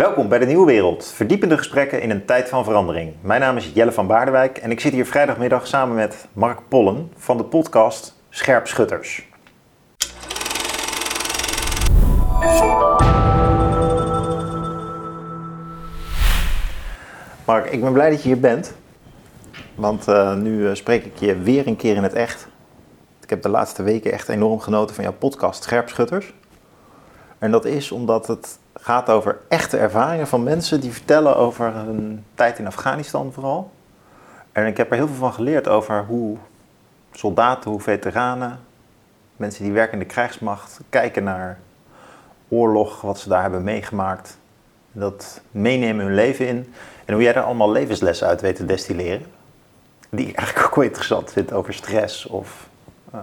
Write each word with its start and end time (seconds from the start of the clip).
Welkom 0.00 0.28
bij 0.28 0.38
de 0.38 0.46
Nieuwe 0.46 0.66
Wereld, 0.66 1.06
verdiepende 1.06 1.56
gesprekken 1.56 2.02
in 2.02 2.10
een 2.10 2.24
tijd 2.24 2.48
van 2.48 2.64
verandering. 2.64 3.14
Mijn 3.20 3.40
naam 3.40 3.56
is 3.56 3.70
Jelle 3.74 3.92
van 3.92 4.06
Baardewijk 4.06 4.58
en 4.58 4.70
ik 4.70 4.80
zit 4.80 4.92
hier 4.92 5.06
vrijdagmiddag 5.06 5.66
samen 5.66 5.96
met 5.96 6.28
Mark 6.32 6.60
Pollen 6.68 7.12
van 7.16 7.36
de 7.36 7.44
podcast 7.44 8.22
Scherpschutters. 8.30 9.28
Mark, 17.44 17.70
ik 17.70 17.80
ben 17.80 17.92
blij 17.92 18.10
dat 18.10 18.22
je 18.22 18.28
hier 18.28 18.40
bent, 18.40 18.74
want 19.74 20.08
uh, 20.08 20.34
nu 20.34 20.58
uh, 20.58 20.74
spreek 20.74 21.04
ik 21.04 21.16
je 21.16 21.38
weer 21.38 21.66
een 21.66 21.76
keer 21.76 21.96
in 21.96 22.02
het 22.02 22.14
echt. 22.14 22.48
Ik 23.22 23.30
heb 23.30 23.42
de 23.42 23.48
laatste 23.48 23.82
weken 23.82 24.12
echt 24.12 24.28
enorm 24.28 24.60
genoten 24.60 24.94
van 24.94 25.04
jouw 25.04 25.16
podcast 25.18 25.62
Scherpschutters. 25.62 26.34
En 27.38 27.50
dat 27.50 27.64
is 27.64 27.92
omdat 27.92 28.26
het 28.26 28.58
gaat 28.80 29.08
over 29.08 29.38
echte 29.48 29.76
ervaringen 29.76 30.26
van 30.26 30.42
mensen 30.42 30.80
die 30.80 30.92
vertellen 30.92 31.36
over 31.36 31.74
hun 31.74 32.24
tijd 32.34 32.58
in 32.58 32.66
Afghanistan 32.66 33.32
vooral. 33.32 33.70
En 34.52 34.66
ik 34.66 34.76
heb 34.76 34.90
er 34.90 34.96
heel 34.96 35.06
veel 35.06 35.16
van 35.16 35.32
geleerd 35.32 35.68
over 35.68 36.04
hoe 36.04 36.36
soldaten, 37.12 37.70
hoe 37.70 37.80
veteranen, 37.80 38.60
mensen 39.36 39.64
die 39.64 39.72
werken 39.72 39.92
in 39.92 39.98
de 39.98 40.04
krijgsmacht, 40.04 40.80
kijken 40.88 41.24
naar 41.24 41.58
oorlog, 42.48 43.00
wat 43.00 43.18
ze 43.18 43.28
daar 43.28 43.42
hebben 43.42 43.62
meegemaakt. 43.62 44.38
Dat 44.92 45.40
meenemen 45.50 46.04
hun 46.04 46.14
leven 46.14 46.46
in. 46.46 46.74
En 47.04 47.14
hoe 47.14 47.22
jij 47.22 47.32
daar 47.32 47.44
allemaal 47.44 47.70
levenslessen 47.70 48.26
uit 48.26 48.40
weet 48.40 48.56
te 48.56 48.64
destilleren. 48.64 49.26
Die 50.10 50.26
ik 50.28 50.36
eigenlijk 50.36 50.68
ook 50.68 50.74
wel 50.74 50.84
interessant 50.84 51.32
vind 51.32 51.52
over 51.52 51.74
stress 51.74 52.26
of 52.26 52.68
uh, 53.14 53.20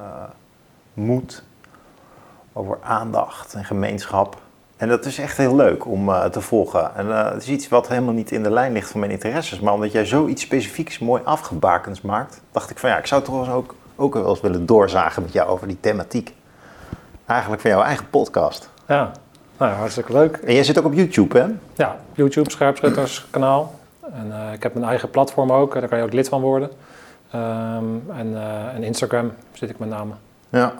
moed, 0.94 1.44
over 2.54 2.78
aandacht 2.82 3.54
en 3.54 3.66
gemeenschap. 3.66 4.42
En 4.78 4.88
dat 4.88 5.06
is 5.06 5.18
echt 5.18 5.38
heel 5.38 5.56
leuk 5.56 5.86
om 5.86 6.10
uh, 6.10 6.26
te 6.26 6.42
volgen. 6.42 6.96
En 6.96 7.08
uh, 7.08 7.32
het 7.32 7.42
is 7.42 7.50
iets 7.50 7.68
wat 7.68 7.88
helemaal 7.88 8.14
niet 8.14 8.32
in 8.32 8.44
de 8.44 8.52
lijn 8.52 8.72
ligt 8.72 8.92
van 8.92 9.00
mijn 9.00 9.12
interesses. 9.12 9.60
Maar 9.60 9.74
omdat 9.74 9.92
jij 9.92 10.06
zoiets 10.06 10.42
specifieks 10.42 11.00
mooi 11.00 11.22
afgebakens 11.26 12.02
maakt, 12.02 12.42
dacht 12.52 12.70
ik 12.70 12.78
van 12.78 12.90
ja, 12.90 12.98
ik 12.98 13.06
zou 13.06 13.24
toch 13.24 13.52
ook, 13.52 13.76
ook 13.96 14.14
wel 14.14 14.30
eens 14.30 14.42
willen 14.42 14.66
doorzagen 14.66 15.22
met 15.22 15.34
jou 15.34 15.50
over 15.50 15.68
die 15.68 15.80
thematiek. 15.80 16.36
Eigenlijk 17.26 17.62
van 17.62 17.72
jouw 17.72 17.82
eigen 17.82 18.10
podcast. 18.10 18.70
Ja, 18.88 19.12
nou, 19.58 19.72
hartstikke 19.72 20.12
leuk. 20.12 20.38
En 20.38 20.54
jij 20.54 20.64
zit 20.64 20.80
ook 20.80 20.86
op 20.86 20.94
YouTube, 20.94 21.40
hè? 21.40 21.46
Ja, 21.74 21.96
YouTube, 22.14 22.52
Scherpschutters 22.52 23.28
kanaal. 23.30 23.76
En 24.14 24.28
uh, 24.28 24.54
ik 24.54 24.64
heb 24.64 24.74
mijn 24.74 24.86
eigen 24.86 25.10
platform 25.10 25.52
ook, 25.52 25.74
daar 25.74 25.88
kan 25.88 25.98
je 25.98 26.04
ook 26.04 26.14
lid 26.14 26.30
van 26.30 26.42
worden. 26.42 26.70
Um, 27.36 28.04
en, 28.12 28.38
en 28.74 28.84
Instagram 28.84 29.32
zit 29.52 29.70
ik 29.70 29.80
met 29.80 29.90
name. 29.90 30.14
Ja. 30.50 30.74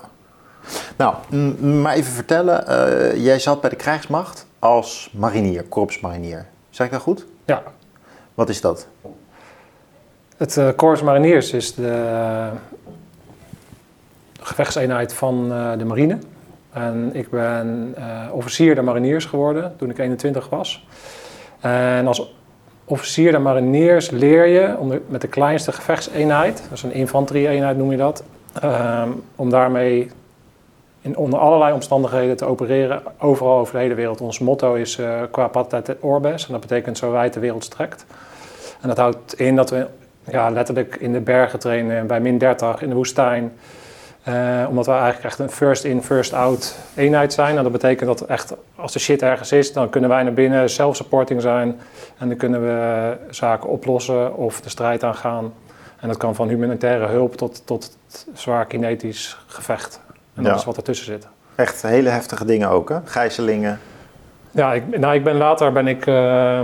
Nou, 0.96 1.36
maar 1.64 1.94
even 1.94 2.12
vertellen. 2.12 2.64
Uh, 2.70 3.24
jij 3.24 3.40
zat 3.40 3.62
bij 3.62 3.70
de 3.70 3.76
krijgsmacht 3.76 4.46
als 4.60 5.10
marinier, 5.14 5.64
korpsmarinier. 5.64 6.46
Zeg 6.70 6.86
ik 6.86 6.92
dat 6.92 7.02
goed? 7.02 7.26
Ja. 7.46 7.64
Wat 8.34 8.50
is 8.50 8.62
dat? 8.62 8.88
Het 10.38 10.56
uh, 10.56 10.70
Korps 10.76 11.02
Mariniers 11.02 11.52
is 11.52 11.76
de 11.76 12.50
gevechtseenheid 14.42 15.14
van 15.14 15.50
de 15.78 15.86
marine. 15.86 16.18
En 16.72 17.10
ik 17.14 17.30
ben 17.30 17.96
officier 18.32 18.76
der 18.76 18.84
mariniers 18.84 19.26
geworden 19.26 19.74
toen 19.78 19.90
ik 19.90 19.98
21 19.98 20.50
was. 20.50 20.88
En 21.60 22.08
als 22.08 22.34
officier 22.86 23.32
der 23.32 23.42
mariniers 23.42 24.10
leer 24.10 24.46
je 24.46 24.78
om 24.78 24.90
de, 24.90 25.02
met 25.08 25.22
de 25.22 25.28
kleinste 25.28 25.72
gevechtseenheid, 25.72 26.58
dat 26.70 26.78
is 26.78 26.84
een 26.84 26.94
infanterie-eenheid 26.94 27.78
noem 27.78 27.92
je 27.92 27.98
dat, 27.98 28.24
um, 28.64 29.24
om 29.36 29.50
daarmee 29.50 30.12
in 31.08 31.18
onder 31.18 31.40
allerlei 31.40 31.74
omstandigheden 31.74 32.38
te 32.38 32.46
opereren, 32.46 33.02
overal 33.20 33.60
over 33.60 33.74
de 33.74 33.80
hele 33.80 33.94
wereld. 33.94 34.22
Ons 34.22 34.40
motto 34.40 34.74
is 34.74 34.98
uh, 34.98 35.22
qua 35.32 35.48
patet 35.48 35.96
orbes, 36.00 36.46
en 36.46 36.52
dat 36.52 36.62
betekent 36.62 36.98
zo 36.98 37.12
wijd 37.12 37.34
de 37.34 37.40
wereld 37.40 37.64
strekt. 37.64 38.06
En 38.82 38.88
dat 38.88 38.98
houdt 38.98 39.40
in 39.40 39.56
dat 39.56 39.70
we 39.70 39.88
ja, 40.32 40.50
letterlijk 40.50 40.96
in 40.96 41.14
de 41.14 41.20
bergen 41.20 41.60
trainen, 41.60 42.08
bij 42.08 42.20
min 42.20 42.38
30, 42.38 42.82
in 42.82 42.90
de 42.90 42.96
woestijn. 42.96 43.54
Uh, 44.28 44.66
omdat 44.70 44.86
we 44.86 44.92
eigenlijk 44.92 45.24
echt 45.24 45.40
een 45.40 45.50
first 45.50 45.84
in, 45.84 46.04
first 46.04 46.34
out 46.34 46.76
eenheid 46.96 47.34
zijn. 47.34 47.58
En 47.58 47.64
dat 47.64 47.72
betekent 47.72 48.08
dat 48.08 48.22
echt, 48.22 48.54
als 48.76 48.94
de 48.94 49.00
shit 49.00 49.22
ergens 49.22 49.52
is, 49.52 49.74
dan 49.74 49.90
kunnen 49.90 50.10
wij 50.10 50.24
naar 50.24 50.34
binnen 50.34 50.70
self-supporting 50.70 51.42
zijn. 51.42 51.80
En 52.18 52.28
dan 52.28 52.38
kunnen 52.38 52.62
we 52.62 53.14
zaken 53.30 53.70
oplossen 53.70 54.36
of 54.36 54.62
de 54.62 54.70
strijd 54.70 55.04
aangaan. 55.04 55.54
En 56.00 56.08
dat 56.08 56.18
kan 56.18 56.36
van 56.36 56.48
humanitaire 56.48 57.08
hulp 57.08 57.36
tot, 57.36 57.66
tot 57.66 57.98
zwaar 58.34 58.66
kinetisch 58.66 59.38
gevecht. 59.48 60.02
En 60.38 60.44
dat 60.44 60.52
ja. 60.52 60.58
is 60.58 60.66
wat 60.66 60.78
ertussen 60.78 61.06
zit. 61.06 61.28
Echt 61.56 61.82
hele 61.82 62.10
heftige 62.10 62.46
dingen 62.46 62.70
ook, 62.70 62.90
hè? 62.90 62.98
Gijzelingen. 63.04 63.80
Ja, 64.52 64.74
ik, 64.74 65.00
nou, 65.00 65.16
ik 65.16 65.24
ben 65.24 65.36
later 65.36 65.72
ben 65.72 65.88
ik, 65.88 66.06
uh, 66.06 66.60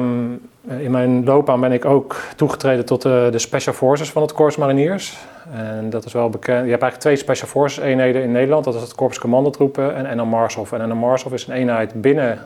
in 0.77 0.91
mijn 0.91 1.23
loopbaan 1.23 1.59
ben 1.59 1.71
ik 1.71 1.85
ook 1.85 2.15
toegetreden 2.35 2.85
tot 2.85 3.01
de, 3.01 3.27
de 3.31 3.39
Special 3.39 3.75
Forces 3.75 4.11
van 4.11 4.21
het 4.21 4.33
Corps 4.33 4.55
Mariniers. 4.55 5.17
En 5.51 5.89
dat 5.89 6.05
is 6.05 6.13
wel 6.13 6.29
bekend. 6.29 6.63
Je 6.63 6.69
hebt 6.69 6.81
eigenlijk 6.81 6.99
twee 7.01 7.15
Special 7.15 7.47
Forces 7.47 7.83
eenheden 7.83 8.23
in 8.23 8.31
Nederland. 8.31 8.63
Dat 8.63 8.75
is 8.75 8.81
het 8.81 8.95
Corps 8.95 9.19
Commandotroepen 9.19 9.95
en 9.95 10.17
NL 10.17 10.25
Marshof. 10.25 10.71
En 10.71 10.87
NL 10.87 10.95
Marshof 10.95 11.33
is 11.33 11.47
een 11.47 11.53
eenheid 11.53 12.01
binnen 12.01 12.39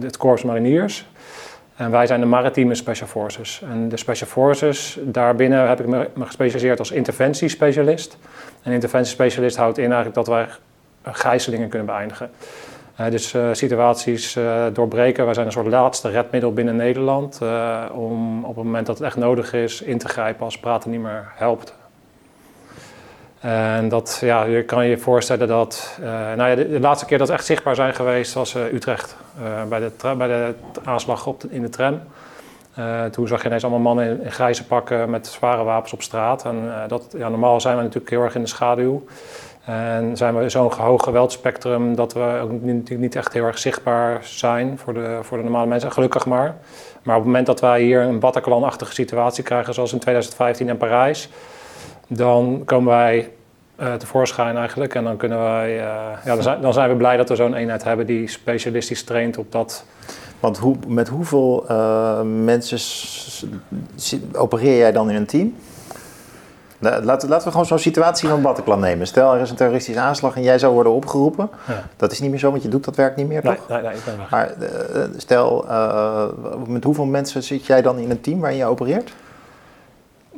het 0.00 0.16
Corps 0.16 0.42
Mariniers. 0.42 1.06
En 1.76 1.90
wij 1.90 2.06
zijn 2.06 2.20
de 2.20 2.26
maritieme 2.26 2.74
Special 2.74 3.08
Forces. 3.08 3.62
En 3.70 3.88
de 3.88 3.96
Special 3.96 4.28
Forces, 4.28 4.98
daarbinnen 5.02 5.68
heb 5.68 5.80
ik 5.80 5.86
me, 5.86 6.08
me 6.14 6.24
gespecialiseerd 6.24 6.78
als 6.78 6.90
interventiespecialist. 6.90 8.16
En 8.62 8.72
interventiespecialist 8.72 9.56
houdt 9.56 9.78
in 9.78 9.84
eigenlijk 9.84 10.14
dat 10.14 10.26
wij 10.26 10.46
gijzelingen 11.02 11.68
kunnen 11.68 11.86
beëindigen. 11.86 12.30
Uh, 13.00 13.10
dus 13.10 13.34
uh, 13.34 13.48
situaties 13.52 14.36
doorbreken. 14.72 15.24
Wij 15.24 15.34
zijn 15.34 15.46
een 15.46 15.52
soort 15.52 15.66
laatste 15.66 16.08
redmiddel 16.08 16.52
binnen 16.52 16.76
Nederland. 16.76 17.40
om 17.92 18.44
op 18.44 18.56
het 18.56 18.64
moment 18.64 18.86
dat 18.86 18.98
het 18.98 19.06
echt 19.06 19.16
nodig 19.16 19.52
is 19.52 19.82
in 19.82 19.98
te 19.98 20.08
grijpen 20.08 20.44
als 20.44 20.58
praten 20.58 20.90
niet 20.90 21.00
meer 21.00 21.32
helpt. 21.34 21.74
En 23.40 23.88
dat, 23.88 24.18
ja, 24.20 24.44
je 24.44 24.62
kan 24.62 24.86
je 24.86 24.98
voorstellen 24.98 25.48
dat. 25.48 25.98
nou 26.36 26.48
ja, 26.48 26.54
de, 26.54 26.80
laatste 26.80 27.06
keer 27.06 27.18
dat 27.18 27.28
we 27.28 27.34
echt 27.34 27.44
zichtbaar 27.44 27.74
zijn 27.74 27.94
geweest 27.94 28.34
was 28.34 28.54
Utrecht. 28.54 29.16
bij, 29.68 29.80
de 29.80 30.14
bij 30.16 30.28
de 30.28 30.54
aanslag 30.84 31.26
op 31.26 31.44
in 31.48 31.62
de 31.62 31.68
tram. 31.68 32.00
toen 33.10 33.28
zag 33.28 33.40
je 33.40 33.46
ineens 33.46 33.62
allemaal 33.62 33.94
mannen 33.94 34.04
in, 34.06 34.22
in, 34.22 34.32
grijze 34.32 34.66
pakken 34.66 35.10
met 35.10 35.26
zware 35.26 35.62
wapens 35.62 35.92
op 35.92 36.02
straat. 36.02 36.44
En 36.44 36.72
dat, 36.88 37.14
ja, 37.16 37.28
normaal 37.28 37.60
zijn 37.60 37.76
we 37.76 37.82
natuurlijk 37.82 38.10
heel 38.10 38.22
erg 38.22 38.34
in 38.34 38.42
de 38.42 38.48
schaduw. 38.48 39.04
En 39.68 40.16
zijn 40.16 40.38
we 40.38 40.48
zo'n 40.48 40.72
hoog 40.72 41.02
geweldspectrum 41.02 41.94
dat 41.94 42.12
we 42.12 42.38
ook 42.42 42.50
niet, 42.50 42.98
niet, 42.98 43.16
echt 43.16 43.32
heel 43.32 43.44
erg 43.44 43.58
zichtbaar 43.58 44.18
zijn 44.22 44.78
voor 44.78 44.94
de, 44.94 45.18
voor 45.22 45.36
de 45.36 45.42
normale 45.42 45.66
mensen, 45.66 45.92
gelukkig 45.92 46.26
maar. 46.26 46.56
Maar 47.02 47.16
op 47.16 47.22
het 47.22 47.30
moment 47.30 47.46
dat 47.46 47.60
wij 47.60 47.82
hier 47.82 48.00
een 48.00 48.18
Bataclan-achtige 48.18 48.92
situatie 48.92 49.44
krijgen, 49.44 49.74
zoals 49.74 49.92
in 49.92 49.98
2015 49.98 50.68
in 50.68 50.76
Parijs, 50.76 51.28
dan 52.06 52.62
komen 52.64 52.88
wij 52.88 53.30
uh, 53.80 53.94
tevoorschijn 53.94 54.56
eigenlijk. 54.56 54.94
En 54.94 55.04
dan, 55.04 55.16
kunnen 55.16 55.38
wij, 55.38 55.76
uh, 55.76 55.84
ja, 56.24 56.34
dan, 56.34 56.42
zijn, 56.42 56.60
dan 56.60 56.72
zijn 56.72 56.90
we 56.90 56.96
blij 56.96 57.16
dat 57.16 57.28
we 57.28 57.36
zo'n 57.36 57.54
eenheid 57.54 57.84
hebben 57.84 58.06
die 58.06 58.28
specialistisch 58.28 59.04
traint 59.04 59.38
op 59.38 59.52
dat. 59.52 59.84
Want 60.40 60.58
hoe, 60.58 60.76
met 60.86 61.08
hoeveel 61.08 61.64
uh, 61.70 62.20
mensen 62.22 62.78
opereer 64.32 64.76
jij 64.76 64.92
dan 64.92 65.10
in 65.10 65.16
een 65.16 65.26
team? 65.26 65.54
Laten, 66.78 67.28
laten 67.28 67.44
we 67.44 67.50
gewoon 67.50 67.66
zo'n 67.66 67.78
situatie 67.78 68.28
van 68.28 68.42
Bataclan 68.42 68.80
nemen. 68.80 69.06
Stel, 69.06 69.34
er 69.34 69.40
is 69.40 69.50
een 69.50 69.56
terroristische 69.56 70.00
aanslag 70.00 70.36
en 70.36 70.42
jij 70.42 70.58
zou 70.58 70.72
worden 70.72 70.92
opgeroepen. 70.92 71.50
Ja. 71.66 71.82
Dat 71.96 72.12
is 72.12 72.20
niet 72.20 72.30
meer 72.30 72.38
zo, 72.38 72.50
want 72.50 72.62
je 72.62 72.68
doet 72.68 72.84
dat 72.84 72.96
werk 72.96 73.16
niet 73.16 73.28
meer, 73.28 73.44
nee, 73.44 73.54
toch? 73.54 73.68
Nee, 73.68 73.82
nee, 73.82 73.94
ik 73.94 74.04
ben 74.04 74.16
weg. 74.16 74.30
Maar 74.30 74.52
uh, 74.60 75.02
stel, 75.16 75.64
uh, 75.68 76.24
met 76.66 76.84
hoeveel 76.84 77.04
mensen 77.04 77.42
zit 77.42 77.66
jij 77.66 77.82
dan 77.82 77.98
in 77.98 78.10
een 78.10 78.20
team 78.20 78.40
waarin 78.40 78.58
je 78.58 78.64
opereert? 78.64 79.12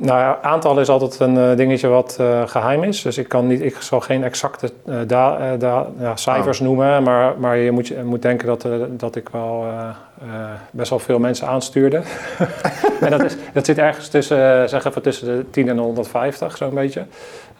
Nou 0.03 0.19
ja, 0.19 0.39
aantal 0.41 0.79
is 0.79 0.89
altijd 0.89 1.19
een 1.19 1.35
uh, 1.35 1.55
dingetje 1.55 1.87
wat 1.87 2.17
uh, 2.21 2.47
geheim 2.47 2.83
is. 2.83 3.01
Dus 3.01 3.17
ik, 3.17 3.27
kan 3.27 3.47
niet, 3.47 3.61
ik 3.61 3.75
zal 3.79 3.99
geen 3.99 4.23
exacte 4.23 4.71
uh, 4.85 4.95
da, 5.07 5.57
da, 5.57 5.87
ja, 5.99 6.15
cijfers 6.15 6.59
oh. 6.59 6.65
noemen. 6.65 7.03
Maar, 7.03 7.33
maar 7.39 7.57
je 7.57 7.71
moet, 7.71 7.87
je 7.87 8.03
moet 8.03 8.21
denken 8.21 8.47
dat, 8.47 8.67
dat 8.89 9.15
ik 9.15 9.29
wel 9.29 9.65
best 10.71 10.89
wel 10.89 10.99
veel 10.99 11.19
mensen 11.19 11.47
aanstuurde. 11.47 12.01
en 13.01 13.09
dat, 13.09 13.23
is, 13.23 13.35
dat 13.53 13.65
zit 13.65 13.77
ergens 13.77 14.07
tussen, 14.07 14.69
zeg 14.69 14.85
even 14.85 15.01
tussen 15.01 15.27
de 15.27 15.49
10 15.49 15.69
en 15.69 15.77
150, 15.77 16.57
zo'n 16.57 16.73
beetje. 16.73 17.05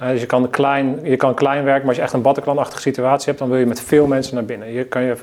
Dus 0.10 0.20
je 0.20 0.26
kan, 0.26 0.50
klein, 0.50 1.00
je 1.04 1.16
kan 1.16 1.34
klein 1.34 1.64
werken, 1.64 1.80
maar 1.80 1.90
als 1.90 1.98
je 1.98 2.04
echt 2.04 2.14
een 2.14 2.22
Bataclan-achtige 2.22 2.82
situatie 2.82 3.26
hebt, 3.26 3.40
dan 3.40 3.50
wil 3.50 3.58
je 3.58 3.66
met 3.66 3.82
veel 3.82 4.08
mensen 4.08 4.36
naar 4.36 4.46
binnen. 4.46 4.72
Je 4.72 4.84
kan 4.84 5.02
je, 5.02 5.16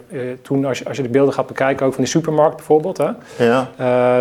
toen, 0.42 0.64
als 0.64 0.78
je, 0.78 0.84
als 0.84 0.96
je 0.96 1.02
de 1.02 1.08
beelden 1.08 1.34
gaat 1.34 1.46
bekijken, 1.46 1.86
ook 1.86 1.94
van 1.94 2.02
die 2.02 2.12
supermarkt 2.12 2.56
bijvoorbeeld. 2.56 2.96
Hè, 2.96 3.10
ja. 3.38 3.69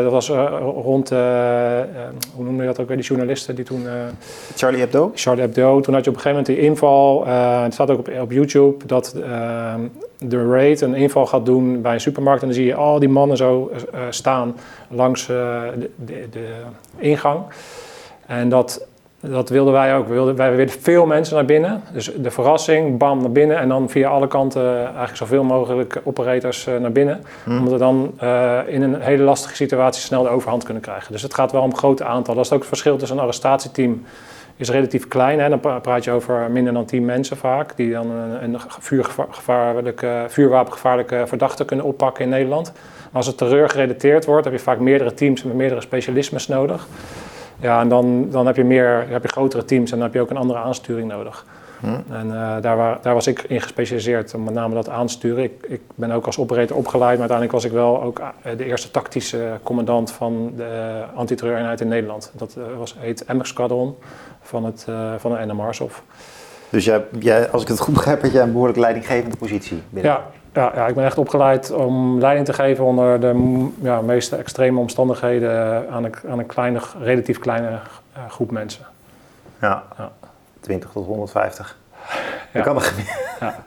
dat 0.02 0.12
was 0.12 0.30
rond, 0.60 1.10
hoe 1.10 2.44
noem 2.44 2.60
je 2.62 2.66
dat 2.66 2.80
ook? 2.80 2.88
weer, 2.88 2.98
die 2.98 3.06
journalisten 3.06 3.56
die 3.56 3.66
toen... 3.66 3.82
Uh, 3.82 3.92
Charlie 4.56 4.80
Hebdo? 4.80 5.12
Charlie 5.16 5.44
Hebdo. 5.44 5.80
Toen 5.80 5.94
had 5.94 6.04
je 6.04 6.10
op 6.10 6.16
een 6.16 6.22
gegeven 6.22 6.44
moment 6.44 6.46
die 6.46 6.60
inval, 6.60 7.28
uh, 7.28 7.64
het 7.64 7.74
staat 7.74 7.90
ook 7.90 8.00
op, 8.00 8.10
op 8.22 8.32
YouTube, 8.32 8.86
dat 8.86 9.16
uh, 9.18 9.74
de 10.18 10.48
raid 10.48 10.82
een 10.82 10.96
inval 10.96 11.26
gaat 11.26 11.46
doen 11.46 11.82
bij 11.82 11.94
een 11.94 12.02
supermarkt. 12.02 12.42
En 12.42 12.48
dan 12.48 12.56
zie 12.56 12.66
je 12.66 12.76
al 12.76 13.00
die 13.00 13.10
mannen 13.10 13.38
zo 13.38 13.72
staan 14.10 14.56
langs 14.90 15.26
de, 15.26 15.90
de, 15.96 16.28
de, 16.32 16.48
ingang. 16.98 17.42
En 18.26 18.50
dat 18.50 18.86
Dat 19.20 19.50
wilden 19.50 19.74
wij 19.74 19.96
ook. 19.96 20.08
We 20.08 20.14
wilden, 20.14 20.36
wij 20.36 20.56
wilden 20.56 20.76
veel 20.82 21.06
mensen 21.06 21.36
naar 21.36 21.46
binnen. 21.46 21.82
Dus 21.94 22.12
de 22.16 22.32
verrassing, 22.32 22.98
bam, 22.98 23.22
naar 23.22 23.32
binnen. 23.32 23.58
En 23.58 23.70
dan 23.70 23.90
via 23.90 24.10
alle 24.10 24.28
kanten 24.28 24.86
eigenlijk 24.86 25.16
zoveel 25.16 25.44
mogelijk 25.44 26.02
operators 26.04 26.66
naar 26.66 26.92
binnen. 26.92 27.24
Hm. 27.44 27.58
Omdat 27.58 27.72
we 27.72 27.78
dan 27.78 28.14
in 28.68 28.82
een 28.82 29.02
hele 29.02 29.24
lastige 29.24 29.56
situatie 29.56 30.02
snel 30.02 30.24
de 30.24 30.30
overhand 30.30 30.64
kunnen 30.64 30.84
krijgen. 30.84 31.12
Dus 31.12 31.22
het 31.22 31.34
gaat 31.34 31.52
wel 31.52 31.62
om 31.62 31.76
grote 31.76 32.04
aantallen. 32.04 32.36
Dat 32.36 32.46
is 32.46 32.52
ook 32.52 32.60
het 32.60 32.68
verschil 32.68 32.98
tussen 32.98 33.18
een 33.18 33.24
arrestatieteam 33.24 34.04
is 34.58 34.70
relatief 34.70 35.08
klein. 35.08 35.40
Hè? 35.40 35.50
Dan 35.50 35.82
praat 35.82 36.04
je 36.04 36.12
over 36.12 36.52
minder 36.52 36.74
dan 36.74 36.86
10 36.86 37.06
mensen 37.06 37.38
vaak, 37.38 37.76
die 37.76 37.92
dan 37.92 38.10
een, 38.10 38.44
een 38.54 38.60
vuurgevaarlijke, 38.80 40.26
vuurwapengevaarlijke 40.28 41.24
verdachte 41.28 41.66
kunnen 41.66 41.86
oppakken 41.86 42.24
in 42.24 42.30
Nederland. 42.30 42.72
Maar 42.74 43.12
als 43.12 43.28
het 43.28 43.38
terreur 43.38 43.70
gerelateerd 43.70 44.26
wordt, 44.26 44.46
heb 44.46 44.54
je 44.54 44.60
vaak 44.60 44.80
meerdere 44.80 45.14
teams 45.14 45.44
met 45.44 45.54
meerdere 45.54 45.82
specialismes 45.82 46.48
nodig. 46.48 46.88
Ja, 47.60 47.82
en 47.82 47.90
dan, 47.90 48.30
dan 48.30 48.46
heb, 48.46 48.56
je 48.56 48.64
meer, 48.64 49.06
heb 49.10 49.22
je 49.24 49.28
grotere 49.28 49.66
teams 49.66 49.92
en 49.92 49.98
dan 49.98 50.06
heb 50.06 50.16
je 50.16 50.22
ook 50.22 50.30
een 50.30 50.38
andere 50.38 50.60
aansturing 50.60 51.08
nodig. 51.08 51.46
Hm. 51.80 52.14
En 52.14 52.28
uh, 52.28 52.34
daar, 52.62 52.98
daar, 53.02 53.14
was 53.14 53.28
ik 53.28 53.44
in 53.48 53.62
gespecialiseerd, 53.62 54.38
met 54.38 54.54
name 54.54 54.74
dat 54.74 54.90
aansturen. 54.90 55.44
Ik, 55.44 55.52
ik, 55.68 55.82
ben 55.96 56.12
ook 56.12 56.26
als 56.26 56.38
operator 56.38 56.78
opgeleid, 56.78 57.20
maar 57.20 57.30
uiteindelijk 57.30 57.52
was 57.52 57.66
ik 57.66 57.72
wel 57.72 58.02
ook 58.02 58.20
eh, 58.20 58.58
de 58.58 58.66
eerste 58.66 58.92
tactische 58.92 59.60
commandant 59.64 60.12
van 60.12 60.54
de 60.56 61.04
antiterreureenheid 61.16 61.82
in 61.82 61.88
Nederland. 61.88 62.32
Dat 62.36 62.56
uh, 62.58 62.64
was, 62.78 62.96
heet 63.00 63.24
MX 63.28 63.50
Squadron 63.50 63.96
van, 64.42 64.66
het, 64.66 64.86
uh, 64.90 65.14
van 65.18 65.32
de 65.32 65.54
NMRSOF. 65.54 66.04
Dus 66.70 66.86
jij, 66.86 67.04
jij, 67.20 67.50
als 67.50 67.62
ik 67.62 67.68
het 67.68 67.80
goed 67.80 67.94
begrijp, 67.94 68.22
heb 68.22 68.32
jij 68.32 68.42
een 68.42 68.52
behoorlijk 68.52 68.80
leidinggevende 68.80 69.38
positie 69.38 69.82
binnen? 69.90 70.12
Ja, 70.12 70.26
ja, 70.58 70.72
ja, 70.76 70.88
ik 70.88 70.96
ben 70.96 71.06
echt 71.06 71.18
opgeleid 71.18 71.72
om 71.72 72.20
leiding 72.20 72.46
te 72.46 72.54
geven 72.54 72.86
onder 72.86 73.20
de 73.20 73.68
ja, 73.82 74.02
meest 74.02 74.32
extreme 74.32 74.80
omstandigheden 74.80 75.86
aan 75.90 76.04
een, 76.04 76.14
aan 76.30 76.40
een 76.40 76.46
kleine, 76.46 76.80
relatief 77.02 77.40
kleine 77.40 77.70
uh, 77.70 78.30
groep 78.30 78.52
mensen. 78.52 78.86
Ja. 79.62 79.84
ja. 79.98 80.12
20 80.60 80.92
tot 80.92 81.06
150. 81.06 81.78
Ja. 82.54 82.62
kan 82.62 82.76
een 82.76 82.84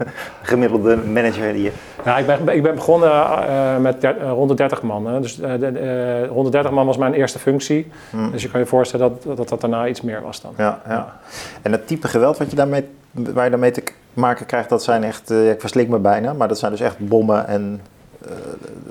gemiddelde 0.43 0.97
manager 0.97 1.53
die 1.53 1.63
je... 1.63 1.73
Ja, 2.05 2.19
ik 2.19 2.27
ben, 2.27 2.49
ik 2.49 2.63
ben 2.63 2.75
begonnen 2.75 3.11
uh, 3.11 3.77
met 3.77 4.01
der, 4.01 4.17
uh, 4.17 4.31
rond 4.31 4.49
de 4.49 4.55
30 4.55 4.83
man. 4.83 5.07
Hè. 5.07 5.21
Dus 5.21 5.39
uh, 5.39 5.53
de, 5.59 6.27
rond 6.27 6.45
de 6.45 6.51
30 6.51 6.71
man 6.71 6.87
was 6.87 6.97
mijn 6.97 7.15
eerste 7.15 7.39
functie. 7.39 7.93
Hmm. 8.11 8.31
Dus 8.31 8.43
je 8.43 8.51
kan 8.51 8.61
je 8.61 8.67
voorstellen 8.67 9.19
dat, 9.25 9.37
dat 9.37 9.49
dat 9.49 9.61
daarna 9.61 9.87
iets 9.87 10.01
meer 10.01 10.23
was 10.23 10.41
dan. 10.41 10.55
Ja, 10.57 10.81
ja. 10.89 11.17
En 11.63 11.73
het 11.73 11.87
type 11.87 12.09
geweld 12.09 12.39
wat 12.39 12.51
je 12.51 12.57
daarmee, 12.57 12.89
waar 13.11 13.45
je 13.45 13.51
daarmee 13.51 13.71
te 13.71 13.83
maken 14.15 14.47
krijgt, 14.47 14.69
dat 14.69 14.83
zijn 14.83 15.05
echt... 15.05 15.31
ik 15.31 15.61
verslik 15.61 15.89
me 15.89 15.99
bijna, 15.99 16.33
maar 16.33 16.49
dat 16.49 16.59
zijn 16.59 16.71
dus 16.71 16.81
echt 16.81 16.99
bommen 16.99 17.47
en 17.47 17.81
uh, 18.27 18.33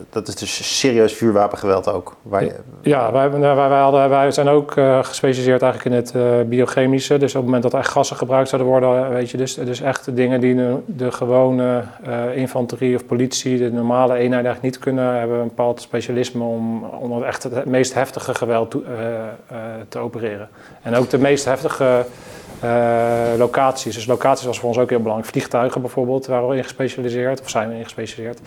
dat 0.09 0.27
is 0.27 0.35
dus 0.35 0.79
serieus 0.79 1.13
vuurwapengeweld 1.13 1.91
ook. 1.91 2.15
Waar. 2.21 2.43
Ja, 2.81 3.11
wij, 3.11 3.31
wij, 3.31 3.55
wij, 3.55 3.79
hadden, 3.79 4.09
wij 4.09 4.31
zijn 4.31 4.47
ook 4.47 4.75
uh, 4.75 5.03
gespecialiseerd 5.03 5.61
eigenlijk 5.61 5.95
in 5.95 6.01
het 6.01 6.13
uh, 6.15 6.49
biochemische. 6.49 7.17
Dus 7.17 7.29
op 7.29 7.35
het 7.35 7.45
moment 7.45 7.63
dat 7.63 7.73
er 7.73 7.79
echt 7.79 7.91
gassen 7.91 8.15
gebruikt 8.15 8.49
zouden 8.49 8.71
worden, 8.71 9.09
weet 9.09 9.29
je, 9.29 9.37
dus, 9.37 9.53
dus 9.53 9.81
echt 9.81 10.15
dingen 10.15 10.39
die 10.39 10.55
de, 10.85 11.11
gewone 11.11 11.83
infanterie 12.33 12.95
of 12.95 13.05
politie, 13.05 13.57
de 13.57 13.71
normale 13.71 14.13
eenheid 14.13 14.45
eigenlijk 14.45 14.61
niet 14.61 14.77
kunnen, 14.79 15.17
hebben 15.17 15.39
een 15.39 15.47
bepaald 15.47 15.81
specialisme 15.81 16.43
om, 16.43 16.83
om 16.83 17.23
echt 17.23 17.43
het 17.43 17.65
meest 17.65 17.93
heftige 17.93 18.33
geweld 18.33 18.75
te 19.87 19.99
opereren. 19.99 20.49
En 20.81 20.95
ook 20.95 21.09
de 21.09 21.17
meest 21.17 21.45
heftige 21.45 22.05
locaties. 23.37 23.95
Dus 23.95 24.05
locaties 24.05 24.45
was 24.45 24.59
voor 24.59 24.69
ons 24.69 24.77
ook 24.77 24.89
heel 24.89 25.01
belangrijk. 25.01 25.31
Vliegtuigen 25.31 25.81
bijvoorbeeld, 25.81 26.25
waren 26.25 26.47
we 26.47 26.55
in 26.55 26.63
gespecialiseerd, 26.63 27.41
of 27.41 27.49
zijn 27.49 27.69
we 27.69 27.75
in 27.75 27.83
gespecialiseerd. 27.83 28.39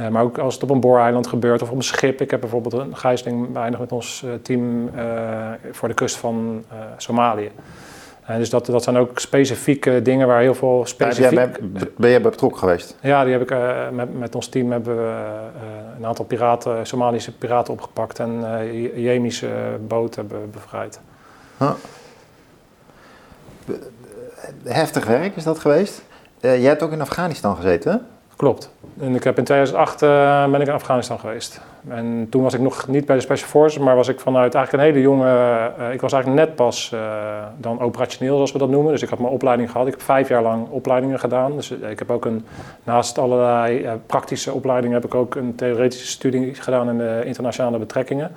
Uh, 0.00 0.08
maar 0.08 0.22
ook 0.22 0.38
als 0.38 0.54
het 0.54 0.62
op 0.62 0.70
een 0.70 0.80
booreiland 0.80 1.26
gebeurt 1.26 1.62
of 1.62 1.70
op 1.70 1.76
een 1.76 1.82
schip. 1.82 2.20
Ik 2.20 2.30
heb 2.30 2.40
bijvoorbeeld 2.40 2.72
een 2.72 2.96
gijzeling 2.96 3.52
beëindigd 3.52 3.82
met 3.82 3.92
ons 3.92 4.22
uh, 4.24 4.32
team 4.42 4.90
uh, 4.96 5.50
voor 5.70 5.88
de 5.88 5.94
kust 5.94 6.16
van 6.16 6.64
Somalië. 6.96 7.50
dus 8.26 8.50
dat, 8.50 8.66
dat 8.66 8.82
zijn 8.82 8.96
ook 8.96 9.18
specifieke 9.18 10.02
dingen 10.02 10.26
waar 10.26 10.40
heel 10.40 10.54
veel 10.54 10.82
specifiek... 10.86 11.30
Ja, 11.30 11.46
ben, 11.96 12.10
je 12.10 12.20
bij 12.20 12.20
betrokken 12.20 12.58
geweest? 12.58 12.96
Ja, 13.00 13.24
die 13.24 13.32
heb 13.32 13.42
ik, 13.42 13.56
met, 13.92 14.18
met 14.18 14.34
ons 14.34 14.48
team 14.48 14.70
hebben 14.72 14.96
we 14.96 15.12
een 15.98 16.06
aantal 16.06 16.24
piraten, 16.24 16.86
Somalische 16.86 17.32
piraten 17.32 17.72
opgepakt 17.72 18.18
en 18.18 18.44
Jemische 18.94 19.48
boten 19.86 20.20
hebben 20.20 20.50
bevrijd. 20.50 21.00
Huh. 21.58 21.70
Heftig 24.64 25.06
werk 25.06 25.36
is 25.36 25.44
dat 25.44 25.58
geweest? 25.58 26.02
jij 26.40 26.60
hebt 26.60 26.82
ook 26.82 26.92
in 26.92 27.00
Afghanistan 27.00 27.56
gezeten, 27.56 28.06
Klopt. 28.40 28.70
En 29.00 29.14
ik 29.14 29.24
heb 29.24 29.38
in 29.38 29.44
2008 29.44 30.02
uh, 30.02 30.50
ben 30.50 30.60
ik 30.60 30.66
in 30.66 30.72
Afghanistan 30.72 31.18
geweest. 31.18 31.60
En 31.88 32.26
toen 32.30 32.42
was 32.42 32.54
ik 32.54 32.60
nog 32.60 32.88
niet 32.88 33.06
bij 33.06 33.16
de 33.16 33.22
Special 33.22 33.48
Forces, 33.48 33.82
maar 33.82 33.96
was 33.96 34.08
ik 34.08 34.20
vanuit 34.20 34.54
eigenlijk 34.54 34.84
een 34.84 34.92
hele 34.92 35.06
jonge... 35.06 35.70
Ik 35.92 36.00
was 36.00 36.12
eigenlijk 36.12 36.46
net 36.46 36.56
pas 36.56 36.94
dan 37.56 37.80
operationeel, 37.80 38.34
zoals 38.34 38.52
we 38.52 38.58
dat 38.58 38.68
noemen. 38.68 38.92
Dus 38.92 39.02
ik 39.02 39.08
had 39.08 39.18
mijn 39.18 39.32
opleiding 39.32 39.70
gehad. 39.70 39.86
Ik 39.86 39.92
heb 39.92 40.02
vijf 40.02 40.28
jaar 40.28 40.42
lang 40.42 40.68
opleidingen 40.68 41.18
gedaan. 41.18 41.56
Dus 41.56 41.70
ik 41.70 41.98
heb 41.98 42.10
ook 42.10 42.24
een, 42.24 42.46
naast 42.84 43.18
allerlei 43.18 43.88
praktische 44.06 44.52
opleidingen, 44.52 44.96
heb 44.96 45.04
ik 45.04 45.14
ook 45.14 45.34
een 45.34 45.54
theoretische 45.54 46.06
studie 46.06 46.54
gedaan 46.54 46.88
in 46.88 46.98
de 46.98 47.22
internationale 47.24 47.78
betrekkingen. 47.78 48.32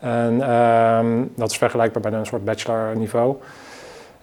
En 0.00 0.40
ehm, 0.40 1.22
dat 1.36 1.50
is 1.50 1.58
vergelijkbaar 1.58 2.02
bij 2.02 2.12
een 2.12 2.26
soort 2.26 2.44
bachelor 2.44 2.96
niveau. 2.96 3.36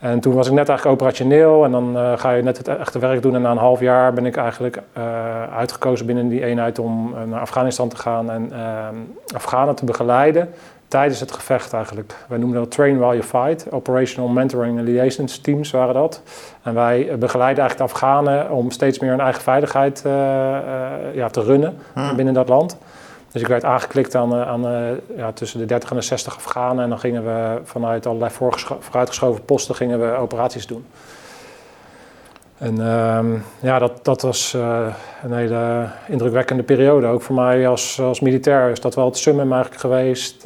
En 0.04 0.20
toen 0.20 0.34
was 0.34 0.48
ik 0.48 0.54
net 0.54 0.70
eigenlijk 0.70 1.02
operationeel 1.02 1.64
en 1.64 1.72
dan 1.72 1.98
uh, 1.98 2.18
ga 2.18 2.32
je 2.32 2.44
net 2.44 2.58
het 2.58 2.68
echte 2.68 3.00
werk 3.00 3.22
doen. 3.22 3.36
En 3.36 3.42
na 3.42 3.52
een 3.52 3.58
half 3.58 3.80
jaar 3.80 4.14
ben 4.14 4.26
ik 4.26 4.38
eigenlijk 4.38 4.82
uh, 4.98 5.04
uitgekozen 5.58 6.06
binnen 6.06 6.28
die 6.28 6.46
eenheid 6.46 6.80
om 6.80 7.14
uh, 7.14 7.24
naar 7.24 7.40
Afghanistan 7.40 7.90
te 7.90 7.96
gaan 7.96 8.32
en 8.32 8.52
ehm, 8.52 8.96
Afghanen 9.36 9.76
te 9.76 9.86
begeleiden 9.86 10.50
tijdens 10.88 11.20
het 11.20 11.32
gevecht 11.32 11.74
eigenlijk. 11.74 12.16
Wij 12.28 12.38
noemen 12.38 12.60
dat 12.60 12.72
Train 12.72 12.98
While 12.98 13.22
You 13.22 13.24
Fight. 13.24 13.72
Operational 13.72 14.30
Mentoring 14.30 14.78
and 14.78 14.88
Liaisons 14.88 15.38
Teams 15.38 15.72
waren 15.72 15.94
dat. 15.94 16.22
En 16.64 16.74
wij 16.74 17.16
begeleiden 17.20 17.64
eigenlijk 17.64 17.78
de 17.78 17.84
Afghanen 17.84 18.52
om 18.52 18.72
steeds 18.72 19.00
meer 19.00 19.10
hun 19.10 19.20
eigen 19.20 19.42
veiligheid 19.42 20.02
ja, 21.14 21.30
te 21.32 21.42
runnen 21.42 21.78
hmm. 21.94 22.16
binnen 22.16 22.34
dat 22.34 22.50
land. 22.50 22.78
Dus 23.34 23.42
ik 23.42 23.48
werd 23.48 23.64
aangeklikt 23.64 24.16
aan, 24.16 24.34
eh, 24.66 24.90
eh, 24.90 24.98
ja, 25.16 25.32
tussen 25.32 25.60
de 25.60 25.66
30 25.66 25.90
en 25.90 25.96
de 25.96 26.02
60 26.02 26.36
Afghanen. 26.36 26.84
En 26.84 26.90
dan 26.90 27.00
gingen 27.00 27.24
we 27.24 27.62
vanuit 27.64 28.06
allerlei 28.06 28.32
vooruitgeschoven 28.80 29.46
posten 29.46 29.76
gingen 29.76 30.00
we 30.00 30.16
operaties 30.16 30.68
doen. 30.68 30.86
En 32.58 32.80
uh, 32.80 33.20
ja, 33.60 33.80
dat, 33.80 34.06
dat 34.06 34.22
was 34.22 34.54
uh, 34.56 34.88
een 35.24 35.34
hele 35.34 35.88
indrukwekkende 36.08 36.64
periode. 36.64 37.08
Ook 37.08 37.22
voor 37.22 37.36
mij 37.36 37.68
als, 37.68 38.00
als 38.00 38.20
militair 38.20 38.70
is 38.70 38.80
dat 38.80 38.96
wel 38.96 39.06
het 39.06 39.18
summum 39.18 39.52
eigenlijk 39.52 39.82
geweest 39.82 40.46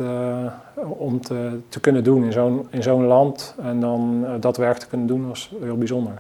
om 0.76 1.22
te, 1.22 1.60
te 1.70 1.80
kunnen 1.80 2.04
doen 2.04 2.24
in 2.24 2.32
zo'n, 2.32 2.68
in 2.70 2.84
zo'n 2.84 3.06
land. 3.06 3.56
En 3.62 3.80
dan 3.80 4.26
dat 4.40 4.58
werk 4.58 4.78
te 4.78 4.88
kunnen 4.88 5.08
doen 5.08 5.28
was 5.28 5.52
heel 5.64 5.78
bijzonder. 5.78 6.14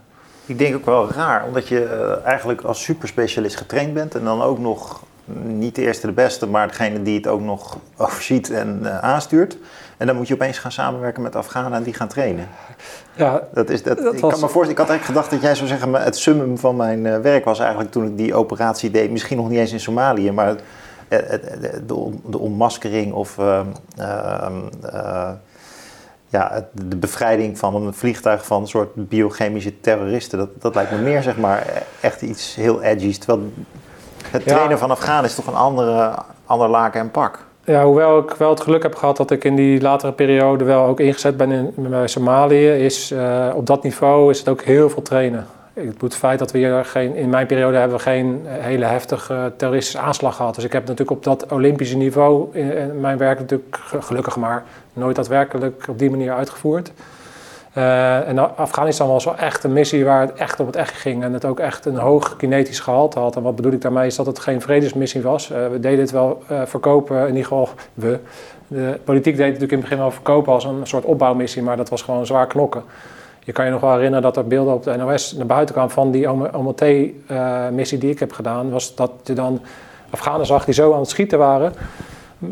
Ik 0.45 0.57
denk 0.57 0.75
ook 0.75 0.85
wel 0.85 1.11
raar, 1.11 1.45
omdat 1.45 1.67
je 1.67 1.85
eigenlijk 2.23 2.61
als 2.61 2.83
superspecialist 2.83 3.55
getraind 3.55 3.93
bent 3.93 4.15
en 4.15 4.23
dan 4.23 4.41
ook 4.41 4.59
nog 4.59 5.03
niet 5.33 5.75
de 5.75 5.81
eerste 5.81 6.07
de 6.07 6.13
beste, 6.13 6.47
maar 6.47 6.67
degene 6.67 7.01
die 7.01 7.15
het 7.15 7.27
ook 7.27 7.41
nog 7.41 7.77
overziet 7.97 8.49
en 8.49 8.79
uh, 8.83 8.99
aanstuurt. 8.99 9.57
En 9.97 10.07
dan 10.07 10.15
moet 10.15 10.27
je 10.27 10.33
opeens 10.33 10.57
gaan 10.57 10.71
samenwerken 10.71 11.21
met 11.21 11.35
Afghanen 11.35 11.73
en 11.73 11.83
die 11.83 11.93
gaan 11.93 12.07
trainen. 12.07 12.47
Ja, 13.13 13.41
dat 13.53 13.69
is, 13.69 13.83
dat, 13.83 13.97
ik, 13.97 14.03
kan 14.03 14.29
me 14.29 14.37
voorstellen, 14.37 14.69
ik 14.69 14.77
had 14.77 14.89
eigenlijk 14.89 15.03
gedacht 15.03 15.29
dat 15.29 15.41
jij 15.41 15.55
zou 15.55 15.67
zeggen, 15.67 15.93
het 15.93 16.17
summum 16.17 16.57
van 16.57 16.75
mijn 16.75 17.05
uh, 17.05 17.17
werk 17.17 17.45
was 17.45 17.59
eigenlijk 17.59 17.91
toen 17.91 18.05
ik 18.05 18.17
die 18.17 18.33
operatie 18.33 18.91
deed. 18.91 19.11
Misschien 19.11 19.37
nog 19.37 19.49
niet 19.49 19.59
eens 19.59 19.71
in 19.71 19.79
Somalië, 19.79 20.31
maar 20.31 20.49
uh, 20.49 20.57
de, 21.09 21.81
de, 22.25 22.37
onmaskering 22.37 23.13
of 23.13 23.37
ehm, 23.37 23.67
ja, 26.29 26.67
de 26.71 26.95
bevrijding 26.95 27.57
van 27.57 27.75
een 27.75 27.93
vliegtuig 27.93 28.45
van 28.45 28.61
een 28.61 28.67
soort 28.67 29.09
biochemische 29.09 29.79
terroristen. 29.79 30.37
Dat, 30.37 30.49
dat 30.61 30.75
lijkt 30.75 30.91
me 30.91 30.97
meer 30.97 31.23
zeg 31.23 31.37
maar 31.37 31.83
echt 31.99 32.21
iets 32.21 32.55
heel 32.55 32.81
edgy's. 32.81 33.17
Terwijl 33.17 33.51
het 34.31 34.47
trainen 34.47 34.79
van 34.79 34.91
Afghanen 34.91 35.23
is 35.23 35.35
toch 35.35 35.47
een 35.47 35.55
andere, 35.55 36.13
ander 36.45 36.69
laken 36.69 36.99
en 36.99 37.11
pak? 37.11 37.39
Ja, 37.63 37.83
hoewel 37.83 38.19
ik 38.19 38.29
wel 38.31 38.49
het 38.49 38.61
geluk 38.61 38.83
heb 38.83 38.95
gehad 38.95 39.17
dat 39.17 39.31
ik 39.31 39.43
in 39.43 39.55
die 39.55 39.81
latere 39.81 40.11
periode 40.11 40.63
wel 40.63 40.85
ook 40.85 40.99
ingezet 40.99 41.37
ben 41.37 41.51
in, 41.51 41.73
bij 41.75 42.07
Somalië, 42.07 42.69
is 42.69 43.11
uh, 43.11 43.47
op 43.55 43.65
dat 43.65 43.83
niveau 43.83 44.29
is 44.29 44.39
het 44.39 44.49
ook 44.49 44.61
heel 44.61 44.89
veel 44.89 45.01
trainen. 45.01 45.47
Het 45.99 46.15
feit 46.15 46.39
dat 46.39 46.51
we 46.51 46.57
hier 46.57 46.85
geen, 46.85 47.15
in 47.15 47.29
mijn 47.29 47.47
periode 47.47 47.77
hebben 47.77 47.97
we 47.97 48.03
geen 48.03 48.41
hele 48.45 48.85
heftige 48.85 49.53
terroristische 49.57 49.99
aanslag 49.99 50.35
gehad. 50.35 50.55
Dus 50.55 50.63
ik 50.63 50.71
heb 50.71 50.81
natuurlijk 50.81 51.11
op 51.11 51.23
dat 51.23 51.51
Olympische 51.51 51.97
niveau 51.97 52.47
in, 52.51 52.77
in 52.77 52.99
mijn 52.99 53.17
werk 53.17 53.39
natuurlijk 53.39 53.79
gelukkig 53.99 54.35
maar 54.35 54.63
nooit 54.93 55.15
daadwerkelijk 55.15 55.85
op 55.89 55.99
die 55.99 56.09
manier 56.09 56.33
uitgevoerd. 56.33 56.91
Uh, 57.77 58.27
en 58.27 58.57
Afghanistan 58.57 59.07
was 59.07 59.25
wel 59.25 59.37
echt 59.37 59.63
een 59.63 59.73
missie 59.73 60.05
waar 60.05 60.21
het 60.21 60.33
echt 60.33 60.59
op 60.59 60.65
het 60.65 60.75
echt 60.75 60.93
ging 60.93 61.23
en 61.23 61.33
het 61.33 61.45
ook 61.45 61.59
echt 61.59 61.85
een 61.85 61.97
hoog 61.97 62.35
kinetisch 62.35 62.79
gehalte 62.79 63.19
had. 63.19 63.35
En 63.35 63.41
wat 63.41 63.55
bedoel 63.55 63.71
ik 63.71 63.81
daarmee 63.81 64.07
is 64.07 64.15
dat 64.15 64.25
het 64.25 64.39
geen 64.39 64.61
vredesmissie 64.61 65.21
was. 65.21 65.51
Uh, 65.51 65.67
we 65.67 65.79
deden 65.79 65.99
het 65.99 66.11
wel 66.11 66.43
uh, 66.51 66.61
verkopen, 66.65 67.21
in 67.21 67.27
ieder 67.27 67.43
geval 67.43 67.69
we. 67.93 68.19
De 68.67 68.99
politiek 69.03 69.37
deed 69.37 69.45
het 69.45 69.59
natuurlijk 69.59 69.71
in 69.71 69.77
het 69.77 69.89
begin 69.89 69.97
wel 70.03 70.11
verkopen 70.11 70.53
als 70.53 70.63
een 70.63 70.87
soort 70.87 71.05
opbouwmissie, 71.05 71.61
maar 71.61 71.77
dat 71.77 71.89
was 71.89 72.01
gewoon 72.01 72.25
zwaar 72.25 72.47
knokken. 72.47 72.83
Je 73.39 73.51
kan 73.51 73.65
je 73.65 73.71
nog 73.71 73.81
wel 73.81 73.91
herinneren 73.93 74.21
dat 74.21 74.37
er 74.37 74.47
beelden 74.47 74.73
op 74.73 74.83
de 74.83 74.95
NOS 74.95 75.33
naar 75.33 75.45
buiten 75.45 75.75
kwamen 75.75 75.93
van 75.93 76.11
die 76.11 76.31
OMT-missie 76.53 77.97
die 77.97 78.11
ik 78.11 78.19
heb 78.19 78.31
gedaan. 78.31 78.69
Was 78.69 78.95
dat 78.95 79.11
je 79.23 79.33
dan 79.33 79.61
Afghanen 80.09 80.45
zag 80.45 80.65
die 80.65 80.73
zo 80.73 80.93
aan 80.93 80.99
het 80.99 81.09
schieten 81.09 81.37
waren 81.37 81.73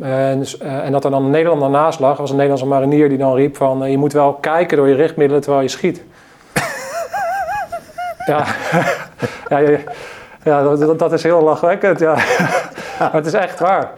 En, 0.02 0.46
eh, 0.60 0.86
en 0.86 0.92
dat 0.92 1.04
er 1.04 1.12
dan 1.12 1.24
een 1.24 1.32
Nederlander 1.32 1.70
naast 1.70 2.00
lag, 2.00 2.18
was 2.18 2.30
een 2.30 2.36
Nederlandse 2.36 2.68
marinier 2.68 3.10
die 3.10 3.18
dan 3.18 3.36
riep 3.36 3.58
van... 3.58 3.84
eh, 3.84 3.92
je 3.92 3.98
moet 3.98 4.14
wel 4.14 4.34
kijken 4.34 4.78
door 4.78 4.88
je 4.88 4.96
richtmiddelen 4.96 5.42
terwijl 5.42 5.64
je 5.64 5.70
schiet. 5.70 6.04
ja, 8.32 8.46
ja, 9.50 9.58
ja, 9.58 9.80
ja 10.44 10.64
dat, 10.64 11.00
dat 11.00 11.14
is 11.14 11.24
heel 11.24 11.42
lachwekkend, 11.42 12.00
ja. 12.00 12.18
Maar 13.00 13.14
het 13.14 13.26
is 13.26 13.34
echt 13.34 13.60
waar. 13.60 13.92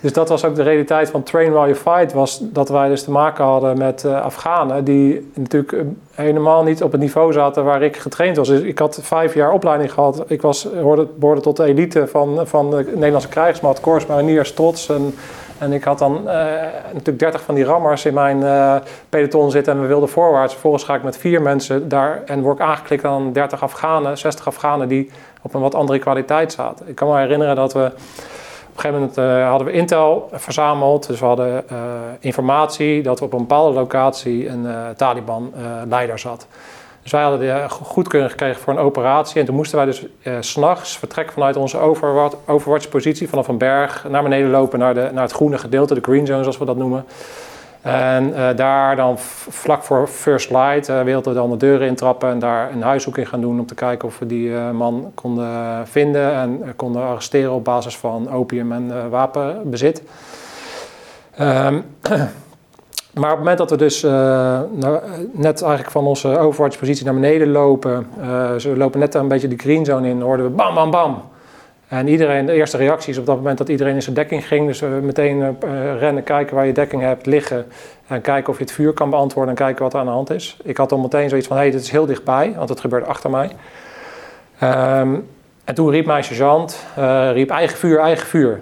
Dus 0.00 0.12
dat 0.12 0.28
was 0.28 0.44
ook 0.44 0.54
de 0.54 0.62
realiteit 0.62 1.10
van 1.10 1.22
Train 1.22 1.52
While 1.52 1.66
You 1.66 1.74
Fight, 1.74 2.12
was 2.12 2.38
dat 2.42 2.68
wij 2.68 2.88
dus 2.88 3.02
te 3.02 3.10
maken 3.10 3.44
hadden 3.44 3.78
met 3.78 4.02
uh, 4.06 4.22
Afghanen 4.22 4.84
die 4.84 5.30
natuurlijk 5.34 5.72
uh, 5.72 5.80
helemaal 6.14 6.62
niet 6.62 6.82
op 6.82 6.92
het 6.92 7.00
niveau 7.00 7.32
zaten 7.32 7.64
waar 7.64 7.82
ik 7.82 7.96
getraind 7.96 8.36
was. 8.36 8.48
Dus 8.48 8.60
ik 8.60 8.78
had 8.78 8.98
vijf 9.02 9.34
jaar 9.34 9.52
opleiding 9.52 9.92
gehad. 9.92 10.24
Ik 10.26 10.42
was, 10.42 10.68
hoorde, 10.82 11.06
behoorde 11.16 11.40
tot 11.40 11.56
de 11.56 11.64
elite 11.64 12.06
van, 12.06 12.40
van 12.46 12.70
de 12.70 12.84
Nederlandse 12.94 13.28
krijgsmacht, 13.28 13.80
Korps 13.80 14.06
Mariniers, 14.06 14.52
Trots. 14.52 14.88
En, 14.88 15.14
en 15.58 15.72
ik 15.72 15.84
had 15.84 15.98
dan 15.98 16.20
uh, 16.24 16.32
natuurlijk 16.92 17.18
30 17.18 17.42
van 17.42 17.54
die 17.54 17.64
rammers 17.64 18.04
in 18.04 18.14
mijn 18.14 18.42
peloton 19.08 19.50
zitten 19.50 19.72
en 19.72 19.80
we 19.80 19.86
wilden 19.86 20.08
voorwaarts. 20.08 20.52
Vervolgens 20.52 20.84
ga 20.84 20.94
ik 20.94 21.02
met 21.02 21.16
vier 21.16 21.42
mensen 21.42 21.88
daar 21.88 22.22
en 22.26 22.40
word 22.40 22.58
ik 22.58 22.64
aangeklikt 22.64 23.04
aan 23.04 23.32
30 23.32 23.62
Afghanen, 23.62 24.18
60 24.18 24.46
Afghanen 24.46 24.88
die 24.88 25.10
op 25.42 25.54
een 25.54 25.60
wat 25.60 25.74
andere 25.74 25.98
kwaliteit 25.98 26.52
zaten. 26.52 26.88
Ik 26.88 26.94
kan 26.94 27.08
me 27.08 27.18
herinneren 27.18 27.56
dat 27.56 27.72
we 27.72 27.90
op 28.74 28.84
een 28.84 28.90
gegeven 28.90 29.00
moment 29.00 29.40
uh, 29.40 29.48
hadden 29.48 29.66
we 29.66 29.72
intel 29.72 30.28
verzameld. 30.32 31.06
Dus 31.06 31.20
we 31.20 31.26
hadden 31.26 31.64
uh, 31.72 31.78
informatie 32.20 33.02
dat 33.02 33.22
op 33.22 33.32
een 33.32 33.38
bepaalde 33.38 33.74
locatie 33.74 34.48
een 34.48 34.64
uh, 34.64 34.88
Taliban-leider 34.96 36.18
zat. 36.18 36.46
Dus 37.02 37.12
wij 37.12 37.22
hadden 37.22 37.40
de 37.40 37.68
goedkeuring 37.68 38.30
gekregen 38.30 38.60
voor 38.60 38.72
een 38.72 38.78
operatie. 38.78 39.40
En 39.40 39.46
toen 39.46 39.54
moesten 39.54 39.76
wij 39.76 39.86
dus 39.86 40.06
s'nachts 40.40 40.98
vertrekken 40.98 41.34
vanuit 41.34 41.56
onze 41.56 41.78
overwatch-positie... 42.46 43.28
vanaf 43.28 43.48
een 43.48 43.58
berg 43.58 44.06
naar 44.08 44.22
beneden 44.22 44.50
lopen 44.50 44.78
naar, 44.78 44.94
de, 44.94 45.10
naar 45.12 45.22
het 45.22 45.32
groene 45.32 45.58
gedeelte, 45.58 45.94
de 45.94 46.00
green 46.00 46.26
zone 46.26 46.42
zoals 46.42 46.58
we 46.58 46.64
dat 46.64 46.76
noemen... 46.76 47.04
En 47.84 48.28
uh, 48.28 48.48
daar 48.56 48.96
dan 48.96 49.18
vlak 49.48 49.82
voor 49.82 50.06
First 50.06 50.50
Light 50.50 50.88
uh, 50.88 51.02
wilden 51.02 51.32
we 51.32 51.38
dan 51.38 51.50
de 51.50 51.56
deuren 51.56 51.86
intrappen 51.86 52.30
en 52.30 52.38
daar 52.38 52.72
een 52.72 52.82
huiszoeking 52.82 53.28
gaan 53.28 53.40
doen 53.40 53.58
om 53.58 53.66
te 53.66 53.74
kijken 53.74 54.08
of 54.08 54.18
we 54.18 54.26
die 54.26 54.48
uh, 54.48 54.70
man 54.70 55.10
konden 55.14 55.86
vinden 55.86 56.34
en 56.34 56.72
konden 56.76 57.02
arresteren 57.02 57.52
op 57.52 57.64
basis 57.64 57.96
van 57.96 58.30
opium 58.30 58.72
en 58.72 59.10
wapenbezit. 59.10 60.02
Um, 61.40 61.84
maar 63.20 63.30
op 63.30 63.36
het 63.36 63.38
moment 63.38 63.58
dat 63.58 63.70
we 63.70 63.76
dus 63.76 64.02
nou, 64.02 64.98
net 65.32 65.62
eigenlijk 65.62 65.90
van 65.90 66.04
onze 66.04 66.38
overwatch-positie 66.38 67.04
naar 67.04 67.14
beneden 67.14 67.50
lopen, 67.50 68.06
ze 68.58 68.76
lopen 68.76 69.00
net 69.00 69.14
een 69.14 69.28
beetje 69.28 69.48
die 69.48 69.58
green 69.58 69.84
zone 69.84 70.08
in, 70.08 70.20
hoorden 70.20 70.46
we 70.46 70.52
bam, 70.52 70.74
bam, 70.74 70.90
bam. 70.90 71.22
En 71.94 72.08
iedereen, 72.08 72.46
de 72.46 72.52
eerste 72.52 72.76
reactie 72.76 73.12
is 73.12 73.18
op 73.18 73.26
dat 73.26 73.36
moment 73.36 73.58
dat 73.58 73.68
iedereen 73.68 73.94
in 73.94 74.02
zijn 74.02 74.14
dekking 74.14 74.46
ging. 74.46 74.66
Dus 74.66 74.80
meteen 74.80 75.38
uh, 75.38 75.98
rennen, 75.98 76.22
kijken 76.22 76.56
waar 76.56 76.66
je 76.66 76.72
dekking 76.72 77.02
hebt 77.02 77.26
liggen. 77.26 77.66
En 78.06 78.20
kijken 78.20 78.52
of 78.52 78.58
je 78.58 78.64
het 78.64 78.72
vuur 78.72 78.92
kan 78.92 79.10
beantwoorden 79.10 79.50
en 79.50 79.64
kijken 79.64 79.82
wat 79.82 79.92
er 79.92 79.98
aan 79.98 80.06
de 80.06 80.12
hand 80.12 80.30
is. 80.30 80.56
Ik 80.62 80.76
had 80.76 80.88
dan 80.88 81.00
meteen 81.00 81.28
zoiets 81.28 81.46
van, 81.46 81.56
hé, 81.56 81.62
hey, 81.62 81.70
dit 81.70 81.80
is 81.80 81.90
heel 81.90 82.06
dichtbij, 82.06 82.54
want 82.56 82.68
het 82.68 82.80
gebeurt 82.80 83.06
achter 83.06 83.30
mij. 83.30 83.50
Um, 84.62 85.28
en 85.64 85.74
toen 85.74 85.90
riep 85.90 86.06
mijn 86.06 86.24
sergeant, 86.24 86.86
uh, 86.98 87.30
riep 87.32 87.50
eigen 87.50 87.78
vuur, 87.78 87.98
eigen 87.98 88.26
vuur. 88.26 88.58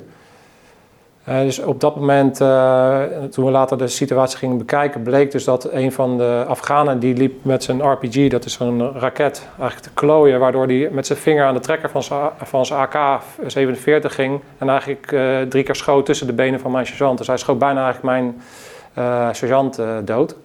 Uh, 1.29 1.41
dus 1.41 1.59
op 1.59 1.81
dat 1.81 1.97
moment, 1.97 2.41
uh, 2.41 3.03
toen 3.31 3.45
we 3.45 3.51
later 3.51 3.79
de 3.79 3.89
situatie 3.89 4.39
gingen 4.39 4.59
bekijken, 4.59 5.03
bleek 5.03 5.31
dus 5.31 5.45
dat 5.45 5.73
een 5.73 5.93
van 5.93 6.19
de 6.19 6.45
Afghanen 6.49 6.99
die 6.99 7.15
liep 7.15 7.45
met 7.45 7.65
zijn 7.65 7.93
RPG, 7.93 8.29
dat 8.29 8.45
is 8.45 8.53
zo'n 8.53 8.93
raket, 8.93 9.49
eigenlijk 9.59 9.81
te 9.81 9.91
klooien, 9.95 10.41
waardoor 10.41 10.67
hij 10.67 10.89
met 10.93 11.07
zijn 11.07 11.19
vinger 11.19 11.45
aan 11.45 11.55
de 11.55 11.61
trekker 11.61 11.91
van 11.91 12.03
zijn, 12.03 12.31
van 12.43 12.67
zijn 12.67 12.89
AK-47 12.89 14.07
ging 14.07 14.41
en 14.59 14.69
eigenlijk 14.69 15.13
uh, 15.13 15.41
drie 15.41 15.63
keer 15.65 15.77
schoot 15.77 16.07
tussen 16.07 16.27
de 16.27 16.33
benen 16.33 16.61
van 16.61 16.71
mijn 16.71 16.87
sergeant. 16.87 17.19
Dus 17.19 17.27
hij 17.27 17.37
schoot 17.37 17.59
bijna 17.59 17.85
eigenlijk 17.85 18.15
mijn 18.15 18.43
sergeant 19.35 19.81
dood. 20.05 20.37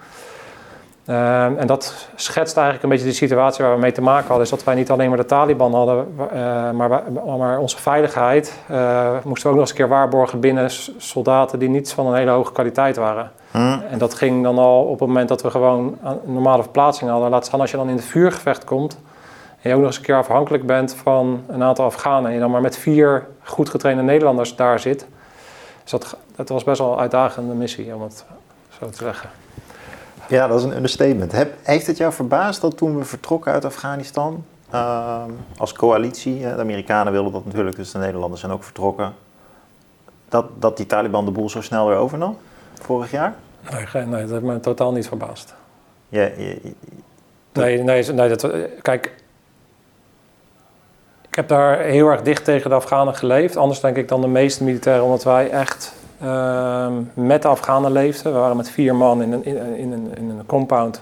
Uh, 1.10 1.44
en 1.44 1.68
dat 1.68 2.10
schetst 2.16 2.56
eigenlijk 2.56 2.84
een 2.84 2.90
beetje 2.90 3.06
de 3.06 3.14
situatie 3.14 3.66
waar 3.66 3.74
we 3.74 3.80
mee 3.80 3.92
te 3.92 4.02
maken 4.02 4.28
hadden. 4.28 4.44
Is 4.44 4.50
dat 4.50 4.64
wij 4.64 4.76
niet 4.76 4.92
alleen 4.92 5.10
maar 5.10 5.18
de 5.18 5.26
Taliban 5.26 5.74
hadden, 5.74 6.16
uh, 6.34 6.72
maar, 6.72 7.04
maar, 7.38 7.60
onze 7.60 7.78
veiligheid 7.78 8.54
uh, 8.72 9.12
moesten 9.24 9.44
we 9.44 9.50
ook 9.50 9.54
nog 9.56 9.60
eens 9.60 9.70
een 9.70 9.76
keer 9.76 9.88
waarborgen 9.88 10.40
binnen 10.40 10.70
soldaten 10.98 11.60
die 11.60 11.70
niet 11.70 11.94
van 11.94 12.08
een 12.08 12.16
hele 12.16 12.32
hoge 12.32 12.52
kwaliteit 12.52 12.96
waren. 12.96 13.32
Hmm. 13.52 13.84
En 13.90 13.98
dat 13.98 14.14
ging 14.14 14.44
dan 14.44 14.58
al 14.58 14.84
op 14.84 15.00
het 15.00 15.08
moment 15.08 15.28
dat 15.28 15.42
we 15.42 15.50
gewoon 15.50 15.98
een 16.04 16.34
normale 16.34 16.64
verplaatsing 16.64 17.10
hadden. 17.10 17.30
Laat 17.30 17.46
staan 17.46 17.62
als 17.62 17.72
je 17.72 17.78
dan 17.78 17.90
in 17.90 17.96
het 17.96 18.06
vuurgevecht 18.06 18.64
komt 18.64 19.00
en 19.62 19.70
je 19.70 19.76
ook 19.76 19.82
nog 19.82 19.90
eens 19.90 19.98
een 19.98 20.04
keer 20.04 20.18
afhankelijk 20.18 20.66
bent 20.66 20.94
van 20.94 21.44
een 21.48 21.64
aantal 21.64 21.86
Afghanen. 21.86 22.28
En 22.28 22.34
je 22.34 22.40
dan 22.40 22.52
maar 22.52 22.62
met 22.62 22.78
vier 22.78 23.28
goed 23.44 23.70
getrainde 23.70 24.04
Nederlanders 24.04 24.56
daar 24.56 24.80
zit. 24.80 25.06
Dus 25.82 25.92
dat, 25.92 26.18
dat 26.36 26.50
was 26.50 26.64
best 26.64 26.80
wel 26.80 26.92
een 26.92 27.00
uitdagende 27.00 27.54
missie, 27.54 27.96
om 27.96 28.02
het 28.02 28.26
zo 28.80 28.90
te 28.90 28.98
zeggen. 28.98 29.30
Ja, 30.28 30.48
dat 30.48 30.60
is 30.60 30.64
een 30.64 30.76
understatement. 30.76 31.32
Heb, 31.32 31.54
heeft 31.64 31.88
het 31.88 31.98
jou 31.98 32.14
verbaasd 32.14 32.62
dat 32.62 32.78
toen 32.78 32.98
we 32.98 33.04
vertrokken 33.04 33.52
uit 33.52 33.66
Afghanistan 33.66 34.46
uh, 34.74 35.24
als 35.58 35.74
coalitie, 35.74 36.40
de 36.40 36.60
Amerikanen 36.60 37.14
wilden 37.14 37.32
dat 37.32 37.46
natuurlijk, 37.46 37.76
dus 37.76 37.92
de 37.92 37.98
Nederlanders 37.98 38.42
zijn 38.42 38.54
ook 38.54 38.64
vertrokken, 38.64 39.14
dat, 40.30 40.46
dat 40.60 40.78
die 40.78 40.86
Taliban 40.86 41.26
de 41.26 41.32
boel 41.32 41.50
zo 41.50 41.62
snel 41.62 41.88
weer 41.88 41.98
overnam 41.98 42.38
vorig 42.82 43.12
jaar? 43.12 43.36
Nee, 43.72 44.06
nee 44.06 44.22
dat 44.22 44.30
heeft 44.30 44.42
me 44.42 44.60
totaal 44.60 44.92
niet 44.92 45.08
verbaasd. 45.08 45.56
Ja, 46.10 46.22
je, 46.22 46.60
je, 46.64 46.74
nee, 47.54 47.84
nee, 47.84 48.12
nee 48.12 48.30
dat, 48.30 48.48
kijk, 48.82 49.16
ik 51.30 51.36
heb 51.36 51.48
daar 51.48 51.80
heel 51.80 52.08
erg 52.08 52.22
dicht 52.22 52.44
tegen 52.44 52.70
de 52.70 52.76
Afghanen 52.76 53.16
geleefd, 53.16 53.58
anders 53.58 53.80
denk 53.80 53.98
ik 53.98 54.08
dan 54.08 54.22
de 54.22 54.28
meeste 54.28 54.64
militairen, 54.64 55.04
omdat 55.04 55.24
wij 55.24 55.50
echt 55.50 55.94
uh, 56.24 56.88
met 57.14 57.42
de 57.42 57.48
Afghanen 57.48 57.92
leefden. 57.92 58.34
We 58.34 58.40
waren 58.40 58.58
met 58.58 58.70
vier 58.70 58.96
man 58.96 59.22
in 59.22 59.32
een, 59.32 59.46
in, 59.78 59.92
een, 59.92 60.12
in 60.18 60.30
een 60.30 60.46
compound, 60.46 61.02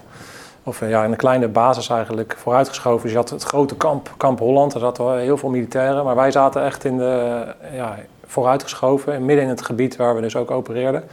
of 0.62 0.80
ja, 0.80 1.04
in 1.04 1.10
een 1.10 1.16
kleine 1.16 1.48
basis 1.48 1.88
eigenlijk, 1.88 2.34
vooruitgeschoven. 2.38 3.02
Dus 3.02 3.10
je 3.10 3.16
had 3.16 3.30
het 3.30 3.42
grote 3.42 3.76
kamp, 3.76 4.14
kamp 4.16 4.38
Holland, 4.38 4.74
er 4.74 4.80
zaten 4.80 5.18
heel 5.18 5.36
veel 5.36 5.50
militairen. 5.50 6.04
Maar 6.04 6.16
wij 6.16 6.30
zaten 6.30 6.64
echt 6.64 6.84
in 6.84 6.98
de, 6.98 7.44
ja, 7.72 7.96
vooruitgeschoven, 8.26 9.24
midden 9.24 9.44
in 9.44 9.50
het 9.50 9.62
gebied 9.62 9.96
waar 9.96 10.14
we 10.14 10.20
dus 10.20 10.36
ook 10.36 10.50
opereerden. 10.50 11.04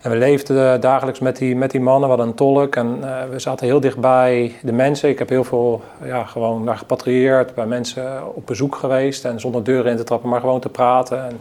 En 0.00 0.10
we 0.10 0.16
leefden 0.16 0.80
dagelijks 0.80 1.18
met 1.18 1.36
die, 1.36 1.56
met 1.56 1.70
die 1.70 1.80
mannen, 1.80 2.02
we 2.02 2.08
hadden 2.08 2.26
een 2.26 2.34
tolk 2.34 2.76
en 2.76 2.98
uh, 3.00 3.16
we 3.30 3.38
zaten 3.38 3.66
heel 3.66 3.80
dichtbij 3.80 4.54
de 4.62 4.72
mensen. 4.72 5.08
Ik 5.08 5.18
heb 5.18 5.28
heel 5.28 5.44
veel 5.44 5.82
ja, 6.04 6.24
gewoon 6.24 6.64
daar 6.64 6.76
gepatrieerd, 6.76 7.54
bij 7.54 7.66
mensen 7.66 8.34
op 8.34 8.46
bezoek 8.46 8.76
geweest 8.76 9.24
en 9.24 9.40
zonder 9.40 9.64
deuren 9.64 9.90
in 9.90 9.96
te 9.96 10.04
trappen, 10.04 10.28
maar 10.28 10.40
gewoon 10.40 10.60
te 10.60 10.68
praten. 10.68 11.24
En, 11.24 11.40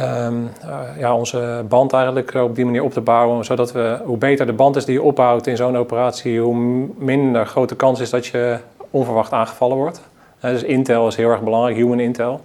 Um, 0.00 0.50
uh, 0.64 0.78
ja, 0.98 1.14
onze 1.14 1.64
band 1.68 1.92
eigenlijk 1.92 2.34
op 2.34 2.54
die 2.54 2.64
manier 2.64 2.82
op 2.82 2.92
te 2.92 3.00
bouwen. 3.00 3.44
Zodat 3.44 3.72
we, 3.72 3.98
hoe 4.04 4.16
beter 4.16 4.46
de 4.46 4.52
band 4.52 4.76
is 4.76 4.84
die 4.84 4.94
je 4.94 5.02
opbouwt 5.02 5.46
in 5.46 5.56
zo'n 5.56 5.76
operatie, 5.76 6.40
hoe 6.40 6.88
minder 6.96 7.46
grote 7.46 7.76
kans 7.76 8.00
is 8.00 8.10
dat 8.10 8.26
je 8.26 8.58
onverwacht 8.90 9.32
aangevallen 9.32 9.76
wordt. 9.76 10.00
Uh, 10.44 10.50
dus 10.50 10.62
intel 10.62 11.06
is 11.06 11.16
heel 11.16 11.30
erg 11.30 11.42
belangrijk, 11.42 11.76
human 11.76 12.00
intel. 12.00 12.40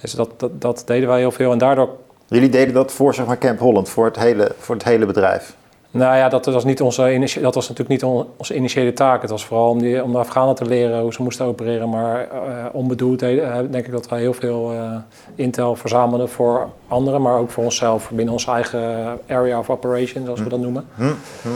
Dus 0.00 0.12
dat, 0.12 0.30
dat, 0.36 0.60
dat, 0.60 0.82
deden 0.86 1.08
wij 1.08 1.18
heel 1.18 1.30
veel. 1.30 1.52
En 1.52 1.58
daardoor... 1.58 1.88
Jullie 2.26 2.48
deden 2.48 2.74
dat 2.74 2.92
voor 2.92 3.14
zeg 3.14 3.26
maar, 3.26 3.38
Camp 3.38 3.58
Holland, 3.58 3.88
voor 3.88 4.04
het 4.04 4.18
hele, 4.18 4.52
voor 4.58 4.74
het 4.74 4.84
hele 4.84 5.06
bedrijf? 5.06 5.56
Nou 5.94 6.16
ja, 6.16 6.28
dat 6.28 6.46
was, 6.46 6.64
niet 6.64 6.80
onze, 6.80 7.38
dat 7.40 7.54
was 7.54 7.68
natuurlijk 7.68 8.02
niet 8.02 8.24
onze 8.36 8.54
initiële 8.54 8.92
taak. 8.92 9.22
Het 9.22 9.30
was 9.30 9.44
vooral 9.44 9.68
om, 9.68 9.78
die, 9.78 10.04
om 10.04 10.12
de 10.12 10.18
Afghanen 10.18 10.54
te 10.54 10.64
leren 10.64 11.00
hoe 11.00 11.12
ze 11.12 11.22
moesten 11.22 11.46
opereren. 11.46 11.88
Maar 11.88 12.28
uh, 12.32 12.66
onbedoeld 12.72 13.22
uh, 13.22 13.58
denk 13.70 13.86
ik 13.86 13.92
dat 13.92 14.08
wij 14.08 14.20
heel 14.20 14.32
veel 14.32 14.72
uh, 14.72 14.96
intel 15.34 15.76
verzamelden 15.76 16.28
voor 16.28 16.68
anderen, 16.88 17.22
maar 17.22 17.38
ook 17.38 17.50
voor 17.50 17.64
onszelf 17.64 18.10
binnen 18.10 18.34
onze 18.34 18.50
eigen 18.50 19.18
area 19.28 19.58
of 19.58 19.70
operation, 19.70 20.24
zoals 20.24 20.40
we 20.40 20.48
dat 20.48 20.60
noemen. 20.60 20.86
Hm. 20.94 21.02
Hm. 21.02 21.48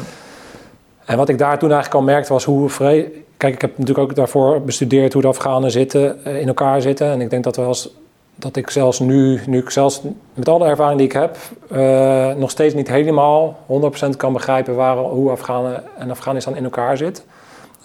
En 1.05 1.17
wat 1.17 1.29
ik 1.29 1.39
daar 1.39 1.59
toen 1.59 1.71
eigenlijk 1.71 2.01
al 2.01 2.13
merkte 2.13 2.33
was 2.33 2.45
hoe 2.45 2.69
vrij. 2.69 3.13
Kijk, 3.37 3.55
ik 3.55 3.61
heb 3.61 3.79
natuurlijk 3.79 4.09
ook 4.11 4.17
daarvoor 4.17 4.63
bestudeerd 4.63 5.13
hoe 5.13 5.23
de 5.23 5.29
Afghanen 5.29 5.71
zitten, 5.71 6.25
in 6.25 6.49
elkaar 6.49 6.81
zitten. 6.81 7.11
En 7.11 7.21
ik 7.21 7.31
denk 7.31 7.45
dat 7.45 7.57
we 7.57 7.63
als 7.63 7.95
dat 8.37 8.57
ik 8.57 8.71
zelfs 8.71 8.99
nu, 8.99 9.41
nu 9.47 9.59
ik 9.59 9.71
zelfs 9.71 10.01
met 10.35 10.49
alle 10.49 10.67
ervaring 10.67 10.99
die 10.99 11.07
ik 11.07 11.13
heb, 11.13 11.37
uh, 11.73 12.35
nog 12.35 12.51
steeds 12.51 12.75
niet 12.75 12.89
helemaal 12.89 13.59
100% 13.67 14.17
kan 14.17 14.33
begrijpen 14.33 14.75
waar, 14.75 14.97
hoe 14.97 15.31
Afghanen 15.31 15.85
en 15.99 16.11
Afghanistan 16.11 16.57
in 16.57 16.65
elkaar 16.65 16.97
zit. 16.97 17.25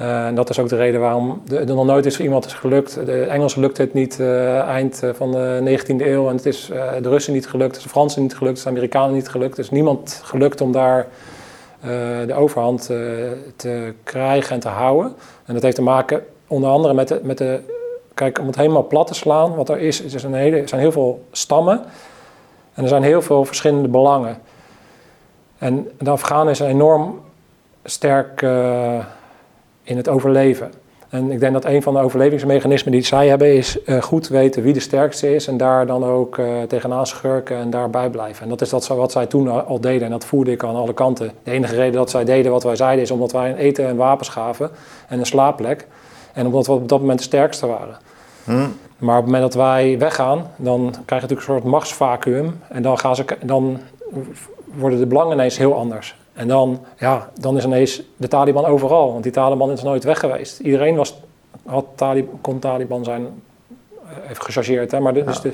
Uh, 0.01 0.25
en 0.25 0.35
dat 0.35 0.49
is 0.49 0.59
ook 0.59 0.69
de 0.69 0.75
reden 0.75 0.99
waarom 0.99 1.41
er 1.51 1.65
nog 1.65 1.85
nooit 1.85 2.05
is 2.05 2.19
iemand 2.19 2.45
is 2.45 2.53
gelukt. 2.53 3.05
De 3.05 3.23
Engelsen 3.23 3.61
lukt 3.61 3.77
het 3.77 3.93
niet 3.93 4.17
uh, 4.19 4.59
eind 4.59 5.01
van 5.13 5.31
de 5.31 5.79
19e 5.79 6.05
eeuw 6.05 6.29
en 6.29 6.35
het 6.35 6.45
is 6.45 6.65
de 7.01 7.09
Russen 7.09 7.33
niet 7.33 7.47
gelukt, 7.47 7.83
de 7.83 7.89
Fransen 7.89 8.21
niet 8.21 8.35
gelukt, 8.35 8.63
de 8.63 8.69
Amerikanen 8.69 9.13
niet 9.13 9.29
gelukt. 9.29 9.55
Dus 9.55 9.69
niemand 9.69 10.21
gelukt 10.23 10.61
om 10.61 10.71
daar 10.71 11.07
de 12.25 12.33
overhand 12.33 12.85
te 13.55 13.93
krijgen 14.03 14.55
en 14.55 14.59
te 14.59 14.67
houden. 14.67 15.13
En 15.45 15.53
dat 15.53 15.63
heeft 15.63 15.75
te 15.75 15.81
maken 15.81 16.23
onder 16.47 16.69
andere 16.69 16.93
met 16.93 17.07
de, 17.07 17.19
met 17.23 17.37
de 17.37 17.59
Kijk, 18.13 18.39
om 18.39 18.47
het 18.47 18.55
helemaal 18.55 18.87
plat 18.87 19.07
te 19.07 19.13
slaan, 19.13 19.55
wat 19.55 19.69
er 19.69 19.79
is, 19.79 20.01
is 20.01 20.23
een 20.23 20.33
hele, 20.33 20.57
er 20.57 20.67
zijn 20.67 20.81
heel 20.81 20.91
veel 20.91 21.25
stammen 21.31 21.81
en 22.73 22.83
er 22.83 22.89
zijn 22.89 23.03
heel 23.03 23.21
veel 23.21 23.45
verschillende 23.45 23.87
belangen. 23.87 24.37
En 25.57 25.89
de 25.99 26.09
Afghanen 26.09 26.55
zijn 26.55 26.69
enorm 26.69 27.21
sterk 27.83 28.41
uh, 28.41 29.05
in 29.83 29.97
het 29.97 30.09
overleven. 30.09 30.71
En 31.09 31.31
ik 31.31 31.39
denk 31.39 31.53
dat 31.53 31.65
een 31.65 31.81
van 31.81 31.93
de 31.93 31.99
overlevingsmechanismen 31.99 32.91
die 32.91 33.03
zij 33.03 33.27
hebben 33.27 33.53
is 33.55 33.83
eh, 33.83 34.01
goed 34.01 34.27
weten 34.27 34.63
wie 34.63 34.73
de 34.73 34.79
sterkste 34.79 35.35
is 35.35 35.47
en 35.47 35.57
daar 35.57 35.85
dan 35.85 36.03
ook 36.03 36.37
uh, 36.37 36.61
tegenaan 36.61 37.07
schurken 37.07 37.57
en 37.57 37.69
daarbij 37.69 38.09
blijven. 38.09 38.43
En 38.43 38.49
dat 38.49 38.61
is 38.61 38.69
dat, 38.69 38.87
wat 38.87 39.11
zij 39.11 39.25
toen 39.25 39.65
al 39.65 39.79
deden 39.79 40.03
en 40.05 40.11
dat 40.11 40.25
voerde 40.25 40.51
ik 40.51 40.63
aan 40.63 40.75
alle 40.75 40.93
kanten. 40.93 41.31
De 41.43 41.51
enige 41.51 41.75
reden 41.75 41.93
dat 41.93 42.09
zij 42.09 42.23
deden 42.23 42.51
wat 42.51 42.63
wij 42.63 42.75
zeiden 42.75 43.03
is 43.03 43.11
omdat 43.11 43.31
wij 43.31 43.49
een 43.49 43.57
eten 43.57 43.87
en 43.87 43.95
wapens 43.95 44.29
gaven 44.29 44.69
en 45.07 45.19
een 45.19 45.25
slaapplek. 45.25 45.87
En 46.33 46.45
omdat 46.45 46.67
we 46.67 46.71
op 46.71 46.89
dat 46.89 46.99
moment 46.99 47.19
de 47.19 47.25
sterkste 47.25 47.67
waren. 47.67 47.97
Hmm. 48.43 48.73
Maar 48.97 49.17
op 49.17 49.23
het 49.23 49.31
moment 49.31 49.53
dat 49.53 49.61
wij 49.61 49.99
weggaan, 49.99 50.51
dan 50.55 50.81
krijg 50.91 51.21
je 51.21 51.27
natuurlijk 51.27 51.47
een 51.47 51.53
soort 51.53 51.63
machtsvacuum. 51.63 52.59
En 52.69 52.81
dan, 52.81 52.99
gaan 52.99 53.15
ze, 53.15 53.25
dan 53.43 53.79
worden 54.65 54.99
de 54.99 55.05
belangen 55.05 55.33
ineens 55.33 55.57
heel 55.57 55.75
anders. 55.75 56.15
En 56.33 56.47
dan, 56.47 56.79
ja, 56.97 57.29
dan 57.39 57.57
is 57.57 57.65
ineens 57.65 58.01
de 58.17 58.27
Taliban 58.27 58.65
overal. 58.65 59.11
Want 59.11 59.23
die 59.23 59.31
Taliban 59.31 59.71
is 59.71 59.83
nooit 59.83 60.03
weg 60.03 60.19
geweest. 60.19 60.59
Iedereen 60.59 60.95
was, 60.95 61.19
had 61.65 61.85
Talib, 61.95 62.29
kon 62.41 62.59
Taliban 62.59 63.03
zijn, 63.03 63.27
eh, 64.03 64.29
even 64.29 64.43
gechargeerd. 64.43 64.91
Hè, 64.91 64.99
maar 64.99 65.13
dit, 65.13 65.25
dus 65.25 65.41
de, 65.41 65.51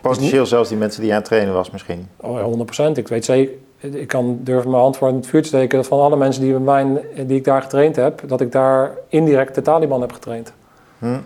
Potentieel 0.00 0.46
zelfs 0.46 0.68
die 0.68 0.78
mensen 0.78 1.02
die 1.02 1.10
aan 1.10 1.16
het 1.16 1.26
trainen 1.26 1.54
was 1.54 1.70
misschien. 1.70 2.08
Oh, 2.16 2.42
100% 2.42 2.98
Ik 2.98 3.08
weet 3.08 3.24
zeker, 3.24 3.54
ik 3.92 4.08
kan 4.08 4.38
durven 4.40 4.70
mijn 4.70 4.82
hand 4.82 4.96
voor 4.96 5.08
in 5.08 5.14
het 5.14 5.26
vuur 5.26 5.42
te 5.42 5.48
steken... 5.48 5.78
dat 5.78 5.86
van 5.86 6.00
alle 6.00 6.16
mensen 6.16 6.42
die, 6.42 6.58
mij, 6.58 7.04
die 7.26 7.36
ik 7.36 7.44
daar 7.44 7.62
getraind 7.62 7.96
heb... 7.96 8.22
dat 8.26 8.40
ik 8.40 8.52
daar 8.52 8.90
indirect 9.08 9.54
de 9.54 9.62
Taliban 9.62 10.00
heb 10.00 10.12
getraind. 10.12 10.52
Hm. 10.98 11.18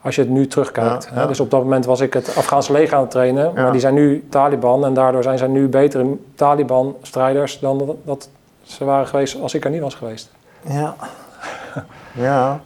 Als 0.00 0.14
je 0.14 0.20
het 0.20 0.30
nu 0.30 0.46
terugkijkt. 0.46 1.10
Dus 1.28 1.40
op 1.40 1.50
dat 1.50 1.62
moment 1.62 1.84
was 1.84 2.00
ik 2.00 2.12
het 2.12 2.36
Afghaanse 2.36 2.72
leger 2.72 2.94
aan 2.94 3.00
het 3.00 3.10
trainen. 3.10 3.52
Maar 3.54 3.72
die 3.72 3.80
zijn 3.80 3.94
nu 3.94 4.26
Taliban. 4.30 4.84
En 4.84 4.94
daardoor 4.94 5.22
zijn 5.22 5.38
zij 5.38 5.46
nu 5.46 5.68
betere 5.68 6.16
Taliban-strijders 6.34 7.58
dan 7.58 7.96
dat, 8.04 8.28
ze 8.62 8.84
waren 8.84 9.06
geweest 9.06 9.40
als 9.40 9.54
ik 9.54 9.64
er 9.64 9.70
niet 9.70 9.80
was 9.80 9.94
geweest. 9.94 10.30
Ja. 10.60 10.94
ja. 12.28 12.60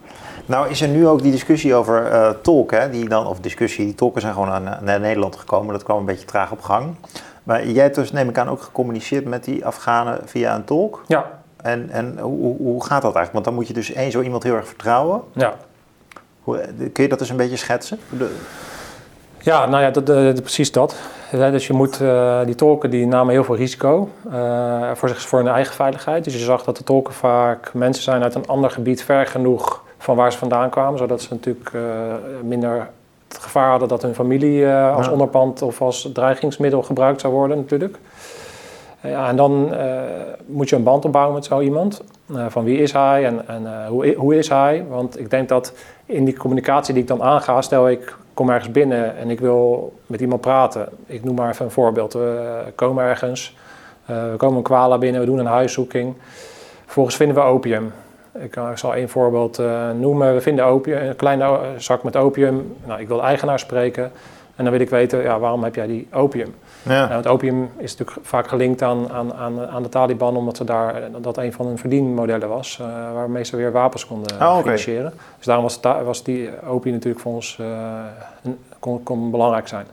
Nou 0.46 0.68
is 0.68 0.80
er 0.80 0.88
nu 0.88 1.06
ook 1.06 1.22
die 1.22 1.32
discussie 1.32 1.74
over 1.74 2.12
uh, 2.12 2.28
tolken. 2.42 2.90
Die 2.90 3.08
dan, 3.08 3.26
of 3.26 3.40
discussie, 3.40 3.84
die 3.84 3.94
tolken 3.94 4.20
zijn 4.20 4.34
gewoon 4.34 4.62
naar 4.82 5.00
Nederland 5.00 5.36
gekomen. 5.36 5.72
Dat 5.72 5.82
kwam 5.82 5.98
een 5.98 6.04
beetje 6.04 6.26
traag 6.26 6.52
op 6.52 6.62
gang. 6.62 6.94
Maar 7.50 7.66
jij 7.66 7.82
hebt 7.82 7.94
dus, 7.94 8.12
neem 8.12 8.28
ik 8.28 8.38
aan, 8.38 8.48
ook 8.48 8.62
gecommuniceerd 8.62 9.24
met 9.24 9.44
die 9.44 9.66
Afghanen 9.66 10.20
via 10.24 10.54
een 10.54 10.64
tolk. 10.64 11.02
Ja. 11.06 11.30
En, 11.56 11.90
en 11.90 12.18
hoe, 12.18 12.56
hoe 12.56 12.84
gaat 12.84 13.02
dat 13.02 13.14
eigenlijk? 13.14 13.32
Want 13.32 13.44
dan 13.44 13.54
moet 13.54 13.66
je 13.66 13.72
dus 13.72 13.92
één 13.92 14.10
zo 14.10 14.20
iemand 14.20 14.42
heel 14.42 14.54
erg 14.54 14.66
vertrouwen. 14.66 15.20
Ja. 15.32 15.54
Kun 16.92 17.02
je 17.02 17.08
dat 17.08 17.20
eens 17.20 17.30
een 17.30 17.36
beetje 17.36 17.56
schetsen? 17.56 17.98
Ja, 19.38 19.66
nou 19.66 19.82
ja, 19.82 19.90
dat, 19.90 20.40
precies 20.40 20.72
dat. 20.72 20.96
Dus 21.30 21.66
je 21.66 21.72
moet, 21.72 22.00
uh, 22.00 22.44
die 22.44 22.54
tolken 22.54 22.90
die 22.90 23.06
namen 23.06 23.32
heel 23.32 23.44
veel 23.44 23.56
risico 23.56 24.08
uh, 24.32 24.90
voor, 24.94 25.08
zich, 25.08 25.20
voor 25.20 25.38
hun 25.38 25.48
eigen 25.48 25.74
veiligheid. 25.74 26.24
Dus 26.24 26.32
je 26.32 26.38
zag 26.44 26.64
dat 26.64 26.76
de 26.76 26.84
tolken 26.84 27.14
vaak 27.14 27.74
mensen 27.74 28.02
zijn 28.02 28.22
uit 28.22 28.34
een 28.34 28.46
ander 28.46 28.70
gebied 28.70 29.02
ver 29.02 29.26
genoeg 29.26 29.84
van 29.98 30.16
waar 30.16 30.32
ze 30.32 30.38
vandaan 30.38 30.70
kwamen. 30.70 30.98
Zodat 30.98 31.22
ze 31.22 31.28
natuurlijk 31.30 31.70
uh, 31.72 31.82
minder 32.42 32.90
het 33.32 33.42
gevaar 33.42 33.70
hadden 33.70 33.88
dat 33.88 34.02
hun 34.02 34.14
familie 34.14 34.68
als 34.68 35.08
onderpand 35.08 35.62
of 35.62 35.82
als 35.82 36.10
dreigingsmiddel 36.12 36.82
gebruikt 36.82 37.20
zou 37.20 37.32
worden 37.32 37.56
natuurlijk. 37.56 37.98
Ja, 39.02 39.28
en 39.28 39.36
dan 39.36 39.74
moet 40.46 40.68
je 40.68 40.76
een 40.76 40.82
band 40.82 41.04
opbouwen 41.04 41.34
met 41.34 41.44
zo 41.44 41.60
iemand. 41.60 42.02
van 42.48 42.64
wie 42.64 42.78
is 42.78 42.92
hij 42.92 43.24
en, 43.24 43.48
en 43.48 43.86
hoe, 43.86 44.14
hoe 44.14 44.36
is 44.36 44.48
hij? 44.48 44.84
Want 44.88 45.18
ik 45.18 45.30
denk 45.30 45.48
dat 45.48 45.72
in 46.06 46.24
die 46.24 46.36
communicatie 46.36 46.94
die 46.94 47.02
ik 47.02 47.08
dan 47.08 47.22
aanga, 47.22 47.62
stel 47.62 47.88
ik 47.88 48.16
kom 48.34 48.50
ergens 48.50 48.72
binnen 48.72 49.16
en 49.16 49.30
ik 49.30 49.40
wil 49.40 49.92
met 50.06 50.20
iemand 50.20 50.40
praten. 50.40 50.88
Ik 51.06 51.24
noem 51.24 51.34
maar 51.34 51.50
even 51.50 51.64
een 51.64 51.70
voorbeeld. 51.70 52.12
We 52.12 52.62
komen 52.74 53.04
ergens, 53.04 53.56
we 54.04 54.34
komen 54.36 54.56
een 54.56 54.62
kwala 54.62 54.98
binnen, 54.98 55.20
we 55.20 55.26
doen 55.26 55.38
een 55.38 55.46
huiszoeking. 55.46 56.14
Vervolgens 56.84 57.16
vinden 57.16 57.36
we 57.36 57.42
opium. 57.42 57.92
Ik, 58.32 58.56
uh, 58.56 58.68
zal 58.74 58.94
één 58.94 59.08
voorbeeld 59.08 59.58
uh, 59.58 59.90
noemen. 59.90 60.34
We 60.34 60.40
vinden 60.40 60.64
opium, 60.64 60.98
een 60.98 61.16
kleine 61.16 61.58
zak 61.76 62.02
met 62.02 62.16
opium. 62.16 62.76
Nou, 62.84 63.00
ik 63.00 63.08
wil 63.08 63.16
de 63.16 63.22
eigenaar 63.22 63.58
spreken. 63.58 64.12
En 64.60 64.66
dan 64.66 64.74
wil 64.74 64.82
ik 64.82 64.90
weten, 64.90 65.22
ja, 65.22 65.38
waarom 65.38 65.64
heb 65.64 65.74
jij 65.74 65.86
die 65.86 66.08
opium? 66.12 66.54
Ja. 66.82 67.06
Nou, 67.06 67.12
het 67.12 67.26
opium 67.26 67.70
is 67.76 67.96
natuurlijk 67.96 68.26
vaak 68.26 68.48
gelinkt 68.48 68.82
aan, 68.82 69.12
aan, 69.12 69.34
aan, 69.34 69.66
aan 69.66 69.82
de 69.82 69.88
Taliban, 69.88 70.36
omdat 70.36 70.56
ze 70.56 70.64
daar, 70.64 71.02
dat 71.20 71.36
een 71.36 71.52
van 71.52 71.66
hun 71.66 71.78
verdienmodellen 71.78 72.48
was, 72.48 72.78
uh, 72.80 72.86
waarmee 73.12 73.44
ze 73.44 73.56
weer 73.56 73.72
wapens 73.72 74.06
konden 74.06 74.40
oh, 74.40 74.58
financieren. 74.58 75.12
Dus 75.36 75.46
daarom 75.46 75.64
was, 75.64 75.80
was 76.04 76.22
die 76.24 76.50
opium 76.66 76.94
natuurlijk 76.94 77.22
voor 77.22 77.32
ons 77.32 77.58
uh, 77.60 77.66
kon, 78.78 79.02
kon, 79.02 79.30
belangrijk 79.30 79.68
zijn. 79.68 79.86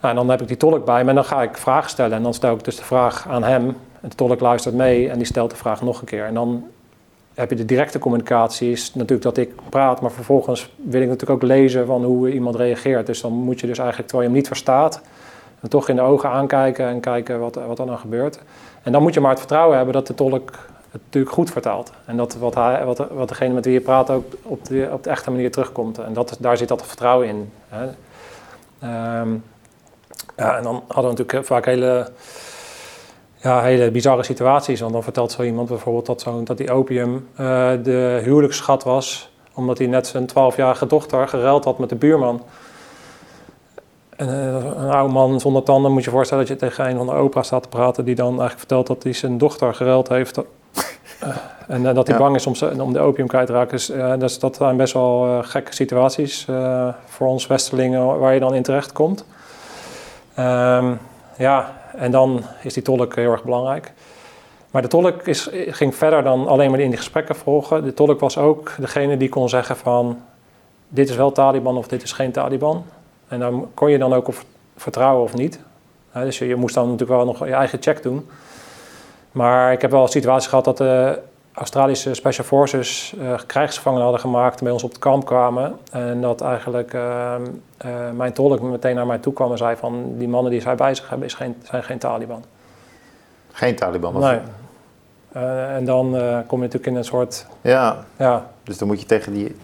Nou, 0.00 0.14
en 0.14 0.20
dan 0.20 0.30
heb 0.30 0.40
ik 0.40 0.48
die 0.48 0.56
tolk 0.56 0.84
bij 0.84 1.02
me 1.02 1.08
en 1.08 1.14
dan 1.14 1.24
ga 1.24 1.42
ik 1.42 1.56
vragen 1.56 1.90
stellen. 1.90 2.16
En 2.16 2.22
dan 2.22 2.34
stel 2.34 2.54
ik 2.54 2.64
dus 2.64 2.76
de 2.76 2.84
vraag 2.84 3.28
aan 3.28 3.42
hem. 3.42 3.66
En 4.00 4.08
de 4.08 4.14
tolk 4.14 4.40
luistert 4.40 4.74
mee 4.74 5.10
en 5.10 5.16
die 5.16 5.26
stelt 5.26 5.50
de 5.50 5.56
vraag 5.56 5.82
nog 5.82 6.00
een 6.00 6.06
keer. 6.06 6.24
En 6.24 6.34
dan 6.34 6.64
heb 7.34 7.50
je 7.50 7.56
de 7.56 7.64
directe 7.64 7.98
communicatie, 7.98 8.70
is 8.70 8.94
natuurlijk 8.94 9.22
dat 9.22 9.36
ik 9.36 9.50
praat, 9.68 10.00
maar 10.00 10.10
vervolgens 10.10 10.74
wil 10.76 11.00
ik 11.00 11.08
natuurlijk 11.08 11.42
ook 11.42 11.48
lezen 11.48 11.86
van 11.86 12.04
hoe 12.04 12.32
iemand 12.32 12.56
reageert. 12.56 13.06
Dus 13.06 13.20
dan 13.20 13.32
moet 13.32 13.60
je 13.60 13.66
dus 13.66 13.78
eigenlijk, 13.78 14.08
terwijl 14.08 14.28
je 14.28 14.34
hem 14.34 14.44
niet 14.44 14.52
verstaat, 14.52 15.00
en 15.60 15.68
toch 15.68 15.88
in 15.88 15.96
de 15.96 16.02
ogen 16.02 16.30
aankijken 16.30 16.86
en 16.86 17.00
kijken 17.00 17.40
wat, 17.40 17.54
wat 17.54 17.78
er 17.78 17.86
dan 17.86 17.98
gebeurt. 17.98 18.40
En 18.82 18.92
dan 18.92 19.02
moet 19.02 19.14
je 19.14 19.20
maar 19.20 19.30
het 19.30 19.38
vertrouwen 19.38 19.76
hebben 19.76 19.94
dat 19.94 20.06
de 20.06 20.14
tolk 20.14 20.50
het 20.90 21.00
natuurlijk 21.04 21.34
goed 21.34 21.50
vertaalt. 21.50 21.92
En 22.04 22.16
dat 22.16 22.36
wat, 22.36 22.54
hij, 22.54 22.84
wat, 22.84 22.98
wat 23.10 23.28
degene 23.28 23.54
met 23.54 23.64
wie 23.64 23.74
je 23.74 23.80
praat 23.80 24.10
ook 24.10 24.24
op 24.42 24.64
de, 24.64 24.88
op 24.92 25.02
de 25.02 25.10
echte 25.10 25.30
manier 25.30 25.50
terugkomt. 25.50 25.98
En 25.98 26.12
dat, 26.12 26.36
daar 26.40 26.56
zit 26.56 26.68
dat 26.68 26.86
vertrouwen 26.86 27.28
in. 27.28 27.52
Hè. 27.68 27.84
Ehm, 28.80 29.34
ja, 30.36 30.56
en 30.56 30.62
dan 30.62 30.82
hadden 30.86 31.12
we 31.12 31.18
natuurlijk 31.18 31.46
vaak 31.46 31.64
hele, 31.64 32.10
ja, 33.42 33.62
hele 33.62 33.90
bizarre 33.90 34.22
situaties. 34.22 34.80
Want 34.80 34.92
dan 34.92 35.02
vertelt 35.02 35.32
zo 35.32 35.42
iemand 35.42 35.68
bijvoorbeeld 35.68 36.06
dat, 36.06 36.20
zo, 36.20 36.42
dat 36.42 36.56
die 36.56 36.70
opium 36.70 37.28
uh, 37.32 37.70
de 37.82 38.20
huwelijksschat 38.24 38.82
was... 38.82 39.30
omdat 39.54 39.78
hij 39.78 39.86
net 39.86 40.06
zijn 40.06 40.28
12-jarige 40.30 40.86
dochter 40.86 41.28
geruild 41.28 41.64
had 41.64 41.78
met 41.78 41.88
de 41.88 41.96
buurman... 41.96 42.42
En, 44.16 44.28
uh, 44.28 44.54
een 44.54 44.90
oude 44.90 45.12
man 45.12 45.40
zonder 45.40 45.62
tanden 45.62 45.92
moet 45.92 46.04
je 46.04 46.10
voorstellen 46.10 46.46
dat 46.46 46.60
je 46.60 46.66
tegen 46.66 46.88
een 46.88 46.96
van 46.96 47.06
de 47.06 47.12
opera 47.12 47.42
staat 47.42 47.62
te 47.62 47.68
praten, 47.68 48.04
die 48.04 48.14
dan 48.14 48.28
eigenlijk 48.28 48.58
vertelt 48.58 48.86
dat 48.86 49.02
hij 49.02 49.12
zijn 49.12 49.38
dochter 49.38 49.74
geruild 49.74 50.08
heeft. 50.08 50.38
Uh, 50.38 51.36
en 51.68 51.94
dat 51.94 52.06
hij 52.06 52.16
bang 52.18 52.36
is 52.36 52.46
om, 52.46 52.54
ze, 52.54 52.82
om 52.82 52.92
de 52.92 52.98
opium 52.98 53.26
kwijt 53.26 53.46
te 53.46 53.52
raken. 53.52 53.70
Dus 53.70 53.86
dat, 54.18 54.40
dat 54.40 54.56
zijn 54.56 54.76
best 54.76 54.92
wel 54.92 55.42
gekke 55.42 55.74
situaties 55.74 56.46
voor 57.04 57.26
ons 57.26 57.46
Westelingen 57.46 58.18
waar 58.18 58.34
je 58.34 58.40
dan 58.40 58.54
in 58.54 58.62
terecht 58.62 58.92
komt. 58.92 59.24
Um, 60.38 60.98
ja, 61.36 61.81
en 61.96 62.10
dan 62.10 62.42
is 62.62 62.74
die 62.74 62.82
tolk 62.82 63.14
heel 63.14 63.30
erg 63.30 63.44
belangrijk. 63.44 63.92
Maar 64.70 64.82
de 64.82 64.88
tolk 64.88 65.22
is, 65.26 65.48
ging 65.52 65.94
verder 65.94 66.22
dan 66.22 66.48
alleen 66.48 66.70
maar 66.70 66.80
in 66.80 66.88
die 66.88 66.98
gesprekken 66.98 67.36
volgen. 67.36 67.84
De 67.84 67.94
tolk 67.94 68.20
was 68.20 68.38
ook 68.38 68.74
degene 68.78 69.16
die 69.16 69.28
kon 69.28 69.48
zeggen 69.48 69.76
van... 69.76 70.20
dit 70.88 71.08
is 71.08 71.16
wel 71.16 71.32
Taliban 71.32 71.76
of 71.76 71.88
dit 71.88 72.02
is 72.02 72.12
geen 72.12 72.32
Taliban. 72.32 72.84
En 73.28 73.38
daar 73.38 73.52
kon 73.74 73.90
je 73.90 73.98
dan 73.98 74.12
ook 74.12 74.28
op 74.28 74.34
vertrouwen 74.76 75.22
of 75.22 75.34
niet. 75.34 75.60
dus 76.12 76.38
je, 76.38 76.56
moest 76.56 76.74
dan 76.74 76.84
natuurlijk 76.84 77.10
wel 77.10 77.24
nog 77.24 77.46
je 77.46 77.54
eigen 77.54 77.82
check 77.82 78.02
doen. 78.02 78.28
Maar 79.32 79.72
ik 79.72 79.80
heb 79.80 79.90
wel 79.90 80.08
situaties 80.08 80.48
gehad 80.48 80.64
dat 80.64 80.76
de 80.76 81.18
Australische 81.54 82.14
Special 82.14 82.46
Forces 82.46 83.14
uh, 83.18 83.34
krijgsgevangenen 83.46 84.02
hadden 84.02 84.20
gemaakt 84.20 84.58
en 84.58 84.64
bij 84.64 84.72
ons 84.72 84.82
op 84.82 84.90
het 84.90 84.98
kamp 84.98 85.26
kwamen. 85.26 85.78
En 85.90 86.20
dat 86.20 86.40
eigenlijk 86.40 86.92
uh, 86.92 87.34
uh, 87.86 87.90
mijn 88.14 88.32
tolk 88.32 88.60
meteen 88.60 88.94
naar 88.94 89.06
mij 89.06 89.18
toe 89.18 89.32
kwam 89.32 89.50
en 89.50 89.58
zei 89.58 89.76
van 89.76 90.18
die 90.18 90.28
mannen 90.28 90.50
die 90.50 90.60
zij 90.60 90.74
bij 90.74 90.94
zich 90.94 91.08
hebben 91.08 91.26
is 91.26 91.34
geen, 91.34 91.56
zijn 91.62 91.82
geen 91.82 91.98
Taliban. 91.98 92.44
Geen 93.52 93.76
Taliban? 93.76 94.16
Of... 94.16 94.22
Nee. 94.22 94.40
en 95.74 95.84
dan 95.84 96.10
kom 96.46 96.58
je 96.58 96.64
natuurlijk 96.64 96.86
in 96.86 96.96
een 96.96 97.04
soort... 97.04 97.46
Ja. 97.60 97.96
ja, 98.16 98.46
dus 98.62 98.78
dan 98.78 98.88
moet 98.88 99.00
je 99.00 99.06
tegen 99.06 99.32
die 99.32 99.56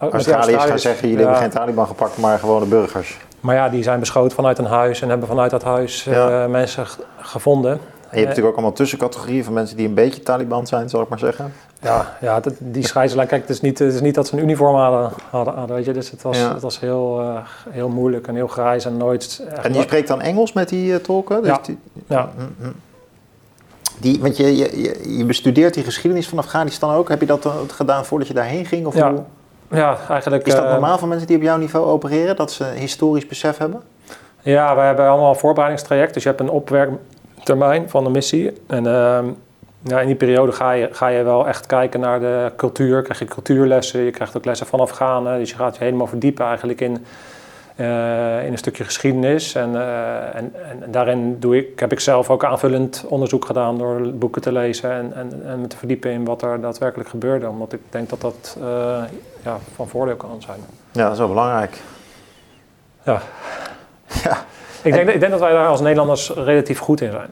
Oh, 0.00 0.12
Australiërs 0.12 0.64
gaan 0.64 0.78
zeggen, 0.78 1.08
jullie 1.08 1.24
hebben 1.24 1.42
geen 1.42 1.50
Taliban 1.50 1.86
gepakt, 1.86 2.18
maar 2.18 2.38
gewone 2.38 2.66
burgers. 2.66 3.18
Maar 3.40 3.54
ja, 3.54 3.68
die 3.68 3.82
zijn 3.82 4.00
beschoten 4.00 4.36
vanuit 4.36 4.58
een 4.58 4.64
huis 4.64 5.02
en 5.02 5.08
hebben 5.08 5.28
vanuit 5.28 5.50
dat 5.50 5.62
huis 5.62 6.04
mensen 6.48 6.86
gevonden. 7.20 7.80
En 8.10 8.18
je 8.18 8.26
hebt 8.26 8.28
natuurlijk 8.28 8.46
ook 8.46 8.54
allemaal 8.54 8.72
tussencategorieën 8.72 9.44
van 9.44 9.52
mensen 9.52 9.76
die 9.76 9.86
een 9.88 9.94
beetje 9.94 10.22
Taliban 10.22 10.66
zijn, 10.66 10.88
zal 10.88 11.02
ik 11.02 11.08
maar 11.08 11.18
zeggen. 11.18 11.52
Ja, 11.80 12.16
ja 12.20 12.40
dat, 12.40 12.54
die 12.58 12.86
scheidslijn. 12.86 13.28
Kijk, 13.28 13.40
het 13.40 13.50
is, 13.50 13.60
niet, 13.60 13.78
het 13.78 13.94
is 13.94 14.00
niet 14.00 14.14
dat 14.14 14.26
ze 14.26 14.36
een 14.36 14.42
uniform 14.42 14.74
hadden, 14.74 15.10
hadden, 15.30 15.74
weet 15.74 15.84
je. 15.84 15.92
Dus 15.92 16.10
het 16.10 16.22
was, 16.22 16.38
het 16.38 16.62
was 16.62 16.80
heel, 16.80 17.20
uh, 17.20 17.38
heel 17.70 17.88
moeilijk 17.88 18.26
en 18.26 18.34
heel 18.34 18.46
grijs 18.46 18.84
en 18.84 18.96
nooit... 18.96 19.46
En 19.62 19.74
je 19.74 19.82
spreekt 19.82 20.08
dan 20.08 20.20
Engels 20.20 20.52
met 20.52 20.68
die 20.68 20.92
uh, 20.92 20.96
tolken? 20.96 21.42
Dus 21.42 21.50
ja. 21.50 21.60
Die, 21.62 21.78
ja. 22.06 22.30
Mm, 22.36 22.54
mm. 22.58 22.74
Die, 23.98 24.20
want 24.20 24.36
je, 24.36 24.56
je, 24.56 25.16
je 25.18 25.24
bestudeert 25.24 25.74
die 25.74 25.84
geschiedenis 25.84 26.28
van 26.28 26.38
Afghanistan 26.38 26.94
ook. 26.94 27.08
Heb 27.08 27.20
je 27.20 27.26
dat 27.26 27.48
gedaan 27.66 28.04
voordat 28.04 28.28
je 28.28 28.34
daarheen 28.34 28.66
ging? 28.66 28.86
Of 28.86 28.94
ja. 28.94 29.10
Hoe? 29.10 29.22
Ja, 29.70 29.98
eigenlijk... 30.08 30.46
Is 30.46 30.54
dat 30.54 30.64
eh, 30.64 30.70
normaal 30.70 30.98
voor 30.98 31.08
mensen 31.08 31.26
die 31.26 31.36
op 31.36 31.42
jouw 31.42 31.56
niveau 31.56 31.86
opereren, 31.86 32.36
dat 32.36 32.52
ze 32.52 32.64
historisch 32.64 33.26
besef 33.26 33.58
hebben? 33.58 33.82
Ja, 34.42 34.74
wij 34.74 34.86
hebben 34.86 35.08
allemaal 35.08 35.30
een 35.30 35.38
voorbereidingstraject. 35.38 36.14
Dus 36.14 36.22
je 36.22 36.28
hebt 36.28 36.40
een 36.40 36.50
opwerktermijn 37.52 37.90
van 37.90 38.04
de 38.04 38.10
missie. 38.10 38.52
En 38.66 38.84
uh, 38.84 39.18
ja, 39.82 40.00
in 40.00 40.06
die 40.06 40.16
periode 40.16 40.52
ga 40.52 40.72
je, 40.72 40.88
ga 40.92 41.08
je 41.08 41.22
wel 41.22 41.48
echt 41.48 41.66
kijken 41.66 42.00
naar 42.00 42.20
de 42.20 42.52
cultuur. 42.56 43.02
Krijg 43.02 43.18
je 43.18 43.24
cultuurlessen, 43.24 44.00
je 44.00 44.10
krijgt 44.10 44.36
ook 44.36 44.44
lessen 44.44 44.66
van 44.66 44.80
Afghanen. 44.80 45.38
Dus 45.38 45.50
je 45.50 45.56
gaat 45.56 45.76
je 45.76 45.84
helemaal 45.84 46.06
verdiepen 46.06 46.46
eigenlijk 46.46 46.80
in, 46.80 47.04
eh, 47.76 48.44
in 48.44 48.52
een 48.52 48.58
stukje 48.58 48.84
geschiedenis. 48.84 49.54
En, 49.54 49.76
eh, 49.76 50.34
en, 50.34 50.52
en, 50.82 50.90
daarin 50.90 51.36
doe 51.38 51.56
ik, 51.56 51.80
heb 51.80 51.92
ik 51.92 52.00
zelf 52.00 52.30
ook 52.30 52.44
aanvullend 52.44 53.04
onderzoek 53.08 53.44
gedaan 53.44 53.78
door 53.78 54.00
boeken 54.00 54.42
te 54.42 54.52
lezen 54.52 54.90
en, 54.92 55.12
en, 55.14 55.42
en 55.46 55.60
me 55.60 55.66
te 55.66 55.76
verdiepen 55.76 56.10
in 56.10 56.24
wat 56.24 56.42
er 56.42 56.60
daadwerkelijk 56.60 57.08
gebeurde. 57.08 57.48
Omdat 57.48 57.72
ik 57.72 57.80
denk 57.90 58.08
dat 58.08 58.20
dat 58.20 58.56
uh, 58.60 58.66
ja, 59.44 59.58
van 59.74 59.88
voordeel 59.88 60.16
kan 60.16 60.42
zijn. 60.42 60.60
Ja, 60.92 61.02
dat 61.02 61.12
is 61.12 61.18
wel 61.18 61.28
belangrijk. 61.28 61.80
Ja. 63.02 63.20
ja. 64.24 64.44
Ik, 64.86 64.92
denk, 64.92 65.08
ik 65.08 65.20
denk 65.20 65.32
dat 65.32 65.40
wij 65.40 65.52
daar 65.52 65.68
als 65.68 65.80
Nederlanders 65.80 66.30
relatief 66.30 66.78
goed 66.78 67.00
in 67.00 67.10
zijn. 67.10 67.28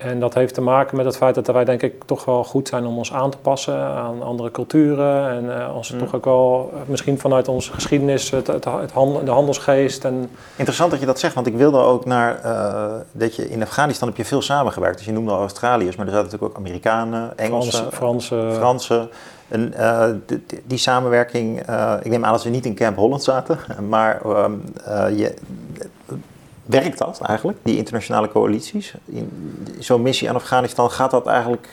En 0.00 0.20
dat 0.20 0.34
heeft 0.34 0.54
te 0.54 0.60
maken 0.60 0.96
met 0.96 1.06
het 1.06 1.16
feit 1.16 1.34
dat 1.34 1.46
wij 1.46 1.64
denk 1.64 1.82
ik 1.82 2.04
toch 2.04 2.24
wel 2.24 2.44
goed 2.44 2.68
zijn 2.68 2.86
om 2.86 2.98
ons 2.98 3.12
aan 3.12 3.30
te 3.30 3.36
passen 3.36 3.78
aan 3.78 4.22
andere 4.22 4.50
culturen. 4.50 5.30
En 5.30 5.44
uh, 5.44 5.76
ons 5.76 5.92
mm. 5.92 5.98
toch 5.98 6.14
ook 6.14 6.24
wel, 6.24 6.72
misschien 6.86 7.18
vanuit 7.18 7.48
onze 7.48 7.72
geschiedenis, 7.72 8.30
het, 8.30 8.46
het, 8.46 8.64
het 8.64 8.92
handel, 8.92 9.24
de 9.24 9.30
handelsgeest. 9.30 10.04
En... 10.04 10.30
Interessant 10.56 10.90
dat 10.90 11.00
je 11.00 11.06
dat 11.06 11.18
zegt, 11.18 11.34
want 11.34 11.46
ik 11.46 11.54
wilde 11.54 11.78
ook 11.78 12.04
naar, 12.04 12.40
uh, 12.44 12.84
dat 13.12 13.36
je 13.36 13.50
in 13.50 13.62
Afghanistan 13.62 14.08
heb 14.08 14.16
je 14.16 14.24
veel 14.24 14.42
samengewerkt. 14.42 14.96
Dus 14.96 15.06
je 15.06 15.12
noemde 15.12 15.30
al 15.30 15.40
Australiërs, 15.40 15.96
maar 15.96 16.06
er 16.06 16.12
zaten 16.12 16.30
natuurlijk 16.30 16.58
ook 16.58 16.64
Amerikanen, 16.64 17.38
Engelsen, 17.38 17.92
Fransen. 17.92 18.54
Fransen. 18.54 19.08
En 19.48 19.74
uh, 19.76 20.04
die, 20.26 20.44
die, 20.66 20.78
samenwerking, 20.78 21.58
ik 22.02 22.10
neem 22.10 22.24
aan 22.24 22.32
dat 22.32 22.44
we 22.44 22.50
niet 22.50 22.66
in 22.66 22.74
Camp 22.74 22.96
Holland 22.96 23.22
zaten, 23.22 23.58
maar 23.88 24.20
ehm, 24.24 24.52
je, 25.16 25.34
Werkt 26.70 26.98
dat 26.98 27.20
eigenlijk, 27.20 27.58
die 27.62 27.76
internationale 27.76 28.28
coalities? 28.28 28.94
Zo'n 29.78 30.02
missie 30.02 30.28
aan 30.28 30.34
Afghanistan, 30.34 30.90
gaat 30.90 31.10
dat 31.10 31.26
eigenlijk 31.26 31.68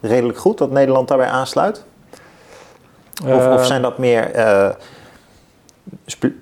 redelijk 0.00 0.38
goed, 0.38 0.58
dat 0.58 0.70
Nederland 0.70 1.08
daarbij 1.08 1.28
aansluit? 1.28 1.84
Of, 3.24 3.46
of 3.46 3.66
zijn 3.66 3.82
dat 3.82 3.98
meer 3.98 4.36
uh, 4.36 4.68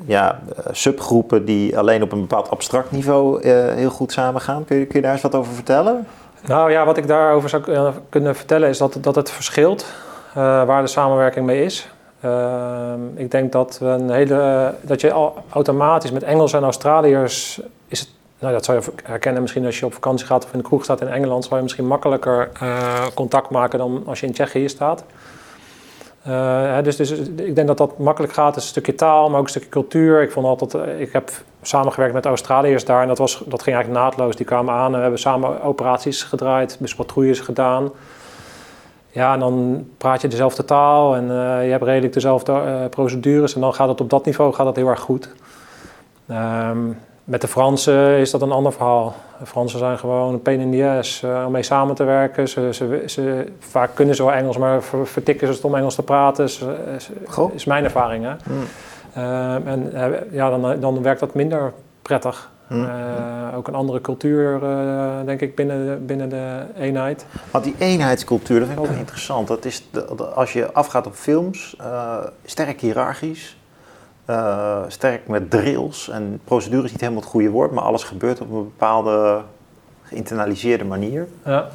ja, 0.06 0.40
eh, 0.56 0.64
subgroepen 0.72 1.44
die 1.44 1.78
alleen 1.78 2.02
op 2.02 2.12
een 2.12 2.20
bepaald 2.20 2.50
abstract 2.50 2.90
niveau 2.90 3.42
uh, 3.42 3.72
heel 3.72 3.90
goed 3.90 4.12
samengaan? 4.12 4.64
Kun 4.64 4.76
je, 4.76 4.86
kun 4.86 4.96
je 4.96 5.02
daar 5.02 5.12
eens 5.12 5.22
wat 5.22 5.34
over 5.34 5.52
vertellen? 5.52 6.06
Nou 6.46 6.70
ja, 6.70 6.84
wat 6.84 6.96
ik 6.96 7.06
daarover 7.06 7.48
zou 7.48 7.92
kunnen 8.08 8.36
vertellen 8.36 8.68
is 8.68 8.78
dat, 8.78 8.98
dat 9.00 9.14
het 9.14 9.30
verschilt 9.30 9.86
uh, 10.28 10.34
waar 10.64 10.82
de 10.82 10.88
samenwerking 10.88 11.46
mee 11.46 11.64
is. 11.64 11.88
Ehm, 12.24 13.00
ik 13.14 13.30
denk 13.30 13.52
dat, 13.52 13.78
we 13.78 13.86
een 13.86 14.10
hele, 14.10 14.74
dat 14.80 15.00
je 15.00 15.12
al 15.12 15.34
automatisch 15.50 16.10
met 16.12 16.22
Engels 16.22 16.52
en 16.52 16.62
Australiërs 16.62 17.60
is 17.88 18.00
het, 18.00 18.08
nou 18.38 18.52
dat 18.52 18.64
zou 18.64 18.80
je 18.80 18.92
herkennen 19.04 19.42
misschien 19.42 19.64
als 19.64 19.78
je 19.78 19.86
op 19.86 19.92
vakantie 19.92 20.26
gaat 20.26 20.44
of 20.44 20.52
in 20.52 20.58
de 20.58 20.64
kroeg 20.64 20.84
staat 20.84 21.00
in 21.00 21.08
Engeland, 21.08 21.44
zou 21.44 21.56
je 21.56 21.62
misschien 21.62 21.86
makkelijker 21.86 22.50
uh, 22.62 23.06
contact 23.14 23.50
maken 23.50 23.78
dan 23.78 24.02
als 24.06 24.20
je 24.20 24.26
in 24.26 24.32
Tsjechië 24.32 24.68
staat. 24.68 25.04
Uh, 26.28 26.82
dus, 26.82 26.96
dus 26.96 27.10
ik 27.36 27.54
denk 27.54 27.66
dat 27.66 27.78
dat 27.78 27.98
makkelijk 27.98 28.32
gaat. 28.32 28.56
een 28.56 28.62
stukje 28.62 28.94
taal, 28.94 29.28
maar 29.28 29.38
ook 29.38 29.44
een 29.44 29.50
stukje 29.50 29.68
cultuur. 29.68 30.22
Ik, 30.22 30.30
vond 30.30 30.46
altijd, 30.46 30.74
eh, 30.74 31.00
ik 31.00 31.12
heb 31.12 31.30
samengewerkt 31.62 32.14
met 32.14 32.26
Australiërs 32.26 32.84
daar 32.84 33.02
en 33.02 33.08
dat, 33.08 33.18
was, 33.18 33.42
dat 33.46 33.62
ging 33.62 33.76
eigenlijk 33.76 34.04
naadloos. 34.04 34.36
Die 34.36 34.46
kwamen 34.46 34.74
aan 34.74 34.90
en 34.90 34.96
we 34.96 35.00
hebben 35.00 35.18
samen 35.18 35.62
operaties 35.62 36.22
gedraaid, 36.22 36.76
dus 36.80 36.94
patrouilles 36.94 37.40
gedaan. 37.40 37.90
Ja, 39.14 39.32
en 39.32 39.40
dan 39.40 39.86
praat 39.98 40.20
je 40.20 40.28
dezelfde 40.28 40.64
taal 40.64 41.16
en 41.16 41.24
uh, 41.24 41.64
je 41.64 41.70
hebt 41.70 41.84
redelijk 41.84 42.12
dezelfde 42.12 42.52
uh, 42.52 42.88
procedures. 42.90 43.54
En 43.54 43.60
dan 43.60 43.74
gaat 43.74 43.88
het 43.88 44.00
op 44.00 44.10
dat 44.10 44.24
niveau 44.24 44.52
gaat 44.52 44.66
het 44.66 44.76
heel 44.76 44.88
erg 44.88 45.00
goed. 45.00 45.28
Um, 46.30 46.98
met 47.24 47.40
de 47.40 47.48
Fransen 47.48 48.18
is 48.18 48.30
dat 48.30 48.42
een 48.42 48.52
ander 48.52 48.72
verhaal. 48.72 49.14
De 49.38 49.46
Fransen 49.46 49.78
zijn 49.78 49.98
gewoon 49.98 50.32
een 50.32 50.42
pain 50.42 50.60
in 50.60 50.70
the 50.70 50.88
ass 50.98 51.22
uh, 51.22 51.42
om 51.46 51.52
mee 51.52 51.62
samen 51.62 51.94
te 51.94 52.04
werken. 52.04 52.48
Ze, 52.48 52.68
ze, 52.72 53.02
ze, 53.06 53.46
vaak 53.58 53.90
kunnen 53.94 54.14
ze 54.14 54.24
wel 54.24 54.32
Engels, 54.32 54.58
maar 54.58 54.82
vertikken 55.04 55.46
ze 55.46 55.52
het 55.52 55.64
om 55.64 55.74
Engels 55.74 55.94
te 55.94 56.02
praten. 56.02 56.44
Is, 56.44 56.62
is 57.54 57.64
mijn 57.64 57.84
ervaring. 57.84 58.24
Hè? 58.24 58.32
Mm. 58.52 58.62
Uh, 59.16 59.54
en 59.54 59.92
ja, 60.30 60.50
dan, 60.50 60.80
dan 60.80 61.02
werkt 61.02 61.20
dat 61.20 61.34
minder 61.34 61.72
prettig. 62.02 62.50
Hm. 62.66 62.82
Uh, 62.82 63.56
ook 63.56 63.68
een 63.68 63.74
andere 63.74 64.00
cultuur, 64.00 64.62
uh, 64.62 65.16
denk 65.24 65.40
ik, 65.40 65.54
binnen, 65.54 66.06
binnen 66.06 66.28
de 66.28 66.62
eenheid. 66.78 67.26
Want 67.50 67.64
die 67.64 67.74
eenheidscultuur, 67.78 68.58
dat 68.58 68.68
vind 68.68 68.80
ik 68.80 68.86
ook 68.90 68.96
interessant. 68.96 69.48
Dat 69.48 69.64
is 69.64 69.86
de, 69.90 70.04
als 70.14 70.52
je 70.52 70.72
afgaat 70.72 71.06
op 71.06 71.14
films, 71.14 71.76
uh, 71.80 72.16
sterk 72.44 72.80
hiërarchisch, 72.80 73.56
sterk 74.88 75.28
met 75.28 75.50
drills. 75.50 76.08
En 76.08 76.40
procedure 76.44 76.84
is 76.84 76.90
niet 76.90 77.00
helemaal 77.00 77.22
het 77.22 77.30
goede 77.30 77.50
woord, 77.50 77.70
maar 77.70 77.84
alles 77.84 78.04
gebeurt 78.04 78.40
op 78.40 78.50
een 78.50 78.64
bepaalde 78.64 79.40
geïnternaliseerde 80.02 80.84
manier. 80.84 81.28
Ja. 81.44 81.68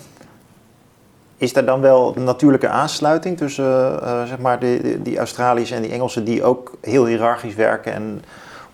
Is 1.37 1.55
er 1.55 1.65
dan 1.65 1.81
wel 1.81 2.13
een 2.15 2.23
natuurlijke 2.23 2.67
aansluiting 2.67 3.37
tussen 3.37 3.99
zeg 4.27 4.39
maar 4.39 4.59
die, 4.59 5.01
die 5.01 5.17
Australische 5.17 5.75
en 5.75 5.81
die 5.81 5.91
Engelsen 5.91 6.23
die 6.23 6.43
ook 6.43 6.77
heel 6.81 7.05
hiërarchisch 7.05 7.55
werken 7.55 7.93
en 7.93 8.21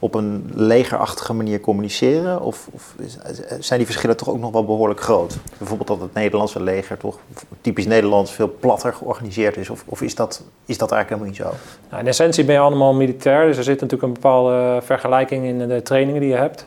op 0.06 0.16
een 0.16 0.50
legerachtige 0.54 1.34
manier 1.34 1.60
communiceren? 1.60 2.42
Of, 2.42 2.68
of, 2.72 2.96
zijn 3.60 3.80
die 3.80 3.88
verschillen 3.88 4.18
toch 4.18 4.30
ook 4.30 4.40
nog 4.40 4.52
wel 4.52 4.66
behoorlijk 4.66 5.02
groot? 5.02 5.38
Bijvoorbeeld 5.58 5.88
dat 5.88 6.02
het 6.02 6.14
Nederlandse 6.14 6.64
leger 6.64 6.98
toch 6.98 7.18
typisch 7.62 7.86
Nederlands 7.86 8.32
veel 8.32 8.54
platter 8.60 8.94
georganiseerd 8.94 9.58
is? 9.58 9.70
Of, 9.70 9.84
of 9.86 10.02
is, 10.02 10.16
dat, 10.16 10.44
is 10.66 10.78
dat 10.78 10.92
eigenlijk 10.92 11.22
helemaal 11.22 11.50
niet 11.50 11.60
zo? 11.60 11.70
Nou, 11.90 12.02
in 12.02 12.08
essentie 12.08 12.46
ben 12.46 12.56
je 12.56 12.62
allemaal 12.62 12.94
militair, 12.94 13.46
dus 13.46 13.58
er 13.58 13.64
zit 13.64 13.82
natuurlijk 13.82 14.04
een 14.04 14.14
bepaalde 14.14 14.80
vergelijking 14.82 15.46
in 15.46 15.68
de 15.68 15.82
trainingen 15.82 16.22
die 16.22 16.30
je 16.30 16.36
hebt. 16.36 16.66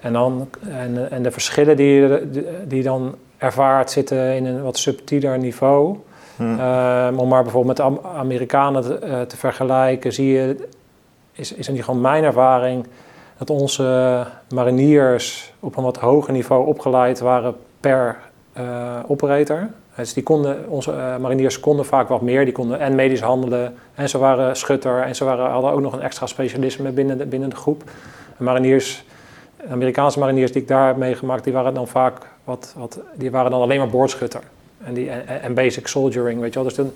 En, 0.00 0.12
dan, 0.12 0.48
en, 0.68 1.10
en 1.10 1.22
de 1.22 1.30
verschillen 1.30 1.76
die 1.76 1.92
je, 1.92 2.28
die 2.66 2.78
je 2.78 2.84
dan 2.84 3.14
ervaart 3.38 3.90
zitten 3.90 4.34
in 4.34 4.44
een 4.44 4.62
wat 4.62 4.78
subtieler 4.78 5.38
niveau. 5.38 5.96
Hmm. 6.36 6.60
Um, 6.60 7.18
om 7.18 7.28
maar 7.28 7.42
bijvoorbeeld 7.42 7.78
met 7.78 8.02
de 8.02 8.08
Amerikanen 8.08 8.82
te, 8.82 9.00
uh, 9.06 9.20
te 9.20 9.36
vergelijken, 9.36 10.12
zie 10.12 10.32
je 10.32 10.68
is, 11.34 11.52
is 11.52 11.68
in 11.68 11.82
gewoon 11.82 12.00
mijn 12.00 12.24
ervaring 12.24 12.86
dat 13.38 13.50
onze 13.50 14.26
mariniers 14.54 15.52
op 15.60 15.76
een 15.76 15.82
wat 15.84 15.96
hoger 15.96 16.32
niveau 16.32 16.66
opgeleid 16.66 17.20
waren 17.20 17.56
per 17.80 18.18
uh, 18.58 18.98
operator. 19.06 19.68
Dus 19.96 20.12
die 20.12 20.22
konden, 20.22 20.68
onze 20.68 20.90
uh, 20.90 21.16
mariniers 21.16 21.60
konden 21.60 21.84
vaak 21.84 22.08
wat 22.08 22.20
meer. 22.20 22.44
Die 22.44 22.54
konden 22.54 22.80
en 22.80 22.94
medisch 22.94 23.20
handelen 23.20 23.74
en 23.94 24.08
ze 24.08 24.18
waren 24.18 24.56
schutter 24.56 25.02
en 25.02 25.16
ze 25.16 25.24
waren, 25.24 25.50
hadden 25.50 25.72
ook 25.72 25.80
nog 25.80 25.92
een 25.92 26.00
extra 26.00 26.26
specialisme 26.26 26.90
binnen 26.90 27.18
de, 27.18 27.26
binnen 27.26 27.50
de 27.50 27.56
groep. 27.56 27.82
En 28.38 28.44
mariniers, 28.44 29.04
Amerikaanse 29.70 30.18
mariniers 30.18 30.52
die 30.52 30.62
ik 30.62 30.68
daar 30.68 30.86
heb 30.86 30.96
meegemaakt, 30.96 31.44
die 31.44 31.52
waren 31.52 31.74
dan 31.74 31.88
vaak 31.88 32.18
wat, 32.44 32.74
wat 32.76 33.00
die 33.14 33.30
waren 33.30 33.50
dan 33.50 33.60
alleen 33.60 33.78
maar 33.78 33.88
boordschutter. 33.88 34.40
En, 34.84 34.94
die, 34.94 35.10
en, 35.10 35.42
en 35.42 35.54
basic 35.54 35.86
soldiering, 35.86 36.40
weet 36.40 36.52
je 36.52 36.58
wel. 36.58 36.68
Dus 36.68 36.76
dan, 36.76 36.92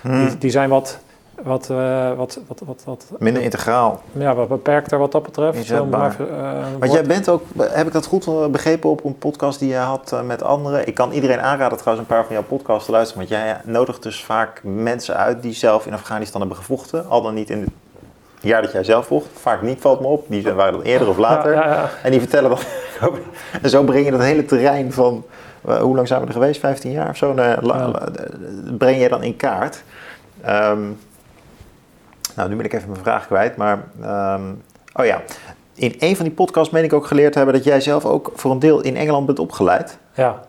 hmm. 0.00 0.28
die, 0.28 0.38
die 0.38 0.50
zijn 0.50 0.68
wat 0.68 0.98
wat, 1.42 1.68
uh, 1.70 2.12
wat, 2.12 2.40
wat, 2.46 2.62
wat, 2.64 2.82
wat, 2.84 3.06
Minder 3.18 3.42
integraal. 3.42 4.02
Ja, 4.12 4.34
wat 4.34 4.48
beperkter 4.48 4.98
wat 4.98 5.12
dat 5.12 5.22
betreft. 5.22 5.84
Maar, 5.90 6.16
uh, 6.30 6.64
Want 6.78 6.92
jij 6.92 7.02
bent 7.02 7.28
ook, 7.28 7.42
heb 7.58 7.86
ik 7.86 7.92
dat 7.92 8.06
goed 8.06 8.26
eh, 8.26 8.46
begrepen 8.46 8.90
op 8.90 9.04
een 9.04 9.18
podcast 9.18 9.58
die 9.58 9.68
je 9.68 9.76
had 9.76 10.20
met 10.24 10.42
anderen? 10.42 10.86
Ik 10.86 10.94
kan 10.94 11.12
iedereen 11.12 11.40
aanraden 11.40 11.78
trouwens 11.78 12.08
een 12.08 12.14
paar 12.14 12.24
van 12.24 12.34
jouw 12.34 12.44
podcasts 12.44 12.84
te 12.84 12.90
luisteren. 12.90 13.28
Want 13.28 13.40
jij 13.40 13.60
nodigt 13.64 14.02
dus 14.02 14.24
vaak 14.24 14.60
mensen 14.62 15.16
uit 15.16 15.42
die 15.42 15.52
zelf 15.52 15.86
in 15.86 15.92
Afghanistan 15.92 16.40
hebben 16.40 16.58
gevochten. 16.58 17.08
Al 17.08 17.22
dan 17.22 17.34
niet 17.34 17.50
in 17.50 17.60
het 17.60 17.70
jaar 18.40 18.62
dat 18.62 18.72
jij 18.72 18.84
zelf 18.84 19.06
vocht. 19.06 19.28
Vaak 19.32 19.62
niet, 19.62 19.80
valt 19.80 20.00
me 20.00 20.06
op. 20.06 20.24
Die 20.28 20.52
waren 20.52 20.72
dan 20.72 20.82
eerder 20.82 21.08
of 21.08 21.16
later. 21.16 21.52
Ja, 21.52 21.66
ja, 21.66 21.72
ja. 21.72 21.90
En 22.02 22.10
die 22.10 22.20
vertellen 22.20 22.50
dan... 22.50 22.58
en 23.62 23.70
zo 23.70 23.82
breng 23.82 24.04
je 24.04 24.10
dat 24.10 24.20
hele 24.20 24.44
terrein 24.44 24.92
van... 24.92 25.24
hoe 25.60 25.96
lang 25.96 26.08
zijn 26.08 26.20
we 26.20 26.26
er 26.26 26.32
geweest? 26.32 26.60
15 26.60 26.90
jaar 26.90 27.08
of 27.08 27.16
zo? 27.16 27.34
Breng 28.78 29.00
je 29.00 29.08
dan 29.08 29.22
in 29.22 29.36
kaart. 29.36 29.82
Um, 30.48 30.98
nou, 32.38 32.50
nu 32.50 32.56
ben 32.56 32.64
ik 32.64 32.72
even 32.72 32.88
mijn 32.88 33.02
vraag 33.02 33.26
kwijt, 33.26 33.56
maar... 33.56 33.84
Ehm, 34.02 34.42
oh 34.94 35.04
ja, 35.04 35.22
in 35.74 35.94
een 35.98 36.16
van 36.16 36.24
die 36.24 36.34
podcasts 36.34 36.72
meen 36.72 36.84
ik 36.84 36.92
ook 36.92 37.06
geleerd 37.06 37.34
hebben 37.34 37.54
dat 37.54 37.64
jij 37.64 37.80
zelf 37.80 38.04
ook 38.04 38.32
voor 38.34 38.50
een 38.50 38.58
deel 38.58 38.80
in 38.80 38.96
Engeland 38.96 39.26
bent 39.26 39.38
opgeleid. 39.38 39.98
Ja. 40.14 40.42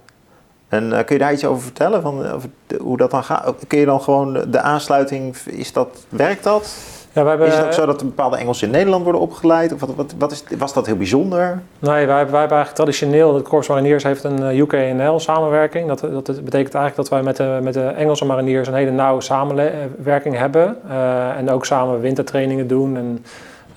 En 0.68 0.84
uh, 0.84 0.98
kun 0.98 1.16
je 1.16 1.18
daar 1.18 1.34
iets 1.34 1.46
over 1.46 1.64
vertellen? 1.64 2.02
Van, 2.02 2.26
eh, 2.26 2.34
hoe 2.80 2.98
dat 2.98 3.12
dan 3.12 3.24
gaat? 3.24 3.56
Kun 3.68 3.80
je 3.80 3.86
dan 3.86 4.02
gewoon 4.02 4.34
de 4.52 4.62
aansluiting, 4.62 5.36
is 5.38 5.74
dat, 5.74 6.06
werkt 6.10 6.44
dat? 6.44 6.74
Ja, 7.20 7.26
wij 7.26 7.34
hebben, 7.34 7.54
is 7.54 7.58
het 7.58 7.66
ook 7.66 7.74
zo 7.74 7.86
dat 7.86 8.04
bepaalde 8.04 8.38
Engelsen 8.38 8.68
in 8.68 8.74
Nederland 8.74 9.04
worden 9.04 9.22
opgeleid? 9.22 9.74
Of 9.74 9.80
wat, 9.80 9.96
wat, 9.96 10.14
wat 10.18 10.32
is, 10.32 10.44
was 10.58 10.74
dat 10.74 10.86
heel 10.86 10.96
bijzonder? 10.96 11.62
Nee, 11.80 11.92
wij, 11.92 12.06
wij 12.06 12.16
hebben 12.16 12.38
eigenlijk 12.38 12.76
traditioneel, 12.76 13.36
het 13.36 13.48
Korps 13.48 13.68
Mariniers 13.68 14.04
heeft 14.04 14.24
een 14.24 14.44
eh, 14.44 14.60
UK-NL 14.60 15.20
samenwerking. 15.20 15.88
Dat, 15.88 16.00
dat 16.00 16.26
betekent 16.26 16.74
eigenlijk 16.74 16.96
dat 16.96 17.10
wij 17.10 17.22
met 17.22 17.36
de, 17.36 17.60
met 17.62 17.74
de 17.74 17.84
Engelse 17.88 18.26
mariniers 18.26 18.68
een 18.68 18.74
hele 18.74 18.92
nauwe 18.92 19.22
samenwerking 19.22 20.38
hebben. 20.38 20.78
Uh, 20.88 21.38
en 21.38 21.50
ook 21.50 21.66
samen 21.66 22.00
wintertrainingen 22.00 22.68
doen. 22.68 22.98
En, 22.98 23.26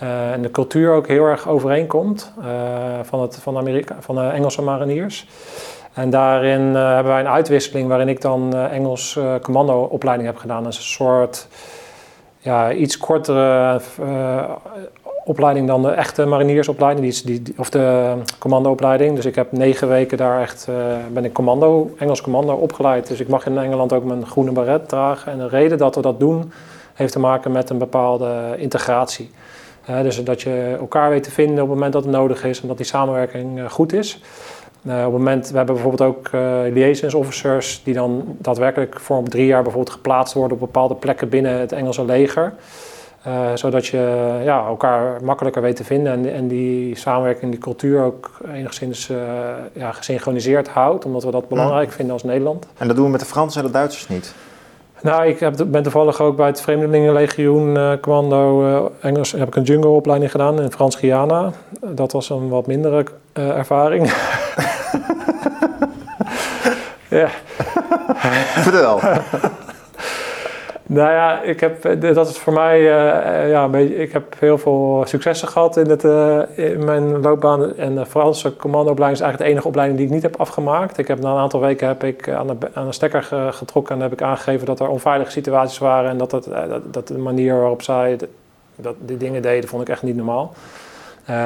uh, 0.03 0.33
en 0.33 0.43
de 0.43 0.51
cultuur 0.51 0.93
ook 0.93 1.07
heel 1.07 1.25
erg 1.25 1.49
overeenkomt 1.49 2.33
van, 3.03 3.23
het, 3.23 3.39
van, 3.43 3.57
Amerika, 3.57 3.97
van 4.01 4.15
de 4.15 4.21
Engelse 4.23 4.63
mariniers. 4.63 5.29
En 5.93 6.11
daarin 6.11 6.61
hebben 6.75 7.13
wij 7.13 7.21
een 7.21 7.29
uitwisseling 7.29 7.89
waarin 7.89 8.09
ik 8.09 8.21
dan 8.21 8.57
Engels 8.57 9.19
commandoopleiding 9.43 10.29
heb 10.29 10.39
gedaan. 10.39 10.63
Dat 10.63 10.73
is 10.73 10.79
een 10.79 10.85
soort 10.85 11.49
ja, 12.43 12.73
iets 12.73 12.99
kortere 12.99 13.81
uh, 14.01 14.51
opleiding 15.25 15.67
dan 15.67 15.83
de 15.83 15.91
echte 15.91 16.27
mariniersopleiding, 16.27 17.13
die, 17.13 17.43
die, 17.43 17.55
of 17.57 17.71
de 17.71 18.15
commandoopleiding. 18.39 19.17
Dus 19.17 19.25
ik 19.25 19.35
heb 19.35 19.53
negen 19.53 19.89
weken 19.89 20.19
daar 20.19 20.41
echt, 20.41 20.67
uh, 20.71 20.77
ben 21.13 21.25
ik 21.25 21.33
commando, 21.33 21.95
Engels 21.99 22.21
commando 22.21 22.55
opgeleid. 22.55 23.09
Dus 23.09 23.21
ik 23.21 23.29
mag 23.29 23.47
in 23.47 23.59
Engeland 23.59 23.93
ook 23.93 24.05
mijn 24.05 24.27
groene 24.27 24.53
baret 24.53 24.89
dragen. 24.89 25.33
En 25.33 25.39
de 25.39 25.49
reden 25.49 25.79
dat 25.79 25.95
we 25.95 26.03
dat 26.03 26.21
doen, 26.21 26.53
heeft 26.95 27.13
te 27.13 27.19
maken 27.19 27.53
met 27.53 27.71
een 27.71 27.79
bepaalde 27.79 28.55
integratie. 28.57 29.31
Uh, 29.91 30.01
dus 30.03 30.25
dat 30.25 30.43
je 30.43 30.77
elkaar 30.79 31.11
weet 31.11 31.23
te 31.23 31.31
vinden 31.31 31.55
op 31.55 31.61
het 31.61 31.75
moment 31.75 31.93
dat 31.93 32.05
het 32.05 32.13
nodig 32.13 32.45
is 32.45 32.61
en 32.61 32.69
dat 32.69 32.77
die 32.77 32.87
samenwerking 32.87 33.71
goed 33.71 33.93
is. 33.93 34.21
Uh, 34.85 34.97
op 34.97 35.03
het 35.03 35.13
moment, 35.13 35.51
we 35.51 35.57
hebben 35.57 35.75
bijvoorbeeld 35.75 36.11
ook 36.11 36.31
liaisons 36.73 37.15
officers 37.15 37.81
die 37.85 37.95
dan 37.95 38.25
daadwerkelijk 38.39 39.01
voor 39.01 39.17
op 39.17 39.29
drie 39.29 39.47
jaar 39.47 39.63
bijvoorbeeld 39.63 39.95
geplaatst 39.95 40.35
worden 40.35 40.53
op 40.53 40.61
bepaalde 40.63 40.95
plekken 40.95 41.29
binnen 41.29 41.61
het 41.61 41.73
Engelse 41.73 42.05
leger. 42.05 42.53
zodat 43.55 43.87
je 43.87 44.41
ja, 44.45 44.67
elkaar 44.67 45.25
makkelijker 45.25 45.63
weet 45.63 45.77
te 45.77 45.85
vinden 45.85 46.13
en, 46.13 46.33
en 46.33 46.49
die 46.49 46.97
samenwerking, 46.97 47.51
die 47.51 47.61
cultuur 47.61 48.03
ook 48.03 48.31
enigszins 48.53 49.11
ja, 49.73 49.93
gesynchroniseerd 49.93 50.69
houdt, 50.69 51.05
omdat 51.05 51.25
we 51.25 51.31
dat 51.31 51.49
belangrijk 51.49 51.89
mm. 51.89 51.95
vinden 51.95 52.13
als 52.13 52.23
Nederland. 52.23 52.67
En 52.79 52.87
dat 52.87 52.97
doen 52.97 53.05
we 53.05 53.11
met 53.11 53.21
de 53.21 53.27
Fransen 53.27 53.61
en 53.61 53.67
de 53.67 53.73
Duitsers 53.73 54.09
niet? 54.09 54.35
Nou, 55.03 55.27
ik 55.27 55.41
heb, 55.41 55.65
ben 55.67 55.83
toevallig 55.83 56.21
ook 56.21 56.37
bij 56.37 56.47
het 56.47 56.61
Vreemdelingenlegioen 56.61 57.77
uh, 57.77 57.93
Commando 58.01 58.67
uh, 58.67 58.85
Engels 59.01 59.33
heb 59.33 59.49
ik 59.49 59.57
een 59.57 59.63
jungle-opleiding 59.63 60.31
gedaan 60.31 60.63
in 60.63 60.73
Frans-Guyana. 60.73 61.53
Dat 61.81 62.13
was 62.13 62.31
een 62.31 62.49
wat 62.49 62.67
mindere 62.67 63.05
uh, 63.39 63.49
ervaring. 63.49 64.07
ja. 67.09 67.29
Vertel. 68.63 69.01
Nou 70.87 71.11
ja, 71.11 71.43
ik 71.43 71.61
heb, 71.61 71.85
eh, 71.85 72.15
dat 72.15 72.29
is 72.29 72.39
voor 72.39 72.53
mij, 72.53 72.81
uh, 72.81 73.51
ja, 73.51 73.65
een 73.65 73.71
beetje, 73.71 73.95
ik 73.95 74.13
heb 74.13 74.35
heel 74.39 74.59
veel 74.59 75.03
successen 75.07 75.49
gehad 75.49 75.77
in, 75.77 75.91
het, 75.91 76.03
mijn 76.85 77.21
loopbaan. 77.21 77.77
En 77.77 77.95
de 77.95 78.07
Franse 78.07 78.57
commandoopleiding 78.57 79.21
is 79.21 79.25
eigenlijk 79.25 79.39
de 79.39 79.45
enige 79.45 79.69
opleiding 79.69 79.99
die 79.99 80.09
ik 80.09 80.15
niet 80.15 80.23
heb 80.23 80.41
afgemaakt. 80.41 80.99
Ik 80.99 81.09
heb 81.09 81.21
na 81.21 81.31
een 81.31 81.39
aantal 81.39 81.61
weken 81.61 81.87
heb 81.87 82.05
ik 82.05 82.29
aan 82.29 82.47
de, 82.47 82.57
aan 82.73 82.87
de 82.87 82.93
stekker 82.93 83.23
getrokken 83.53 83.95
en 83.95 84.03
heb 84.03 84.13
ik 84.13 84.23
aangegeven 84.23 84.67
dat 84.67 84.81
er 84.81 84.89
onveilige 84.89 85.31
situaties 85.31 85.79
waren. 85.79 86.11
En 86.11 86.19
dat, 86.19 86.31
dat, 86.31 86.47
dat 86.85 87.09
de 87.09 87.19
manier 87.19 87.57
waarop 87.57 87.83
zij 87.83 88.19
dat, 88.77 88.95
die 88.99 89.17
dingen 89.17 89.43
deden, 89.43 89.69
vond 89.69 89.83
ik 89.83 89.89
echt 89.89 90.03
niet 90.03 90.17
normaal. 90.17 90.53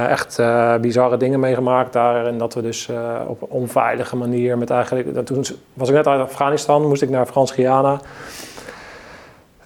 Echt 0.09 0.43
bizarre 0.81 1.17
dingen 1.17 1.41
meegemaakt 1.41 1.93
daar. 1.93 2.27
En 2.27 2.39
dat 2.39 2.55
we 2.55 2.63
dus 2.63 2.89
op 3.27 3.43
een 3.43 3.49
onveilige 3.49 4.17
manier 4.17 4.59
met 4.59 4.71
eigenlijk... 4.71 5.27
Toen 5.27 5.45
was 5.75 5.89
ik 5.89 5.95
net 5.95 6.07
uit 6.07 6.21
Afghanistan, 6.21 6.89
moest 6.89 7.03
ik 7.03 7.11
naar 7.11 7.27
Frans-Guyana. 7.27 8.01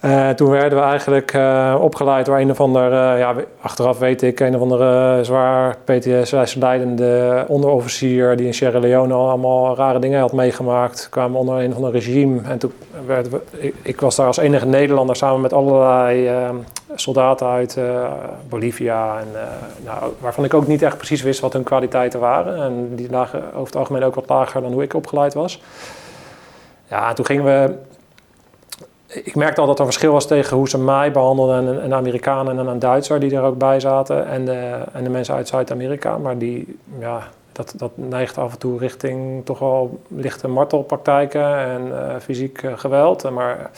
Uh, 0.05 0.29
toen 0.29 0.51
werden 0.51 0.79
we 0.79 0.85
eigenlijk 0.85 1.35
uh, 1.35 1.77
opgeleid 1.81 2.27
door 2.27 2.39
een 2.39 2.51
of 2.51 2.61
ander, 2.61 2.85
uh, 2.93 3.19
ja, 3.19 3.35
achteraf 3.61 3.99
weet 3.99 4.23
ik, 4.23 4.41
een 4.41 4.55
of 4.55 4.61
andere 4.61 5.25
zwaar 5.25 5.77
PTSS-leidende 5.85 7.45
onderofficier 7.49 8.37
die 8.37 8.47
in 8.47 8.55
Sierra 8.55 8.79
Leone 8.79 9.15
al 9.15 9.29
allemaal 9.29 9.77
rare 9.77 9.99
dingen 9.99 10.21
had 10.21 10.33
meegemaakt. 10.33 11.09
Kwamen 11.11 11.39
onder 11.39 11.59
een 11.59 11.73
van 11.73 11.85
een 11.85 11.91
regime 11.91 12.41
en 12.43 12.59
toen 12.59 12.73
werden 13.07 13.33
we, 13.33 13.73
ik, 13.83 14.01
was 14.01 14.17
daar 14.17 14.27
als 14.27 14.37
enige 14.37 14.67
Nederlander 14.67 15.17
samen 15.17 15.41
met 15.41 15.53
allerlei 15.53 16.31
soldaten 16.95 17.47
uit 17.47 17.79
Bolivia, 18.49 19.19
en, 19.19 19.29
nou, 19.85 20.13
waarvan 20.21 20.45
ik 20.45 20.55
ook 20.55 20.67
niet 20.67 20.83
echt 20.83 20.97
precies 20.97 21.23
wist 21.23 21.41
wat 21.41 21.53
hun 21.53 21.63
kwaliteiten 21.63 22.21
waren. 22.21 22.63
En 22.63 22.95
die 22.95 23.11
lagen 23.11 23.43
over 23.47 23.67
het 23.67 23.77
algemeen 23.77 24.05
ook 24.05 24.15
wat 24.15 24.29
lager 24.29 24.63
dan 24.63 24.73
hoe 24.73 24.83
ik 24.83 24.95
opgeleid 24.95 25.35
was. 25.35 25.63
Ja, 26.89 27.09
en 27.09 27.15
toen 27.15 27.27
gingen 27.27 27.45
we 27.45 27.75
ik 29.13 29.35
merkte 29.35 29.61
al 29.61 29.67
dat 29.67 29.79
er 29.79 29.85
verschil 29.85 30.13
was 30.13 30.27
tegen 30.27 30.57
hoe 30.57 30.69
ze 30.69 30.79
mij 30.79 31.13
behandelden. 31.13 31.67
Een, 31.67 31.85
een 31.85 31.95
Amerikaan 31.95 32.49
en 32.51 32.67
een 32.67 32.79
Duitser 32.79 33.21
die 33.21 33.37
er 33.37 33.43
ook 33.43 33.59
bij 33.59 33.81
zaten. 33.81 34.27
En 34.27 34.45
de, 34.45 34.79
en 34.93 35.05
de 35.05 35.11
mensen 35.11 35.35
uit 35.35 35.49
Zuid-Amerika. 35.49 36.19
Maar 36.19 36.39
die, 36.39 36.79
ja, 36.99 37.23
dat, 37.53 37.73
dat 37.77 37.91
neigt 37.95 38.39
af 38.39 38.53
en 38.53 38.59
toe 38.59 38.79
richting 38.79 39.45
toch 39.45 39.59
wel 39.59 40.01
lichte 40.09 40.49
martelpraktijken 40.49 41.59
en 41.59 41.87
uh, 41.87 42.15
fysiek 42.21 42.63
uh, 42.63 42.73
geweld. 42.79 43.31
Maar, 43.31 43.71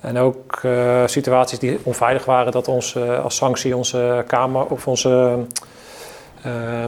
en 0.00 0.18
ook 0.18 0.60
uh, 0.64 1.02
situaties 1.06 1.58
die 1.58 1.78
onveilig 1.82 2.24
waren, 2.24 2.52
dat 2.52 2.68
ons 2.68 2.96
als 3.22 3.36
sanctie 3.36 3.76
onze 3.76 4.24
kamer 4.26 4.64
of 4.64 4.86
onze 4.86 5.38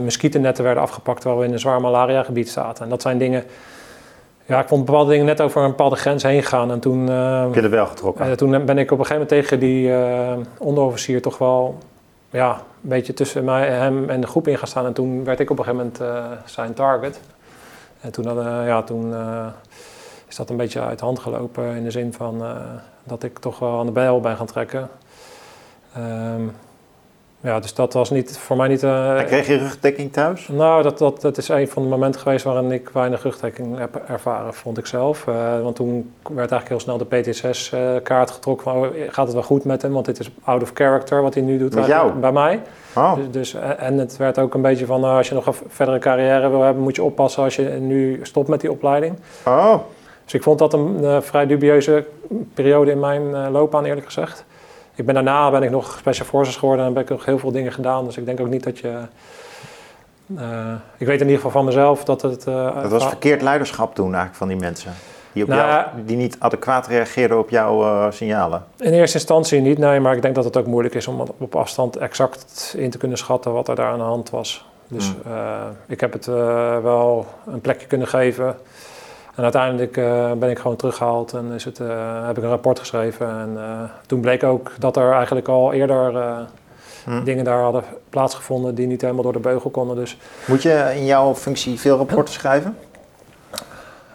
muskietennetten 0.01 0.63
werden 0.63 0.83
afgepakt 0.83 1.21
terwijl 1.21 1.41
we 1.41 1.47
in 1.47 1.53
een 1.53 1.59
zwaar 1.59 1.81
malaria-gebied 1.81 2.49
zaten. 2.49 2.83
En 2.83 2.89
dat 2.89 3.01
zijn 3.01 3.17
dingen 3.17 3.43
ja, 4.49 4.59
ik 4.59 4.67
vond 4.67 4.85
bepaalde 4.85 5.11
dingen 5.11 5.25
net 5.25 5.41
over 5.41 5.61
een 5.61 5.69
bepaalde 5.69 5.95
grens 5.95 6.23
heen 6.23 6.43
gaan. 6.43 6.71
En 6.71 6.79
toen, 6.79 7.09
uh, 7.09 7.41
Heb 7.41 7.53
je 7.53 7.61
er 7.61 7.69
wel 7.69 7.85
getrokken? 7.85 8.27
Uh, 8.27 8.31
toen 8.31 8.65
ben 8.65 8.77
ik 8.77 8.91
op 8.91 8.99
een 8.99 9.05
gegeven 9.05 9.13
moment 9.13 9.29
tegen 9.29 9.59
die 9.59 9.87
uh, 9.87 10.31
onderofficier 10.57 11.21
toch 11.21 11.37
wel 11.37 11.77
ja, 12.29 12.51
een 12.53 12.89
beetje 12.89 13.13
tussen 13.13 13.43
mij, 13.43 13.69
hem 13.69 14.09
en 14.09 14.21
de 14.21 14.27
groep 14.27 14.47
in 14.47 14.57
gaan 14.57 14.67
staan. 14.67 14.85
En 14.85 14.93
toen 14.93 15.23
werd 15.23 15.39
ik 15.39 15.49
op 15.49 15.59
een 15.59 15.63
gegeven 15.63 15.91
moment 16.01 16.23
zijn 16.45 16.73
target. 16.73 17.19
En 18.01 18.11
toen, 18.11 18.43
ja, 18.43 18.81
toen 18.81 19.13
is 20.27 20.35
dat 20.35 20.49
een 20.49 20.57
beetje 20.57 20.81
uit 20.81 20.99
de 20.99 21.05
hand 21.05 21.19
gelopen 21.19 21.75
in 21.75 21.83
de 21.83 21.91
zin 21.91 22.13
van 22.13 22.43
dat 23.03 23.23
ik 23.23 23.39
toch 23.39 23.59
wel 23.59 23.79
aan 23.79 23.85
de 23.85 23.91
bijl 23.91 24.19
ben 24.19 24.37
gaan 24.37 24.45
trekken. 24.45 24.89
Um, 25.97 26.55
ja, 27.41 27.59
dus 27.59 27.73
dat 27.73 27.93
was 27.93 28.09
niet, 28.09 28.37
voor 28.37 28.57
mij 28.57 28.67
niet... 28.67 28.83
Uh, 28.83 29.23
kreeg 29.23 29.47
je 29.47 29.57
rugdekking 29.57 30.13
thuis? 30.13 30.47
Nou, 30.47 30.83
dat, 30.83 30.97
dat, 30.97 31.21
dat 31.21 31.37
is 31.37 31.49
een 31.49 31.67
van 31.67 31.83
de 31.83 31.89
momenten 31.89 32.21
geweest 32.21 32.43
waarin 32.43 32.71
ik 32.71 32.89
weinig 32.89 33.23
rugdekking 33.23 33.77
heb 33.77 33.95
ervaren, 34.07 34.53
vond 34.53 34.77
ik 34.77 34.85
zelf. 34.85 35.25
Uh, 35.29 35.61
want 35.61 35.75
toen 35.75 36.13
werd 36.21 36.51
eigenlijk 36.51 36.67
heel 36.69 36.79
snel 36.79 36.97
de 36.97 37.05
PTSS-kaart 37.05 38.31
getrokken 38.31 38.63
van, 38.63 38.77
oh, 38.77 38.87
gaat 39.09 39.25
het 39.25 39.33
wel 39.33 39.43
goed 39.43 39.63
met 39.63 39.81
hem? 39.81 39.91
Want 39.91 40.05
dit 40.05 40.19
is 40.19 40.31
out 40.43 40.61
of 40.61 40.71
character 40.73 41.21
wat 41.21 41.33
hij 41.33 41.43
nu 41.43 41.57
doet 41.57 41.75
bij 42.19 42.31
mij. 42.31 42.61
Oh. 42.95 43.15
Dus, 43.15 43.25
dus, 43.31 43.53
eh, 43.53 43.69
en 43.77 43.97
het 43.97 44.17
werd 44.17 44.39
ook 44.39 44.53
een 44.53 44.61
beetje 44.61 44.85
van, 44.85 45.03
uh, 45.03 45.15
als 45.15 45.29
je 45.29 45.35
nog 45.35 45.45
een 45.45 45.53
verdere 45.67 45.99
carrière 45.99 46.49
wil 46.49 46.61
hebben, 46.61 46.83
moet 46.83 46.95
je 46.95 47.03
oppassen 47.03 47.43
als 47.43 47.55
je 47.55 47.63
nu 47.63 48.19
stopt 48.23 48.47
met 48.47 48.61
die 48.61 48.71
opleiding. 48.71 49.15
Oh. 49.45 49.75
Dus 50.23 50.33
ik 50.33 50.43
vond 50.43 50.59
dat 50.59 50.73
een 50.73 51.21
vrij 51.23 51.45
dubieuze 51.45 52.05
periode 52.53 52.91
in 52.91 52.99
mijn 52.99 53.51
loopbaan, 53.51 53.85
eerlijk 53.85 54.05
gezegd 54.05 54.45
ik 54.99 55.05
ben 55.05 55.13
daarna 55.13 55.51
ben 55.51 55.63
ik 55.63 55.69
nog 55.69 55.95
special 55.97 56.25
forces 56.25 56.55
geworden 56.55 56.85
en 56.85 56.93
heb 56.93 57.03
ik 57.03 57.09
nog 57.09 57.25
heel 57.25 57.39
veel 57.39 57.51
dingen 57.51 57.71
gedaan. 57.71 58.05
Dus 58.05 58.17
ik 58.17 58.25
denk 58.25 58.39
ook 58.39 58.49
niet 58.49 58.63
dat 58.63 58.79
je. 58.79 58.99
Uh, 60.27 60.73
ik 60.97 61.07
weet 61.07 61.19
in 61.19 61.25
ieder 61.25 61.35
geval 61.35 61.51
van 61.51 61.65
mezelf 61.65 62.03
dat 62.03 62.21
het. 62.21 62.45
Uh, 62.47 62.81
dat 62.81 62.91
was 62.91 63.07
verkeerd 63.07 63.41
leiderschap 63.41 63.95
toen 63.95 64.05
eigenlijk 64.05 64.35
van 64.35 64.47
die 64.47 64.57
mensen. 64.57 64.93
Die, 65.31 65.43
op 65.43 65.49
nou, 65.49 65.69
jou, 65.69 65.85
die 66.05 66.17
niet 66.17 66.35
adequaat 66.39 66.87
reageerden 66.87 67.39
op 67.39 67.49
jouw 67.49 67.83
uh, 67.83 68.11
signalen? 68.11 68.63
In 68.77 68.93
eerste 68.93 69.17
instantie 69.17 69.61
niet, 69.61 69.77
nee. 69.77 69.99
Maar 69.99 70.15
ik 70.15 70.21
denk 70.21 70.35
dat 70.35 70.43
het 70.43 70.57
ook 70.57 70.65
moeilijk 70.65 70.95
is 70.95 71.07
om 71.07 71.23
op 71.37 71.55
afstand 71.55 71.95
exact 71.95 72.73
in 72.77 72.89
te 72.89 72.97
kunnen 72.97 73.17
schatten 73.17 73.53
wat 73.53 73.67
er 73.67 73.75
daar 73.75 73.91
aan 73.91 73.97
de 73.97 74.03
hand 74.03 74.29
was. 74.29 74.65
Dus 74.87 75.13
hmm. 75.23 75.33
ik 75.87 75.99
heb 75.99 76.13
het 76.13 76.25
wel 76.25 77.27
een 77.47 77.61
plekje 77.61 77.87
kunnen 77.87 78.07
geven. 78.07 78.55
En 79.39 79.45
uiteindelijk 79.45 79.97
uh, 79.97 80.31
ben 80.31 80.49
ik 80.49 80.59
gewoon 80.59 80.77
teruggehaald 80.77 81.33
en 81.33 81.51
is 81.51 81.65
het, 81.65 81.79
uh, 81.79 82.25
heb 82.25 82.37
ik 82.37 82.43
een 82.43 82.49
rapport 82.49 82.79
geschreven. 82.79 83.29
En 83.29 83.53
uh, 83.57 83.81
toen 84.05 84.21
bleek 84.21 84.43
ook 84.43 84.71
dat 84.79 84.97
er 84.97 85.11
eigenlijk 85.11 85.47
al 85.47 85.73
eerder 85.73 86.13
hm. 87.03 87.23
dingen 87.23 87.43
daar 87.43 87.61
hadden 87.61 87.83
plaatsgevonden 88.09 88.75
die 88.75 88.87
niet 88.87 89.01
helemaal 89.01 89.23
door 89.23 89.33
de 89.33 89.39
beugel 89.39 89.69
konden. 89.69 89.95
Dus, 89.95 90.17
Moet 90.45 90.61
je 90.61 90.91
in 90.95 91.05
jouw 91.05 91.35
functie 91.35 91.79
veel 91.79 91.97
rapporten 91.97 92.33
schrijven? 92.33 92.77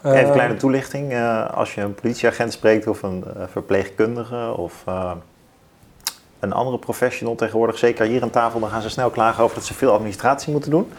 Even 0.03 0.25
een 0.25 0.31
kleine 0.31 0.55
toelichting. 0.55 1.13
als 1.53 1.75
je 1.75 1.81
een 1.81 1.95
politieagent 1.95 2.53
spreekt 2.53 2.87
of 2.87 3.03
een 3.03 3.23
verpleegkundige 3.47 4.53
of 4.57 4.83
een 6.39 6.53
andere 6.53 6.77
professional 6.77 7.35
tegenwoordig, 7.35 7.77
zeker 7.77 8.05
hier 8.05 8.21
aan 8.21 8.29
tafel, 8.29 8.59
dan 8.59 8.69
gaan 8.69 8.81
ze 8.81 8.89
snel 8.89 9.09
klagen 9.09 9.43
over 9.43 9.55
dat 9.55 9.65
ze 9.65 9.73
veel 9.73 9.91
administratie 9.91 10.51
moeten 10.51 10.71
doen. 10.71 10.91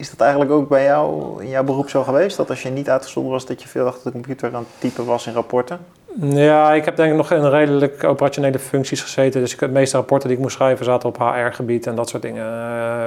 Is 0.00 0.10
dat 0.10 0.20
eigenlijk 0.20 0.50
ook 0.50 0.68
bij 0.68 0.84
jou 0.84 1.42
in 1.42 1.48
jouw 1.48 1.64
beroep 1.64 1.88
zo 1.88 2.02
geweest? 2.02 2.36
Dat 2.36 2.50
als 2.50 2.62
je 2.62 2.70
niet 2.70 2.90
uitgezonden 2.90 3.32
was, 3.32 3.46
dat 3.46 3.62
je 3.62 3.68
veel 3.68 3.86
achter 3.86 4.04
de 4.04 4.10
computer 4.10 4.54
aan 4.54 4.66
het 4.70 4.80
typen 4.80 5.04
was 5.04 5.26
in 5.26 5.32
rapporten? 5.32 5.78
Ja, 6.20 6.72
ik 6.72 6.84
heb 6.84 6.96
denk 6.96 7.10
ik 7.10 7.16
nog 7.16 7.30
in 7.30 7.48
redelijk 7.48 8.04
operationele 8.04 8.58
functies 8.58 9.02
gezeten. 9.02 9.40
Dus 9.40 9.52
ik, 9.52 9.58
de 9.58 9.68
meeste 9.68 9.96
rapporten 9.96 10.28
die 10.28 10.36
ik 10.36 10.42
moest 10.42 10.56
schrijven 10.56 10.84
zaten 10.84 11.08
op 11.08 11.18
HR-gebied 11.18 11.86
en 11.86 11.94
dat 11.94 12.08
soort 12.08 12.22
dingen. 12.22 12.46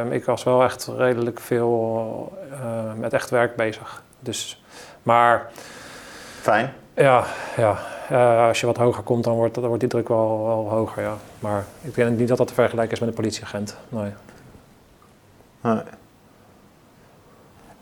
Uh, 0.08 0.14
ik 0.14 0.26
was 0.26 0.44
wel 0.44 0.64
echt 0.64 0.90
redelijk 0.98 1.40
veel 1.40 2.38
uh, 2.52 2.58
met 2.98 3.14
echt 3.14 3.30
werk 3.30 3.56
bezig. 3.56 4.04
Dus, 4.20 4.64
maar... 5.04 5.52
Fijn. 6.42 6.74
Ja, 6.94 7.24
ja. 7.58 7.78
Uh, 8.12 8.48
als 8.48 8.60
je 8.60 8.66
wat 8.66 8.78
hoger 8.78 9.04
komt, 9.04 9.24
dan 9.24 9.36
wordt, 9.36 9.54
dan 9.54 9.64
wordt 9.64 9.80
die 9.80 9.90
druk 9.90 10.08
wel, 10.08 10.44
wel 10.46 10.70
hoger, 10.70 11.04
ja. 11.04 11.14
Maar 11.40 11.66
ik 11.82 11.96
denk 11.96 12.18
niet 12.18 12.28
dat 12.28 12.38
dat 12.38 12.48
te 12.48 12.54
vergelijken 12.54 12.94
is 12.94 13.00
met 13.00 13.10
een 13.10 13.16
politieagent, 13.16 13.78
nee. 13.90 14.12
nee. 15.62 15.82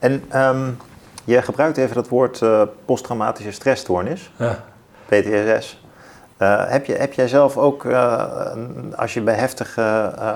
En 0.02 0.24
um, 0.34 0.76
je 1.24 1.42
gebruikt 1.42 1.76
even 1.76 1.94
dat 1.94 2.08
woord 2.08 2.40
uh, 2.40 2.62
posttraumatische 2.84 3.52
stressstoornis, 3.52 4.30
ja. 4.36 4.64
PTSS. 5.06 5.80
Uh, 6.38 6.68
heb, 6.68 6.86
je, 6.86 6.92
heb 6.92 7.12
jij 7.12 7.28
zelf 7.28 7.56
ook, 7.56 7.84
uh, 7.84 8.52
als 8.96 9.14
je 9.14 9.20
bij 9.20 9.34
heftige 9.34 9.82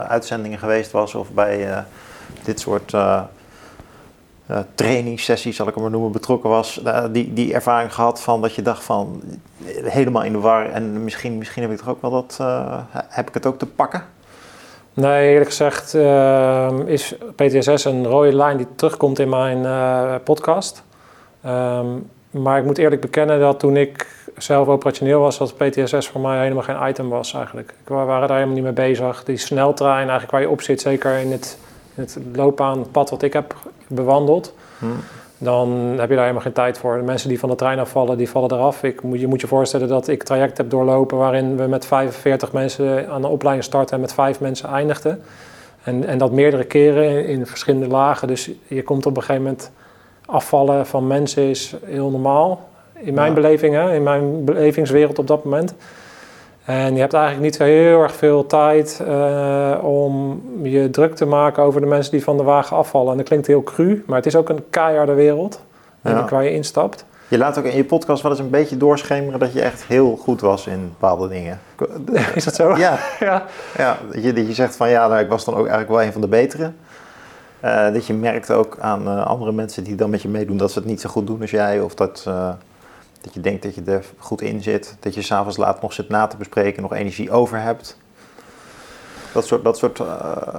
uitzendingen 0.09 0.59
geweest 0.59 0.90
was 0.90 1.14
of 1.14 1.31
bij 1.31 1.85
dit 2.44 2.61
soort 2.61 2.96
trainingssessies, 4.74 5.57
zal 5.57 5.68
ik 5.68 5.74
hem 5.74 5.83
maar 5.83 5.92
noemen, 5.92 6.12
betrokken 6.12 6.50
was, 6.50 6.81
die, 7.11 7.33
die 7.33 7.55
ervaring 7.55 7.94
gehad 7.94 8.20
van 8.20 8.40
dat 8.40 8.55
je 8.55 8.62
dacht 8.62 8.85
van 8.85 9.22
helemaal 9.83 10.22
in 10.22 10.33
de 10.33 10.38
war 10.38 10.70
en 10.70 11.05
misschien, 11.05 11.38
misschien 11.38 11.62
heb 11.62 11.72
ik 11.72 11.79
toch 11.79 11.88
ook 11.88 12.02
wel 12.02 12.11
dat, 12.11 12.38
heb 13.09 13.29
ik 13.29 13.35
het 13.35 13.46
ook 13.46 13.59
te 13.59 13.66
pakken? 13.66 14.05
Nee, 14.96 15.28
eerlijk 15.28 15.46
gezegd 15.46 15.94
uh, 15.94 16.70
is 16.85 17.14
PTSS 17.35 17.85
een 17.85 18.06
rode 18.06 18.37
lijn 18.37 18.56
die 18.56 18.66
terugkomt 18.76 19.18
in 19.18 19.28
mijn 19.28 19.59
uh, 19.59 20.14
podcast. 20.24 20.82
Um, 21.46 22.11
maar 22.30 22.59
ik 22.59 22.64
moet 22.64 22.78
eerlijk 22.78 23.00
bekennen 23.00 23.40
dat 23.40 23.59
toen 23.59 23.76
ik 23.76 24.06
zelf 24.37 24.68
operationeel 24.68 25.20
was, 25.20 25.38
dat 25.38 25.56
PTSS 25.56 26.09
voor 26.09 26.20
mij 26.20 26.42
helemaal 26.42 26.62
geen 26.62 26.88
item 26.88 27.09
was 27.09 27.35
eigenlijk. 27.35 27.74
We 27.85 27.94
waren 27.94 28.28
daar 28.28 28.37
helemaal 28.37 28.54
niet 28.54 28.64
mee 28.64 28.72
bezig. 28.72 29.24
Die 29.24 29.37
sneltrein 29.37 29.96
eigenlijk 29.96 30.30
waar 30.30 30.40
je 30.40 30.48
op 30.48 30.62
zit, 30.62 30.80
zeker 30.80 31.18
in 31.18 31.32
het, 31.32 31.59
in 31.94 32.02
het 32.02 32.18
loopbaanpad 32.35 33.11
wat 33.11 33.22
ik 33.22 33.32
heb 33.32 33.54
bewandeld, 33.87 34.54
Hm. 34.78 34.87
Dan 35.38 35.70
heb 35.70 36.09
je 36.09 36.14
daar 36.14 36.18
helemaal 36.25 36.42
geen 36.42 36.53
tijd 36.53 36.79
voor. 36.79 36.96
De 36.96 37.03
mensen 37.03 37.29
die 37.29 37.38
van 37.38 37.49
de 37.49 37.55
trein 37.55 37.79
afvallen, 37.79 38.16
die 38.18 38.29
vallen 38.29 38.53
eraf. 38.53 38.83
Ik, 38.83 39.01
je 39.12 39.27
moet 39.27 39.40
je 39.40 39.46
voorstellen 39.46 39.88
dat 39.88 40.09
ik 40.09 40.22
traject 40.22 40.57
heb 40.57 40.70
doorlopen 40.70 41.18
waarin 41.18 41.57
we 41.57 41.66
met 41.66 41.87
45 41.87 42.53
mensen 42.53 43.09
aan 43.09 43.20
de 43.20 43.29
opleiding 43.29 43.64
starten 43.66 43.94
en 43.94 44.01
met 44.01 44.12
vijf 44.14 44.40
mensen 44.40 44.68
eindigden. 44.68 45.22
En, 45.83 46.05
en 46.07 46.18
dat 46.18 46.33
meerdere 46.33 46.64
keren 46.64 47.05
in, 47.11 47.27
in 47.27 47.46
verschillende 47.46 47.87
lagen. 47.87 48.29
Dus 48.29 48.51
je 48.66 48.83
komt 48.83 49.07
op 49.07 49.16
een 49.16 49.22
gegeven 49.22 49.42
moment 49.42 49.70
afvallen 50.27 50.87
van 50.87 51.07
mensen 51.07 51.42
is 51.42 51.75
heel 51.85 52.11
normaal. 52.11 52.68
In 52.92 53.14
mijn 53.14 53.29
Ja. 53.29 53.35
beleving, 53.35 53.75
hè, 53.75 53.94
in 53.94 54.03
mijn 54.03 54.44
belevingswereld 54.44 55.18
op 55.18 55.27
dat 55.27 55.44
moment. 55.44 55.75
En 56.66 56.94
je 56.94 57.00
hebt 57.00 57.12
eigenlijk 57.12 57.44
niet 57.44 57.55
zo 57.55 57.64
heel 57.64 58.02
erg 58.02 58.14
veel 58.14 58.46
tijd 58.46 59.02
eh, 59.07 59.79
om 59.83 60.42
je 60.62 60.90
druk 60.90 61.14
te 61.16 61.24
maken 61.24 61.62
over 61.62 61.81
de 61.81 61.87
mensen 61.87 62.12
die 62.12 62.22
van 62.22 62.37
de 62.37 62.42
wagen 62.42 62.76
afvallen. 62.76 63.11
En 63.11 63.16
dat 63.16 63.26
klinkt 63.26 63.46
heel 63.46 63.62
cru, 63.62 64.05
maar 64.07 64.16
het 64.16 64.26
is 64.26 64.37
ook 64.37 64.48
een 64.48 64.64
keiharde 64.70 65.14
wereld 65.14 65.61
Ja. 66.02 66.29
waar 66.29 66.44
je 66.44 66.52
instapt. 66.52 67.05
Je 67.29 67.38
laat 67.38 67.59
ook 67.59 67.64
in 67.64 67.76
je 67.76 67.85
podcast 67.85 68.22
wel 68.22 68.31
eens 68.31 68.40
een 68.40 68.50
beetje 68.50 68.76
doorschemeren 68.76 69.38
dat 69.38 69.52
je 69.52 69.61
echt 69.61 69.85
heel 69.85 70.16
goed 70.16 70.40
was 70.40 70.66
in 70.66 70.81
bepaalde 70.88 71.29
dingen. 71.29 71.61
Is 72.35 72.44
dat 72.44 72.55
zo? 72.55 72.76
Ja, 72.76 72.98
ja. 73.20 73.44
ja 73.76 73.98
dat, 74.12 74.22
je, 74.22 74.33
dat 74.33 74.46
je 74.46 74.55
zegt 74.55 74.76
van 74.76 74.88
ja, 74.88 75.09
nou, 75.09 75.20
ik 75.20 75.29
was 75.29 75.44
dan 75.44 75.55
ook 75.55 75.66
eigenlijk 75.66 75.90
wel 75.90 76.02
een 76.02 76.12
van 76.12 76.20
de 76.20 76.29
betere. 76.29 76.70
Eh, 77.61 77.92
dat 77.92 78.07
je 78.07 78.14
merkt 78.14 78.50
ook 78.50 78.76
aan 78.81 79.07
eh, 79.07 79.26
andere 79.26 79.52
mensen 79.52 79.85
die 79.85 79.94
dan 79.94 80.11
met 80.11 80.22
je 80.22 80.29
meedoen 80.29 80.57
dat 80.57 80.72
ze 80.72 80.79
het 80.79 80.88
niet 80.88 81.00
zo 81.00 81.09
goed 81.09 81.26
doen 81.26 81.40
als 81.40 81.50
jij. 81.50 81.81
Of 81.81 81.94
dat, 81.94 82.26
dat 83.27 83.35
je 83.35 83.41
denkt 83.41 83.62
dat 83.62 83.75
je 83.75 83.83
er 83.87 84.05
goed 84.19 84.41
in 84.43 84.62
zit. 84.62 84.97
Dat 85.01 85.15
je 85.15 85.23
s'avonds 85.23 85.57
laat 85.57 85.83
nog 85.83 85.93
zit 85.93 86.09
na 86.09 86.27
te 86.27 86.37
bespreken, 86.37 86.83
nog 86.83 86.93
energie 86.95 87.31
over 87.31 87.61
hebt. 87.61 87.97
Dat 89.33 89.47
soort, 89.47 89.65
dat 89.65 89.79
soort, 89.79 90.01
eh, 90.01 90.55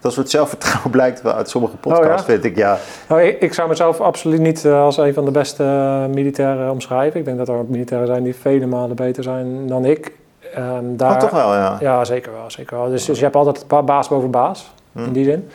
dat 0.00 0.12
soort 0.12 0.30
zelfvertrouwen 0.30 0.90
blijkt 0.98 1.22
wel 1.22 1.32
uit 1.32 1.48
sommige 1.50 1.76
podcasts, 1.76 2.10
Oh, 2.10 2.16
ja? 2.28 2.32
vind 2.32 2.44
ik. 2.44 2.56
Ja. 2.56 2.78
Nou, 3.08 3.22
ik, 3.22 3.40
ik 3.40 3.54
zou 3.54 3.68
mezelf 3.68 4.00
absoluut 4.00 4.40
niet 4.40 4.64
eh, 4.64 4.82
als 4.82 4.96
een 4.96 5.14
van 5.14 5.24
de 5.24 5.30
beste 5.30 5.64
eh, 5.64 6.06
militairen 6.14 6.70
omschrijven. 6.70 7.18
Ik 7.20 7.24
denk 7.26 7.38
dat 7.38 7.48
er 7.48 7.64
militairen 7.68 8.06
zijn 8.06 8.22
die 8.22 8.34
vele 8.34 8.66
malen 8.66 8.96
beter 8.96 9.22
zijn 9.22 9.66
dan 9.66 9.84
ik. 9.84 10.12
Ehm, 10.54 10.84
daar, 10.96 11.12
Oh, 11.12 11.18
toch 11.18 11.30
wel, 11.30 11.54
ja. 11.54 11.76
Ja, 11.80 12.04
zeker 12.04 12.32
wel. 12.32 12.50
Zeker 12.50 12.76
wel. 12.76 12.88
Dus, 12.88 13.04
dus 13.04 13.16
je 13.18 13.24
hebt 13.24 13.36
altijd 13.36 13.64
ba- 13.68 13.82
baas 13.82 14.08
boven 14.08 14.30
baas, 14.30 14.72
Hm. 14.92 14.98
in 15.04 15.12
die 15.12 15.24
zin. 15.24 15.48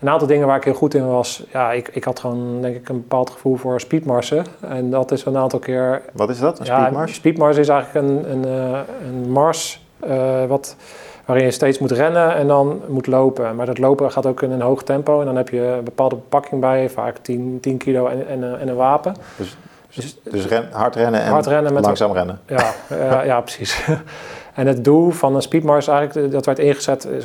Een 0.00 0.08
aantal 0.08 0.26
dingen 0.28 0.46
waar 0.46 0.56
ik 0.56 0.64
heel 0.64 0.74
goed 0.74 0.94
in 0.94 1.06
was, 1.06 1.42
ja, 1.52 1.72
ik, 1.72 1.88
ik 1.92 2.04
had 2.04 2.20
gewoon 2.20 2.62
denk 2.62 2.76
ik 2.76 2.88
een 2.88 2.96
bepaald 3.00 3.30
gevoel 3.30 3.56
voor 3.56 3.80
speedmarsen. 3.80 4.44
En 4.68 4.90
dat 4.90 5.10
is 5.12 5.24
een 5.24 5.36
aantal 5.36 5.58
keer... 5.58 6.02
Wat 6.12 6.30
is 6.30 6.38
dat, 6.38 6.58
een 6.58 6.64
ja, 6.64 6.80
speedmars? 6.80 7.14
speedmars 7.14 7.56
is 7.56 7.68
eigenlijk 7.68 8.06
een, 8.06 8.30
een, 8.30 8.44
eh, 8.44 8.80
een 9.06 9.30
mars 9.30 9.86
eh, 10.00 10.44
wat, 10.44 10.76
waarin 11.24 11.44
je 11.44 11.50
steeds 11.50 11.78
moet 11.78 11.90
rennen 11.90 12.34
en 12.34 12.46
dan 12.46 12.80
moet 12.88 13.06
lopen. 13.06 13.56
Maar 13.56 13.66
dat 13.66 13.78
lopen 13.78 14.12
gaat 14.12 14.26
ook 14.26 14.42
in 14.42 14.50
een 14.50 14.60
hoog 14.60 14.82
tempo 14.82 15.20
en 15.20 15.26
dan 15.26 15.36
heb 15.36 15.48
je 15.48 15.60
een 15.60 15.84
bepaalde 15.84 16.14
bepakking 16.14 16.60
bij, 16.60 16.90
vaak 16.90 17.16
10, 17.22 17.58
10 17.60 17.76
kilo 17.76 18.06
en, 18.06 18.26
en, 18.28 18.42
een- 18.42 18.58
en 18.58 18.68
een 18.68 18.76
wapen. 18.76 19.14
Dus, 19.36 19.56
Dus 19.94 20.16
dus 20.22 20.46
ren, 20.46 20.68
hard 20.72 20.94
rennen 20.96 21.20
en 21.22 21.30
Hard 21.30 21.46
rennen 21.46 21.72
met- 21.72 21.84
langzaam 21.84 22.12
rennen. 22.12 22.40
Ja, 22.46 22.72
ja, 22.88 23.22
ja 23.22 23.40
precies. 23.40 23.80
en 24.54 24.66
het 24.66 24.84
doel 24.84 25.10
van 25.10 25.34
een 25.34 25.42
speedmars 25.42 25.88
eigenlijk, 25.88 26.26
eh, 26.26 26.32
dat 26.32 26.46
werd 26.46 26.58
ingezet, 26.58 27.04
eh, 27.04 27.16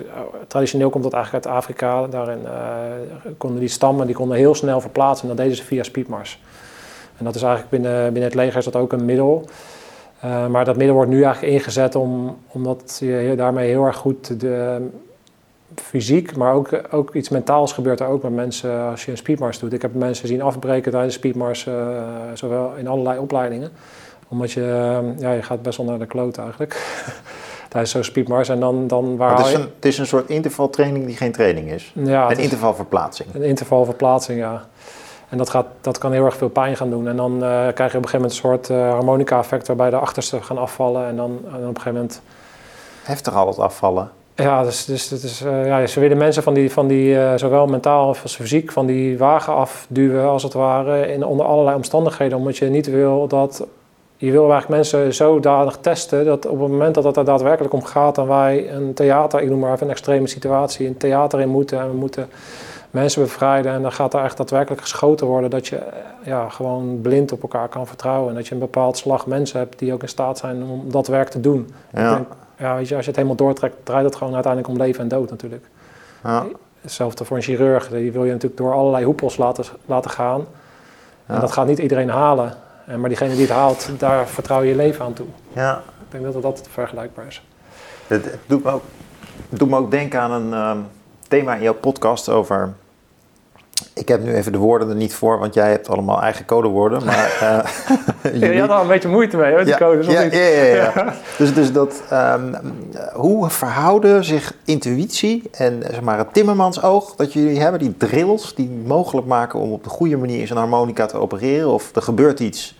traditioneel 0.47 0.89
komt 0.89 1.03
dat 1.03 1.13
eigenlijk 1.13 1.45
uit 1.45 1.55
Afrika. 1.55 2.07
Daarin 2.07 2.45
eh, 2.45 3.31
konden 3.37 3.59
die 3.59 3.69
stammen, 3.69 4.05
die 4.05 4.15
konden 4.15 4.37
heel 4.37 4.55
snel 4.55 4.81
verplaatsen 4.81 5.29
en 5.29 5.35
dat 5.35 5.45
deden 5.45 5.57
ze 5.57 5.63
via 5.63 5.83
speedmars. 5.83 6.41
En 7.17 7.25
dat 7.25 7.35
is 7.35 7.41
eigenlijk 7.41 7.71
binnen, 7.71 8.03
binnen 8.03 8.23
het 8.23 8.35
leger 8.35 8.57
is 8.57 8.65
dat 8.65 8.75
ook 8.75 8.93
een 8.93 9.05
middel. 9.05 9.45
Maar 10.49 10.65
dat 10.65 10.77
middel 10.77 10.95
wordt 10.95 11.11
nu 11.11 11.23
eigenlijk 11.23 11.53
ingezet 11.53 11.95
om, 11.95 12.37
omdat 12.47 12.97
je 12.99 13.33
daarmee 13.37 13.69
heel 13.69 13.85
erg 13.85 13.95
goed 13.95 14.39
de 14.39 14.87
fysiek, 15.75 16.35
maar 16.35 16.53
ook, 16.53 16.81
ook 16.91 17.13
iets 17.13 17.29
mentaals 17.29 17.73
gebeurt 17.73 17.99
er 17.99 18.07
ook 18.07 18.23
met 18.23 18.31
mensen 18.31 18.89
als 18.89 19.05
je 19.05 19.11
een 19.11 19.17
speedmars 19.17 19.59
doet. 19.59 19.73
Ik 19.73 19.81
heb 19.81 19.93
mensen 19.93 20.27
zien 20.27 20.41
afbreken 20.41 20.91
tijdens 20.91 21.13
speedmars, 21.13 21.67
zowel 22.33 22.73
in 22.77 22.87
allerlei 22.87 23.19
opleidingen 23.19 23.71
omdat 24.35 24.51
je, 24.51 24.61
eh, 24.61 25.19
ja, 25.19 25.31
je 25.31 25.41
gaat 25.41 25.61
best 25.61 25.77
wel 25.77 25.85
naar 25.85 25.99
de 25.99 26.05
kloot 26.05 26.37
eigenlijk. 26.37 27.03
Tijdens 27.69 27.93
zo'n 27.93 28.03
speedmars. 28.03 28.49
En 28.49 28.59
dan, 28.59 28.87
dan 28.87 29.17
waar 29.17 29.37
het, 29.37 29.45
is 29.45 29.53
een, 29.53 29.61
het 29.75 29.85
is 29.85 29.97
een 29.97 30.07
soort 30.07 30.29
intervaltraining 30.29 31.05
die 31.05 31.15
geen 31.15 31.31
training 31.31 31.71
is. 31.71 31.93
ja, 31.93 32.31
een 32.31 32.37
intervalverplaatsing. 32.37 33.29
een 33.33 33.43
intervalverplaatsing, 33.43 34.39
ja. 34.39 34.65
En 35.29 35.37
dat, 35.37 35.49
gaat, 35.49 35.65
dat 35.81 35.97
kan 35.97 36.11
heel 36.11 36.25
erg 36.25 36.35
veel 36.35 36.49
pijn 36.49 36.77
gaan 36.77 36.89
doen. 36.89 37.07
En 37.07 37.15
dan 37.15 37.33
eh, 37.33 37.67
krijg 37.73 37.91
je 37.91 37.97
op 37.97 38.03
een 38.03 38.09
gegeven 38.09 38.11
moment 38.13 38.31
een 38.31 38.37
soort 38.37 38.69
eh, 38.69 38.89
harmonica-effect 38.89 39.67
waarbij 39.67 39.89
de 39.89 39.95
achterste 39.95 40.41
gaan 40.41 40.57
afvallen. 40.57 41.07
En 41.07 41.15
dan, 41.15 41.39
en 41.45 41.55
op 41.55 41.61
een 41.61 41.67
gegeven 41.67 41.93
moment 41.93 42.21
Heftig 43.03 43.35
al 43.35 43.47
het 43.47 43.59
afvallen. 43.59 44.11
Ja, 44.35 44.63
dus, 44.63 44.85
dus, 44.85 45.09
het 45.09 45.23
is, 45.23 45.41
eh, 45.41 45.65
ja, 45.65 45.87
ze 45.87 45.99
willen 45.99 46.17
mensen 46.17 46.43
van 46.43 46.53
die, 46.53 46.71
van 46.71 46.87
die 46.87 47.37
zowel 47.37 47.67
mentaal 47.67 48.07
als 48.07 48.35
fysiek, 48.35 48.71
van 48.71 48.85
die 48.85 49.17
wagen 49.17 49.55
afduwen 49.55 50.25
als 50.25 50.43
het 50.43 50.53
ware, 50.53 51.11
in, 51.11 51.25
onder 51.25 51.45
allerlei 51.45 51.75
omstandigheden. 51.75 52.37
Omdat 52.37 52.57
je 52.57 52.65
niet 52.65 52.89
wil 52.89 53.27
dat, 53.27 53.65
je 54.17 54.31
wil 54.31 54.51
eigenlijk 54.51 54.69
mensen 54.69 55.13
zodanig 55.13 55.77
testen 55.81 56.25
dat 56.25 56.45
op 56.45 56.59
het 56.59 56.69
moment 56.71 56.95
dat 56.95 57.03
het 57.03 57.17
er 57.17 57.25
daadwerkelijk 57.25 57.73
om 57.73 57.83
gaat 57.83 58.17
en 58.17 58.27
wij 58.27 58.73
een 58.73 58.93
theater, 58.93 59.41
ik 59.41 59.49
noem 59.49 59.59
maar 59.59 59.73
even 59.73 59.85
een 59.85 59.91
extreme 59.91 60.27
situatie, 60.27 60.87
een 60.87 60.97
theater 60.97 61.39
in 61.41 61.49
moeten 61.49 61.79
en 61.79 61.89
we 61.89 61.95
moeten 61.95 62.29
mensen 62.91 63.21
bevrijden 63.21 63.71
en 63.73 63.81
dan 63.81 63.91
gaat 63.91 64.13
er 64.13 64.23
echt 64.23 64.37
daadwerkelijk 64.37 64.81
geschoten 64.81 65.27
worden 65.27 65.49
dat 65.49 65.67
je 65.67 65.79
ja, 66.23 66.49
gewoon 66.49 66.99
blind 67.01 67.31
op 67.31 67.41
elkaar 67.41 67.67
kan 67.67 67.87
vertrouwen 67.87 68.29
en 68.29 68.35
dat 68.35 68.47
je 68.47 68.53
een 68.53 68.59
bepaald 68.59 68.97
slag 68.97 69.27
mensen 69.27 69.59
hebt 69.59 69.79
die 69.79 69.93
ook 69.93 70.01
in 70.01 70.09
staat 70.09 70.37
zijn 70.37 70.63
om 70.63 70.91
dat 70.91 71.07
werk 71.07 71.29
te 71.29 71.39
doen. 71.39 71.59
Ik 71.91 71.99
Ja. 71.99 72.13
denk, 72.13 72.27
ja, 72.57 72.75
weet 72.75 72.87
je, 72.87 72.95
als 72.95 73.03
je 73.03 73.09
het 73.11 73.19
helemaal 73.19 73.37
doortrekt, 73.37 73.75
draait 73.83 74.05
het 74.05 74.15
gewoon 74.15 74.33
uiteindelijk 74.33 74.73
om 74.73 74.79
leven 74.79 75.01
en 75.01 75.07
dood 75.07 75.29
natuurlijk. 75.29 75.65
Ja. 76.23 76.45
Hetzelfde 76.81 77.25
voor 77.25 77.37
een 77.37 77.43
chirurg. 77.43 77.89
Die 77.89 78.11
wil 78.11 78.23
je 78.23 78.31
natuurlijk 78.31 78.61
door 78.61 78.73
allerlei 78.73 79.05
hoepels 79.05 79.37
laten, 79.37 79.65
laten 79.85 80.11
gaan. 80.11 80.45
Ja. 81.27 81.33
En 81.33 81.41
dat 81.41 81.51
gaat 81.51 81.67
niet 81.67 81.79
iedereen 81.79 82.09
halen. 82.09 82.53
En, 82.85 82.99
maar 82.99 83.09
diegene 83.09 83.33
die 83.33 83.41
het 83.41 83.49
haalt, 83.49 83.89
daar 83.97 84.27
vertrouw 84.27 84.61
je 84.61 84.69
je 84.69 84.75
leven 84.75 85.05
aan 85.05 85.13
toe. 85.13 85.27
ja. 85.53 85.83
Ik 86.05 86.11
denk 86.11 86.23
dat 86.23 86.33
het 86.33 86.45
altijd 86.45 86.67
vergelijkbaar 86.71 87.27
is. 87.27 87.41
Het, 88.07 88.37
doet, 88.45 88.63
me 88.63 88.71
ook, 88.71 88.83
doet 89.49 89.69
me 89.69 89.77
ook 89.77 89.91
denken 89.91 90.19
aan 90.19 90.31
een 90.31 90.53
ehm, 90.53 90.77
thema 91.27 91.55
in 91.55 91.61
jouw 91.61 91.73
podcast 91.73 92.29
over... 92.29 92.73
Ik 93.95 94.07
heb 94.07 94.23
nu 94.23 94.35
even 94.35 94.51
de 94.51 94.57
woorden 94.57 94.89
er 94.89 94.95
niet 94.95 95.13
voor, 95.13 95.39
want 95.39 95.53
jij 95.53 95.69
hebt 95.69 95.89
allemaal 95.89 96.21
eigen 96.21 96.45
codewoorden. 96.45 97.05
Maar 97.05 97.37
eh, 98.23 98.33
jullie- 98.33 98.53
je 98.53 98.59
had 98.59 98.69
al 98.69 98.81
een 98.81 98.87
beetje 98.87 99.07
moeite 99.07 99.37
mee, 99.37 99.51
hoor, 99.51 99.59
die 99.59 99.67
ja, 99.67 99.77
codes, 99.77 100.05
ja, 100.07 100.21
ja, 100.21 100.39
ja, 100.41 100.63
ja. 100.63 101.13
Dus, 101.37 101.53
dus 101.53 101.71
dat, 101.71 102.01
ehm, 102.09 102.53
hoe 103.13 103.49
verhouden 103.49 104.23
zich 104.23 104.53
intuïtie 104.65 105.43
en 105.51 105.83
zeg 105.89 106.01
maar, 106.01 106.17
het 106.17 106.33
timmermansoog 106.33 107.15
dat 107.15 107.33
jullie 107.33 107.59
hebben, 107.59 107.79
die 107.79 107.97
drills 107.97 108.55
die 108.55 108.69
mogelijk 108.85 109.27
maken 109.27 109.59
om 109.59 109.71
op 109.71 109.83
de 109.83 109.89
goede 109.89 110.17
manier 110.17 110.39
in 110.39 110.47
zo'n 110.47 110.57
harmonica 110.57 111.05
te 111.05 111.17
opereren? 111.17 111.69
Of 111.69 111.95
er 111.95 112.01
gebeurt 112.01 112.39
iets, 112.39 112.77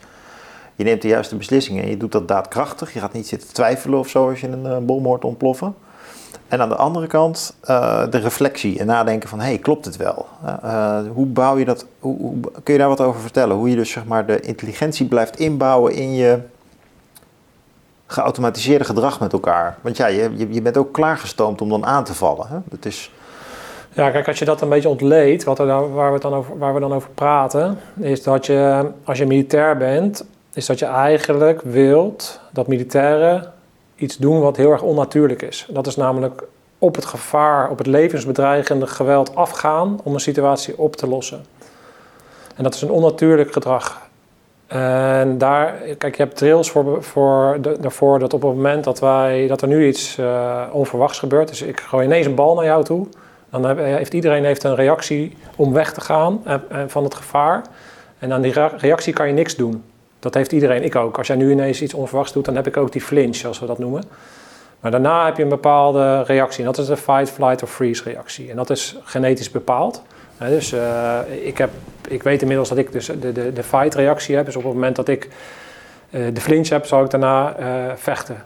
je 0.75 0.84
neemt 0.84 1.01
de 1.01 1.08
juiste 1.08 1.36
beslissingen 1.36 1.84
en 1.84 1.89
je 1.89 1.97
doet 1.97 2.12
dat 2.12 2.28
daadkrachtig. 2.28 2.93
Je 2.93 2.99
gaat 2.99 3.13
niet 3.13 3.28
zitten 3.28 3.54
twijfelen 3.54 3.99
of 3.99 4.08
zo 4.10 4.30
als 4.30 4.41
je 4.41 4.47
een 4.47 4.65
eh, 4.65 4.78
bom 4.78 5.06
hoort 5.06 5.23
ontploffen. 5.25 5.75
En 6.47 6.61
aan 6.61 6.69
de 6.69 6.75
andere 6.75 7.07
kant 7.07 7.55
eh, 7.61 8.03
de 8.09 8.17
reflectie 8.17 8.79
en 8.79 8.85
nadenken 8.85 9.29
van, 9.29 9.39
hé, 9.39 9.45
hey, 9.45 9.57
klopt 9.57 9.85
het 9.85 9.97
wel? 9.97 10.27
Eh, 10.45 10.53
eh, 10.63 11.05
hoe 11.13 11.25
bouw 11.25 11.57
je 11.57 11.65
dat, 11.65 11.85
hoe, 11.99 12.33
kun 12.63 12.73
je 12.73 12.79
daar 12.79 12.89
wat 12.89 13.01
over 13.01 13.21
vertellen? 13.21 13.55
Hoe 13.55 13.69
je 13.69 13.75
dus 13.75 13.91
zeg 13.91 14.05
maar 14.05 14.25
de 14.25 14.39
intelligentie 14.39 15.07
blijft 15.07 15.39
inbouwen 15.39 15.93
in 15.93 16.13
je 16.13 16.39
geautomatiseerde 18.07 18.83
gedrag 18.83 19.19
met 19.19 19.33
elkaar. 19.33 19.77
Want 19.81 19.97
ja, 19.97 20.07
je, 20.07 20.47
je, 20.49 20.61
bent 20.61 20.77
ook 20.77 20.93
klaargestoomd 20.93 21.61
om 21.61 21.69
dan 21.69 21.85
aan 21.85 22.03
te 22.03 22.13
vallen. 22.13 22.47
Hè? 22.47 22.57
Dat 22.69 22.85
is, 22.85 23.11
Ja, 23.93 24.09
kijk, 24.09 24.27
als 24.27 24.39
je 24.39 24.45
dat 24.45 24.61
een 24.61 24.69
beetje 24.69 24.89
ontleedt, 24.89 25.43
wat 25.43 25.59
er 25.59 25.93
waar, 25.93 26.13
we 26.13 26.19
dan 26.19 26.33
over, 26.33 26.57
waar 26.57 26.73
we 26.73 26.79
dan 26.79 26.93
over 26.93 27.09
praten, 27.09 27.77
is 27.99 28.23
dat 28.23 28.45
je, 28.45 28.91
als 29.03 29.17
je 29.17 29.25
militair 29.25 29.77
bent, 29.77 30.25
is 30.53 30.65
dat 30.65 30.79
je 30.79 30.85
eigenlijk 30.85 31.61
wilt 31.61 32.39
dat 32.51 32.67
militairen 32.67 33.53
iets 33.95 34.17
doen 34.17 34.39
wat 34.39 34.58
heel 34.58 34.71
erg 34.71 34.81
onnatuurlijk 34.81 35.41
is. 35.41 35.67
Dat 35.69 35.88
is 35.88 35.95
namelijk 35.95 36.43
op 36.77 36.95
het 36.95 37.05
gevaar, 37.05 37.69
op 37.69 37.77
het 37.77 37.88
levensbedreigende 37.88 38.88
geweld 38.88 39.36
afgaan 39.36 39.99
om 40.03 40.13
een 40.13 40.19
situatie 40.19 40.77
op 40.77 40.95
te 40.95 41.08
lossen. 41.08 41.45
En 42.55 42.63
dat 42.63 42.73
is 42.73 42.81
een 42.81 42.91
onnatuurlijk 42.91 43.53
gedrag. 43.53 44.03
En 44.67 45.38
daar, 45.38 45.73
kijk, 45.97 46.15
je 46.15 46.23
hebt 46.23 46.38
drills 46.38 46.71
voor, 46.71 47.03
voor 47.03 47.58
daarvoor 47.79 48.19
dat 48.19 48.34
op 48.34 48.41
het 48.41 48.55
moment 48.55 48.84
dat, 48.84 48.99
wij, 48.99 49.47
dat 49.47 49.62
er 49.62 49.67
nu 49.67 49.88
iets 49.88 50.17
eh, 50.17 50.62
onverwachts 50.71 51.19
gebeurt, 51.19 51.47
dus 51.47 51.62
ik 51.62 51.79
gooi 51.79 52.05
ineens 52.05 52.25
een 52.25 52.36
bal 52.36 52.55
naar 52.55 52.65
jou 52.65 52.84
toe, 52.84 53.08
dan 53.49 53.77
heeft 53.79 54.13
iedereen 54.13 54.43
heeft 54.43 54.63
een 54.63 54.75
reactie 54.75 55.38
om 55.55 55.73
weg 55.73 55.93
te 55.93 56.01
gaan 56.01 56.41
eh, 56.45 56.53
eh, 56.53 56.79
van 56.88 57.03
het 57.03 57.15
gevaar. 57.15 57.62
En 58.19 58.34
aan 58.34 58.41
die 58.41 58.51
rea- 58.51 58.71
reactie 58.77 59.13
kan 59.13 59.27
je 59.27 59.34
niks 59.34 59.55
doen. 59.55 59.84
Dat 60.25 60.33
heeft 60.33 60.51
iedereen, 60.51 60.83
ik 60.83 60.95
ook. 60.95 61.17
Als 61.17 61.27
jij 61.27 61.35
nu 61.35 61.51
ineens 61.51 61.81
iets 61.81 61.93
onverwachts 61.93 62.33
doet, 62.33 62.45
dan 62.45 62.55
heb 62.55 62.67
ik 62.67 62.77
ook 62.77 62.91
die 62.91 63.01
flinch, 63.01 63.35
zoals 63.35 63.59
we 63.59 63.65
dat 63.65 63.79
noemen. 63.79 64.03
Maar 64.80 64.91
daarna 64.91 65.26
heb 65.26 65.38
je 65.38 65.43
een 65.43 65.49
bepaalde 65.49 66.23
reactie. 66.23 66.59
En 66.59 66.65
dat 66.65 66.78
is 66.78 66.88
de 66.88 66.97
fight, 66.97 67.30
flight 67.30 67.63
of 67.63 67.71
freeze 67.71 68.03
reactie. 68.03 68.49
En 68.49 68.55
dat 68.55 68.69
is 68.69 68.97
genetisch 69.03 69.51
bepaald. 69.51 70.01
Dus 70.38 70.71
eh, 70.71 71.19
ik, 71.41 71.57
heb, 71.57 71.69
ik 72.07 72.23
weet 72.23 72.41
inmiddels 72.41 72.69
dat 72.69 72.78
ik 72.78 72.91
dus 72.91 73.05
de, 73.05 73.32
de, 73.32 73.53
de 73.53 73.63
fight 73.63 73.95
reactie 73.95 74.36
heb. 74.36 74.45
Dus 74.45 74.55
op 74.55 74.63
het 74.63 74.73
moment 74.73 74.95
dat 74.95 75.07
ik 75.07 75.30
de 76.09 76.41
flinch 76.41 76.69
heb, 76.69 76.86
zal 76.86 77.03
ik 77.03 77.09
daarna 77.09 77.55
vechten. 77.95 78.43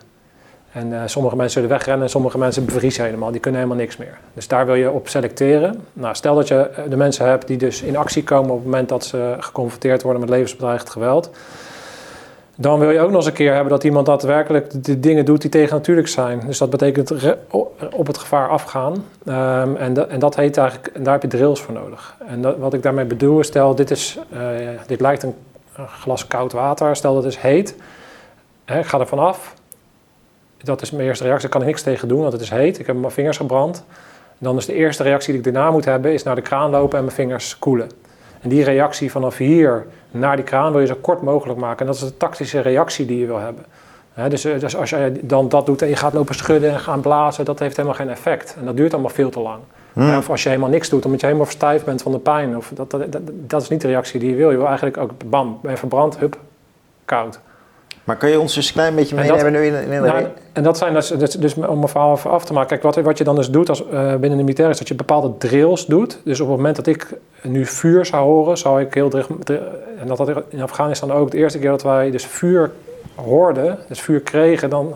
En 0.71 1.09
sommige 1.09 1.35
mensen 1.35 1.53
zullen 1.53 1.69
wegrennen 1.69 2.03
en 2.03 2.09
sommige 2.09 2.37
mensen 2.37 2.65
bevriezen 2.65 3.05
helemaal. 3.05 3.31
Die 3.31 3.39
kunnen 3.39 3.61
helemaal 3.61 3.81
niks 3.81 3.97
meer. 3.97 4.17
Dus 4.33 4.47
daar 4.47 4.65
wil 4.65 4.75
je 4.75 4.91
op 4.91 5.07
selecteren. 5.07 5.85
Nou, 5.93 6.15
stel 6.15 6.35
dat 6.35 6.47
je 6.47 6.69
de 6.89 6.95
mensen 6.95 7.25
hebt 7.25 7.47
die 7.47 7.57
dus 7.57 7.81
in 7.81 7.97
actie 7.97 8.23
komen 8.23 8.49
op 8.49 8.55
het 8.55 8.65
moment 8.65 8.89
dat 8.89 9.05
ze 9.05 9.35
geconfronteerd 9.39 10.01
worden 10.01 10.21
met 10.21 10.29
levensbedreigend 10.29 10.89
geweld. 10.89 11.29
Dan 12.61 12.79
wil 12.79 12.89
je 12.89 12.99
ook 12.99 13.07
nog 13.07 13.15
eens 13.15 13.25
een 13.25 13.33
keer 13.33 13.53
hebben 13.53 13.71
dat 13.71 13.83
iemand 13.83 14.05
daadwerkelijk 14.05 14.83
de 14.83 14.99
dingen 14.99 15.25
doet 15.25 15.41
die 15.41 15.49
tegennatuurlijk 15.49 16.07
zijn. 16.07 16.39
Dus 16.45 16.57
dat 16.57 16.69
betekent 16.69 17.11
op 17.91 18.07
het 18.07 18.17
gevaar 18.17 18.49
afgaan. 18.49 18.93
Um, 18.93 19.75
en, 19.75 20.09
en, 20.09 20.19
dat 20.19 20.35
heet 20.35 20.57
eigenlijk, 20.57 20.95
en 20.95 21.03
daar 21.03 21.13
heb 21.13 21.21
je 21.21 21.27
drills 21.27 21.61
voor 21.61 21.73
nodig. 21.73 22.15
En 22.27 22.41
dat, 22.41 22.57
wat 22.57 22.73
ik 22.73 22.83
daarmee 22.83 23.05
bedoel 23.05 23.39
is, 23.39 23.47
stel 23.47 23.75
dit, 23.75 23.91
is, 23.91 24.19
uh, 24.33 24.39
dit 24.87 24.99
lijkt 24.99 25.23
een, 25.23 25.33
glas 25.87 26.27
koud 26.27 26.51
water, 26.51 26.95
stel 26.95 27.13
dat 27.13 27.25
is 27.25 27.37
heet. 27.37 27.75
Hè, 28.65 28.79
ik 28.79 28.85
ga 28.85 28.99
er 28.99 29.07
vanaf. 29.07 29.53
Dat 30.57 30.81
is 30.81 30.91
mijn 30.91 31.07
eerste 31.07 31.23
reactie, 31.23 31.49
daar 31.49 31.51
kan 31.51 31.61
ik 31.61 31.67
niks 31.67 31.83
tegen 31.83 32.07
doen, 32.07 32.21
want 32.21 32.33
het 32.33 32.41
is 32.41 32.49
heet. 32.49 32.79
Ik 32.79 32.87
heb 32.87 32.95
mijn 32.95 33.11
vingers 33.11 33.37
gebrand. 33.37 33.83
Dan 34.37 34.57
is 34.57 34.65
de 34.65 34.73
eerste 34.73 35.03
reactie 35.03 35.33
die 35.33 35.41
ik 35.45 35.53
daarna 35.53 35.71
moet 35.71 35.85
hebben, 35.85 36.13
is 36.13 36.23
naar 36.23 36.35
de 36.35 36.41
kraan 36.41 36.69
lopen 36.69 36.97
en 36.97 37.03
mijn 37.03 37.15
vingers 37.15 37.59
koelen. 37.59 37.89
En 38.41 38.49
die 38.49 38.63
reactie 38.63 39.11
vanaf 39.11 39.37
hier 39.37 39.85
naar 40.11 40.35
die 40.35 40.45
kraan 40.45 40.71
wil 40.71 40.81
je 40.81 40.87
zo 40.87 40.97
kort 41.01 41.21
mogelijk 41.21 41.59
maken. 41.59 41.79
En 41.79 41.85
dat 41.85 41.95
is 41.95 42.01
de 42.01 42.17
tactische 42.17 42.59
reactie 42.59 43.05
die 43.05 43.19
je 43.19 43.25
wil 43.25 43.39
hebben. 43.39 43.65
dus, 44.29 44.45
eh, 44.45 44.59
dus, 44.59 44.75
als 44.75 44.89
je 44.89 45.19
dan 45.21 45.49
dat 45.49 45.65
doet 45.65 45.81
en 45.81 45.87
je 45.87 45.95
gaat 45.95 46.13
lopen 46.13 46.35
schudden 46.35 46.71
en 46.71 46.79
gaan 46.79 47.01
blazen, 47.01 47.45
dat 47.45 47.59
heeft 47.59 47.75
helemaal 47.75 47.97
geen 47.97 48.09
effect. 48.09 48.55
En 48.59 48.65
dat 48.65 48.77
duurt 48.77 48.93
allemaal 48.93 49.11
veel 49.11 49.29
te 49.29 49.39
lang. 49.39 49.59
Hmm. 49.93 50.17
Of 50.17 50.29
als 50.29 50.43
je 50.43 50.49
helemaal 50.49 50.69
niks 50.69 50.89
doet, 50.89 51.05
omdat 51.05 51.19
je 51.19 51.25
helemaal 51.25 51.47
verstijfd 51.47 51.85
bent 51.85 52.01
van 52.01 52.11
de 52.11 52.19
pijn. 52.19 52.57
Of 52.57 52.71
dat, 52.73 52.91
dat, 52.91 53.01
dat, 53.31 53.61
is 53.61 53.69
niet 53.69 53.81
de 53.81 53.87
reactie 53.87 54.19
die 54.19 54.29
je 54.29 54.35
wil. 54.35 54.51
Je 54.51 54.57
wil 54.57 54.65
eigenlijk 54.65 54.97
ook, 54.97 55.11
bam, 55.25 55.59
ben 55.61 55.71
je 55.71 55.77
verbrand, 55.77 56.17
hup, 56.17 56.37
koud. 57.05 57.39
Maar 58.03 58.17
kun 58.17 58.29
je 58.29 58.39
ons 58.39 58.53
dus 58.53 58.67
een 58.67 58.73
klein 58.73 58.95
beetje 58.95 59.15
meenemen 59.15 59.51
nu 59.51 59.65
in, 59.65 59.73
in, 59.73 59.91
in 59.91 60.01
nou, 60.01 60.25
En 60.53 60.63
dat 60.63 60.77
zijn 60.77 60.93
dus, 60.93 61.07
dus, 61.07 61.31
dus, 61.31 61.53
om 61.53 61.77
mijn 61.77 61.87
verhaal 61.87 62.15
even 62.15 62.29
af 62.29 62.45
te 62.45 62.53
maken. 62.53 62.69
Kijk, 62.69 62.95
wat, 62.95 63.05
wat 63.05 63.17
je 63.17 63.23
dan 63.23 63.35
dus 63.35 63.49
doet 63.49 63.69
als, 63.69 63.83
uh, 63.83 64.15
binnen 64.15 64.37
de 64.37 64.43
militair 64.43 64.69
is 64.69 64.77
dat 64.77 64.87
je 64.87 64.95
bepaalde 64.95 65.37
drills 65.37 65.85
doet. 65.85 66.19
Dus 66.23 66.39
op 66.39 66.47
het 66.47 66.55
moment 66.57 66.75
dat 66.75 66.87
ik 66.87 67.07
nu 67.41 67.65
vuur 67.65 68.05
zou 68.05 68.23
horen, 68.23 68.57
zou 68.57 68.81
ik 68.81 68.93
heel 68.93 69.09
dicht... 69.09 69.29
En 69.99 70.07
dat 70.07 70.17
had 70.17 70.29
ik 70.29 70.37
in 70.49 70.61
Afghanistan 70.61 71.11
ook 71.11 71.31
de 71.31 71.37
eerste 71.37 71.59
keer 71.59 71.69
dat 71.69 71.83
wij 71.83 72.11
dus 72.11 72.25
vuur 72.25 72.71
hoorden, 73.15 73.77
dus 73.87 74.01
vuur 74.01 74.19
kregen, 74.19 74.69
dan 74.69 74.95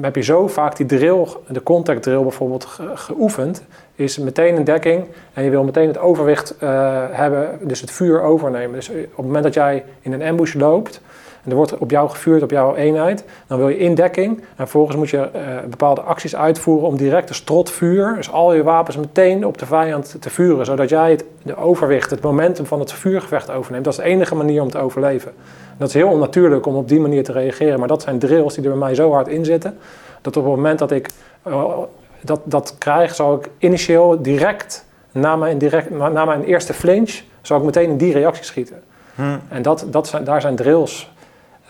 heb 0.00 0.14
je 0.14 0.22
zo 0.22 0.48
vaak 0.48 0.76
die 0.76 0.86
drill, 0.86 1.26
de 1.48 1.62
contact 1.62 2.02
drill 2.02 2.22
bijvoorbeeld, 2.22 2.64
geoefend. 2.94 3.62
Is 3.94 4.18
meteen 4.18 4.56
een 4.56 4.64
dekking 4.64 5.06
en 5.32 5.44
je 5.44 5.50
wil 5.50 5.64
meteen 5.64 5.88
het 5.88 5.98
overwicht 5.98 6.54
uh, 6.62 7.04
hebben, 7.10 7.58
dus 7.62 7.80
het 7.80 7.90
vuur 7.90 8.22
overnemen. 8.22 8.74
Dus 8.74 8.88
op 8.88 9.16
het 9.16 9.26
moment 9.26 9.44
dat 9.44 9.54
jij 9.54 9.84
in 10.00 10.12
een 10.12 10.22
ambush 10.22 10.54
loopt 10.54 11.00
en 11.44 11.50
er 11.50 11.56
wordt 11.56 11.78
op 11.78 11.90
jou 11.90 12.10
gevuurd, 12.10 12.42
op 12.42 12.50
jouw 12.50 12.74
eenheid, 12.74 13.24
dan 13.46 13.58
wil 13.58 13.68
je 13.68 13.78
indekking. 13.78 14.38
En 14.38 14.44
vervolgens 14.56 14.96
moet 14.96 15.10
je 15.10 15.16
uh, 15.16 15.42
bepaalde 15.70 16.00
acties 16.00 16.36
uitvoeren 16.36 16.88
om 16.88 16.96
direct 16.96 17.28
een 17.28 17.34
strotvuur, 17.34 18.14
dus 18.14 18.32
al 18.32 18.54
je 18.54 18.62
wapens 18.62 18.96
meteen 18.96 19.46
op 19.46 19.58
de 19.58 19.66
vijand 19.66 20.16
te 20.20 20.30
vuren, 20.30 20.64
zodat 20.64 20.88
jij 20.88 21.10
het 21.10 21.24
de 21.42 21.56
overwicht, 21.56 22.10
het 22.10 22.22
momentum 22.22 22.66
van 22.66 22.80
het 22.80 22.92
vuurgevecht 22.92 23.50
overneemt. 23.50 23.84
Dat 23.84 23.92
is 23.92 23.98
de 23.98 24.06
enige 24.06 24.34
manier 24.34 24.62
om 24.62 24.70
te 24.70 24.78
overleven. 24.78 25.32
dat 25.76 25.88
is 25.88 25.94
heel 25.94 26.08
onnatuurlijk 26.08 26.66
om 26.66 26.74
op 26.76 26.88
die 26.88 27.00
manier 27.00 27.24
te 27.24 27.32
reageren, 27.32 27.78
maar 27.78 27.88
dat 27.88 28.02
zijn 28.02 28.18
drills 28.18 28.54
die 28.54 28.64
er 28.64 28.70
bij 28.70 28.78
mij 28.78 28.94
zo 28.94 29.12
hard 29.12 29.28
in 29.28 29.44
zitten, 29.44 29.78
dat 30.20 30.36
op 30.36 30.44
het 30.44 30.54
moment 30.54 30.78
dat 30.78 30.90
ik 30.90 31.08
uh, 31.46 31.78
dat, 32.20 32.40
dat 32.44 32.74
krijg, 32.78 33.14
zal 33.14 33.34
ik 33.34 33.50
initieel 33.58 34.22
direct 34.22 34.86
na 35.12 35.36
mijn, 35.36 35.58
direct, 35.58 35.90
na 35.90 36.24
mijn 36.24 36.44
eerste 36.44 36.74
flinch, 36.74 37.22
zal 37.42 37.58
ik 37.58 37.64
meteen 37.64 37.90
in 37.90 37.96
die 37.96 38.12
reactie 38.12 38.44
schieten. 38.44 38.82
Hmm. 39.14 39.40
En 39.48 39.62
dat, 39.62 39.86
dat 39.90 40.06
zijn, 40.06 40.24
daar 40.24 40.40
zijn 40.40 40.56
drills 40.56 41.10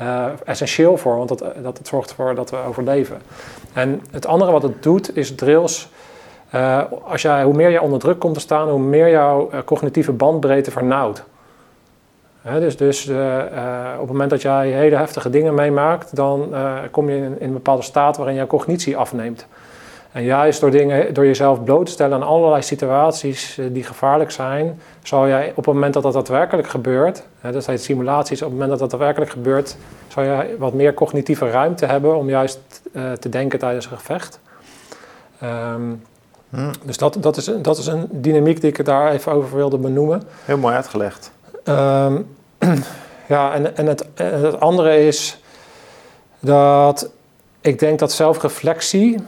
uh, 0.01 0.27
essentieel 0.45 0.97
voor, 0.97 1.17
want 1.17 1.29
dat, 1.29 1.45
dat 1.63 1.79
het 1.79 1.87
zorgt 1.87 2.11
ervoor 2.11 2.35
dat 2.35 2.51
we 2.51 2.57
overleven. 2.57 3.23
En 3.73 4.03
het 4.11 4.27
andere 4.27 4.51
wat 4.53 4.63
het 4.63 4.83
doet, 4.83 5.17
is 5.17 5.35
drills. 5.35 5.89
Uh, 6.55 6.83
als 7.05 7.23
jij, 7.23 7.45
hoe 7.45 7.55
meer 7.55 7.71
jij 7.71 7.81
onder 7.81 7.99
druk 7.99 8.19
komt 8.19 8.35
te 8.35 8.41
staan, 8.41 8.69
hoe 8.69 8.79
meer 8.79 9.11
jouw 9.11 9.51
uh, 9.53 9.59
cognitieve 9.65 10.13
bandbreedte 10.13 10.71
vernauwt. 10.71 11.25
dus 12.43 12.77
dus 12.77 13.09
op 13.09 14.01
het 14.01 14.07
moment 14.07 14.31
dat 14.31 14.43
jij 14.43 14.69
hele 14.69 14.97
heftige 14.97 15.31
dingen 15.31 15.55
meemaakt, 15.55 16.17
dan 16.17 16.55
kom 16.91 17.11
je 17.11 17.17
in, 17.17 17.23
in, 17.41 17.47
een 17.47 17.53
bepaalde 17.53 17.83
staat 17.83 18.17
waarin 18.17 18.35
jouw 18.35 18.47
cognitie 18.47 18.97
afneemt. 18.97 19.47
En 20.13 20.23
juist 20.23 20.61
door, 20.61 20.71
dingen, 20.71 21.15
door 21.15 21.27
jezelf 21.27 21.65
bloot 21.65 21.87
te 21.87 21.93
stellen 21.93 22.17
aan 22.17 22.27
allerlei 22.27 22.63
situaties 22.63 23.59
die 23.73 23.85
gevaarlijk 23.85 24.31
zijn, 24.31 24.81
zal 25.03 25.29
jij 25.29 25.49
op 25.49 25.57
het 25.57 25.75
moment 25.75 25.95
dat 25.95 26.03
dat 26.03 26.13
daadwerkelijk 26.13 26.69
gebeurt, 26.69 27.23
hè, 27.41 27.53
dat 27.53 27.65
zijn 27.65 27.79
simulaties, 27.79 28.43
op 28.43 28.49
het 28.49 28.59
moment 28.59 28.71
dat 28.71 28.79
dat 28.79 28.91
daadwerkelijk 28.91 29.31
gebeurt, 29.31 29.77
zal 30.09 30.23
je 30.23 30.57
wat 30.59 30.73
meer 30.73 30.95
cognitieve 30.95 31.51
ruimte 31.51 31.87
hebben 31.87 32.17
om 32.17 32.29
juist 32.29 32.61
uh, 32.93 33.13
te 33.13 33.29
denken 33.29 33.59
tijdens 33.59 33.85
een 33.85 33.97
gevecht. 33.97 34.41
Um, 35.43 36.03
Dus 36.85 36.97
dat, 36.97 37.17
dat, 37.21 37.37
is, 37.37 37.51
dat 37.63 37.79
is 37.79 37.87
een 37.87 38.09
dynamiek 38.11 38.61
die 38.61 38.71
ik 38.71 38.85
daar 38.85 39.13
even 39.13 39.33
over 39.33 39.57
wilde 39.57 39.79
benoemen. 39.79 40.23
Heel 40.45 40.59
mooi 40.59 40.75
uitgelegd. 40.75 41.31
Um, 41.65 42.37
ja, 43.27 43.55
en, 43.55 43.77
en, 43.77 43.87
het, 43.87 44.07
en 44.15 44.45
het 44.45 44.61
andere 44.61 45.07
is 45.07 45.43
dat 46.41 47.11
ik 47.61 47.79
denk 47.79 47.99
dat 47.99 48.13
zelfreflectie 48.13 49.19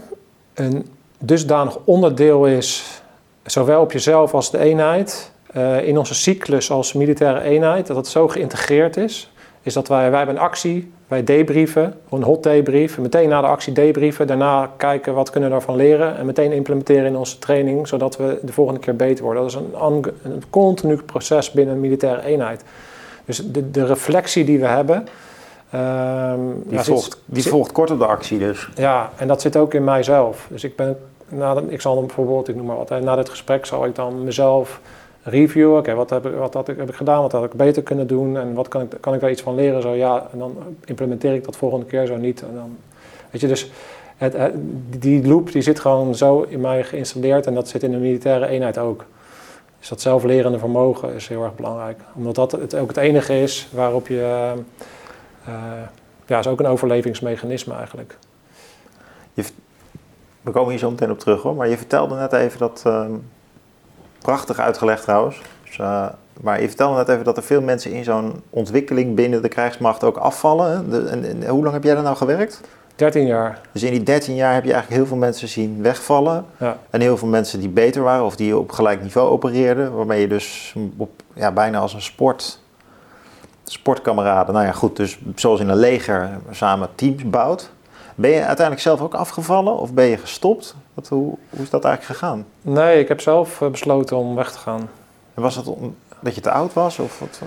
een 0.61 0.87
dusdanig 1.19 1.79
onderdeel 1.85 2.47
is, 2.47 3.03
zowel 3.43 3.81
op 3.81 3.93
jezelf 3.93 4.35
als 4.35 4.51
de 4.51 4.59
eenheid, 4.59 5.33
uh, 5.57 5.87
in 5.87 5.99
onze 5.99 6.15
cyclus 6.15 6.71
als 6.71 6.93
militaire 6.93 7.41
eenheid, 7.41 7.87
dat 7.87 7.97
het 7.97 8.07
zo 8.07 8.29
geïntegreerd 8.29 8.97
is, 8.97 9.33
is 9.63 9.73
dat 9.73 9.89
wij, 9.89 10.09
wij 10.09 10.19
hebben 10.19 10.37
een 10.37 10.43
actie, 10.43 10.93
wij 11.09 11.25
debrieven, 11.25 11.95
een 12.11 12.23
hot 12.23 12.43
debrief, 12.43 12.99
meteen 12.99 13.29
na 13.29 13.41
de 13.41 13.47
actie 13.47 13.73
debrieven, 13.73 14.27
daarna 14.27 14.71
kijken 14.77 15.15
wat 15.15 15.31
kunnen 15.31 15.49
we 15.49 15.55
daarvan 15.55 15.77
leren 15.77 16.17
en 16.17 16.27
meteen 16.27 16.53
implementeren 16.53 17.07
in 17.07 17.17
onze 17.17 17.39
training, 17.39 17.89
zodat 17.89 18.17
we 18.17 18.39
de 18.43 18.53
volgende 18.53 18.81
keer 18.81 18.97
beter 18.97 19.25
worden. 19.25 19.43
Dat 19.43 19.53
is 19.53 19.59
een, 19.59 20.05
een 20.23 20.43
continu 20.51 20.97
proces 20.97 21.51
binnen 21.51 21.75
een 21.75 21.81
militaire 21.81 22.23
eenheid. 22.23 22.65
Dus 23.25 23.43
de 23.71 23.87
reflectie 23.87 24.45
die 24.45 24.59
we 24.59 24.67
hebben, 24.67 25.07
Um, 25.75 26.63
die, 26.67 26.79
volgt, 26.79 27.21
die 27.25 27.43
volgt 27.43 27.73
kort 27.73 27.91
op 27.91 27.99
de 27.99 28.07
actie 28.07 28.39
dus. 28.39 28.69
Ja, 28.75 29.11
en 29.17 29.29
dat 29.29 29.41
zit 29.41 29.57
ook 29.57 29.75
in 29.75 29.85
mijzelf. 29.85 30.47
Dus 30.51 30.65
ik 30.65 30.77
ben, 30.77 30.99
na 31.29 31.63
ik 31.69 31.81
zal 31.81 31.95
dan 31.95 32.07
bijvoorbeeld, 32.07 32.49
ik 32.49 32.55
noem 32.57 32.67
maar 32.67 32.77
wat, 32.77 33.01
na 33.01 33.17
dit 33.17 33.29
gesprek 33.29 33.67
zal 33.67 33.85
ik 33.85 33.95
dan 33.95 34.25
mezelf 34.25 34.81
reviewen. 35.23 35.79
Oké, 35.79 35.95
wat, 35.95 36.11
heb 36.11 36.27
ik, 36.27 36.35
wat 36.35 36.55
had 36.55 36.69
ik, 36.69 36.77
heb 36.77 36.89
ik 36.89 36.95
gedaan, 36.95 37.23
wat 37.23 37.33
had 37.33 37.45
ik 37.45 37.53
beter 37.53 37.83
kunnen 37.83 38.07
doen 38.07 38.39
en 38.39 38.55
wat 38.55 38.69
kan 38.69 38.81
ik, 38.81 38.89
kan 39.01 39.15
ik 39.15 39.21
daar 39.21 39.31
iets 39.31 39.43
van 39.43 39.55
leren? 39.55 39.83
Zo 39.83 39.95
ja, 39.95 40.27
en 40.33 40.39
dan 40.39 40.57
implementeer 40.85 41.35
ik 41.35 41.45
dat 41.45 41.57
volgende 41.57 41.87
keer 41.87 42.07
zo 42.07 42.17
niet. 42.17 42.43
En 42.43 42.55
dan, 42.55 42.77
weet 43.31 43.41
je, 43.41 43.47
dus 43.47 43.71
het, 44.17 44.37
die 44.99 45.27
loop 45.27 45.53
die 45.53 45.63
zit 45.63 45.81
gewoon 45.81 46.15
zo 46.15 46.47
in 46.49 46.61
mij 46.61 46.85
geïnstalleerd 46.85 47.47
en 47.47 47.55
dat 47.55 47.69
zit 47.69 47.83
in 47.83 47.91
de 47.91 47.97
militaire 47.97 48.47
eenheid 48.47 48.79
ook. 48.79 49.05
Dus 49.79 49.89
dat 49.89 50.01
zelflerende 50.01 50.59
vermogen 50.59 51.15
is 51.15 51.29
heel 51.29 51.43
erg 51.43 51.55
belangrijk. 51.55 51.99
Omdat 52.15 52.35
dat 52.35 52.53
het 52.53 52.77
ook 52.77 52.89
het 52.89 52.97
enige 52.97 53.43
is 53.43 53.69
waarop 53.73 54.09
je 54.09 54.15
uh, 54.15 54.63
ja, 56.27 56.39
is 56.39 56.47
ook 56.47 56.61
een 56.61 56.67
overlevingsmechanisme 56.67 57.75
eigenlijk. 57.75 58.19
Je, 59.35 59.45
we 60.41 60.51
komen 60.51 60.71
hier 60.71 60.79
zo 60.79 60.91
meteen 60.91 61.11
op 61.11 61.19
terug 61.19 61.43
hoor, 61.43 61.55
maar 61.55 61.69
je 61.69 61.77
vertelde 61.77 62.15
net 62.15 62.33
even 62.33 62.59
dat, 62.59 62.83
uh, 62.87 63.05
prachtig 64.19 64.59
uitgelegd 64.59 65.03
trouwens, 65.03 65.41
dus, 65.65 65.79
uh, 65.79 66.07
maar 66.41 66.61
je 66.61 66.67
vertelde 66.67 66.97
net 66.97 67.09
even 67.09 67.25
dat 67.25 67.37
er 67.37 67.43
veel 67.43 67.61
mensen 67.61 67.93
in 67.93 68.05
zo'n 68.05 68.43
ontwikkeling 68.51 69.15
binnen 69.15 69.43
de 69.43 69.49
krijgsmacht 69.49 70.05
ook 70.05 70.17
afvallen. 70.17 70.91
De, 70.91 71.05
en, 71.05 71.25
en, 71.25 71.49
hoe 71.49 71.63
lang 71.63 71.75
heb 71.75 71.85
jij 71.85 71.95
daar 71.95 72.03
nou 72.03 72.17
gewerkt? 72.17 72.61
13 72.95 73.27
jaar. 73.27 73.61
Dus 73.73 73.83
in 73.83 73.91
die 73.91 74.03
13 74.03 74.35
jaar 74.35 74.55
heb 74.55 74.65
je 74.65 74.73
eigenlijk 74.73 75.01
heel 75.01 75.11
veel 75.11 75.27
mensen 75.27 75.49
zien 75.49 75.83
wegvallen. 75.83 76.45
Ja. 76.57 76.79
En 76.91 77.01
heel 77.01 77.17
veel 77.17 77.29
mensen 77.29 77.61
die 77.61 77.69
beter 77.69 78.03
waren 78.03 78.25
of 78.25 78.37
die 78.37 78.57
op 78.57 78.73
gelijk 78.73 79.03
niveau 79.03 79.31
opereerden. 79.31 79.95
Waarmee 79.95 80.21
je 80.21 80.29
dus 80.29 80.75
op, 80.97 81.11
ja, 81.33 81.53
bijna 81.53 81.79
als 81.79 81.95
een 81.95 82.03
sport 82.03 82.60
sportkameraden. 83.73 84.55
Nou 84.55 84.67
ja, 84.67 84.73
goed, 84.73 84.97
dus 84.97 85.19
zoals 85.35 85.61
in 85.61 85.69
een 85.69 85.77
leger 85.77 86.31
samen 86.51 86.89
teams 86.95 87.31
bouwt. 87.31 87.71
Ben 88.15 88.31
je 88.31 88.45
uiteindelijk 88.45 88.81
zelf 88.81 89.01
ook 89.01 89.15
afgevallen 89.15 89.79
of 89.79 89.93
ben 89.93 90.05
je 90.05 90.17
gestopt? 90.17 90.75
Wat, 90.95 91.09
hoe, 91.09 91.37
hoe 91.51 91.63
is 91.63 91.71
dat 91.71 91.85
eigenlijk 91.85 92.19
gegaan? 92.19 92.47
Nee, 92.63 93.01
ik 93.01 93.09
heb 93.09 93.21
zelf 93.21 93.61
eh, 93.61 93.69
besloten 93.69 94.17
om 94.17 94.35
weg 94.35 94.53
te 94.53 94.59
gaan. 94.59 94.89
En 95.35 95.43
was 95.43 95.57
het 95.57 95.67
omdat 95.67 96.35
je 96.35 96.41
te 96.41 96.51
oud 96.51 96.73
was? 96.73 96.99
Of 96.99 97.19
wat? 97.19 97.41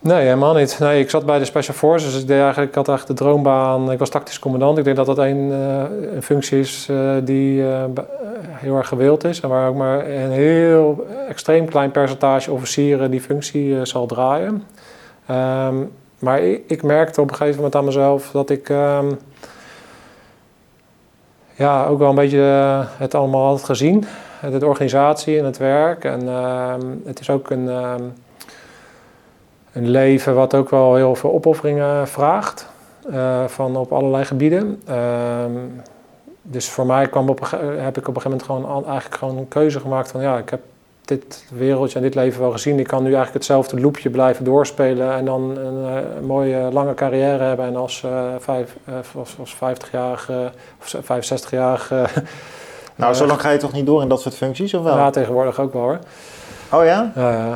Nee, 0.00 0.22
helemaal 0.22 0.54
niet. 0.54 0.78
Nee, 0.78 1.00
ik 1.00 1.10
zat 1.10 1.26
bij 1.26 1.38
de 1.38 1.44
Special 1.44 1.76
Forces. 1.76 2.12
Dus 2.12 2.20
ik, 2.20 2.26
deed 2.26 2.40
eigenlijk, 2.40 2.70
ik 2.70 2.74
had 2.76 2.88
eigenlijk 2.88 3.18
de 3.18 3.24
droombaan. 3.24 3.92
Ik 3.92 3.98
was 3.98 4.08
tactisch 4.08 4.38
commandant. 4.38 4.78
Ik 4.78 4.84
denk 4.84 4.96
dat 4.96 5.06
dat 5.06 5.18
een, 5.18 5.48
uh, 5.48 6.14
een 6.14 6.22
functie 6.22 6.58
is 6.58 6.88
uh, 6.90 7.14
die 7.24 7.60
uh, 7.60 7.84
heel 8.50 8.76
erg 8.76 8.88
gewild 8.88 9.24
is. 9.24 9.40
En 9.40 9.48
waar 9.48 9.68
ook 9.68 9.76
maar 9.76 10.10
een 10.10 10.30
heel 10.30 11.06
extreem 11.28 11.68
klein 11.68 11.90
percentage 11.90 12.52
officieren 12.52 13.10
die 13.10 13.20
functie 13.20 13.84
zal 13.84 14.06
draaien. 14.06 14.62
Um, 15.30 15.92
maar 16.18 16.40
ik, 16.40 16.82
merkte 16.82 17.20
op 17.20 17.30
een 17.30 17.36
gegeven 17.36 17.56
moment 17.56 17.74
aan 17.74 17.84
mezelf 17.84 18.30
dat 18.30 18.50
ik 18.50 18.68
um, 18.68 19.18
ja, 21.54 21.86
ook 21.86 21.98
wel 21.98 22.08
een 22.08 22.14
beetje 22.14 22.38
uh, 22.38 22.86
het 22.86 23.14
allemaal 23.14 23.46
had 23.46 23.64
gezien. 23.64 24.04
De 24.58 24.66
organisatie 24.66 25.38
en 25.38 25.44
het 25.44 25.58
werk. 25.58 26.04
En 26.04 26.24
uh, 26.24 26.74
het 27.04 27.20
is 27.20 27.30
ook 27.30 27.50
een, 27.50 27.66
een 29.72 29.88
leven 29.88 30.34
wat 30.34 30.54
ook 30.54 30.70
wel 30.70 30.94
heel 30.94 31.14
veel 31.14 31.32
opofferingen 31.32 32.08
vraagt. 32.08 32.70
eh, 33.10 33.44
van 33.46 33.76
op 33.76 33.92
allerlei 33.92 34.24
gebieden. 34.24 34.82
Ehm, 34.86 35.52
dus 36.42 36.70
voor 36.70 36.86
mij 36.86 37.08
kwam 37.08 37.28
op, 37.28 37.50
heb 37.76 37.96
ik 37.98 38.08
op 38.08 38.16
een 38.16 38.22
gegeven 38.22 38.30
moment 38.30 38.42
gewoon 38.42 38.84
eigenlijk 38.84 39.14
gewoon 39.14 39.36
een 39.36 39.48
keuze 39.48 39.80
gemaakt 39.80 40.10
van 40.10 40.20
ja, 40.20 40.38
ik 40.38 40.50
heb 40.50 40.60
dit 41.04 41.44
wereldje 41.54 41.96
en 41.96 42.02
dit 42.02 42.14
leven 42.14 42.40
wel 42.40 42.52
gezien. 42.52 42.78
Ik 42.78 42.86
kan 42.86 42.98
nu 42.98 43.06
eigenlijk 43.06 43.34
hetzelfde 43.34 43.80
loopje 43.80 44.10
blijven 44.10 44.44
doorspelen 44.44 45.14
en 45.14 45.24
dan 45.24 45.56
een, 45.56 45.86
eh, 45.86 46.16
een 46.16 46.24
mooie 46.24 46.68
lange 46.72 46.94
carrière 46.94 47.44
hebben. 47.44 47.66
En 47.66 47.76
als, 47.76 48.02
eh 48.04 48.34
vijf, 48.38 48.76
eh, 48.84 48.94
als, 49.16 49.36
als 49.38 49.54
50-jarige 49.54 50.50
of 50.80 50.94
65-jarige, 51.02 52.06
Nou, 52.94 53.14
zo 53.14 53.26
lang 53.26 53.40
ga 53.40 53.50
je 53.50 53.58
toch 53.58 53.72
niet 53.72 53.86
door 53.86 54.02
in 54.02 54.08
dat 54.08 54.20
soort 54.20 54.34
functies, 54.34 54.74
of 54.74 54.82
wel? 54.82 54.96
ja, 54.96 55.10
tegenwoordig 55.10 55.60
ook 55.60 55.72
wel 55.72 55.82
hoor. 55.82 55.98
Oh 56.72 56.84
ja? 56.84 57.12
Eh, 57.14 57.52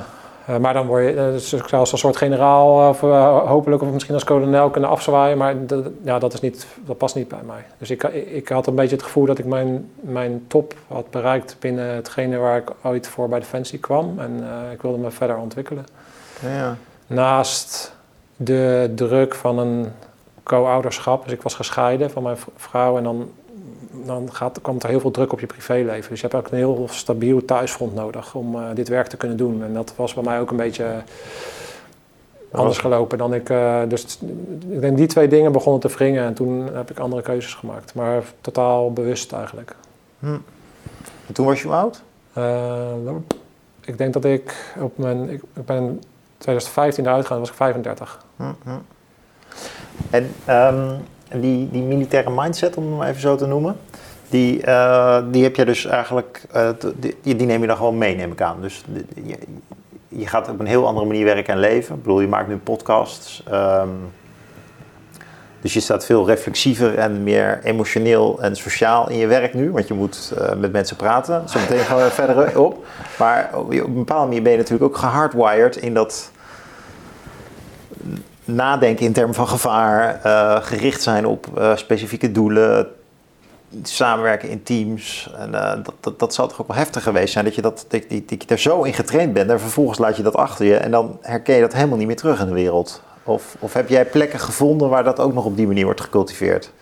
eh, 0.47 0.57
maar 0.57 0.75
dan 0.75 0.87
word 0.87 1.05
je, 1.05 1.11
eh, 1.11 1.31
dus 1.31 1.53
ik 1.53 1.69
zou 1.69 1.81
als 1.81 1.93
een 1.93 1.99
soort 1.99 2.17
generaal 2.17 2.89
of 2.89 3.03
eh, 3.03 3.39
hopelijk 3.47 3.83
of 3.83 3.91
misschien 3.91 4.15
als 4.15 4.25
kolonel 4.25 4.71
kunnen 4.71 4.91
afzwaaien, 4.91 5.39
maar 5.39 5.67
dat, 5.67 5.85
ja, 6.03 6.19
dat, 6.19 6.33
is 6.33 6.41
niet, 6.41 6.67
dat 6.85 6.99
past 6.99 7.15
niet 7.15 7.29
bij 7.29 7.43
mij. 7.47 7.65
Dus 7.79 7.91
ik, 7.91 8.03
ik, 8.03 8.49
had 8.49 8.67
een 8.67 8.75
beetje 8.75 8.97
het 8.97 9.05
gevoel 9.05 9.27
dat 9.27 9.39
ik 9.39 9.45
mijn, 9.45 9.91
mijn 9.95 10.45
top 10.47 10.75
had 10.89 11.11
bereikt 11.11 11.57
binnen 11.59 11.95
hetgene 11.95 12.37
waar 12.37 12.57
ik 12.57 12.73
ooit 12.83 13.09
voor 13.09 13.29
bij 13.29 13.39
Defensie 13.39 13.79
kwam 13.79 14.19
en 14.19 14.45
ik 14.73 14.83
wilde 14.83 14.99
me 14.99 15.11
verder 15.11 15.37
ontwikkelen. 15.37 15.87
Ja. 16.43 16.77
Naast 17.07 17.95
de 18.37 18.93
druk 18.95 19.35
van 19.35 19.59
een 19.59 19.93
co-ouderschap, 20.43 21.25
dus 21.25 21.33
ik 21.33 21.43
was 21.43 21.55
gescheiden 21.55 22.11
van 22.11 22.23
mijn 22.23 22.37
vrouw 22.57 22.97
en 22.97 23.03
dan, 23.03 23.31
dan 24.05 24.29
gaat, 24.33 24.61
komt 24.61 24.83
er 24.83 24.89
heel 24.89 25.01
veel 25.01 25.11
druk 25.11 25.33
op 25.33 25.41
je 25.41 25.47
privéleven. 25.47 26.11
Dus 26.11 26.21
je 26.21 26.27
hebt 26.27 26.47
ook 26.47 26.53
een 26.53 26.59
heel 26.59 26.87
stabiel 26.91 27.45
thuisfront 27.45 27.95
nodig 27.95 28.35
om 28.35 28.55
eh, 28.55 28.63
dit 28.75 28.89
werk 28.89 29.07
te 29.07 29.17
kunnen 29.17 29.37
doen. 29.37 29.63
En 29.63 29.75
dat 29.75 29.93
was 29.97 30.15
bij 30.15 30.23
mij 30.23 30.41
ook 30.41 30.51
een 30.51 30.57
beetje 30.57 31.03
anders 32.51 32.79
gelopen 32.79 33.19
dan 33.19 33.35
ik. 33.35 33.51
eh, 33.51 33.83
dus 33.89 34.19
ik 34.69 34.81
denk 34.81 34.97
die 34.97 35.07
twee 35.07 35.29
dingen 35.29 35.53
begonnen 35.53 35.81
te 35.81 35.89
wringen 35.89 36.25
en 36.25 36.35
toen 36.35 36.75
heb 36.75 36.91
ik 36.91 36.99
andere 36.99 37.23
keuzes 37.23 37.55
gemaakt. 37.55 37.95
Maar 37.95 38.23
totaal 38.41 38.93
bewust 38.93 39.33
eigenlijk. 39.33 39.77
Hm. 40.19 40.39
En 41.27 41.33
toen 41.33 41.47
was 41.47 41.63
je 41.63 41.69
oud? 41.69 42.03
Eh, 42.33 42.93
ik 43.81 43.99
denk 43.99 44.13
dat 44.13 44.25
ik 44.25 44.75
op 44.81 44.99
mijn. 44.99 45.31
Ik, 45.31 45.43
ik 45.55 45.65
ben 45.65 45.77
in 45.77 46.03
2015 46.39 47.05
eruit 47.05 47.23
gegaan, 47.23 47.39
was 47.39 47.49
ik 47.49 47.55
35. 47.55 48.25
Hm, 48.37 48.43
hm. 48.63 48.71
En 50.11 50.33
ehm, 50.45 50.91
en 50.91 51.01
die, 51.31 51.71
die 51.71 51.83
militaire 51.83 52.31
mindset, 52.31 52.77
om 52.77 52.87
het 52.87 52.97
maar 52.97 53.09
even 53.09 53.21
zo 53.21 53.37
te 53.37 53.47
noemen, 53.47 53.77
die, 54.29 54.63
eh, 54.63 55.23
die 55.31 55.43
heb 55.43 55.57
je 55.57 55.65
dus 55.65 55.85
eigenlijk, 55.85 56.43
eh, 56.53 56.69
die, 57.23 57.37
die 57.37 57.47
neem 57.47 57.61
je 57.61 57.67
dan 57.67 57.77
gewoon 57.77 57.99
mee, 57.99 58.17
neem 58.17 58.33
ik 58.33 58.41
aan. 58.41 58.61
Dus 58.61 58.85
je, 59.25 59.39
je 60.09 60.27
gaat 60.27 60.49
op 60.49 60.61
een 60.61 60.67
heel 60.67 60.87
andere 60.87 61.07
manier 61.07 61.25
werken 61.25 61.55
en 61.55 61.61
leven. 61.61 61.95
Ik 61.95 62.03
bedoel, 62.03 62.21
je 62.21 62.29
maakt 62.29 62.49
nu 62.49 62.57
podcasts. 62.57 63.43
ehm, 63.51 63.89
dus 65.61 65.75
je 65.75 65.81
staat 65.81 66.05
veel 66.05 66.27
reflexiever 66.27 66.99
en 66.99 67.23
meer 67.23 67.61
emotioneel 67.63 68.43
en 68.43 68.57
sociaal 68.57 69.11
in 69.11 69.17
je 69.17 69.27
werk 69.27 69.55
nu. 69.55 69.71
Want 69.71 69.89
je 69.89 69.95
moet 69.95 70.33
eh, 70.39 70.55
met 70.55 70.73
mensen 70.73 70.97
praten. 70.97 71.49
Zometeen 71.49 71.79
gaan 71.79 71.97
we 71.97 72.11
verder 72.23 72.61
op. 72.61 72.85
Maar 73.19 73.51
op 73.55 73.73
een 73.73 73.95
bepaalde 73.95 74.27
manier 74.27 74.43
ben 74.43 74.53
je 74.53 74.59
natuurlijk 74.59 74.85
ook 74.85 74.97
gehardwired 74.97 75.77
in 75.77 75.95
dat 75.95 76.31
nadenken 78.47 79.07
in 79.07 79.13
termen 79.13 79.35
van 79.35 79.49
gevaar, 79.49 80.21
eh, 80.23 80.57
gericht 80.63 81.03
zijn 81.03 81.27
op 81.27 81.59
eh, 81.59 81.77
specifieke 81.77 82.33
doelen, 82.33 82.89
samenwerken 83.83 84.49
in 84.49 84.63
teams. 84.63 85.31
En, 85.39 85.55
eh, 85.55 85.83
dat, 85.83 85.95
dat, 86.01 86.19
dat 86.19 86.35
zal 86.35 86.49
toch 86.49 86.61
ook 86.61 86.67
wel 86.67 86.77
heftig 86.77 87.03
geweest 87.03 87.33
zijn 87.33 87.45
dat 87.45 87.55
je, 87.55 87.63
dat, 87.63 87.87
dat 87.89 88.03
je 88.11 88.47
er 88.47 88.59
zo 88.59 88.83
in 88.83 88.95
getraind 88.95 89.33
bent 89.33 89.51
en 89.51 89.61
vervolgens 89.61 89.99
laat 89.99 90.17
je 90.17 90.23
dat 90.23 90.37
achter 90.37 90.67
je 90.67 90.77
en 90.77 90.91
dan 90.91 91.19
herken 91.21 91.55
je 91.55 91.61
dat 91.61 91.73
helemaal 91.73 91.99
niet 91.99 92.07
meer 92.07 92.17
terug 92.17 92.41
in 92.41 92.47
de 92.47 92.53
wereld. 92.53 93.03
Of, 93.23 93.57
of 93.59 93.73
heb 93.73 93.89
jij 93.89 94.05
plekken 94.05 94.41
gevonden 94.41 94.89
waar 94.89 95.05
dat 95.05 95.21
ook 95.21 95.33
nog 95.33 95.45
op 95.45 95.57
die 95.57 95.67
manier 95.67 95.85
wordt 95.85 96.01
gecultiveerd? 96.01 96.73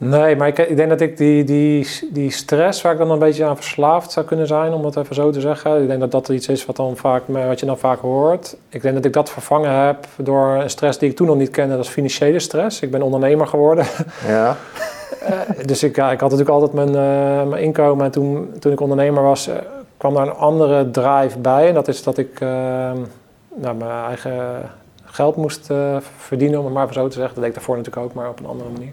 Nee, 0.00 0.36
maar 0.36 0.48
ik, 0.48 0.58
ik 0.58 0.76
denk 0.76 0.88
dat 0.88 1.00
ik 1.00 1.16
die, 1.16 1.44
die, 1.44 1.88
die 2.10 2.30
stress 2.30 2.82
waar 2.82 2.92
ik 2.92 2.98
dan 2.98 3.10
een 3.10 3.18
beetje 3.18 3.44
aan 3.44 3.56
verslaafd 3.56 4.12
zou 4.12 4.26
kunnen 4.26 4.46
zijn, 4.46 4.72
om 4.72 4.82
dat 4.82 4.96
even 4.96 5.14
zo 5.14 5.30
te 5.30 5.40
zeggen. 5.40 5.82
Ik 5.82 5.88
denk 5.88 6.00
dat 6.00 6.10
dat 6.10 6.28
iets 6.28 6.48
is 6.48 6.66
wat, 6.66 6.76
dan 6.76 6.96
vaak, 6.96 7.22
wat 7.26 7.60
je 7.60 7.66
dan 7.66 7.78
vaak 7.78 8.00
hoort. 8.00 8.56
Ik 8.68 8.82
denk 8.82 8.94
dat 8.94 9.04
ik 9.04 9.12
dat 9.12 9.30
vervangen 9.30 9.86
heb 9.86 10.06
door 10.16 10.46
een 10.46 10.70
stress 10.70 10.98
die 10.98 11.10
ik 11.10 11.16
toen 11.16 11.26
nog 11.26 11.36
niet 11.36 11.50
kende, 11.50 11.76
dat 11.76 11.84
is 11.84 11.90
financiële 11.90 12.38
stress. 12.38 12.80
Ik 12.80 12.90
ben 12.90 13.02
ondernemer 13.02 13.46
geworden. 13.46 13.86
Ja. 14.26 14.56
Eh, 15.18 15.64
dus 15.66 15.82
ik, 15.82 15.96
ja, 15.96 16.10
ik 16.10 16.20
had 16.20 16.30
natuurlijk 16.30 16.60
altijd 16.60 16.72
mijn, 16.72 16.88
eh, 16.88 17.48
mijn 17.48 17.62
inkomen. 17.62 18.04
En 18.04 18.10
toen, 18.10 18.54
toen 18.58 18.72
ik 18.72 18.80
ondernemer 18.80 19.22
was, 19.22 19.48
eh, 19.48 19.54
kwam 19.96 20.14
daar 20.14 20.26
een 20.26 20.34
andere 20.34 20.90
drive 20.90 21.38
bij. 21.38 21.68
En 21.68 21.74
dat 21.74 21.88
is 21.88 22.02
dat 22.02 22.18
ik 22.18 22.40
nou, 23.54 23.76
mijn 23.76 24.04
eigen 24.06 24.62
geld 25.04 25.36
moest 25.36 25.70
verdienen, 26.16 26.58
om 26.58 26.64
het 26.64 26.74
maar 26.74 26.82
even 26.82 26.94
zo 26.94 27.08
te 27.08 27.14
zeggen. 27.14 27.34
Dat 27.34 27.42
deed 27.42 27.48
ik 27.48 27.54
daarvoor 27.54 27.76
natuurlijk 27.76 28.06
ook, 28.06 28.14
maar 28.14 28.28
op 28.28 28.38
een 28.38 28.46
andere 28.46 28.70
manier. 28.70 28.92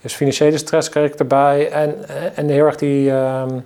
Dus 0.00 0.14
financiële 0.14 0.58
stress 0.58 0.88
kreeg 0.88 1.12
ik 1.12 1.18
erbij. 1.18 1.70
En, 1.70 2.08
eh, 2.08 2.38
en 2.38 2.48
heel 2.48 2.66
erg 2.66 2.76
die, 2.76 3.10
ehm, 3.10 3.58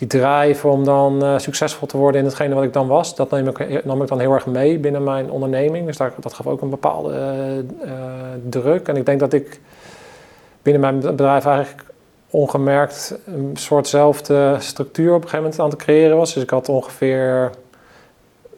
die 0.00 0.08
drive 0.08 0.68
om 0.68 0.84
dan 0.84 1.24
eh, 1.24 1.38
succesvol 1.38 1.86
te 1.86 1.96
worden 1.96 2.20
in 2.20 2.26
hetgene 2.26 2.54
wat 2.54 2.64
ik 2.64 2.72
dan 2.72 2.86
was. 2.86 3.14
Dat 3.14 3.30
nam 3.30 3.48
ik, 3.48 3.84
nam 3.84 4.02
ik 4.02 4.08
dan 4.08 4.20
heel 4.20 4.32
erg 4.32 4.46
mee 4.46 4.78
binnen 4.78 5.04
mijn 5.04 5.30
onderneming. 5.30 5.86
Dus 5.86 5.96
daar, 5.96 6.12
dat 6.20 6.32
gaf 6.32 6.46
ook 6.46 6.60
een 6.60 6.70
bepaalde 6.70 7.12
eh, 7.12 7.58
eh, 7.58 7.64
druk. 8.48 8.88
En 8.88 8.96
ik 8.96 9.06
denk 9.06 9.20
dat 9.20 9.32
ik 9.32 9.60
binnen 10.62 10.82
mijn 10.82 11.00
bedrijf 11.00 11.46
eigenlijk 11.46 11.84
ongemerkt 12.30 13.18
een 13.26 13.50
soortzelfde 13.54 14.56
structuur 14.58 15.08
op 15.08 15.22
een 15.22 15.28
gegeven 15.28 15.42
moment 15.42 15.60
aan 15.60 15.70
het 15.70 15.78
creëren 15.78 16.16
was. 16.16 16.34
Dus 16.34 16.42
ik 16.42 16.50
had 16.50 16.68
ongeveer 16.68 17.50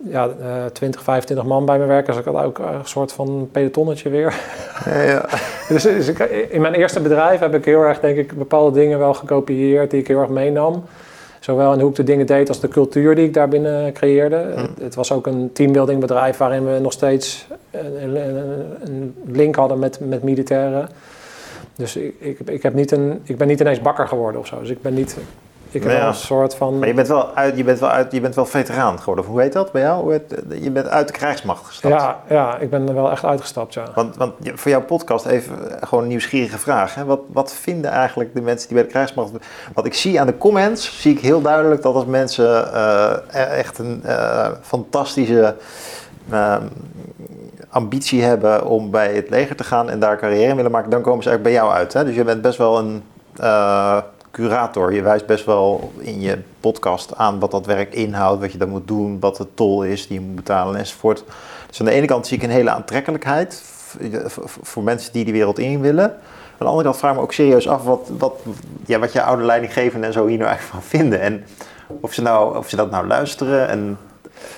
ja, 0.04 0.28
eh 0.40 0.64
20, 0.72 1.02
25 1.02 1.46
man 1.46 1.64
bij 1.64 1.78
me 1.78 1.84
werken. 1.86 2.12
Dus 2.12 2.22
ik 2.26 2.32
had 2.32 2.44
ook 2.44 2.58
een 2.58 2.84
soort 2.84 3.12
van 3.12 3.48
pelotonnetje 3.52 4.10
weer. 4.10 4.34
Ja, 4.84 5.02
ja. 5.02 5.28
Dus, 5.68 5.82
dus 5.82 6.08
ik, 6.08 6.18
in 6.50 6.60
mijn 6.60 6.74
eerste 6.74 7.00
bedrijf 7.00 7.40
heb 7.40 7.54
ik 7.54 7.64
heel 7.64 7.82
erg, 7.82 8.00
denk 8.00 8.16
ik, 8.16 8.38
bepaalde 8.38 8.78
dingen 8.78 8.98
wel 8.98 9.14
gekopieerd 9.14 9.90
die 9.90 10.00
ik 10.00 10.08
heel 10.08 10.20
erg 10.20 10.28
meenam. 10.28 10.84
Zowel 11.40 11.72
in 11.72 11.80
hoe 11.80 11.90
ik 11.90 11.96
de 11.96 12.02
dingen 12.02 12.26
deed 12.26 12.48
als 12.48 12.60
de 12.60 12.68
cultuur 12.68 13.14
die 13.14 13.26
ik 13.26 13.34
daarbinnen 13.34 13.92
creëerde. 13.92 14.36
Het, 14.36 14.70
het 14.80 14.94
was 14.94 15.12
ook 15.12 15.26
een 15.26 15.50
teambuilding 15.52 16.00
bedrijf 16.00 16.36
waarin 16.36 16.64
we 16.64 16.78
nog 16.78 16.92
steeds 16.92 17.46
een, 17.70 18.16
een, 18.16 18.36
een 18.80 19.14
link 19.24 19.54
hadden 19.54 19.78
met, 19.78 20.00
met 20.00 20.22
militairen. 20.22 20.88
Dus 21.76 21.96
ik, 21.96 22.14
ik, 22.18 22.38
ik, 22.38 22.62
heb 22.62 22.74
niet 22.74 22.90
een, 22.90 23.20
ik 23.24 23.36
ben 23.36 23.46
niet 23.46 23.60
ineens 23.60 23.80
bakker 23.80 24.08
geworden 24.08 24.40
of 24.40 24.46
zo. 24.46 24.60
Dus 24.60 24.70
ik 24.70 24.82
ben 24.82 24.94
niet. 24.94 25.16
Ik 25.72 25.82
heb 25.82 25.92
Ja. 25.92 25.98
wel 25.98 26.06
een 26.08 26.14
soort 26.14 26.54
van. 26.54 26.78
Maar 26.78 26.88
je 26.88 26.94
bent 26.94 27.08
wel 27.08 27.34
uit, 27.34 27.56
je 27.56 27.64
bent 27.64 27.78
wel 27.78 27.88
uit, 27.88 28.12
je 28.12 28.20
bent 28.20 28.34
wel 28.34 28.46
veteraan 28.46 28.98
geworden. 28.98 29.24
Hoe 29.24 29.40
heet 29.40 29.52
dat 29.52 29.72
bij 29.72 29.82
jou? 29.82 30.02
Hoe 30.02 30.12
heet- 30.12 30.62
Je 30.62 30.70
bent 30.70 30.88
uit 30.88 31.06
de 31.06 31.12
krijgsmacht 31.12 31.64
gestapt. 31.66 31.94
Ja, 31.94 32.20
ja, 32.28 32.58
ik 32.58 32.70
ben 32.70 32.88
er 32.88 32.94
wel 32.94 33.10
echt 33.10 33.24
uitgestapt, 33.24 33.74
ja. 33.74 33.84
Want, 33.94 34.16
want 34.16 34.32
voor 34.54 34.70
jouw 34.70 34.82
podcast 34.82 35.26
even 35.26 35.70
eh, 35.70 35.76
gewoon 35.88 36.02
een 36.02 36.08
nieuwsgierige 36.10 36.58
vraag. 36.58 36.94
Hè? 36.94 37.04
Wat, 37.04 37.20
wat 37.32 37.52
vinden 37.52 37.90
eigenlijk 37.90 38.34
de 38.34 38.40
mensen 38.40 38.66
die 38.68 38.76
bij 38.76 38.86
de 38.86 38.92
krijgsmacht... 38.92 39.30
Wat 39.74 39.86
ik 39.86 39.94
zie 39.94 40.20
aan 40.20 40.26
de 40.26 40.38
comments, 40.38 41.00
zie 41.00 41.12
ik 41.14 41.20
heel 41.20 41.40
duidelijk 41.42 41.82
dat 41.82 41.94
als 41.94 42.04
mensen 42.06 42.72
eh, 42.74 43.58
echt 43.58 43.78
een 43.78 44.00
eh, 44.04 44.48
fantastische 44.62 45.54
eh, 46.30 46.56
ambitie 47.70 48.22
hebben 48.22 48.64
om 48.66 48.90
bij 48.90 49.14
het 49.14 49.30
leger 49.30 49.56
te 49.56 49.64
gaan 49.64 49.90
en 49.90 49.98
daar 50.00 50.18
carrière 50.18 50.50
in 50.50 50.56
willen 50.56 50.70
maken, 50.70 50.90
dan 50.90 51.02
komen 51.02 51.22
ze 51.22 51.28
eigenlijk 51.28 51.56
bij 51.56 51.66
jou 51.66 51.78
uit. 51.80 51.92
Hè? 51.92 52.04
Dus 52.04 52.14
je 52.14 52.24
bent 52.24 52.42
best 52.42 52.58
wel 52.58 52.78
een 52.78 53.02
curator. 54.32 54.92
Je 54.92 55.02
wijst 55.02 55.26
best 55.26 55.44
wel 55.44 55.92
in 55.98 56.20
je 56.20 56.38
podcast 56.60 57.16
aan 57.16 57.38
wat 57.38 57.50
dat 57.50 57.66
werk 57.66 57.94
inhoudt, 57.94 58.40
wat 58.40 58.52
je 58.52 58.58
dan 58.58 58.68
moet 58.68 58.88
doen, 58.88 59.20
wat 59.20 59.36
de 59.36 59.46
tol 59.54 59.84
is 59.84 60.06
die 60.06 60.20
je 60.20 60.26
moet 60.26 60.34
betalen 60.34 60.76
enzovoort. 60.76 61.24
Dus 61.68 61.80
aan 61.80 61.86
de 61.86 61.92
ene 61.92 62.06
kant 62.06 62.26
zie 62.26 62.36
ik 62.36 62.42
een 62.42 62.50
hele 62.50 62.70
aantrekkelijkheid 62.70 63.62
voor 64.62 64.82
mensen 64.82 65.12
die 65.12 65.24
die 65.24 65.32
wereld 65.32 65.58
in 65.58 65.80
willen. 65.80 66.04
Aan 66.04 66.58
de 66.58 66.64
andere 66.64 66.84
kant 66.84 66.96
vraag 66.96 67.10
ik 67.10 67.16
me 67.16 67.22
ook 67.22 67.32
serieus 67.32 67.68
af 67.68 67.84
wat, 67.84 68.10
wat, 68.18 68.40
ja, 68.86 68.98
wat 68.98 69.12
je 69.12 69.22
oude 69.22 69.42
leidinggevenden 69.42 70.08
en 70.08 70.14
zo 70.14 70.26
hier 70.26 70.38
nou 70.38 70.48
eigenlijk 70.48 70.82
van 70.82 70.98
vinden. 70.98 71.20
En 71.20 71.44
of 72.00 72.12
ze, 72.12 72.22
nou, 72.22 72.56
of 72.56 72.68
ze 72.68 72.76
dat 72.76 72.90
nou 72.90 73.06
luisteren. 73.06 73.68
En, 73.68 73.98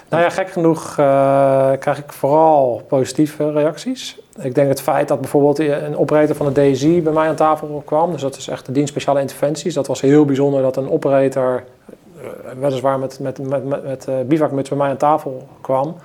Nou 0.08 0.22
ja, 0.22 0.30
gek 0.30 0.50
genoeg 0.50 0.90
eh, 0.90 1.70
krijg 1.78 1.98
ik 1.98 2.12
vooral 2.12 2.84
positieve 2.88 3.52
reacties. 3.52 4.18
Ik 4.38 4.54
denk 4.54 4.68
het 4.68 4.80
feit 4.80 5.08
dat 5.08 5.20
bijvoorbeeld 5.20 5.58
een 5.58 5.96
operator 5.96 6.36
van 6.36 6.52
de 6.52 6.70
DSI 6.70 7.02
bij 7.02 7.12
mij 7.12 7.28
aan 7.28 7.34
tafel 7.34 7.82
kwam. 7.84 8.12
Dus 8.12 8.20
dat 8.20 8.36
is 8.36 8.48
echt 8.48 8.66
de 8.66 8.72
dienst 8.72 8.90
speciale 8.90 9.20
interventies. 9.20 9.74
Dat 9.74 9.86
was 9.86 10.00
heel 10.00 10.24
bijzonder 10.24 10.62
dat 10.62 10.76
een 10.76 10.90
operator, 10.90 11.64
eh, 12.20 12.26
weliswaar 12.58 12.98
met, 12.98 13.18
met, 13.20 13.38
met, 13.48 13.84
met, 13.84 14.08
eh, 14.08 14.14
bivakmuts 14.26 14.68
bij 14.68 14.78
mij 14.78 14.88
aan 14.88 14.96
tafel 14.96 15.48
kwam. 15.60 15.96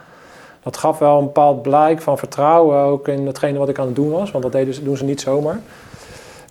Dat 0.64 0.78
gaf 0.78 1.00
wel 1.00 1.18
een 1.18 1.26
bepaald 1.26 1.62
blijk 1.62 2.02
van 2.02 2.18
vertrouwen 2.18 2.78
ook 2.78 3.08
in 3.08 3.28
hetgene 3.28 3.58
wat 3.58 3.70
ik 3.70 3.80
aan 3.80 3.86
het 3.86 3.96
doen 3.96 4.10
was. 4.10 4.32
Want 4.32 4.44
dat 4.44 4.54
deden 4.54 4.74
ze, 4.74 4.84
doen 4.84 4.98
ze 4.98 5.04
niet 5.04 5.22
zomaar. 5.22 5.60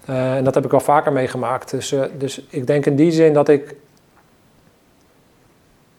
Eh, 0.08 0.36
en 0.36 0.44
dat 0.44 0.54
heb 0.54 0.64
ik 0.64 0.70
wel 0.70 0.80
vaker 0.80 1.12
meegemaakt. 1.12 1.70
Dus, 1.70 1.92
eh, 1.92 2.02
dus 2.18 2.42
ik 2.48 2.66
denk 2.66 2.86
in 2.86 2.96
die 2.96 3.10
zin 3.10 3.32
dat 3.32 3.48
ik 3.48 3.74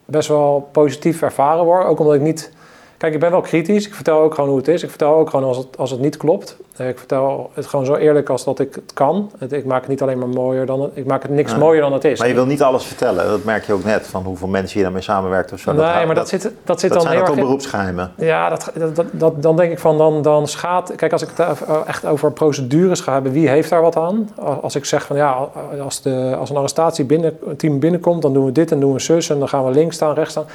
best 0.05 0.27
wel 0.27 0.69
positief 0.71 1.21
ervaren 1.21 1.63
word. 1.63 1.85
Ook 1.85 1.99
omdat 1.99 2.15
ik 2.15 2.21
niet 2.21 2.51
Kijk, 2.99 3.13
ik 3.13 3.19
ben 3.19 3.31
wel 3.31 3.41
kritisch. 3.41 3.87
Ik 3.87 3.93
vertel 3.93 4.19
ook 4.19 4.33
gewoon 4.33 4.49
hoe 4.49 4.57
het 4.59 4.67
is. 4.67 4.83
Ik 4.83 4.89
vertel 4.89 5.13
ook 5.15 5.29
gewoon 5.29 5.45
als 5.45 5.57
het, 5.57 5.67
als 5.77 5.91
het 5.91 5.99
niet 5.99 6.17
klopt. 6.17 6.57
Eh, 6.75 6.87
Ik 6.89 6.97
vertel 6.97 7.49
het 7.53 7.65
gewoon 7.67 7.85
zo 7.85 7.95
eerlijk 7.95 8.29
als 8.29 8.43
dat 8.43 8.59
ik 8.59 8.75
het 8.75 8.93
kan. 8.93 9.31
Ik 9.49 9.65
maak 9.65 9.79
het 9.79 9.89
niet 9.89 10.01
alleen 10.01 10.17
maar 10.19 10.27
mooier 10.27 10.65
dan 10.65 10.81
het, 10.81 10.91
ik 10.93 11.05
maak 11.05 11.21
het 11.21 11.31
niks 11.31 11.51
Ja. 11.51 11.57
mooier 11.57 11.81
dan 11.81 11.93
het 11.93 12.03
is. 12.05 12.19
Maar 12.19 12.27
je 12.27 12.33
wil 12.33 12.45
niet 12.45 12.61
alles 12.61 12.83
vertellen. 12.85 13.27
Dat 13.27 13.43
merk 13.43 13.63
je 13.65 13.73
ook 13.73 13.83
net 13.83 14.07
van 14.07 14.23
hoeveel 14.23 14.47
mensen 14.47 14.77
je 14.77 14.83
daarmee 14.83 15.01
samenwerkt 15.01 15.51
of 15.53 15.59
zo. 15.59 15.71
nee, 15.71 16.05
maar 16.05 16.15
dat, 16.15 16.29
zit, 16.29 16.51
dat 16.63 16.79
zit 16.79 16.89
dat 16.89 16.99
dan 16.99 17.07
zijn 17.07 17.13
heel 17.13 17.27
erg 17.27 17.37
in- 17.37 17.43
beroepsgeheimen. 17.43 18.11
Ja, 18.17 18.49
dat, 18.49 18.71
dat, 18.75 18.95
dat, 18.95 19.05
dat- 19.11 19.41
dan 19.43 19.55
denk 19.55 19.71
ik 19.71 19.79
van, 19.79 19.97
dan, 19.97 20.21
dan 20.21 20.47
schaadt... 20.47 20.95
Kijk, 20.95 21.11
als 21.11 21.21
ik 21.21 21.29
het 21.35 21.47
over- 21.47 21.83
echt 21.87 22.05
over 22.05 22.31
procedures 22.31 23.01
ga 23.01 23.13
hebben, 23.13 23.31
wie 23.31 23.49
heeft 23.49 23.69
daar 23.69 23.81
wat 23.81 23.95
aan? 23.95 24.29
Als 24.61 24.75
ik 24.75 24.85
zeg 24.85 25.05
van, 25.05 25.15
ja, 25.15 25.47
als, 25.81 26.01
de, 26.01 26.35
als 26.39 26.49
een 26.49 26.55
arrestatie 26.57 27.05
binnen, 27.05 27.37
een 27.47 27.55
team 27.55 27.79
binnenkomt, 27.79 28.21
dan 28.21 28.33
doen 28.33 28.45
we 28.45 28.51
dit 28.51 28.71
en 28.71 28.79
doen 28.79 28.93
we 28.93 28.99
zus 28.99 29.29
en 29.29 29.39
dan 29.39 29.47
gaan 29.49 29.65
we 29.65 29.71
links 29.71 29.95
staan, 29.95 30.13
rechts 30.13 30.31
staan. 30.31 30.45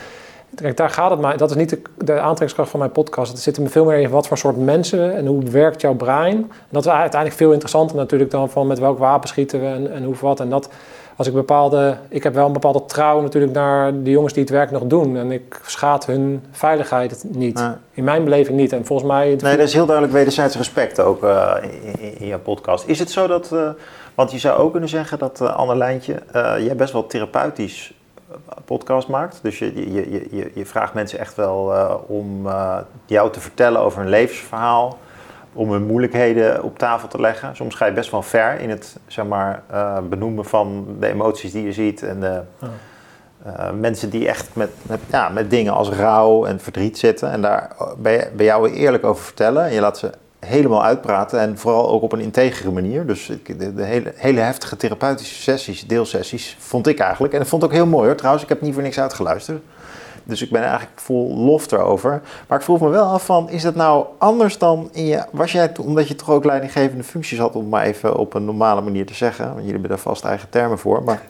Kijk, 0.55 0.76
daar 0.76 0.90
gaat 0.90 1.11
het 1.11 1.20
mij, 1.20 1.36
dat 1.36 1.50
is 1.50 1.57
niet 1.57 1.70
de, 1.70 1.80
de 1.96 2.12
aantrekkingskracht 2.12 2.70
van 2.70 2.78
mijn 2.78 2.92
podcast. 2.92 3.32
Het 3.32 3.40
zit 3.40 3.57
er 3.57 3.70
veel 3.70 3.84
meer 3.84 3.98
in 3.98 4.11
wat 4.11 4.26
voor 4.26 4.38
soort 4.38 4.57
mensen 4.57 5.16
en 5.16 5.26
hoe 5.26 5.42
werkt 5.42 5.80
jouw 5.80 5.94
brein. 5.94 6.36
En 6.36 6.68
dat 6.70 6.84
is 6.84 6.90
uiteindelijk 6.90 7.40
veel 7.40 7.52
interessanter 7.52 7.96
natuurlijk 7.96 8.30
dan 8.30 8.50
van 8.50 8.66
met 8.66 8.78
welk 8.78 8.98
wapen 8.98 9.28
schieten 9.28 9.61
we 9.61 9.66
en, 9.66 9.92
en 9.92 10.05
hoe 10.05 10.14
wat. 10.20 10.40
En 10.40 10.50
dat, 10.50 10.68
als 11.16 11.26
ik 11.26 11.32
bepaalde, 11.32 11.96
ik 12.09 12.22
heb 12.22 12.34
wel 12.34 12.46
een 12.46 12.52
bepaalde 12.52 12.84
trouw 12.84 13.20
natuurlijk 13.20 13.52
naar 13.52 14.02
de 14.02 14.11
jongens 14.11 14.32
die 14.32 14.42
het 14.42 14.52
werk 14.52 14.70
nog 14.70 14.82
doen. 14.82 15.16
En 15.16 15.32
ik 15.32 15.61
schaad 15.66 16.07
hun 16.07 16.44
veiligheid 16.50 17.24
niet. 17.28 17.59
Ja. 17.59 17.80
In 17.92 18.05
mijn 18.05 18.24
beleving 18.24 18.57
niet. 18.57 18.72
En 18.72 18.84
volgens 18.84 19.09
mij... 19.09 19.36
Nee, 19.42 19.52
er 19.52 19.61
is 19.61 19.72
heel 19.72 19.86
duidelijk 19.86 20.16
wederzijds 20.16 20.57
respect 20.57 21.00
ook 21.00 21.24
eh, 21.24 21.55
in, 21.62 22.00
in, 22.00 22.18
in 22.18 22.26
jouw 22.26 22.40
podcast. 22.40 22.86
Is 22.86 22.98
het 22.98 23.11
zo 23.11 23.26
dat, 23.26 23.52
eh, 23.52 23.68
want 24.14 24.32
je 24.32 24.38
zou 24.38 24.59
ook 24.59 24.70
kunnen 24.70 24.88
zeggen 24.88 25.18
dat 25.18 25.40
uh, 25.42 25.57
Anne 25.57 25.76
Lijntje, 25.76 26.22
jij 26.59 26.76
best 26.76 26.92
wel 26.92 27.07
therapeutisch 27.07 27.94
podcast 28.64 29.09
maakt. 29.09 29.39
Dus 29.43 29.59
je, 29.59 29.93
je, 29.93 30.11
je, 30.30 30.51
je, 30.55 30.66
vraagt 30.66 30.95
mensen 30.95 31.18
echt 31.18 31.35
wel 31.35 31.74
uh, 31.74 31.95
om 32.07 32.47
uh, 32.47 32.76
jou 33.07 33.30
te 33.30 33.41
vertellen 33.41 33.80
over 33.80 34.01
hun 34.01 34.09
levensverhaal. 34.09 34.99
Om 35.53 35.72
hun 35.72 35.87
moeilijkheden 35.87 36.62
op 36.62 36.78
tafel 36.78 37.09
te 37.09 37.20
leggen. 37.20 37.57
Soms 37.57 37.74
ga 37.74 37.87
je 37.87 37.93
best 37.93 38.11
wel 38.11 38.22
ver 38.22 38.61
in 38.61 38.70
het 38.70 38.97
zeg 39.07 39.26
maar, 39.26 39.62
uh, 39.72 39.99
benoemen 40.09 40.45
van 40.45 40.87
de 41.01 41.07
emoties 41.09 41.53
die 41.53 41.64
je 41.64 41.72
ziet. 41.72 42.03
En 42.03 42.20
de, 42.20 42.41
Ja. 42.59 43.72
mensen 43.72 44.11
die 44.11 44.28
echt 44.28 44.55
met, 44.55 44.70
met, 44.82 45.01
ja, 45.11 45.28
met 45.28 45.51
dingen 45.51 45.72
als 45.72 45.89
rouw 45.89 46.45
en 46.45 46.61
verdriet 46.61 46.99
zitten. 46.99 47.30
En 47.30 47.43
daar 47.43 47.76
ben, 47.99 48.12
je, 48.12 48.30
ben 48.37 48.47
jou 48.47 48.70
eerlijk 48.70 49.05
over 49.05 49.24
vertellen. 49.24 49.64
En 49.64 49.72
je 49.72 49.80
laat 49.80 49.99
ze 49.99 50.11
helemaal 50.45 50.84
uitpraten. 50.84 51.40
En 51.40 51.59
vooral 51.59 51.90
ook 51.90 52.03
op 52.03 52.12
een 52.12 52.20
integere 52.20 52.70
manier. 52.70 53.07
Dus 53.07 53.30
de, 53.47 53.74
de 53.74 53.84
hele, 53.84 54.12
hele 54.16 54.40
heftige 54.40 54.76
therapeutische 54.76 55.42
sessies, 55.42 55.86
deelsessies, 55.86 56.57
vond 56.59 56.86
ik 56.86 56.99
eigenlijk. 56.99 57.32
En 57.32 57.38
dat 57.38 57.49
vond 57.49 57.62
ik 57.62 57.68
ook 57.68 57.74
heel 57.74 57.86
mooi 57.86 58.07
hoor. 58.07 58.16
Trouwens, 58.16 58.45
ik 58.45 58.51
heb 58.51 58.61
niet 58.61 58.74
voor 58.74 58.82
niks 58.82 59.01
uitgeluisterd. 59.01 59.62
Dus 60.24 60.42
ik 60.42 60.51
ben 60.51 60.62
eigenlijk 60.62 61.01
vol 61.01 61.36
lof 61.36 61.72
erover. 61.72 62.22
Maar 62.49 62.59
ik 62.59 62.64
vroeg 62.64 62.80
me 62.80 62.88
wel 62.88 63.07
af 63.07 63.24
van, 63.24 63.51
is 63.51 63.62
dat 63.62 63.74
nou 63.74 64.07
anders 64.18 64.59
dan 64.59 64.88
in 64.92 65.07
je... 65.07 65.24
Was 65.30 65.53
jij, 65.53 65.72
omdat 65.80 66.09
je 66.09 66.14
toch 66.14 66.30
ook 66.30 66.45
leidinggevende 66.45 67.05
functies 67.05 67.38
had, 67.38 67.55
om 67.55 67.68
maar 67.68 67.84
even 67.84 68.16
op 68.16 68.34
een 68.34 68.45
normale 68.45 68.80
manier 68.80 69.07
te 69.07 69.14
zeggen. 69.14 69.45
Want 69.45 69.57
jullie 69.57 69.72
hebben 69.72 69.90
daar 69.90 69.99
vast 69.99 70.24
eigen 70.24 70.49
termen 70.49 70.78
voor. 70.78 71.03
Maar 71.03 71.22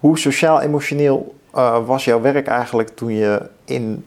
hoe 0.00 0.18
sociaal-emotioneel 0.18 1.34
uh, 1.54 1.86
was 1.86 2.04
jouw 2.04 2.20
werk 2.20 2.46
eigenlijk 2.46 2.88
toen 2.88 3.12
je 3.12 3.42
in 3.64 4.04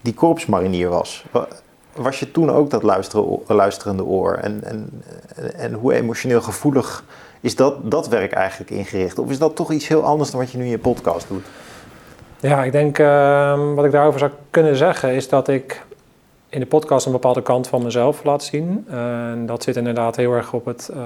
die 0.00 0.14
korpsmarinier 0.14 0.88
was? 0.88 1.24
Was 1.96 2.18
je 2.18 2.30
toen 2.30 2.50
ook 2.50 2.70
dat 2.70 2.82
luisterende 3.46 4.04
oor? 4.04 4.34
En, 4.34 4.64
en, 4.64 5.02
en 5.56 5.72
hoe 5.72 5.94
emotioneel 5.94 6.40
gevoelig 6.40 7.04
is 7.40 7.56
dat, 7.56 7.90
dat 7.90 8.08
werk 8.08 8.32
eigenlijk 8.32 8.70
ingericht? 8.70 9.18
Of 9.18 9.30
is 9.30 9.38
dat 9.38 9.56
toch 9.56 9.72
iets 9.72 9.88
heel 9.88 10.02
anders 10.02 10.30
dan 10.30 10.40
wat 10.40 10.50
je 10.50 10.58
nu 10.58 10.64
in 10.64 10.70
je 10.70 10.78
podcast 10.78 11.28
doet? 11.28 11.44
Ja, 12.40 12.64
ik 12.64 12.72
denk 12.72 12.98
uh, 12.98 13.74
wat 13.74 13.84
ik 13.84 13.90
daarover 13.90 14.18
zou 14.18 14.30
kunnen 14.50 14.76
zeggen 14.76 15.10
is 15.10 15.28
dat 15.28 15.48
ik 15.48 15.82
in 16.48 16.60
de 16.60 16.66
podcast 16.66 17.06
een 17.06 17.12
bepaalde 17.12 17.42
kant 17.42 17.68
van 17.68 17.82
mezelf 17.82 18.24
laat 18.24 18.42
zien. 18.42 18.86
En 18.88 19.46
dat 19.46 19.62
zit 19.62 19.76
inderdaad 19.76 20.16
heel 20.16 20.32
erg 20.32 20.52
op 20.52 20.64
het 20.64 20.90
uh, 20.94 21.00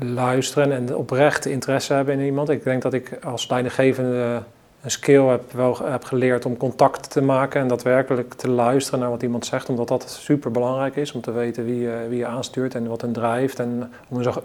luisteren 0.00 0.72
en 0.72 0.96
oprechte 0.96 1.50
interesse 1.50 1.92
hebben 1.92 2.18
in 2.18 2.24
iemand. 2.24 2.48
Ik 2.48 2.64
denk 2.64 2.82
dat 2.82 2.92
ik 2.92 3.18
als 3.24 3.48
leidinggevende 3.48 4.42
een 4.88 4.94
skill 4.94 5.26
heb, 5.26 5.52
wel 5.52 5.78
heb 5.84 6.04
geleerd 6.04 6.44
om 6.44 6.56
contact 6.56 7.10
te 7.10 7.22
maken 7.22 7.60
en 7.60 7.68
daadwerkelijk 7.68 8.34
te 8.34 8.50
luisteren 8.50 9.00
naar 9.00 9.10
wat 9.10 9.22
iemand 9.22 9.46
zegt. 9.46 9.68
Omdat 9.68 9.88
dat 9.88 10.10
super 10.10 10.50
belangrijk 10.50 10.96
is 10.96 11.12
om 11.12 11.20
te 11.20 11.32
weten 11.32 11.64
wie 11.64 11.80
je, 11.80 12.06
wie 12.08 12.18
je 12.18 12.26
aanstuurt 12.26 12.74
en 12.74 12.88
wat 12.88 13.00
hen 13.00 13.12
drijft. 13.12 13.58
En 13.58 13.92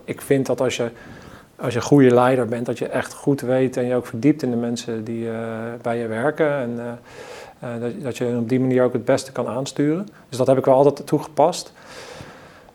ik 0.03 0.21
vind 0.21 0.45
dat 0.45 0.61
als 0.61 0.75
je 0.75 0.91
als 1.55 1.73
je 1.73 1.79
een 1.79 1.85
goede 1.85 2.13
leider 2.13 2.45
bent, 2.45 2.65
dat 2.65 2.77
je 2.77 2.87
echt 2.87 3.13
goed 3.13 3.41
weet 3.41 3.77
en 3.77 3.85
je 3.85 3.95
ook 3.95 4.05
verdiept 4.05 4.43
in 4.43 4.49
de 4.49 4.57
mensen 4.57 5.03
die 5.03 5.25
uh, 5.25 5.37
bij 5.81 5.97
je 5.97 6.07
werken. 6.07 6.53
En 6.53 6.69
uh, 6.77 7.73
uh, 7.75 7.81
dat, 7.81 8.01
dat, 8.03 8.17
je 8.17 8.37
op 8.37 8.49
die 8.49 8.59
manier 8.59 8.83
ook 8.83 8.93
het 8.93 9.05
beste 9.05 9.31
kan 9.31 9.47
aansturen. 9.47 10.07
Dus 10.29 10.37
dat 10.37 10.47
heb 10.47 10.57
ik 10.57 10.65
wel 10.65 10.75
altijd 10.75 11.07
toegepast. 11.07 11.73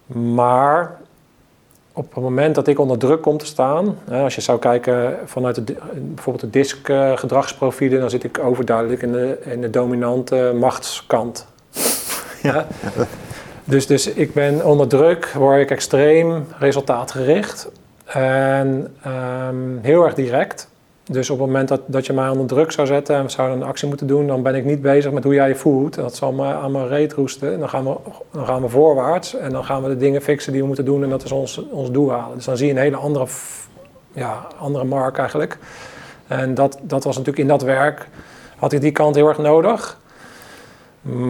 Maar 0.07 0.97
op 1.99 2.14
het 2.14 2.24
moment 2.24 2.55
dat 2.55 2.68
ik 2.68 2.78
onder 2.78 2.99
druk 2.99 3.22
kom 3.22 3.38
te 3.38 3.46
staan, 3.46 3.99
als 4.11 4.34
je 4.34 4.40
zou 4.40 4.59
kijken 4.59 5.16
vanuit 5.24 5.55
de, 5.55 5.76
bijvoorbeeld 5.94 6.53
de 6.53 6.59
DISC 6.59 6.92
gedragsprofielen, 7.14 8.01
dan 8.01 8.11
zit 8.11 8.24
ik 8.24 8.38
overduidelijk 8.38 9.03
in 9.03 9.12
de, 9.12 9.38
in 9.44 9.61
de 9.61 9.70
dominante 9.70 10.53
machtskant. 10.59 11.46
Ja. 12.42 12.66
Dus, 13.64 13.86
dus 13.86 14.07
ik 14.07 14.32
ben 14.32 14.64
onder 14.64 14.88
druk, 14.88 15.32
word 15.34 15.61
ik 15.61 15.70
extreem 15.70 16.46
resultaatgericht. 16.59 17.70
En 18.05 18.94
um, 19.07 19.78
heel 19.82 20.05
erg 20.05 20.14
direct. 20.14 20.68
Dus 21.11 21.31
op 21.31 21.39
het 21.39 21.47
moment 21.47 21.69
dat, 21.69 21.81
dat 21.87 22.07
je 22.07 22.13
mij 22.13 22.29
onder 22.29 22.47
druk 22.47 22.73
zou 22.73 22.87
zetten 22.87 23.17
en 23.17 23.23
we 23.23 23.31
zouden 23.31 23.61
een 23.61 23.67
actie 23.67 23.89
moeten 23.89 24.07
doen, 24.07 24.27
dan 24.27 24.43
ben 24.43 24.55
ik 24.55 24.65
niet 24.65 24.83
bezig 24.83 25.13
met 25.13 25.25
hoe 25.25 25.35
jij 25.35 25.49
je 25.49 25.55
voelt. 25.55 25.95
Dat 25.95 26.17
zal 26.17 26.33
me 26.33 26.45
aan 26.45 26.73
mijn 26.73 26.89
reet 26.89 27.13
roesten. 27.13 27.53
En 27.53 27.59
dan 27.59 27.69
gaan, 27.69 27.85
we, 27.85 27.97
dan 28.31 28.47
gaan 28.47 28.63
we 28.63 28.69
voorwaarts 28.69 29.35
en 29.35 29.51
dan 29.51 29.65
gaan 29.65 29.83
we 29.83 29.89
de 29.89 29.97
dingen 29.97 30.23
fixen 30.23 30.53
die 30.53 30.61
we 30.61 30.67
moeten 30.67 30.85
doen 30.85 31.03
en 31.03 31.11
dat 31.11 31.25
is 31.25 31.33
ons, 31.33 31.69
ons 31.71 31.91
doel 31.91 32.11
halen. 32.11 32.37
Dus 32.37 32.45
dan 32.45 32.57
zie 32.57 32.67
je 32.67 32.73
een 32.73 32.79
hele 32.79 32.97
andere, 32.97 33.27
ja, 34.13 34.47
andere 34.59 34.85
mark 34.85 35.19
eigenlijk. 35.19 35.59
En 36.27 36.55
dat, 36.55 36.79
dat 36.83 37.05
was 37.05 37.17
natuurlijk 37.17 37.43
in 37.43 37.49
dat 37.49 37.63
werk, 37.63 38.09
had 38.57 38.73
ik 38.73 38.81
die 38.81 38.93
kant 38.93 39.15
heel 39.15 39.29
erg 39.29 39.39
nodig. 39.39 40.01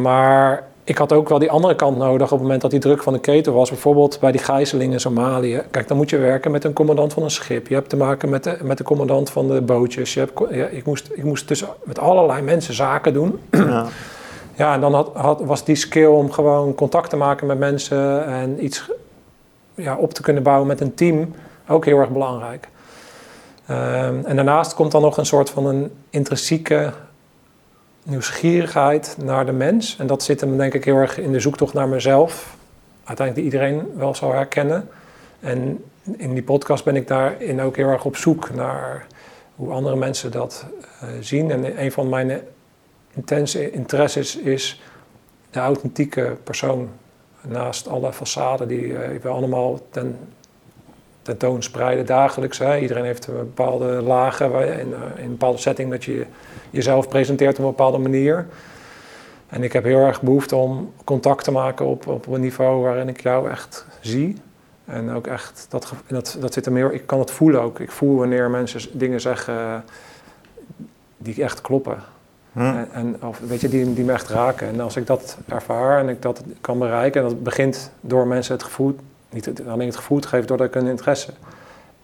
Maar 0.03 0.67
ik 0.89 0.99
had 0.99 1.13
ook 1.13 1.29
wel 1.29 1.39
die 1.39 1.51
andere 1.51 1.75
kant 1.75 1.97
nodig 1.97 2.27
op 2.27 2.31
het 2.31 2.41
moment 2.41 2.61
dat 2.61 2.71
die 2.71 2.81
druk 2.81 3.03
van 3.03 3.13
de 3.13 3.19
keten 3.19 3.53
was. 3.53 3.69
Bijvoorbeeld 3.69 4.21
bij 4.21 4.33
die 4.33 4.41
gijzeling 4.41 4.93
in 4.93 5.01
Somalië. 5.01 5.63
Kijk, 5.71 5.89
dan 5.89 5.97
moet 5.97 6.11
je 6.11 6.19
werken 6.19 6.51
met 6.51 6.65
een 6.65 6.73
commandant 6.73 7.13
van 7.13 7.23
een 7.23 7.31
schip. 7.31 7.69
Je 7.69 7.75
hebt 7.75 7.89
te 7.89 7.97
maken 7.97 8.29
met 8.29 8.45
de, 8.45 8.59
met 8.63 8.79
de 8.79 8.85
commandant 8.85 9.31
van 9.31 9.49
de 9.49 9.61
bootjes. 9.61 10.15
Je 10.15 10.21
hebt, 10.21 10.33
ja, 10.51 10.67
ik, 10.67 10.85
moest, 10.85 11.11
ik 11.13 11.25
moest 11.25 11.49
dus 11.49 11.65
met 11.85 11.99
allerlei 11.99 12.43
mensen 12.43 12.75
zaken 12.75 13.13
doen. 13.13 13.39
Ja, 13.69 13.87
ja 14.55 14.75
en 14.75 14.81
dan 14.81 14.95
had, 14.95 15.11
had, 15.15 15.41
was 15.41 15.65
die 15.65 15.77
skill 15.77 16.07
om 16.07 16.31
gewoon 16.31 16.75
contact 16.75 17.11
te 17.11 17.17
maken 17.17 17.47
met 17.47 17.59
mensen... 17.59 18.27
en 18.27 18.65
iets 18.65 18.91
ja, 19.75 19.97
op 19.97 20.15
te 20.15 20.23
kunnen 20.23 20.43
bouwen 20.43 20.67
met 20.67 20.81
een 20.81 20.95
team 20.95 21.35
ook 21.69 21.85
heel 21.85 21.99
erg 21.99 22.11
belangrijk. 22.11 22.69
Um, 23.71 24.25
en 24.25 24.37
daarnaast 24.37 24.75
komt 24.75 24.93
dan 24.93 25.03
nog 25.03 25.17
een 25.17 25.27
soort 25.27 25.51
van 25.51 25.67
een 25.67 25.91
intrinsieke 26.11 26.93
nieuwsgierigheid 28.09 29.17
naar 29.23 29.47
de 29.47 29.53
mens. 29.53 29.97
En 29.99 30.07
dat 30.07 30.23
zit 30.23 30.41
hem 30.41 30.57
denk 30.57 30.75
ik 30.75 30.85
heel 30.85 30.97
erg 30.97 31.19
in 31.19 31.33
de 31.33 31.41
zoektocht 31.41 31.75
naar 31.75 31.89
mezelf. 31.89 32.57
Uiteindelijk 33.05 33.35
die 33.35 33.45
iedereen 33.45 33.99
wel 33.99 34.15
zou 34.15 34.35
herkennen. 34.35 34.89
En 35.41 35.85
in 36.17 36.35
die 36.35 36.43
podcast 36.43 36.85
ben 36.85 36.97
ik 36.97 37.09
daarin 37.09 37.61
ook 37.61 37.77
heel 37.77 37.89
erg 37.89 38.05
op 38.05 38.17
zoek 38.17 38.55
naar 38.55 39.07
hoe 39.57 39.71
andere 39.71 39.97
mensen 39.97 40.31
dat 40.31 40.67
uh, 41.03 41.09
zien. 41.21 41.51
En 41.51 41.83
een 41.83 41.93
van 41.93 42.09
mijn 42.09 42.41
intense 43.15 43.71
interesses 43.71 44.37
is 44.37 44.83
de 45.51 45.59
authentieke 45.59 46.37
persoon. 46.45 46.89
Naast 47.41 47.89
alle 47.89 48.13
façades 48.13 48.67
die 48.67 48.83
uh, 48.83 48.99
we 49.23 49.29
allemaal 49.29 49.81
ten, 49.91 50.19
tentoonspreiden 51.29 52.07
dagelijks. 52.07 52.59
Hè. 52.59 52.79
Iedereen 52.79 53.05
heeft 53.05 53.27
een 53.27 53.35
bepaalde 53.35 53.87
lagen 53.87 54.51
waar, 54.51 54.67
in, 54.67 54.89
uh, 54.89 54.97
in 55.17 55.25
een 55.25 55.31
bepaalde 55.31 55.59
setting 55.59 55.91
dat 55.91 56.05
je 56.05 56.27
jezelf 56.71 57.09
presenteert 57.09 57.59
op 57.59 57.65
een 57.65 57.71
bepaalde 57.71 57.99
manier. 57.99 58.47
En 59.49 59.63
ik 59.63 59.73
heb 59.73 59.85
heel 59.85 59.99
erg 59.99 60.23
behoefte 60.23 60.57
om 60.57 60.93
contact 61.05 61.45
te 61.45 61.51
maken 61.51 61.87
op, 61.87 62.07
op 62.07 62.27
een 62.27 62.41
niveau 62.41 62.83
waarin 62.83 63.09
ik 63.09 63.21
jou 63.23 63.51
echt 63.51 63.87
zie. 64.01 64.37
En 64.85 65.11
ook 65.11 65.27
echt, 65.27 65.67
dat, 65.69 65.93
dat, 66.07 66.37
dat 66.41 66.53
zit 66.53 66.67
er 66.67 66.73
meer, 66.73 66.93
ik 66.93 67.07
kan 67.07 67.19
het 67.19 67.31
voelen 67.31 67.63
ook. 67.63 67.79
Ik 67.79 67.91
voel 67.91 68.17
wanneer 68.17 68.51
mensen 68.51 68.99
dingen 68.99 69.21
zeggen 69.21 69.85
die 71.17 71.43
echt 71.43 71.61
kloppen. 71.61 71.99
Hm. 72.53 72.61
En, 72.61 72.89
en, 72.93 73.17
of 73.23 73.41
weet 73.47 73.61
je, 73.61 73.69
die, 73.69 73.95
die 73.95 74.05
me 74.05 74.13
echt 74.13 74.29
raken. 74.29 74.69
En 74.69 74.81
als 74.81 74.97
ik 74.97 75.07
dat 75.07 75.39
ervaar 75.49 75.99
en 75.99 76.09
ik 76.09 76.23
dat 76.23 76.43
kan 76.61 76.79
bereiken, 76.79 77.23
en 77.23 77.29
dat 77.29 77.43
begint 77.43 77.91
door 78.01 78.27
mensen 78.27 78.55
het 78.55 78.63
gevoel, 78.63 78.97
niet 79.31 79.63
alleen 79.69 79.87
het 79.87 79.97
gevoel 79.97 80.21
te 80.21 80.29
geven, 80.29 80.47
doordat 80.47 80.67
ik 80.67 80.75
hun 80.75 80.87
interesse, 80.87 81.33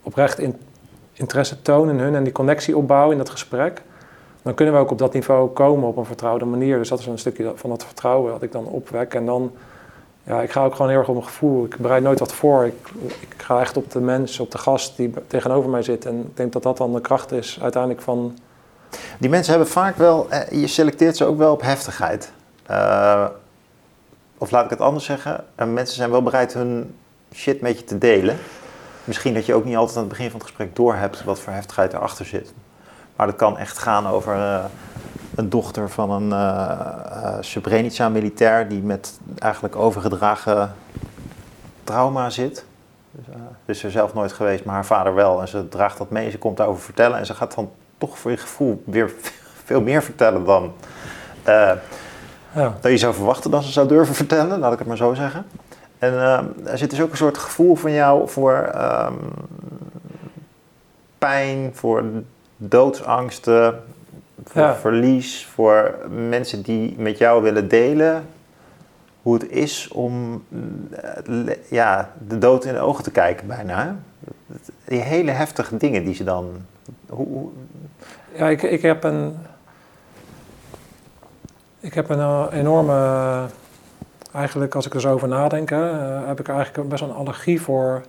oprecht 0.03 0.39
in, 0.39 0.57
interesse 1.12 1.62
tonen 1.62 1.95
in 1.95 2.01
hun 2.01 2.14
en 2.14 2.25
die 2.25 2.33
connectie 2.33 2.77
opbouwen 2.77 3.12
in 3.12 3.18
dat 3.18 3.31
gesprek 3.31 3.83
dan 4.45 4.55
kunnen 4.55 4.75
we 4.75 4.81
ook 4.81 4.91
op 4.91 4.99
dat 4.99 5.12
niveau 5.12 5.49
komen 5.49 5.89
op 5.89 5.97
een 5.97 6.05
vertrouwde 6.05 6.45
manier. 6.45 6.79
Dus 6.79 6.89
dat 6.89 6.99
is 6.99 7.07
een 7.07 7.18
stukje 7.18 7.53
van 7.55 7.70
dat 7.70 7.85
vertrouwen 7.85 8.33
dat 8.33 8.43
ik 8.43 8.53
dan 8.53 8.66
opwek. 8.66 9.14
En 9.14 9.27
dan, 9.27 9.53
ja, 10.22 10.43
ik 10.43 10.51
ga 10.51 10.64
ook 10.64 10.75
gewoon 10.75 10.91
heel 10.91 10.99
erg 10.99 11.09
op 11.09 11.14
mijn 11.14 11.27
gevoel. 11.27 11.64
Ik 11.64 11.77
bereid 11.77 12.03
nooit 12.03 12.18
wat 12.18 12.33
voor. 12.33 12.64
Ik, 12.64 12.89
ik 13.20 13.35
ga 13.37 13.61
echt 13.61 13.77
op 13.77 13.91
de 13.91 14.01
mens, 14.01 14.41
op 14.41 14.51
de 14.51 14.59
gast 14.59 14.97
die 14.97 15.12
tegenover 15.27 15.70
mij 15.70 15.83
zit. 15.83 16.07
En 16.07 16.20
ik 16.20 16.37
denk 16.37 16.53
dat 16.53 16.62
dat 16.62 16.77
dan 16.77 16.93
de 16.93 17.01
kracht 17.01 17.33
is 17.33 17.59
uiteindelijk 17.62 18.03
van, 18.03 18.39
Die 19.18 19.31
mensen 19.31 19.53
hebben 19.53 19.70
vaak 19.70 19.97
wel, 19.97 20.31
eh, 20.31 20.61
je 20.61 20.66
selecteert 20.66 21.16
ze 21.16 21.25
ook 21.25 21.39
wel 21.39 21.53
op 21.53 21.62
heftigheid. 21.62 22.33
Uh, 22.70 23.27
of 24.39 24.51
laat 24.51 24.64
ik 24.64 24.70
het 24.70 24.81
anders 24.81 25.05
zeggen, 25.05 25.45
uh, 25.61 25.66
mensen 25.66 25.97
zijn 25.97 26.11
wel 26.11 26.22
bereid 26.22 26.53
hun 26.53 26.95
shit 27.35 27.61
met 27.61 27.78
je 27.78 27.85
te 27.85 27.99
delen. 27.99 28.37
Misschien 29.05 29.35
dat 29.35 29.47
je 29.47 29.55
ook 29.55 29.64
niet 29.64 29.76
altijd 29.76 29.97
aan 29.97 30.03
het 30.03 30.12
begin 30.12 30.30
van 30.30 30.39
het 30.39 30.49
gesprek 30.49 30.76
doorhebt 30.76 31.24
wat 31.24 31.41
voor 31.41 31.53
heftigheid 31.53 31.93
erachter 31.93 32.26
zit. 32.26 32.53
Maar 33.16 33.26
dat 33.26 33.37
kan 33.37 33.59
echt 33.59 33.78
gaan 33.78 34.07
over 34.07 34.37
uh, 34.37 34.64
een 35.35 35.49
dochter 35.49 35.91
van 35.91 36.11
een 36.11 36.28
uh, 36.28 37.37
Srebrenica-militair 37.41 38.68
die 38.68 38.82
met 38.82 39.18
eigenlijk 39.39 39.76
overgedragen 39.76 40.74
trauma 41.85 42.30
zit. 42.30 42.64
Dus, 43.11 43.24
dus 43.64 43.78
ze 43.78 43.91
zelf 43.91 44.14
nooit 44.14 44.32
geweest, 44.32 44.64
maar 44.64 44.74
haar 44.74 44.87
vader 44.87 45.14
wel. 45.14 45.41
En 45.41 45.49
ze 45.49 45.68
draagt 45.68 45.99
dat 45.99 46.11
mee, 46.11 46.30
ze 46.30 46.39
komt 46.39 46.57
daarover 46.57 46.82
vertellen. 46.82 47.18
En 47.18 47.26
ze 47.26 47.35
gaat 47.35 47.55
dan 47.55 47.70
toch 47.99 48.18
voor 48.18 48.30
je 48.30 48.37
gevoel 48.37 48.82
weer 48.87 49.12
veel 49.64 49.80
meer 49.80 50.03
vertellen 50.03 50.45
dan 50.45 50.72
ja. 52.55 52.74
dat 52.80 52.91
je 52.91 52.99
zou 52.99 53.14
verwachten 53.14 53.51
dat 53.51 53.64
ze 53.64 53.72
zou 53.72 53.89
durven 53.89 54.14
vertellen, 54.14 54.59
laat 54.59 54.72
ik 54.72 54.78
het 54.78 54.89
maar 54.89 54.97
zo 54.97 55.14
zeggen. 55.14 55.47
En 56.05 56.12
uh, 56.12 56.70
er 56.72 56.78
zit 56.78 56.90
dus 56.90 57.00
ook 57.00 57.11
een 57.11 57.16
soort 57.16 57.38
gevoel 57.38 57.74
van 57.74 57.92
jou 57.92 58.28
voor 58.28 58.72
um, 58.76 59.18
pijn, 61.18 61.70
voor 61.74 62.05
doodsangsten, 62.57 63.82
voor 64.44 64.62
ja. 64.62 64.74
verlies, 64.74 65.46
voor 65.46 65.94
mensen 66.28 66.62
die 66.62 66.94
met 66.98 67.18
jou 67.18 67.42
willen 67.42 67.68
delen 67.68 68.24
hoe 69.22 69.34
het 69.34 69.50
is 69.50 69.88
om 69.88 70.44
ja, 71.70 72.11
de 72.28 72.38
dood 72.38 72.64
in 72.64 72.72
de 72.72 72.80
ogen 72.80 73.05
te 73.05 73.11
kijken 73.11 73.46
bijna. 73.46 73.96
Die 74.84 75.00
hele 75.00 75.30
heftige 75.30 75.76
dingen 75.76 76.05
die 76.05 76.14
ze 76.14 76.24
dan... 76.24 76.50
Hoe, 77.09 77.26
hoe... 77.26 77.48
Ja, 78.34 78.48
ik, 78.48 78.62
ik 78.62 78.82
heb 78.82 79.05
een... 79.05 79.36
Ik 81.80 81.94
heb 81.94 82.09
een 82.09 82.48
enorme 82.48 83.46
eigenlijk 84.35 84.74
als 84.74 84.87
ik 84.87 84.95
er 84.95 85.01
zo 85.01 85.12
over 85.12 85.28
nadenk, 85.28 85.70
eh, 85.70 86.26
heb 86.26 86.41
ik 86.41 86.49
eigenlijk 86.49 86.89
best 86.89 87.01
wel 87.01 87.11
een 87.11 87.16
allergie 87.16 87.61
voor 87.61 88.03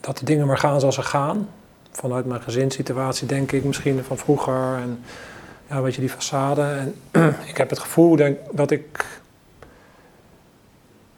dat 0.00 0.18
de 0.18 0.24
dingen 0.24 0.46
maar 0.46 0.58
gaan 0.58 0.80
zoals 0.80 0.94
ze 0.94 1.02
gaan. 1.02 1.48
Vanuit 1.90 2.26
mijn 2.26 2.42
gezinssituatie 2.42 3.26
denk 3.26 3.52
ik 3.52 3.64
misschien 3.64 4.04
van 4.04 4.18
vroeger 4.18 4.74
en 4.74 5.04
ja, 5.68 5.82
weet 5.82 5.94
je, 5.94 6.00
die 6.00 6.10
façade. 6.10 6.60
En 6.60 6.94
ik 7.50 7.56
heb 7.56 7.70
het 7.70 7.78
gevoel 7.78 8.16
denk, 8.16 8.38
dat 8.50 8.70
ik 8.70 9.06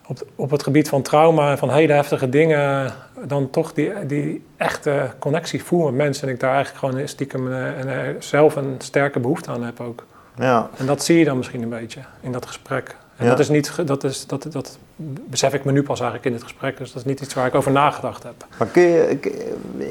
op, 0.07 0.26
op 0.35 0.51
het 0.51 0.62
gebied 0.62 0.89
van 0.89 1.03
trauma 1.03 1.51
en 1.51 1.59
van 1.59 1.70
hele 1.70 1.93
heftige 1.93 2.28
dingen 2.28 2.95
dan 3.24 3.51
toch 3.51 3.72
die, 3.72 4.07
die 4.07 4.45
echte 4.57 5.11
connectie 5.18 5.64
voel 5.64 5.85
met 5.85 5.95
mensen. 5.95 6.28
En 6.28 6.35
ik 6.35 6.41
daar 6.41 6.55
eigenlijk 6.55 6.85
gewoon 6.85 7.09
stiekem 7.09 7.53
en, 7.53 7.89
en 7.89 8.16
zelf 8.22 8.57
een 8.57 8.74
sterke 8.78 9.20
behoefte 9.20 9.51
aan 9.51 9.64
heb 9.64 9.80
ook. 9.80 10.05
Ja. 10.37 10.70
En 10.76 10.87
dat 10.87 11.05
zie 11.05 11.18
je 11.18 11.24
dan 11.24 11.37
misschien 11.37 11.62
een 11.62 11.68
beetje 11.68 12.01
in 12.20 12.33
dat 12.33 12.47
gesprek. 12.47 12.97
En 13.16 13.26
dat 13.26 13.39
is 13.39 13.49
niet, 13.49 13.87
dat, 13.87 14.05
is, 14.05 14.26
dat, 14.26 14.47
dat 14.51 14.78
besef 15.26 15.55
ik 15.55 15.64
me 15.64 15.72
nu 15.72 15.82
pas 15.82 16.00
eigenlijk 16.00 16.28
in 16.28 16.32
het 16.32 16.42
gesprek, 16.42 16.76
dus 16.78 16.92
dat 16.92 17.03
is 17.03 17.09
niet 17.09 17.20
iets 17.20 17.34
waar 17.34 17.46
ik 17.46 17.55
over 17.55 17.72
nagedacht 17.72 18.22
heb. 18.22 18.46
Maar 18.59 18.68
kun 18.68 18.82
je, 18.82 19.18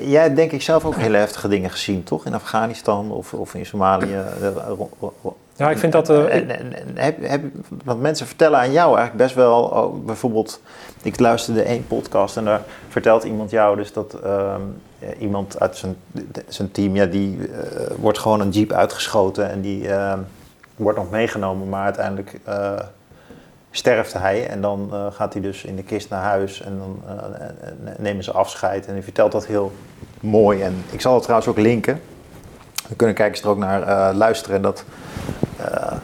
jij 0.02 0.22
hebt 0.22 0.36
denk 0.36 0.52
ik 0.52 0.62
zelf 0.62 0.86
ook 0.86 0.96
hele 0.96 1.18
heftige 1.18 1.48
dingen 1.48 1.70
gezien, 1.70 2.04
toch? 2.04 2.26
In 2.26 2.34
Afghanistan 2.34 3.12
of, 3.12 3.34
of 3.34 3.56
in 3.56 3.66
Somalië? 3.66 4.18
Ja, 5.56 5.70
ik 5.70 5.78
vind 5.78 5.92
dat... 5.92 6.10
Uh, 6.10 6.36
en, 6.36 6.50
en, 6.50 6.74
heb, 6.94 7.28
heb, 7.28 7.44
want 7.84 8.02
mensen 8.02 8.28
vertellen 8.28 8.60
aan 8.60 8.72
jou 8.72 8.98
eigenlijk 8.98 9.26
best 9.26 9.36
wel, 9.36 9.64
oh, 9.64 10.06
bijvoorbeeld, 10.06 10.62
ik 11.02 11.20
luisterde 11.20 11.62
één 11.62 11.88
podcast 11.88 12.38
en 12.38 12.46
daar 12.46 12.62
vertelt 12.90 13.24
iemand 13.24 13.50
jou 13.50 13.76
dus 13.76 13.94
dat 13.94 14.14
ehm, 14.24 14.62
iemand 15.20 15.60
uit 15.60 15.78
zijn, 15.78 15.96
zijn 16.48 16.72
team, 16.72 16.96
ja, 16.96 17.06
die 17.06 17.38
uh, 17.38 17.46
wordt 17.98 18.20
gewoon 18.20 18.40
een 18.40 18.50
jeep 18.50 18.72
uitgeschoten 18.72 19.50
en 19.50 19.62
die 19.62 19.84
uh, 19.84 20.14
wordt 20.76 20.98
nog 20.98 21.12
meegenomen, 21.12 21.70
maar 21.70 21.84
uiteindelijk 21.84 22.40
sterft 23.72 24.14
hij 24.14 24.48
en 24.48 24.62
dan 24.62 24.92
gaat 25.12 25.34
hij 25.34 25.42
dus 25.42 25.64
in 25.64 25.76
de 25.76 25.84
kist 25.84 26.10
naar 26.10 26.24
huis 26.24 26.62
en 26.62 26.78
dan 26.78 27.02
nemen 27.98 28.24
ze 28.24 28.32
afscheid 28.32 28.86
en 28.88 28.94
hij 28.94 29.04
vertelt 29.04 29.32
dat 29.32 29.46
heel 29.46 29.72
mooi 30.20 30.62
en 30.62 30.84
ik 30.92 31.02
zal 31.02 31.14
het 31.14 31.24
trouwens 31.24 31.50
ook 31.50 31.58
linken. 31.58 32.02
Dan 32.88 32.96
kunnen 32.96 33.16
kijkers 33.16 33.42
er 33.42 33.50
ook 33.50 33.58
naar 33.58 34.14
luisteren 34.14 34.62
dat 34.62 34.86
uh, 35.60 36.00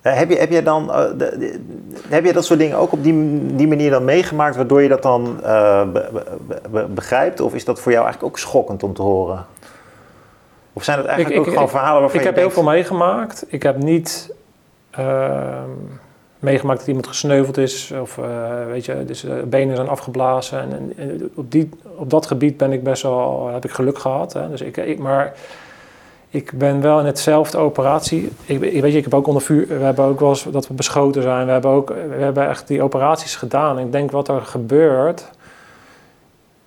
heb, 0.00 0.30
je, 0.30 0.36
heb, 0.36 0.50
je 0.50 0.62
dan, 0.62 0.86
de, 0.86 1.60
heb 2.08 2.24
je 2.24 2.32
dat 2.32 2.44
soort 2.44 2.58
dingen 2.58 2.76
ook 2.76 2.92
op 2.92 3.02
die, 3.02 3.46
die 3.54 3.68
manier 3.68 3.90
dan 3.90 4.04
meegemaakt, 4.04 4.56
waardoor 4.56 4.82
je 4.82 4.88
dat 4.88 5.02
dan 5.02 5.36
be, 5.92 6.22
be, 6.70 6.86
begrijpt? 6.88 7.40
Of 7.40 7.54
is 7.54 7.64
dat 7.64 7.80
voor 7.80 7.92
jou 7.92 8.04
eigenlijk 8.04 8.34
ook 8.34 8.40
schokkend 8.40 8.82
om 8.82 8.94
te 8.94 9.02
horen? 9.02 9.46
Of 10.72 10.84
zijn 10.84 10.98
het 10.98 11.06
eigenlijk 11.06 11.36
ik, 11.36 11.40
ook 11.40 11.46
ik, 11.46 11.52
gewoon 11.52 11.70
verhalen 11.70 12.00
waarvan 12.00 12.20
ik 12.20 12.24
je 12.24 12.28
Ik 12.28 12.34
heb 12.34 12.44
heel 12.44 12.54
veel 12.54 12.72
meegemaakt. 12.72 13.44
Ik 13.48 13.62
heb 13.62 13.76
niet 13.76 14.32
meegemaakt 16.38 16.78
dat 16.78 16.88
iemand 16.88 17.06
gesneuveld 17.06 17.56
is 17.56 17.92
of 18.00 18.18
weet 18.66 18.84
je, 18.84 19.04
dus 19.04 19.26
benen 19.44 19.76
zijn 19.76 19.88
afgeblazen. 19.88 20.58
En, 20.96 21.30
op, 21.34 21.50
die, 21.50 21.68
op 21.96 22.10
dat 22.10 22.26
gebied 22.26 22.56
ben 22.56 22.72
ik 22.72 22.82
best 22.82 23.02
wel, 23.02 23.48
heb 23.52 23.64
ik 23.64 23.70
geluk 23.70 23.98
gehad. 23.98 24.32
Hè. 24.32 24.48
Dus 24.48 24.60
ik, 24.60 24.98
maar 24.98 25.34
ik 26.34 26.52
ben 26.54 26.80
wel 26.80 27.00
in 27.00 27.06
hetzelfde 27.06 27.58
operatie. 27.58 28.30
Ik, 28.44 28.58
weet 28.58 28.92
je, 28.92 28.98
ik 28.98 29.04
heb 29.04 29.14
ook 29.14 29.26
onder 29.26 29.42
vuur. 29.42 29.66
We 29.68 29.84
hebben 29.84 30.04
ook 30.04 30.20
wel 30.20 30.28
eens 30.28 30.46
dat 30.50 30.68
we 30.68 30.74
beschoten 30.74 31.22
zijn. 31.22 31.46
We 31.46 31.52
hebben 31.52 31.70
ook 31.70 31.88
we 31.88 32.22
hebben 32.22 32.48
echt 32.48 32.68
die 32.68 32.82
operaties 32.82 33.36
gedaan. 33.36 33.78
Ik 33.78 33.92
denk 33.92 34.10
wat 34.10 34.28
er 34.28 34.40
gebeurt. 34.40 35.30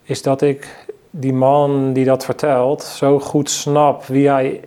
Is 0.04 0.22
dat 0.22 0.42
ik 0.42 0.86
die 1.10 1.34
man 1.34 1.94
die 1.94 2.06
dat 2.06 2.26
vertelt. 2.26 2.84
zo 2.84 3.20
goed 3.20 3.50
snap 3.50 4.06
wie 4.06 4.30
hij, 4.30 4.62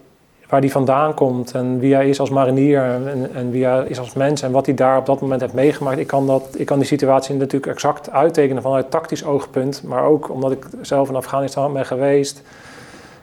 waar 0.51 0.61
die 0.61 0.72
vandaan 0.72 1.14
komt. 1.14 1.53
En 1.53 1.78
wie 1.78 1.94
hij 1.94 2.09
is 2.09 2.20
als 2.20 2.30
marinier. 2.30 2.82
En, 2.82 3.30
en 3.34 3.51
wie 3.51 3.64
hij 3.64 3.84
is 3.86 3.98
als 3.98 4.12
mens. 4.12 4.42
En 4.42 4.53
wat 4.53 4.66
hij 4.66 4.74
daar 4.74 4.98
op 4.98 5.07
dat 5.07 5.20
moment 5.20 5.40
heeft 5.40 5.55
meegemaakt. 5.55 5.98
Ik 5.98 6.07
kan, 6.07 6.26
dat, 6.26 6.48
ik 6.57 6.66
kan 6.66 6.78
die 6.78 6.86
situatie 6.86 7.34
natuurlijk 7.34 7.72
exact 7.72 8.11
uittekenen 8.11 8.62
vanuit 8.62 8.90
tactisch 8.90 9.24
oogpunt. 9.24 9.82
Maar 9.84 10.05
ook 10.05 10.30
omdat 10.30 10.53
ik 10.53 10.66
zelf 10.80 11.09
in 11.09 11.16
Afghanistan 11.16 11.72
ben 11.72 11.86
geweest 11.86 12.42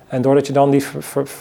en 0.08 0.22
doordat 0.22 0.48
je 0.48 0.54
dan 0.54 0.70
die, 0.70 0.84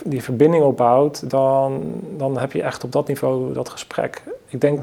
die 0.05 0.22
verbinding 0.22 0.64
opbouwt, 0.64 1.30
dan, 1.30 1.82
dan 2.16 2.39
heb 2.39 2.53
je 2.53 2.62
echt 2.62 2.84
op 2.84 2.93
dat 2.93 3.09
niveau 3.09 3.53
dat 3.53 3.68
gesprek. 3.68 4.22
Ik 4.49 4.61
denk, 4.61 4.80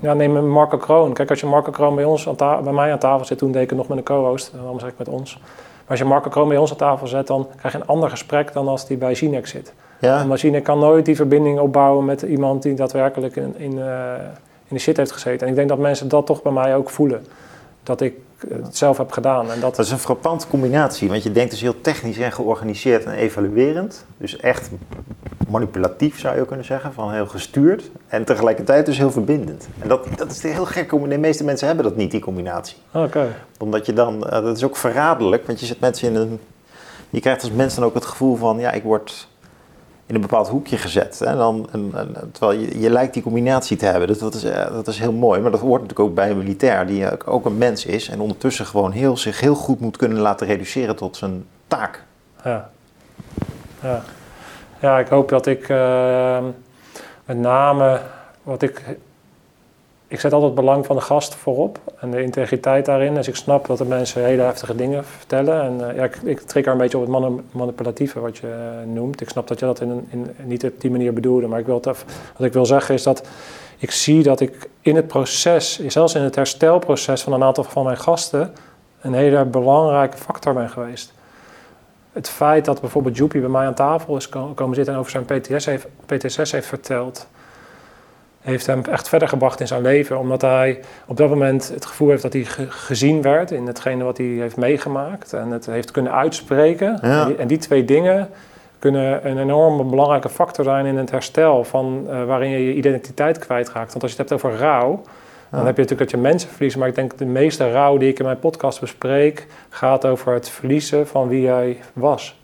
ja, 0.00 0.14
neem 0.14 0.48
Marco 0.48 0.76
Kroon. 0.76 1.12
Kijk, 1.12 1.30
als 1.30 1.40
je 1.40 1.46
Marco 1.46 1.70
Kroon 1.70 1.94
bij, 1.94 2.04
ons 2.04 2.28
aan 2.28 2.64
bij 2.64 2.72
mij 2.72 2.92
aan 2.92 2.98
tafel 2.98 3.24
zit, 3.24 3.38
toen 3.38 3.52
deed 3.52 3.62
ik 3.62 3.68
het 3.68 3.78
nog 3.78 3.88
met 3.88 3.98
een 3.98 4.04
co-host, 4.04 4.52
dan 4.64 4.80
zeg 4.80 4.88
ik 4.88 4.98
met 4.98 5.08
ons. 5.08 5.38
Maar 5.38 5.88
als 5.88 5.98
je 5.98 6.04
Marco 6.04 6.28
Kroon 6.28 6.48
bij 6.48 6.56
ons 6.56 6.70
aan 6.70 6.76
tafel 6.76 7.06
zet, 7.06 7.26
dan 7.26 7.48
krijg 7.56 7.74
je 7.74 7.80
een 7.80 7.86
ander 7.86 8.10
gesprek 8.10 8.52
dan 8.52 8.68
als 8.68 8.86
die 8.86 8.96
bij 8.96 9.14
Zinek 9.14 9.46
zit. 9.46 9.72
Ja. 10.06 10.20
Een 10.20 10.28
machine 10.28 10.60
kan 10.60 10.78
nooit 10.78 11.04
die 11.04 11.16
verbinding 11.16 11.58
opbouwen 11.58 12.04
met 12.04 12.22
iemand 12.22 12.62
die 12.62 12.74
daadwerkelijk 12.74 13.36
in, 13.36 13.54
in, 13.58 13.72
uh, 13.72 14.12
in 14.68 14.76
de 14.76 14.78
shit 14.78 14.96
heeft 14.96 15.12
gezeten. 15.12 15.40
En 15.40 15.48
ik 15.48 15.54
denk 15.54 15.68
dat 15.68 15.78
mensen 15.78 16.08
dat 16.08 16.26
toch 16.26 16.42
bij 16.42 16.52
mij 16.52 16.76
ook 16.76 16.90
voelen. 16.90 17.26
Dat 17.82 18.00
ik 18.00 18.14
het 18.48 18.76
zelf 18.76 18.98
heb 18.98 19.12
gedaan. 19.12 19.50
En 19.50 19.60
dat... 19.60 19.76
dat 19.76 19.84
is 19.84 19.90
een 19.90 19.98
frappante 19.98 20.46
combinatie, 20.46 21.08
want 21.08 21.22
je 21.22 21.32
denkt 21.32 21.50
dus 21.50 21.60
heel 21.60 21.80
technisch 21.80 22.18
en 22.18 22.32
georganiseerd 22.32 23.04
en 23.04 23.12
evaluerend. 23.12 24.06
Dus 24.18 24.36
echt 24.36 24.70
manipulatief 25.48 26.18
zou 26.18 26.34
je 26.34 26.40
ook 26.40 26.46
kunnen 26.46 26.66
zeggen, 26.66 26.92
van 26.92 27.12
heel 27.12 27.26
gestuurd. 27.26 27.90
En 28.08 28.24
tegelijkertijd 28.24 28.86
dus 28.86 28.98
heel 28.98 29.10
verbindend. 29.10 29.68
En 29.78 29.88
dat, 29.88 30.06
dat 30.16 30.30
is 30.30 30.42
heel 30.42 30.64
gek, 30.64 30.90
de 30.90 31.18
meeste 31.18 31.44
mensen 31.44 31.66
hebben 31.66 31.84
dat 31.84 31.96
niet, 31.96 32.10
die 32.10 32.20
combinatie. 32.20 32.76
Oké. 32.92 33.26
Omdat 33.58 33.86
je 33.86 33.92
dan, 33.92 34.28
eh, 34.28 34.42
dat 34.42 34.56
is 34.56 34.64
ook 34.64 34.76
verraderlijk, 34.76 35.46
want 35.46 35.60
je 35.60 35.66
zet 35.66 35.80
mensen 35.80 36.08
in 36.08 36.14
een... 36.14 36.40
Je 37.10 37.20
krijgt 37.20 37.42
als 37.42 37.50
mensen 37.50 37.80
dan 37.80 37.88
ook 37.88 37.94
het 37.94 38.04
gevoel 38.04 38.36
van, 38.36 38.58
ja, 38.58 38.72
ik 38.72 38.82
word 38.82 39.28
in 40.06 40.14
een 40.14 40.20
bepaald 40.20 40.48
hoekje 40.48 40.76
gezet. 40.76 41.18
Dan, 41.18 41.68
en, 41.72 41.90
en, 41.94 42.30
terwijl 42.32 42.60
je, 42.60 42.80
je 42.80 42.90
lijkt 42.90 43.14
die 43.14 43.22
combinatie 43.22 43.76
te 43.76 43.86
hebben. 43.86 44.08
Dus 44.08 44.18
dat 44.18 44.34
is, 44.34 44.44
uh, 44.44 44.70
dat 44.70 44.86
is 44.86 44.98
heel 44.98 45.12
mooi. 45.12 45.40
Maar 45.40 45.50
dat 45.50 45.60
hoort 45.60 45.80
natuurlijk 45.80 46.08
ook 46.08 46.14
bij 46.14 46.30
een 46.30 46.38
militair 46.38 46.86
die 46.86 47.26
ook 47.26 47.44
een 47.44 47.58
mens 47.58 47.86
is. 47.86 48.08
En 48.08 48.20
ondertussen 48.20 48.66
gewoon 48.66 48.90
heel, 48.90 49.16
zich 49.16 49.40
heel 49.40 49.54
goed 49.54 49.80
moet 49.80 49.96
kunnen 49.96 50.18
laten 50.18 50.46
reduceren 50.46 50.96
tot 50.96 51.16
zijn 51.16 51.44
taak. 51.66 52.04
Ja, 52.44 52.70
ja. 53.82 54.02
ja 54.80 54.98
ik 54.98 55.08
hoop 55.08 55.28
dat 55.28 55.46
ik 55.46 55.68
uh, 55.68 56.44
met 57.24 57.38
name 57.38 58.00
wat 58.42 58.62
ik 58.62 58.98
ik 60.08 60.20
zet 60.20 60.32
altijd 60.32 60.52
het 60.52 60.60
belang 60.60 60.86
van 60.86 60.96
de 60.96 61.02
gast 61.02 61.34
voorop 61.34 61.78
en 62.00 62.10
de 62.10 62.22
integriteit 62.22 62.84
daarin. 62.84 63.14
Dus 63.14 63.28
ik 63.28 63.36
snap 63.36 63.66
dat 63.66 63.78
de 63.78 63.84
mensen 63.84 64.24
hele 64.24 64.42
heftige 64.42 64.74
dingen 64.74 65.04
vertellen. 65.04 65.62
En 65.62 65.80
uh, 65.80 65.96
ja, 65.96 66.04
ik, 66.04 66.16
ik 66.24 66.40
trek 66.40 66.66
er 66.66 66.72
een 66.72 66.78
beetje 66.78 66.98
op 66.98 67.12
het 67.12 67.42
manipulatieve 67.52 68.20
wat 68.20 68.36
je 68.36 68.46
uh, 68.46 68.94
noemt. 68.94 69.20
Ik 69.20 69.28
snap 69.28 69.48
dat 69.48 69.58
je 69.58 69.66
dat 69.66 69.80
in, 69.80 70.06
in, 70.10 70.30
niet 70.44 70.64
op 70.64 70.80
die 70.80 70.90
manier 70.90 71.12
bedoelde. 71.12 71.46
Maar 71.46 71.58
ik 71.58 71.66
wil 71.66 71.80
wat 71.82 72.46
ik 72.46 72.52
wil 72.52 72.66
zeggen 72.66 72.94
is 72.94 73.02
dat 73.02 73.28
ik 73.78 73.90
zie 73.90 74.22
dat 74.22 74.40
ik 74.40 74.68
in 74.80 74.96
het 74.96 75.06
proces, 75.06 75.86
zelfs 75.86 76.14
in 76.14 76.22
het 76.22 76.34
herstelproces 76.34 77.22
van 77.22 77.32
een 77.32 77.42
aantal 77.42 77.64
van 77.64 77.84
mijn 77.84 77.98
gasten, 77.98 78.52
een 79.00 79.14
hele 79.14 79.44
belangrijke 79.44 80.16
factor 80.16 80.54
ben 80.54 80.70
geweest. 80.70 81.12
Het 82.12 82.28
feit 82.28 82.64
dat 82.64 82.80
bijvoorbeeld 82.80 83.16
Joepie 83.16 83.40
bij 83.40 83.50
mij 83.50 83.66
aan 83.66 83.74
tafel 83.74 84.16
is 84.16 84.28
komen 84.28 84.74
zitten 84.74 84.94
en 84.94 84.98
over 84.98 85.10
zijn 85.10 85.24
PTS 85.24 85.64
heeft, 85.66 85.86
PTSS 86.06 86.52
heeft 86.52 86.66
verteld 86.66 87.26
heeft 88.46 88.66
hem 88.66 88.82
echt 88.90 89.08
verder 89.08 89.28
gebracht 89.28 89.60
in 89.60 89.66
zijn 89.66 89.82
leven. 89.82 90.18
Omdat 90.18 90.40
hij 90.40 90.80
op 91.06 91.16
dat 91.16 91.28
moment 91.28 91.68
het 91.74 91.86
gevoel 91.86 92.08
heeft 92.08 92.22
dat 92.22 92.32
hij 92.32 92.44
gezien 92.68 93.22
werd 93.22 93.50
in 93.50 93.66
hetgene 93.66 94.04
wat 94.04 94.16
hij 94.16 94.26
heeft 94.26 94.56
meegemaakt. 94.56 95.32
En 95.32 95.50
het 95.50 95.66
heeft 95.66 95.90
kunnen 95.90 96.12
uitspreken. 96.12 97.00
En, 97.00 97.26
die, 97.26 97.36
en, 97.36 97.46
die, 97.46 97.58
twee 97.58 97.84
dingen 97.84 98.28
kunnen 98.78 99.30
een 99.30 99.38
enorme 99.38 99.84
belangrijke 99.84 100.28
factor 100.28 100.64
zijn 100.64 100.86
in 100.86 100.96
het 100.96 101.10
herstel 101.10 101.64
van 101.64 102.06
uh, 102.08 102.24
waarin 102.24 102.50
je 102.50 102.66
je 102.66 102.74
identiteit 102.74 103.38
kwijtraakt. 103.38 103.90
Want 103.90 104.02
als 104.02 104.12
je 104.12 104.18
het 104.18 104.30
hebt 104.30 104.44
over 104.44 104.58
rouw, 104.58 105.02
dan 105.50 105.66
heb 105.66 105.76
je 105.76 105.82
natuurlijk 105.82 106.10
dat 106.10 106.20
je 106.20 106.26
mensen 106.26 106.50
verliest. 106.50 106.76
Maar 106.76 106.88
ik 106.88 106.94
denk 106.94 107.18
de 107.18 107.24
meeste 107.24 107.70
rouw 107.70 107.96
die 107.96 108.08
ik 108.08 108.18
in 108.18 108.24
mijn 108.24 108.38
podcast 108.38 108.80
bespreek, 108.80 109.46
gaat 109.68 110.06
over 110.06 110.32
het 110.32 110.48
verliezen 110.48 111.06
van 111.06 111.28
wie 111.28 111.40
jij 111.40 111.78
was. 111.92 112.40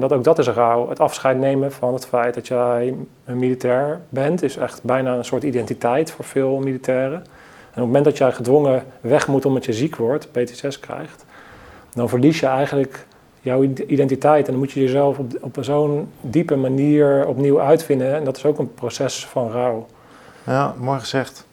En 0.00 0.08
dat 0.08 0.18
ook 0.18 0.24
dat 0.24 0.38
is 0.38 0.48
rouw. 0.48 0.88
Het 0.88 1.00
afscheid 1.00 1.38
nemen 1.38 1.72
van 1.72 1.94
het 1.94 2.06
feit 2.06 2.34
dat 2.34 2.46
jij 2.46 2.94
een 3.24 3.38
militair 3.38 4.00
bent, 4.08 4.42
is 4.42 4.56
echt 4.56 4.82
bijna 4.82 5.14
een 5.14 5.24
soort 5.24 5.42
identiteit 5.42 6.10
voor 6.10 6.24
veel 6.24 6.58
militairen. 6.58 7.16
En 7.16 7.22
op 7.66 7.74
het 7.74 7.84
moment 7.84 8.04
dat 8.04 8.18
jij 8.18 8.32
gedwongen 8.32 8.84
weg 9.00 9.28
moet 9.28 9.44
omdat 9.44 9.64
je 9.64 9.72
ziek 9.72 9.96
wordt, 9.96 10.32
PTSS 10.32 10.80
krijgt, 10.80 11.24
dan 11.94 12.08
verlies 12.08 12.40
je 12.40 12.46
eigenlijk 12.46 13.06
jouw 13.40 13.62
identiteit. 13.86 14.44
En 14.46 14.50
dan 14.50 14.60
moet 14.60 14.72
je 14.72 14.80
jezelf 14.80 15.18
op, 15.18 15.32
op 15.40 15.56
zo'n 15.60 16.10
diepe 16.20 16.56
manier 16.56 17.26
opnieuw 17.26 17.60
uitvinden. 17.60 18.14
En 18.14 18.24
dat 18.24 18.36
is 18.36 18.44
ook 18.44 18.58
een 18.58 18.74
proces 18.74 19.26
van 19.26 19.50
rouw. 19.50 19.86
Ja, 20.46 20.74
mooi 20.78 21.00
gezegd. 21.00 21.46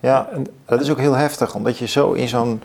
ja, 0.00 0.28
en, 0.32 0.46
dat 0.64 0.80
is 0.80 0.90
ook 0.90 0.98
heel 0.98 1.14
heftig, 1.14 1.54
omdat 1.54 1.78
je 1.78 1.86
zo 1.86 2.12
in 2.12 2.28
zo'n 2.28 2.62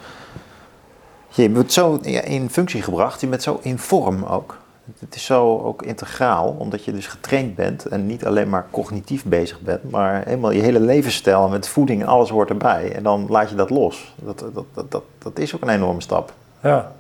je 1.30 1.52
wordt 1.52 1.74
zo 1.74 1.96
in 2.24 2.50
functie 2.50 2.82
gebracht, 2.82 3.22
je 3.22 3.28
bent 3.28 3.44
zo 3.44 3.60
in 3.62 3.78
vorm 3.78 4.24
ook. 4.24 4.58
Het 5.00 5.16
is 5.16 5.26
zo 5.26 5.60
ook 5.60 5.82
integraal, 5.82 6.56
omdat 6.58 6.86
je 6.86 6.92
dus 6.92 7.08
getraind 7.08 7.56
bent 7.56 7.86
en 7.86 8.06
niet 8.06 8.26
alleen 8.26 8.50
maar 8.50 8.66
cognitief 8.72 9.24
bezig 9.24 9.60
bent, 9.60 9.92
maar 9.92 10.22
helemaal 10.26 10.52
je 10.52 10.62
hele 10.62 10.80
levensstijl 10.80 11.48
met 11.48 11.68
voeding 11.68 12.02
en 12.02 12.08
alles 12.08 12.30
hoort 12.30 12.50
erbij. 12.50 12.92
En 12.96 13.04
dan 13.04 13.26
laat 13.30 13.50
je 13.50 13.56
dat 13.56 13.70
los. 13.70 14.14
Dat, 14.16 14.40
dat, 14.40 14.66
dat, 14.74 14.92
dat, 14.92 15.04
dat 15.18 15.40
is 15.40 15.56
ook 15.56 15.62
een 15.62 15.70
enorme 15.70 16.02
stap. 16.02 16.34
Ja. 16.64 16.92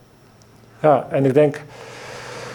ja, 0.80 1.08
en 1.10 1.26
ik 1.26 1.34
denk, 1.34 1.62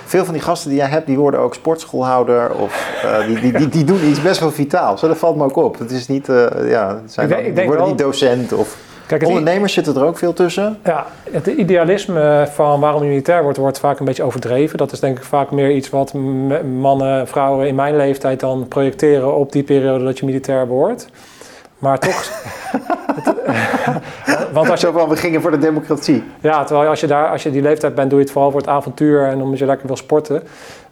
veel 0.04 0.24
van 0.24 0.34
die 0.34 0.42
gasten 0.42 0.70
die 0.70 0.78
jij 0.78 0.88
hebt, 0.88 1.06
die 1.06 1.18
worden 1.18 1.40
ook 1.40 1.54
sportschoolhouder 1.54 2.54
of 2.54 3.02
uh, 3.04 3.26
die, 3.26 3.40
die, 3.40 3.52
die, 3.52 3.68
die, 3.68 3.84
doen 3.84 4.04
iets 4.04 4.22
best 4.22 4.40
wel 4.40 4.50
vitaals. 4.50 5.00
dat 5.00 5.18
valt 5.18 5.36
me 5.36 5.44
ook 5.44 5.56
op. 5.56 5.78
Het 5.78 5.90
is 5.90 6.08
niet, 6.08 6.28
uh, 6.28 6.46
ja, 6.70 7.00
zijn 7.06 7.28
ik 7.28 7.34
denk, 7.36 7.46
ik 7.46 7.54
denk 7.54 7.68
worden 7.68 7.86
niet 7.86 7.98
docent 7.98 8.52
of... 8.52 8.76
Kijk, 9.06 9.26
Ondernemers 9.26 9.72
zitten 9.72 9.96
er 9.96 10.04
ook 10.04 10.18
veel 10.18 10.32
tussen. 10.32 10.78
Ja, 10.84 11.06
het 11.30 11.46
idealisme 11.46 12.48
van 12.52 12.80
waarom 12.80 13.02
je 13.02 13.08
militair 13.08 13.42
wordt, 13.42 13.58
wordt 13.58 13.78
vaak 13.78 13.98
een 13.98 14.04
beetje 14.04 14.22
overdreven. 14.22 14.78
Dat 14.78 14.92
is 14.92 15.00
denk 15.00 15.18
ik 15.18 15.24
vaak 15.24 15.50
meer 15.50 15.70
iets 15.70 15.90
wat 15.90 16.14
mannen, 16.78 17.28
vrouwen 17.28 17.68
in 17.68 17.74
mijn 17.74 17.96
leeftijd 17.96 18.40
dan 18.40 18.68
projecteren 18.68 19.36
op 19.36 19.52
die 19.52 19.62
periode 19.62 20.04
dat 20.04 20.18
je 20.18 20.26
militair 20.26 20.66
wordt. 20.66 21.08
Maar 21.78 21.98
toch. 21.98 22.30
want 24.52 24.70
als 24.70 24.80
je, 24.80 24.92
van, 24.92 25.08
we 25.08 25.16
gingen 25.16 25.40
voor 25.40 25.50
de 25.50 25.58
democratie. 25.58 26.22
Ja, 26.40 26.64
terwijl 26.64 26.88
als 26.88 27.00
je, 27.00 27.06
daar, 27.06 27.28
als 27.28 27.42
je 27.42 27.50
die 27.50 27.62
leeftijd 27.62 27.94
bent, 27.94 28.10
doe 28.10 28.18
je 28.18 28.24
het 28.24 28.32
vooral 28.32 28.50
voor 28.50 28.60
het 28.60 28.68
avontuur 28.68 29.28
en 29.28 29.42
omdat 29.42 29.58
je 29.58 29.66
lekker 29.66 29.86
wil 29.86 29.96
sporten. 29.96 30.42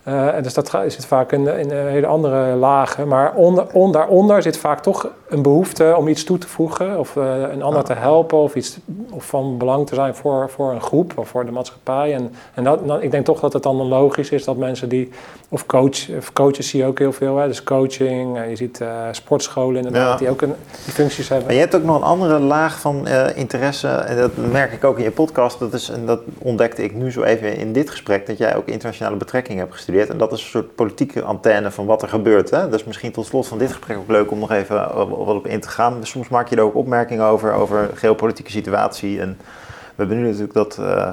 Uh, 0.09 0.29
dus 0.43 0.55
dat 0.55 0.79
zit 0.87 1.07
vaak 1.07 1.33
in, 1.33 1.59
in 1.59 1.71
een 1.71 1.87
hele 1.87 2.07
andere 2.07 2.55
lagen. 2.55 3.09
Maar 3.09 3.35
onder, 3.35 3.93
daaronder 3.93 4.43
zit 4.43 4.57
vaak 4.57 4.83
toch 4.83 5.09
een 5.29 5.43
behoefte 5.43 5.95
om 5.97 6.09
iets 6.09 6.25
toe 6.25 6.39
te 6.39 6.49
voegen. 6.49 6.99
Of 6.99 7.17
uh, 7.17 7.25
een 7.53 7.63
ander 7.63 7.85
te 7.85 7.93
helpen. 7.93 8.39
Of, 8.39 8.55
iets, 8.55 8.79
of 9.11 9.25
van 9.25 9.59
belang 9.59 9.87
te 9.87 9.95
zijn 9.95 10.15
voor, 10.15 10.51
voor 10.51 10.73
een 10.73 10.81
groep 10.81 11.13
of 11.17 11.29
voor 11.29 11.45
de 11.45 11.51
maatschappij. 11.51 12.15
En, 12.15 12.35
en 12.55 12.65
dat, 12.65 12.81
ik 13.01 13.11
denk 13.11 13.25
toch 13.25 13.41
dat 13.41 13.53
het 13.53 13.63
dan 13.63 13.77
logisch 13.77 14.31
is 14.31 14.45
dat 14.45 14.57
mensen 14.57 14.89
die... 14.89 15.11
Of, 15.49 15.67
coach, 15.67 16.09
of 16.17 16.33
coaches 16.33 16.69
zie 16.69 16.81
je 16.81 16.87
ook 16.87 16.99
heel 16.99 17.13
veel. 17.13 17.37
Hè? 17.37 17.47
Dus 17.47 17.63
coaching. 17.63 18.39
je 18.49 18.57
ziet 18.57 18.81
sportscholen 19.11 19.77
inderdaad 19.77 20.19
die 20.19 20.31
ook 20.31 20.43
een, 20.43 20.55
die 20.85 20.93
functies 20.95 21.29
hebben. 21.29 21.47
Maar 21.47 21.55
je 21.55 21.61
hebt 21.61 21.75
ook 21.75 21.83
nog 21.83 21.97
een 21.97 22.03
andere 22.03 22.39
laag 22.39 22.81
van 22.81 23.09
interesse. 23.35 23.89
En 23.89 24.17
dat 24.17 24.31
merk 24.37 24.73
ik 24.73 24.85
ook 24.85 24.99
in 24.99 25.05
je 25.05 25.11
podcast. 25.11 25.59
Dat, 25.59 25.73
is, 25.73 25.89
en 25.89 26.07
dat 26.07 26.21
ontdekte 26.39 26.83
ik 26.83 26.95
nu 26.95 27.11
zo 27.11 27.23
even 27.23 27.57
in 27.57 27.73
dit 27.73 27.91
gesprek. 27.91 28.27
Dat 28.27 28.39
jij 28.39 28.57
ook 28.57 28.67
internationale 28.67 29.17
betrekkingen 29.17 29.61
hebt 29.61 29.73
gestudeerd. 29.93 30.11
En 30.11 30.19
dat 30.19 30.39
is 30.39 30.45
een 30.45 30.51
soort 30.51 30.75
politieke 30.75 31.23
antenne 31.23 31.71
van 31.71 31.87
wat 31.87 32.03
er 32.03 32.09
gebeurt. 32.09 32.51
Hè? 32.51 32.69
Dus 32.69 32.85
misschien 32.85 33.13
tot 33.13 33.27
slot 33.27 33.49
van 33.49 33.59
dit 33.59 33.71
gesprek 33.71 33.99
ook 33.99 34.09
leuk 34.09 34.31
om 34.31 34.39
nog 34.39 34.51
even 34.51 34.77
wat 34.95 35.37
op 35.37 35.47
in 35.47 35.61
te 35.61 35.69
gaan. 35.69 36.01
Dus 36.01 36.11
soms 36.11 36.29
maak 36.29 36.49
je 36.49 36.57
er 36.57 36.63
ook 36.63 36.75
opmerkingen 36.75 37.25
over, 37.25 37.53
over 37.53 37.91
geopolitieke 37.95 38.51
situatie. 38.51 39.21
En 39.21 39.39
we 39.39 39.95
hebben 39.97 40.17
nu 40.17 40.27
natuurlijk 40.27 40.53
dat, 40.53 40.77
uh, 40.81 41.09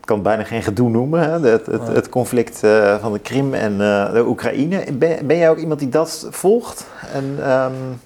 ik 0.00 0.06
kan 0.06 0.16
het 0.16 0.24
bijna 0.24 0.44
geen 0.44 0.62
gedoe 0.62 0.90
noemen, 0.90 1.20
hè? 1.20 1.48
Het, 1.48 1.66
het, 1.66 1.86
het, 1.86 2.08
conflict 2.08 2.64
uh, 2.64 2.98
van 3.00 3.12
de 3.12 3.18
Krim 3.18 3.54
en 3.54 3.72
uh, 3.72 4.12
de 4.12 4.24
Oekraïne. 4.26 4.92
Ben, 4.92 5.26
ben 5.26 5.36
jij 5.36 5.50
ook 5.50 5.58
iemand 5.58 5.80
die 5.80 5.88
dat 5.88 6.26
volgt? 6.30 6.86
En, 7.12 7.50
um, 7.50 8.00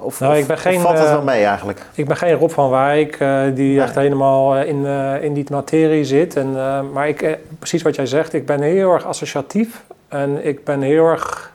of, 0.00 0.20
nou, 0.20 0.36
ik 0.36 0.46
ben 0.46 0.58
geen, 0.58 0.80
valt 0.80 0.98
het 0.98 1.08
wel 1.08 1.22
mee 1.22 1.44
eigenlijk? 1.44 1.82
Ik 1.94 2.06
ben 2.06 2.16
geen 2.16 2.34
Rob 2.34 2.50
van 2.50 2.70
Wijk 2.70 3.20
uh, 3.20 3.42
die 3.54 3.80
echt 3.80 3.94
helemaal 3.94 4.56
in, 4.56 4.86
in 5.20 5.32
die 5.34 5.46
materie 5.50 6.04
zit. 6.04 6.36
En, 6.36 6.52
maar 6.92 7.08
ik, 7.08 7.38
precies 7.58 7.82
wat 7.82 7.94
jij 7.94 8.06
zegt, 8.06 8.32
ik 8.32 8.46
ben 8.46 8.60
heel 8.60 8.92
erg 8.92 9.04
associatief. 9.04 9.82
En 10.08 10.46
ik 10.46 10.64
ben 10.64 10.80
heel 10.80 11.06
erg 11.06 11.52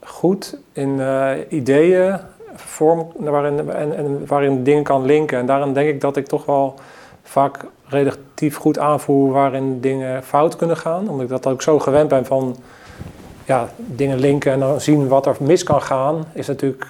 goed 0.00 0.56
in 0.72 1.00
ideeën 1.48 2.18
vorm, 2.54 3.12
waarin, 3.16 3.70
en, 3.70 3.96
en, 3.96 4.26
waarin 4.26 4.62
dingen 4.62 4.82
kan 4.82 5.04
linken. 5.04 5.38
En 5.38 5.46
daarom 5.46 5.72
denk 5.72 5.88
ik 5.88 6.00
dat 6.00 6.16
ik 6.16 6.26
toch 6.26 6.44
wel 6.44 6.74
vaak 7.22 7.64
relatief 7.88 8.56
goed 8.56 8.78
aanvoer 8.78 9.32
waarin 9.32 9.80
dingen 9.80 10.22
fout 10.22 10.56
kunnen 10.56 10.76
gaan. 10.76 11.08
Omdat 11.08 11.22
ik 11.22 11.28
dat 11.28 11.46
ook 11.46 11.62
zo 11.62 11.78
gewend 11.78 12.08
ben 12.08 12.26
van 12.26 12.56
ja, 13.48 13.68
dingen 13.76 14.18
linken 14.18 14.52
en 14.52 14.60
dan 14.60 14.80
zien 14.80 15.08
wat 15.08 15.26
er 15.26 15.36
mis 15.40 15.62
kan 15.62 15.82
gaan, 15.82 16.24
is 16.32 16.46
natuurlijk 16.46 16.86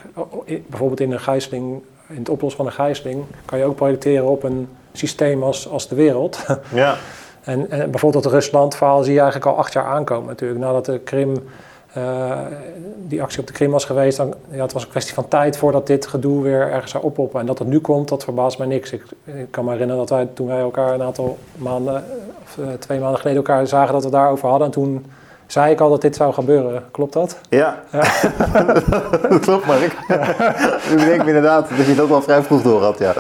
bijvoorbeeld 0.67 1.01
in 1.01 1.13
een 1.13 1.21
gijzeling, 1.21 1.83
in 2.09 2.19
het 2.19 2.29
oplossen 2.29 2.57
van 2.57 2.67
een 2.67 2.77
gijzeling, 2.77 3.25
kan 3.45 3.59
je 3.59 3.65
ook 3.65 3.77
projecteren 3.77 4.29
op 4.29 4.43
een 4.43 4.69
systeem 4.93 5.43
als, 5.43 5.69
als 5.69 5.89
de 5.89 5.95
wereld. 5.95 6.39
Ja. 6.75 6.97
en, 7.41 7.71
en 7.71 7.91
bijvoorbeeld 7.91 8.25
het 8.25 8.33
Rusland-verhaal 8.33 9.03
zie 9.03 9.13
je 9.13 9.21
eigenlijk 9.21 9.51
al 9.51 9.59
acht 9.59 9.73
jaar 9.73 9.85
aankomen 9.85 10.29
natuurlijk. 10.29 10.61
Nadat 10.61 10.85
de 10.85 10.99
Krim, 10.99 11.49
uh, 11.97 12.39
die 13.07 13.23
actie 13.23 13.41
op 13.41 13.47
de 13.47 13.53
Krim 13.53 13.71
was 13.71 13.85
geweest, 13.85 14.17
dan, 14.17 14.35
ja, 14.51 14.63
het 14.63 14.73
was 14.73 14.83
een 14.83 14.91
kwestie 14.91 15.15
van 15.15 15.29
tijd 15.29 15.57
voordat 15.57 15.87
dit 15.87 16.07
gedoe 16.07 16.43
weer 16.43 16.71
ergens 16.73 16.91
zou 16.91 17.05
oppoppen. 17.05 17.41
En 17.41 17.47
dat 17.47 17.59
het 17.59 17.69
nu 17.69 17.79
komt, 17.79 18.09
dat 18.09 18.25
verbaast 18.25 18.59
mij 18.59 18.67
niks. 18.67 18.93
Ik, 18.93 19.03
ik, 19.25 19.51
kan 19.51 19.65
me 19.65 19.71
herinneren 19.71 20.07
dat 20.07 20.11
wij 20.11 20.29
toen 20.35 20.47
wij 20.47 20.61
elkaar 20.61 20.95
een 20.95 21.03
aantal 21.03 21.39
maanden, 21.57 22.05
of 22.43 22.57
uh, 22.57 22.67
twee 22.79 22.99
maanden 22.99 23.21
geleden 23.21 23.39
elkaar 23.39 23.67
zagen 23.67 23.93
dat 23.93 24.05
we 24.05 24.11
daarover 24.11 24.49
hadden. 24.49 24.67
En 24.67 24.73
toen 24.73 25.07
zei 25.49 25.73
ik 25.73 25.81
al 25.81 25.91
dat 25.91 26.01
dit 26.01 26.17
zou 26.17 26.33
gebeuren. 26.33 26.85
Klopt 26.91 27.13
dat? 27.13 27.39
Ja, 27.49 27.83
ja. 27.93 28.03
dat 29.29 29.41
klopt 29.47 29.67
Mark. 29.67 29.97
Ik 30.91 30.99
denk 30.99 31.25
inderdaad 31.25 31.69
dat 31.77 31.87
je 31.87 31.95
dat 31.95 32.11
al 32.11 32.23
vrij 32.23 32.43
vroeg 32.43 32.63
door 32.63 32.83
had. 32.83 32.99
Ja. 32.99 33.15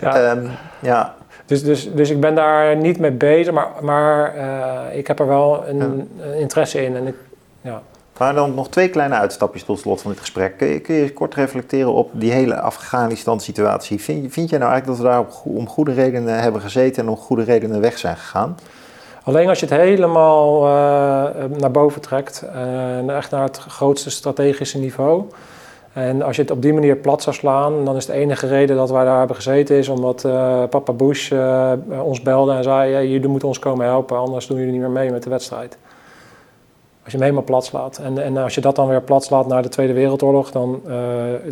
Ja. 0.00 0.30
Um, 0.30 0.50
ja. 0.80 1.14
Dus, 1.46 1.64
dus, 1.64 1.92
dus 1.94 2.10
ik 2.10 2.20
ben 2.20 2.34
daar 2.34 2.76
niet 2.76 2.98
mee 2.98 3.10
bezig, 3.10 3.52
maar, 3.52 3.68
maar 3.80 4.36
uh, 4.36 4.98
ik 4.98 5.06
heb 5.06 5.18
er 5.18 5.26
wel 5.26 5.64
een, 5.68 5.80
een 5.80 6.08
interesse 6.34 6.84
in. 6.84 6.96
En 6.96 7.06
ik, 7.06 7.14
ja. 7.60 7.82
Maar 8.18 8.34
dan 8.34 8.54
nog 8.54 8.68
twee 8.68 8.88
kleine 8.88 9.14
uitstapjes 9.14 9.64
tot 9.64 9.78
slot 9.78 10.02
van 10.02 10.10
dit 10.10 10.20
gesprek. 10.20 10.56
Kun 10.56 10.66
je, 10.66 10.80
kun 10.80 10.94
je 10.94 11.12
kort 11.12 11.34
reflecteren 11.34 11.92
op 11.92 12.10
die 12.12 12.32
hele 12.32 12.60
Afghanistan-situatie? 12.60 14.00
Vind, 14.00 14.32
vind 14.32 14.50
jij 14.50 14.58
nou 14.58 14.70
eigenlijk 14.70 14.86
dat 14.86 15.10
we 15.10 15.12
daar 15.12 15.42
om 15.44 15.68
goede 15.68 15.92
redenen 15.92 16.40
hebben 16.40 16.60
gezeten 16.60 17.02
en 17.02 17.08
om 17.08 17.16
goede 17.16 17.42
redenen 17.42 17.80
weg 17.80 17.98
zijn 17.98 18.16
gegaan? 18.16 18.56
Alleen 19.24 19.48
als 19.48 19.60
je 19.60 19.66
het 19.66 19.74
helemaal 19.74 20.64
uh, 20.64 20.70
naar 21.58 21.70
boven 21.70 22.00
trekt, 22.00 22.44
echt 23.06 23.30
naar 23.30 23.42
het 23.42 23.58
grootste 23.58 24.10
strategische 24.10 24.78
niveau. 24.78 25.24
En 25.92 26.22
als 26.22 26.36
je 26.36 26.42
het 26.42 26.50
op 26.50 26.62
die 26.62 26.72
manier 26.72 26.96
plat 26.96 27.22
zou 27.22 27.36
slaan, 27.36 27.84
dan 27.84 27.96
is 27.96 28.06
de 28.06 28.12
enige 28.12 28.46
reden 28.46 28.76
dat 28.76 28.90
wij 28.90 29.04
daar 29.04 29.18
hebben 29.18 29.36
gezeten, 29.36 29.76
is 29.76 29.88
omdat 29.88 30.24
uh, 30.24 30.62
papa 30.70 30.92
Bush 30.92 31.32
ons 32.02 32.22
belde 32.22 32.52
en 32.52 32.62
zei: 32.62 33.08
jullie 33.08 33.28
moeten 33.28 33.48
ons 33.48 33.58
komen 33.58 33.86
helpen, 33.86 34.16
anders 34.16 34.46
doen 34.46 34.56
jullie 34.56 34.72
niet 34.72 34.80
meer 34.80 34.90
mee 34.90 35.10
met 35.10 35.22
de 35.22 35.30
wedstrijd. 35.30 35.78
Als 37.04 37.12
je 37.12 37.18
hem 37.18 37.20
helemaal 37.20 37.44
plat 37.44 37.64
slaat. 37.64 37.98
En, 37.98 38.18
en 38.18 38.36
als 38.36 38.54
je 38.54 38.60
dat 38.60 38.76
dan 38.76 38.88
weer 38.88 39.02
plat 39.02 39.24
slaat 39.24 39.46
naar 39.46 39.62
de 39.62 39.68
Tweede 39.68 39.92
Wereldoorlog, 39.92 40.50
dan 40.50 40.80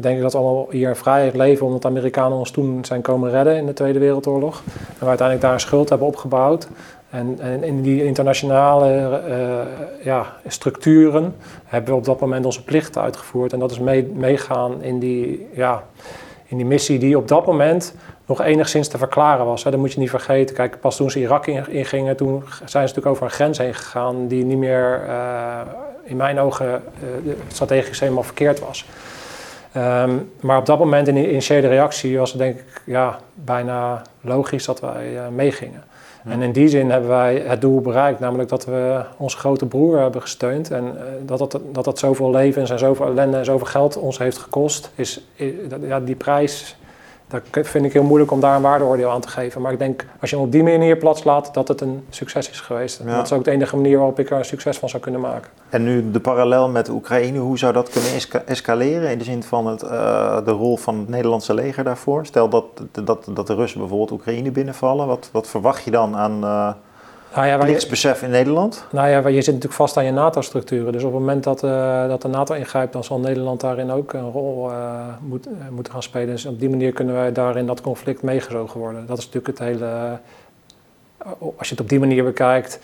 denk 0.01 0.17
ik 0.17 0.23
dat 0.23 0.33
we 0.33 0.39
allemaal 0.39 0.67
hier 0.71 0.97
vrijheid 0.97 1.35
leven, 1.35 1.67
omdat 1.67 1.83
de 1.83 1.89
Amerikanen 1.89 2.39
ons 2.39 2.51
toen 2.51 2.85
zijn 2.85 3.03
komen 3.03 3.31
redden 3.31 3.57
in 3.57 3.67
de 3.67 3.73
Tweede 3.73 3.99
Wereldoorlog. 3.99 4.63
En 4.77 4.99
we 4.99 5.07
uiteindelijk 5.07 5.47
daar 5.47 5.55
een 5.55 5.61
schuld 5.61 5.89
hebben 5.89 6.07
opgebouwd. 6.07 6.69
En, 7.11 7.37
en, 7.41 7.63
in 7.65 7.83
die 7.83 8.05
internationale 8.05 9.21
uh, 9.29 10.05
ja, 10.05 10.27
structuren 10.47 11.35
hebben 11.65 11.91
we 11.91 11.99
op 11.99 12.05
dat 12.05 12.21
moment 12.21 12.45
onze 12.45 12.65
plichten 12.65 13.03
uitgevoerd. 13.03 13.53
En 13.53 13.59
dat 13.59 13.71
is 13.71 13.79
mee, 13.79 14.05
meegaan 14.05 14.83
in 14.83 14.99
die, 14.99 15.49
ja, 15.53 15.85
in 16.47 16.57
die 16.57 16.67
missie 16.67 16.99
die 16.99 17.17
op 17.17 17.29
dat 17.29 17.47
moment 17.47 17.95
nog 18.27 18.41
enigszins 18.41 18.89
te 18.89 18.99
verklaren 18.99 19.47
was. 19.47 19.65
Hè. 19.65 19.71
Dat 19.71 19.81
moet 19.81 19.93
je 19.93 19.99
niet 19.99 20.11
vergeten. 20.11 20.55
Kijk, 20.55 20.81
pas 20.81 20.97
toen 20.97 21.11
ze 21.11 21.21
Irak 21.21 21.47
ingingen, 21.47 22.17
toen 22.17 22.43
zijn 22.59 22.69
ze 22.69 22.79
natuurlijk 22.79 23.07
over 23.07 23.25
een 23.25 23.31
grens 23.31 23.59
heen 23.59 23.75
gegaan 23.75 24.27
die 24.27 24.45
niet 24.45 24.59
meer, 24.59 25.03
uh, 25.07 25.61
in 26.05 26.17
mijn 26.17 26.39
ogen, 26.39 26.83
uh, 27.27 27.33
strategisch 27.49 28.01
helemaal 28.01 28.23
verkeerd 28.23 28.61
was. 28.61 28.87
Um, 29.77 30.33
maar 30.41 30.59
op 30.59 30.67
dat 30.67 30.79
moment 30.79 31.09
in 31.09 31.15
de 31.15 31.31
initiële 31.31 31.69
reactie 31.69 32.19
was 32.19 32.31
het 32.31 32.39
denk 32.39 32.59
ik 32.59 32.83
ja, 32.85 33.19
bijna 33.35 34.03
logisch 34.21 34.65
dat 34.65 34.81
wij 34.81 35.19
meegingen. 35.35 35.85
En 36.25 36.43
in 36.43 36.53
die 36.53 36.69
zin 36.69 36.91
hebben 36.91 37.09
wij 37.09 37.43
het 37.47 37.61
doel 37.61 37.81
bereikt, 37.81 38.21
namelijk 38.21 38.49
dat 38.49 38.65
we 38.65 39.03
onze 39.17 39.37
grote 39.37 39.67
broer 39.67 39.99
hebben 39.99 40.21
gesteund. 40.21 40.71
En 40.71 40.85
uh, 40.85 41.01
dat, 41.27 41.39
dat, 41.39 41.61
dat 41.73 41.85
dat 41.85 41.99
zoveel 41.99 42.31
levens 42.31 42.71
en 42.71 42.79
zoveel 42.79 43.07
ellende 43.07 43.37
en 43.37 43.45
zoveel 43.45 43.67
geld 43.67 43.97
ons 43.97 44.19
heeft 44.19 44.39
gekost, 44.39 44.91
is, 44.95 45.27
is 45.35 45.53
ja, 45.81 46.01
die 46.01 46.15
prijs 46.15 46.77
dat 47.31 47.69
vind 47.69 47.85
ik 47.85 47.93
heel 47.93 48.03
moeilijk 48.03 48.31
om 48.31 48.41
daar 48.41 48.57
een 48.57 48.63
waardeoordeel 48.63 49.11
aan 49.11 49.21
te 49.21 49.29
geven. 49.29 49.61
Maar 49.61 49.73
ik 49.73 49.79
denk, 49.79 50.07
als 50.21 50.31
je 50.31 50.37
hem 50.37 50.45
op 50.45 50.53
die 50.53 50.63
manier 50.63 50.97
plat 50.97 51.19
slaat, 51.19 51.55
dat 51.55 51.69
het 51.69 51.81
een 51.81 52.05
succes 52.11 52.51
is 52.51 52.61
geweest. 52.61 53.07
Dat 53.07 53.27
is 53.27 53.33
ook 53.33 53.45
de 53.45 53.51
enige 53.51 53.77
manier 53.77 53.97
waarop 53.97 54.19
ik 54.19 54.31
er 54.31 54.39
een 54.39 54.45
succes 54.45 54.79
van 54.79 54.89
zou 54.89 55.03
kunnen 55.03 55.21
maken. 55.21 55.51
En 55.69 55.85
nu 55.85 56.11
de 56.11 56.21
parallel 56.21 56.69
met 56.69 56.89
Oekraïne, 56.89 57.39
hoe 57.39 57.59
zou 57.59 57.73
dat 57.73 57.91
kunnen 57.91 58.11
escaleren 58.47 59.11
in 59.11 59.19
de 59.19 59.25
zin 59.25 59.43
van 59.43 59.67
het, 59.67 59.83
uh, 59.83 60.45
de 60.45 60.51
rol 60.51 60.77
van 60.77 60.99
het 60.99 61.09
Nederlandse 61.09 61.55
leger 61.55 61.85
daarvoor? 61.85 62.27
Stel 62.27 62.49
dat, 62.49 62.65
dat, 63.05 63.29
dat 63.35 63.47
de 63.47 63.55
Russen 63.55 63.81
bijvoorbeeld 63.81 64.11
Oekraïne 64.11 64.51
binnenvallen, 64.51 65.07
wat, 65.07 65.29
wat 65.33 65.49
verwacht 65.49 65.85
je 65.85 65.91
dan 65.91 66.17
aan... 66.17 66.45
Uh, 66.45 66.71
nou 67.35 67.47
ja, 67.47 67.59
plichtsbesef 67.59 68.23
in 68.23 68.31
Nederland? 68.31 68.87
Nou 68.91 69.09
ja, 69.09 69.19
je 69.19 69.35
zit 69.35 69.47
natuurlijk 69.47 69.73
vast 69.73 69.97
aan 69.97 70.05
je 70.05 70.13
NATO-structuren. 70.13 70.93
Dus 70.93 71.03
op 71.03 71.13
het 71.13 71.21
moment 71.21 71.45
dat, 71.45 71.63
uh, 71.63 72.09
dat 72.09 72.23
de 72.23 72.29
NATO 72.29 72.55
ingrijpt, 72.55 72.93
dan 72.93 73.05
zal 73.05 73.19
Nederland 73.19 73.61
daarin 73.61 73.91
ook 73.91 74.13
een 74.13 74.31
rol 74.31 74.71
uh, 74.71 74.75
moet, 75.21 75.47
uh, 75.47 75.53
moeten 75.71 75.93
gaan 75.93 76.03
spelen. 76.03 76.27
Dus 76.27 76.47
op 76.47 76.61
die 76.61 76.71
manier 76.71 76.93
kunnen 76.93 77.15
wij 77.15 77.33
daarin 77.33 77.67
dat 77.67 77.81
conflict 77.81 78.23
meegezogen 78.23 78.81
worden. 78.81 79.07
Dat 79.07 79.19
is 79.19 79.25
natuurlijk 79.25 79.59
het 79.59 79.69
hele. 79.69 80.19
als 81.57 81.69
je 81.69 81.75
het 81.75 81.81
op 81.81 81.89
die 81.89 81.99
manier 81.99 82.25
bekijkt. 82.25 82.81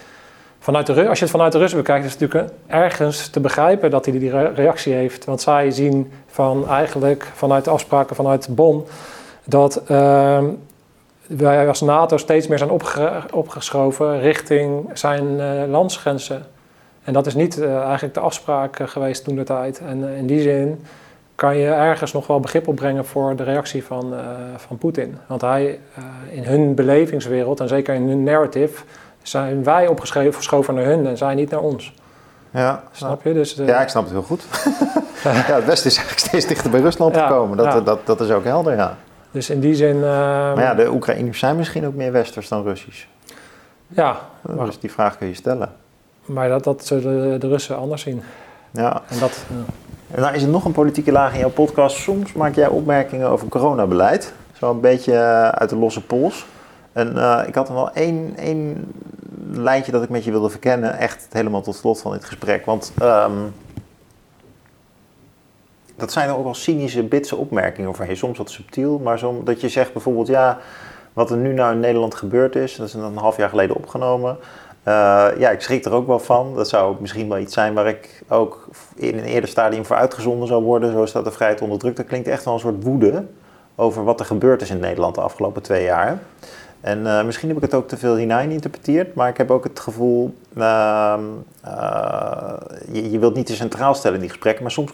Vanuit 0.59 0.87
de, 0.87 1.09
als 1.09 1.19
je 1.19 1.25
het 1.25 1.35
vanuit 1.35 1.53
de 1.53 1.59
Russen 1.59 1.79
bekijkt, 1.79 2.05
is 2.05 2.13
het 2.13 2.21
natuurlijk 2.21 2.53
ergens 2.67 3.29
te 3.29 3.41
begrijpen 3.41 3.91
dat 3.91 4.05
hij 4.05 4.19
die 4.19 4.31
reactie 4.55 4.93
heeft. 4.93 5.25
Want 5.25 5.41
zij 5.41 5.71
zien 5.71 6.13
van 6.27 6.69
eigenlijk 6.69 7.31
vanuit 7.35 7.65
de 7.65 7.71
afspraken 7.71 8.17
vanuit 8.17 8.49
Bonn 8.51 8.85
dat 9.45 9.83
ehm, 9.87 10.47
wij 11.29 11.69
als 11.69 11.81
NATO 11.81 12.17
steeds 12.17 12.47
meer 12.47 12.59
zijn 12.59 12.71
opgeschoven 13.33 14.21
richting 14.21 14.91
zijn 14.93 15.25
uh, 15.25 15.71
landsgrenzen. 15.71 16.47
En 17.05 17.13
dat 17.13 17.27
is 17.27 17.35
niet 17.35 17.59
uh, 17.59 17.83
eigenlijk 17.83 18.15
de 18.15 18.21
afspraak 18.21 18.79
uh, 18.79 18.89
geweest 18.89 19.25
toen 19.25 19.37
de 19.37 19.43
tijd. 19.43 19.79
En 19.79 20.05
in 20.05 20.27
die 20.27 20.43
zin 20.43 20.85
kan 21.35 21.57
je 21.57 21.67
ergens 21.67 22.13
nog 22.13 22.27
wel 22.27 22.41
begrip 22.41 22.69
opbrengen 22.69 23.07
voor 23.07 23.37
de 23.37 23.43
reactie 23.43 23.85
van, 23.85 24.15
van 24.57 24.79
Poetin. 24.79 25.19
Want 25.27 25.41
hij, 25.41 25.81
in 26.31 26.45
hun 26.45 26.75
belevingswereld 26.75 27.61
en 27.61 27.69
zeker 27.69 27.95
in 27.95 28.09
hun 28.09 28.23
narrative, 28.23 28.83
zijn 29.23 29.65
wij 29.65 29.87
opgeschoven 29.87 30.75
naar 30.75 30.85
hun 30.85 31.07
en 31.07 31.17
zij 31.17 31.35
niet 31.35 31.51
naar 31.51 31.61
ons. 31.61 31.95
Ja, 32.51 32.83
snap 32.91 33.23
je? 33.25 33.33
Dus, 33.33 33.55
ja, 33.55 33.81
ik 33.81 33.89
snap 33.89 34.03
het 34.03 34.13
heel 34.13 34.23
goed. 34.23 34.45
ja, 35.25 35.31
het 35.31 35.65
Westen 35.65 35.91
is 35.91 35.97
eigenlijk 35.97 36.27
steeds 36.27 36.47
dichter 36.47 36.71
bij 36.71 36.81
Rusland 36.81 37.17
gekomen. 37.17 37.57
Dat, 37.57 37.87
dat, 37.87 38.07
dat 38.07 38.21
is 38.21 38.31
ook 38.31 38.45
helder, 38.45 38.77
ja. 38.77 38.97
Dus 39.37 39.51
in 39.51 39.61
die 39.61 39.75
zin. 39.75 39.97
Uh, 39.97 40.03
maar 40.03 40.61
ja, 40.61 40.75
de 40.75 40.91
Oekraïners 40.91 41.39
zijn 41.39 41.57
misschien 41.57 41.87
ook 41.87 41.95
meer 41.95 42.13
Westers 42.13 42.49
dan 42.49 42.63
Russisch. 42.63 43.07
Ja. 43.89 44.17
Maar, 44.41 44.67
dus 44.67 44.81
die 44.81 44.93
vraag 44.93 45.19
kun 45.19 45.27
je 45.27 45.35
stellen. 45.35 45.73
Maar 46.25 46.49
dat, 46.49 46.65
dat 46.65 46.87
zullen 46.87 47.41
de, 47.41 47.49
Russen 47.49 47.77
anders 47.77 48.03
zien. 48.03 48.23
Ja. 48.71 49.03
En 49.09 49.19
dat. 49.19 49.45
En 50.11 50.21
nou 50.21 50.35
is 50.35 50.43
er 50.43 50.49
nog 50.49 50.65
een 50.65 50.73
politieke 50.73 51.13
laag 51.13 51.33
in 51.33 51.39
jouw 51.39 51.51
podcast. 51.51 51.97
Soms 51.97 52.33
maak 52.33 52.55
jij 52.55 52.69
opmerkingen 52.69 53.29
over 53.29 53.49
coronabeleid. 53.49 54.33
Zo 54.53 54.71
een 54.71 54.81
beetje 54.81 55.13
eh, 55.13 55.49
uit 55.49 55.71
de 55.71 55.77
losse 55.77 56.03
pols. 56.03 56.47
En 56.93 57.13
uh, 57.17 57.43
ik 57.47 57.55
had 57.55 57.69
er 57.69 57.75
wel 57.75 57.91
één, 57.93 58.37
één 58.37 58.93
lijntje 59.53 59.93
dat 59.93 60.03
ik 60.03 60.09
met 60.09 60.25
je 60.25 60.31
wilde 60.31 60.51
verkennen. 60.51 60.99
Echt 60.99 61.27
helemaal 61.31 61.63
tot 61.63 61.75
slot 61.75 62.01
van 62.01 62.13
dit 62.13 62.25
gesprek. 62.25 62.67
Want. 62.67 62.93
Um, 63.03 63.55
dat 65.97 66.13
zijn 66.13 66.31
ook 66.31 66.45
wel 66.45 66.55
cynische, 66.55 67.03
bitse 67.03 67.37
opmerkingen 67.37 67.95
je. 68.09 68.15
Soms 68.15 68.39
wat 68.39 68.51
subtiel, 68.51 68.99
maar 68.99 69.19
zo, 69.19 69.43
dat 69.45 69.61
je 69.61 69.69
zegt 69.69 69.93
bijvoorbeeld, 69.93 70.27
ja, 70.27 70.59
wat 71.13 71.31
er 71.31 71.37
nu 71.37 71.53
nou 71.53 71.73
in 71.73 71.81
Nederland 71.81 72.15
gebeurd 72.15 72.57
is, 72.57 72.77
dat 72.77 72.87
is 72.87 72.95
een 72.95 73.17
half 73.17 73.37
jaar 73.37 73.49
geleden 73.49 73.77
opgenomen. 73.77 74.37
Uh, 74.89 75.29
ja, 75.39 75.51
ik 75.51 75.61
schrik 75.61 75.85
er 75.85 75.93
ook 75.93 76.07
wel 76.07 76.19
van. 76.19 76.55
Dat 76.55 76.69
zou 76.69 76.97
misschien 77.01 77.29
wel 77.29 77.39
iets 77.39 77.55
zijn 77.55 77.75
waar 77.75 77.87
ik 77.87 78.23
ook 78.29 78.69
in 78.95 79.19
een 79.19 79.25
eerder 79.25 79.49
stadium 79.49 79.85
voor 79.85 79.97
uitgezonden 79.97 80.49
zou 80.49 80.63
worden. 80.63 80.93
Zo 80.93 81.07
staat 81.07 81.25
de 81.25 81.31
vrijheid 81.31 81.61
onder 81.61 81.79
druk. 81.79 81.97
Dat 81.97 82.07
klinkt 82.07 82.29
echt 82.29 82.45
wel 82.45 82.55
een 82.55 82.61
soort 82.61 82.83
woede 82.83 83.25
over 83.75 84.05
wat 84.05 84.21
er 84.21 84.27
gebeurd 84.27 84.63
is 84.63 84.71
in 84.71 84.79
Nederland 84.79 85.15
de 85.15 85.21
afgelopen 85.21 85.63
twee 85.63 85.85
jaar. 85.85 86.19
En 86.81 86.99
uh, 86.99 87.25
misschien 87.25 87.49
heb 87.49 87.57
ik 87.57 87.63
het 87.63 87.75
ook 87.75 87.89
te 87.89 87.97
veel 87.97 88.17
hinein 88.17 88.51
interpreteerd, 88.51 89.15
maar 89.15 89.29
ik 89.29 89.37
heb 89.37 89.51
ook 89.51 89.65
het 89.65 89.81
gevoel, 89.81 90.35
uh, 90.57 91.19
je, 92.93 93.11
je, 93.11 93.19
wilt 93.19 93.35
niet 93.35 93.47
te 93.47 93.55
centraal 93.55 93.95
stellen 93.95 94.15
in 94.15 94.21
die 94.21 94.31
gesprekken, 94.31 94.63
maar 94.63 94.73
soms 94.73 94.93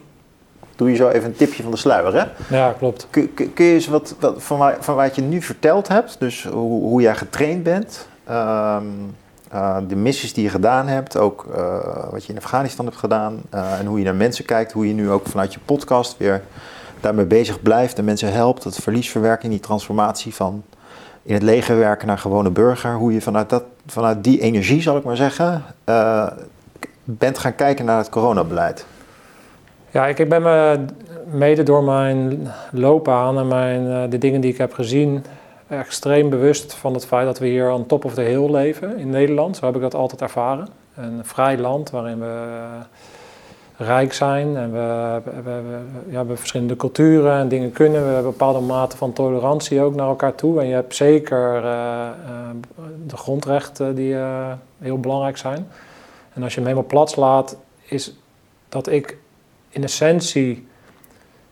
doe 0.77 0.91
je 0.91 0.97
zo 0.97 1.09
even 1.09 1.29
een 1.29 1.37
tipje 1.37 1.63
van 1.63 1.71
de 1.73 1.77
sluier, 1.77 2.15
hè? 2.15 2.57
Ja, 2.57 2.75
klopt. 2.79 3.07
Kun, 3.11 3.35
kun 3.35 3.65
je 3.65 3.73
eens 3.73 3.87
wat, 3.87 4.15
wat 4.21 4.43
van, 4.43 4.59
waar, 4.59 4.77
van 4.81 4.95
wat 4.95 5.15
je 5.15 5.23
nu 5.23 5.43
verteld 5.43 5.89
hebt, 5.89 6.17
dus 6.19 6.45
hoe, 6.45 6.83
hoe 6.83 7.01
jij 7.01 7.15
getraind 7.15 7.63
bent, 7.63 8.09
um, 8.31 9.15
uh, 9.55 9.77
de 9.89 9.97
missies 9.97 10.33
die 10.33 10.45
je 10.45 10.51
gedaan 10.51 10.87
hebt, 10.87 11.17
ook 11.17 11.47
uh, 11.57 11.77
wat 12.11 12.25
je 12.25 12.33
in 12.33 12.39
Afghanistan 12.39 12.85
hebt 12.85 12.97
gedaan 12.97 13.41
uh, 13.55 13.79
en 13.79 13.87
hoe 13.87 13.99
je 13.99 14.05
naar 14.05 14.15
mensen 14.15 14.45
kijkt, 14.45 14.73
hoe 14.73 14.89
je 14.89 14.95
nu 14.95 15.11
ook 15.11 15.27
vanuit 15.27 15.53
je 15.53 15.61
podcast 15.65 16.17
weer 16.19 16.43
daarmee 17.01 17.25
bezig 17.25 17.63
blijft 17.63 17.99
en 17.99 18.05
mensen 18.05 18.33
helpt, 18.33 18.63
dat 18.63 18.77
verliesverwerking, 18.77 19.53
die 19.53 19.61
transformatie 19.61 20.35
van 20.35 20.63
in 21.23 21.35
het 21.35 21.43
leger 21.43 21.79
werken 21.79 22.07
naar 22.07 22.19
gewone 22.19 22.51
burger, 22.51 22.95
hoe 22.95 23.13
je 23.13 23.21
vanuit, 23.21 23.51
dat, 23.51 23.65
vanuit 23.87 24.25
die 24.25 24.41
energie, 24.41 24.83
zal 24.83 24.97
ik 24.97 25.05
maar 25.05 25.17
zeggen, 25.17 25.65
bent 27.05 27.39
gaan 27.39 27.55
kijken 27.55 27.85
naar 27.85 27.99
het 27.99 28.09
coronabeleid. 28.09 28.87
Ja, 29.93 30.07
ik, 30.07 30.29
ben 30.29 30.43
me 30.43 30.85
mede 31.25 31.63
door 31.63 31.85
mijn 31.85 32.49
loopbaan 32.71 33.39
en 33.39 33.49
mijn, 33.49 33.83
uh, 33.87 34.03
de 34.11 34.19
dingen 34.19 34.41
die 34.41 34.53
ik 34.53 34.59
heb 34.59 34.73
gezien 34.73 35.25
extreem 35.69 36.31
bewust 36.31 36.75
van 36.75 36.95
het 36.95 37.07
feit 37.07 37.27
dat 37.27 37.39
we 37.39 37.47
hier 37.47 37.71
on 37.71 37.87
top 37.87 38.05
of 38.05 38.15
the 38.15 38.21
hill 38.21 38.51
leven 38.51 38.99
in 38.99 39.11
Nederland. 39.11 39.57
Zo 39.57 39.67
heb 39.67 39.75
ik 39.75 39.81
dat 39.81 39.95
altijd 39.95 40.23
ervaren. 40.23 40.69
Een 40.95 41.21
vrij 41.23 41.59
land 41.59 41.91
waarin 41.91 42.19
we 42.19 42.25
uh, 42.27 43.87
rijk 43.87 44.13
zijn 44.13 44.57
en 44.57 44.73
we, 44.73 45.21
we, 45.25 45.61
we, 46.07 46.17
hebben 46.17 46.39
verschillende 46.39 46.77
culturen 46.77 47.39
en 47.39 47.49
dingen 47.49 47.73
kunnen. 47.73 48.07
We 48.07 48.13
hebben 48.13 48.31
bepaalde 48.31 48.61
mate 48.61 48.97
van 48.97 49.13
tolerantie 49.13 49.81
ook 49.81 49.95
naar 49.95 50.09
elkaar 50.09 50.35
toe. 50.35 50.61
En 50.61 50.67
je 50.67 50.75
hebt 50.75 50.95
zeker 50.95 51.65
uh, 51.65 52.09
de 53.07 53.17
grondrechten 53.17 53.95
die 53.95 54.17
heel 54.79 55.01
belangrijk 55.01 55.37
zijn. 55.37 55.67
En 56.33 56.43
als 56.43 56.55
je 56.55 56.59
hem 56.59 56.69
helemaal 56.69 56.91
plat 56.91 57.11
slaat, 57.11 57.57
is 57.85 58.17
dat 58.69 58.89
ik 58.89 59.17
in 59.73 59.83
essentie 59.83 60.67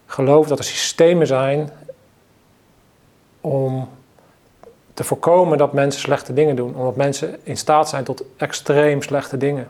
geloof 0.06 0.48
dat 0.48 0.58
er 0.58 0.64
systemen 0.64 1.26
zijn 1.26 1.70
om 3.40 3.88
te 4.94 5.04
voorkomen 5.04 5.58
dat 5.58 5.72
mensen 5.72 6.00
slechte 6.00 6.32
dingen 6.32 6.56
doen. 6.56 6.74
Omdat 6.74 6.96
mensen 6.96 7.36
in 7.42 7.56
staat 7.56 7.88
zijn 7.88 8.04
tot 8.04 8.24
extreem 8.36 9.02
slechte 9.02 9.36
dingen. 9.36 9.68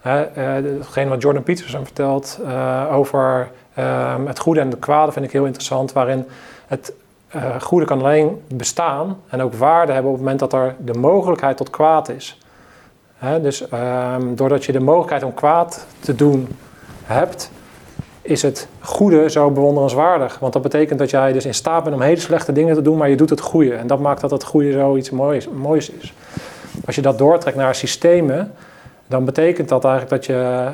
He, 0.00 0.20
uh, 0.20 0.78
hetgeen 0.78 1.08
wat 1.08 1.22
Jordan 1.22 1.42
Peterson 1.42 1.84
vertelt 1.84 2.38
uh, 2.42 2.88
over 2.92 3.50
uh, 3.78 4.14
het 4.26 4.38
goede 4.38 4.60
en 4.60 4.70
het 4.70 4.78
kwade 4.78 5.12
vind 5.12 5.24
ik 5.24 5.32
heel 5.32 5.44
interessant. 5.44 5.92
Waarin 5.92 6.26
het 6.66 6.92
uh, 7.36 7.60
goede 7.60 7.86
kan 7.86 7.98
alleen 7.98 8.42
bestaan 8.48 9.20
en 9.28 9.42
ook 9.42 9.54
waarde 9.54 9.92
hebben 9.92 10.10
op 10.10 10.16
het 10.16 10.26
moment 10.26 10.40
dat 10.40 10.52
er 10.52 10.74
de 10.78 10.98
mogelijkheid 10.98 11.56
tot 11.56 11.70
kwaad 11.70 12.08
is. 12.08 12.38
Dus 13.42 13.68
ehm, 13.68 14.34
doordat 14.34 14.64
je 14.64 14.72
de 14.72 14.80
mogelijkheid 14.80 15.22
om 15.22 15.34
kwaad 15.34 15.86
te 16.00 16.14
doen 16.14 16.48
hebt, 17.04 17.50
is 18.24 18.42
het 18.42 18.68
goede 18.80 19.30
zo 19.30 19.50
bewonderenswaardig. 19.50 20.38
Want 20.38 20.52
dat 20.52 20.62
betekent 20.62 20.98
dat 20.98 21.10
jij 21.10 21.32
dus 21.32 21.44
in 21.44 21.54
staat 21.54 21.84
bent 21.84 21.94
om 21.94 22.02
hele 22.02 22.20
slechte 22.20 22.52
dingen 22.52 22.74
te 22.74 22.82
doen, 22.82 22.96
maar 22.96 23.08
je 23.08 23.16
doet 23.16 23.30
het 23.30 23.40
goede. 23.40 23.74
En 23.74 23.86
dat 23.86 24.00
maakt 24.00 24.20
dat 24.20 24.30
het 24.30 24.44
goede 24.44 24.72
zoiets 24.72 25.10
moois, 25.10 25.48
moois 25.48 25.90
is. 25.90 26.12
Als 26.86 26.94
je 26.94 27.02
dat 27.02 27.18
doortrekt 27.18 27.56
naar 27.56 27.74
systemen, 27.74 28.54
dan 29.06 29.24
betekent 29.24 29.68
dat 29.68 29.84
eigenlijk 29.84 30.14
dat 30.14 30.26
je 30.26 30.32
uh, 30.32 30.66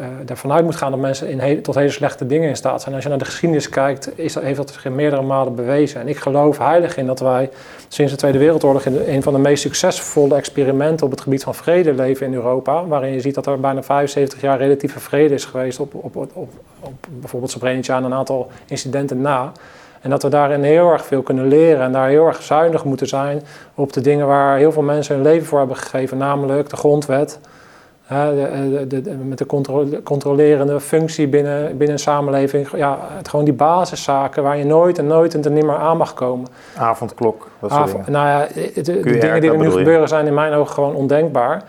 uh, 0.00 0.06
ervan 0.26 0.52
uit 0.52 0.64
moet 0.64 0.76
gaan 0.76 0.90
dat 0.90 1.00
mensen 1.00 1.28
in 1.28 1.62
tot 1.62 1.74
hele 1.74 1.90
slechte 1.90 2.26
dingen 2.26 2.48
in 2.48 2.56
staat 2.56 2.82
zijn. 2.82 2.94
Als 2.94 3.04
je 3.04 3.08
naar 3.08 3.18
de 3.18 3.24
geschiedenis 3.24 3.68
kijkt, 3.68 4.18
is 4.18 4.32
dat, 4.32 4.42
heeft 4.42 4.56
dat 4.56 4.70
zich 4.70 4.88
meerdere 4.92 5.22
malen 5.22 5.54
bewezen. 5.54 6.00
En 6.00 6.08
ik 6.08 6.16
geloof 6.16 6.58
heilig 6.58 6.96
in 6.96 7.06
dat 7.06 7.20
wij 7.20 7.50
sinds 7.88 8.12
de 8.12 8.18
Tweede 8.18 8.38
Wereldoorlog 8.38 8.84
in 8.84 9.14
een 9.14 9.22
van 9.22 9.32
de 9.32 9.38
meest 9.38 9.62
succesvolle 9.62 10.34
experimenten 10.34 11.06
op 11.06 11.12
het 11.12 11.20
gebied 11.20 11.42
van 11.42 11.54
vrede 11.54 11.94
leven 11.94 12.26
in 12.26 12.34
Europa. 12.34 12.86
Waarin 12.86 13.12
je 13.12 13.20
ziet 13.20 13.34
dat 13.34 13.46
er 13.46 13.60
bijna 13.60 13.82
75 13.82 14.40
jaar 14.40 14.58
relatieve 14.58 15.00
vrede 15.00 15.34
is 15.34 15.44
geweest 15.44 15.80
op, 15.80 15.94
op, 15.94 16.16
op 16.16 16.50
bijvoorbeeld 17.20 17.50
Srebrenica 17.50 17.96
en 17.96 18.04
een 18.04 18.14
aantal 18.14 18.50
incidenten 18.66 19.20
na. 19.20 19.52
En 20.02 20.10
dat 20.10 20.22
we 20.22 20.28
daarin 20.28 20.62
heel 20.62 20.92
erg 20.92 21.04
veel 21.04 21.22
kunnen 21.22 21.48
leren 21.48 21.82
en 21.82 21.92
daar 21.92 22.08
heel 22.08 22.26
erg 22.26 22.42
zuinig 22.42 22.84
moeten 22.84 23.06
zijn 23.06 23.42
op 23.74 23.92
de 23.92 24.00
dingen 24.00 24.26
waar 24.26 24.56
heel 24.56 24.72
veel 24.72 24.82
mensen 24.82 25.14
hun 25.14 25.24
leven 25.24 25.46
voor 25.46 25.58
hebben 25.58 25.76
gegeven, 25.76 26.18
namelijk 26.18 26.70
de 26.70 26.76
grondwet. 26.76 27.38
De, 28.08 28.84
de, 28.88 29.02
de, 29.02 29.10
met 29.10 29.38
de 29.38 29.46
controlerende 30.02 30.80
functie 30.80 31.28
binnen, 31.28 31.68
binnen 31.68 31.90
een 31.90 31.98
samenleving. 31.98 32.68
Ja, 32.76 32.98
het, 33.16 33.28
gewoon 33.28 33.44
die 33.44 33.54
basiszaken 33.54 34.42
waar 34.42 34.56
je 34.56 34.64
nooit 34.64 34.98
en 34.98 35.06
nooit 35.06 35.34
en 35.34 35.44
er 35.44 35.50
niet 35.50 35.64
meer 35.64 35.76
aan 35.76 35.96
mag 35.96 36.14
komen. 36.14 36.46
Avondklok, 36.76 37.48
dat 37.60 37.70
Av 37.70 37.94
Nou 38.08 38.26
ja, 38.26 38.46
de, 38.74 39.00
dingen 39.00 39.40
die 39.40 39.50
er 39.50 39.58
nu 39.58 39.70
gebeuren 39.70 40.08
zijn 40.08 40.26
in 40.26 40.34
mijn 40.34 40.52
ogen 40.52 40.74
gewoon 40.74 40.94
ondenkbaar. 40.94 41.62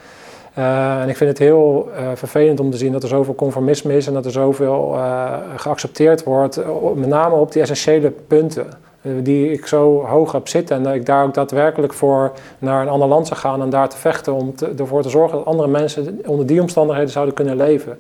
Uh, 0.57 1.01
en 1.01 1.09
ik 1.09 1.17
vind 1.17 1.29
het 1.29 1.39
heel 1.39 1.89
uh, 1.99 2.07
vervelend 2.13 2.59
om 2.59 2.71
te 2.71 2.77
zien 2.77 2.91
dat 2.91 3.03
er 3.03 3.09
zoveel 3.09 3.35
conformisme 3.35 3.95
is 3.95 4.07
en 4.07 4.13
dat 4.13 4.25
er 4.25 4.31
zoveel 4.31 4.93
uh, 4.95 5.33
geaccepteerd 5.55 6.23
wordt, 6.23 6.59
met 6.95 7.09
name 7.09 7.35
op 7.35 7.51
die 7.51 7.61
essentiële 7.61 8.11
punten. 8.27 8.67
die 9.01 9.51
ik 9.51 9.65
zo 9.65 10.05
hoog 10.05 10.31
heb 10.31 10.47
zitten. 10.47 10.75
En 10.75 10.83
dat 10.83 10.93
ik 10.93 11.05
daar 11.05 11.23
ook 11.23 11.33
daadwerkelijk 11.33 11.93
voor 11.93 12.31
naar 12.59 12.81
een 12.81 12.89
ander 12.89 13.07
land 13.07 13.27
zou 13.27 13.39
gaan 13.39 13.61
en 13.61 13.69
daar 13.69 13.89
te 13.89 13.97
vechten 13.97 14.33
om 14.33 14.55
te, 14.55 14.73
ervoor 14.77 15.01
te 15.01 15.09
zorgen 15.09 15.37
dat 15.37 15.45
andere 15.45 15.69
mensen 15.69 16.21
onder 16.25 16.45
die 16.45 16.61
omstandigheden 16.61 17.11
zouden 17.11 17.33
kunnen 17.33 17.55
leven. 17.55 17.99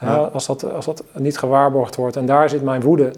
Ja. 0.00 0.16
als, 0.16 0.46
dat, 0.46 0.72
als 0.72 0.84
dat 0.84 1.02
niet 1.12 1.38
gewaarborgd 1.38 1.96
wordt. 1.96 2.16
En 2.16 2.26
daar 2.26 2.48
zit 2.48 2.62
mijn 2.62 2.80
woede. 2.80 3.10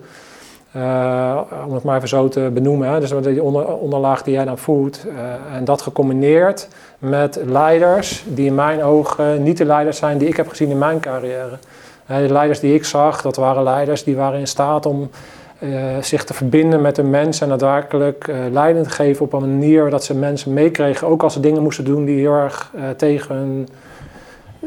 Uh, 0.77 1.41
om 1.67 1.75
het 1.75 1.83
maar 1.83 1.97
even 1.97 2.09
zo 2.09 2.29
te 2.29 2.51
benoemen. 2.53 2.89
Hè. 2.89 3.01
Dus 3.01 3.11
die 3.23 3.43
onder, 3.43 3.67
onderlaag 3.67 4.23
die 4.23 4.35
jij 4.35 4.45
dan 4.45 4.59
voelt. 4.59 5.05
Uh, 5.07 5.57
en 5.57 5.65
dat 5.65 5.83
gecombineerd 5.83 6.69
met 7.03 7.39
leiders 7.45 8.25
die 8.27 8.47
in 8.47 8.55
mijn 8.55 8.83
ogen 8.83 9.43
niet 9.43 9.57
de 9.57 9.65
leiders 9.65 9.97
zijn 9.97 10.19
die 10.19 10.29
ik 10.29 10.37
heb 10.37 10.49
gezien 10.49 10.71
in 10.71 10.79
mijn 10.79 11.01
carrière. 11.01 11.59
De 12.07 12.33
leiders 12.33 12.61
die 12.61 12.75
ik 12.75 12.85
zag, 12.85 13.23
dat 13.23 13.37
waren 13.37 13.63
leiders 13.63 14.05
die 14.05 14.17
waren 14.17 14.39
in 14.39 14.47
staat 14.47 14.87
om 14.87 15.11
zich 16.01 16.25
te 16.25 16.35
verbinden 16.35 16.81
met 16.81 16.97
de 16.97 17.03
mensen 17.03 17.43
en 17.43 17.59
daadwerkelijk 17.59 18.33
leiding 18.51 18.87
te 18.87 18.93
geven 18.93 19.25
op 19.25 19.33
een 19.33 19.41
manier 19.41 19.91
dat 19.91 20.05
ze 20.05 20.15
mensen 20.15 20.53
meekregen. 20.53 21.07
Ook 21.07 21.23
als 21.23 21.33
ze 21.33 21.41
dingen 21.41 21.63
moesten 21.63 21.85
doen 21.85 22.05
die 22.05 22.19
heel 22.19 22.33
erg 22.33 22.73
tegen 22.97 23.35
hun 23.35 23.69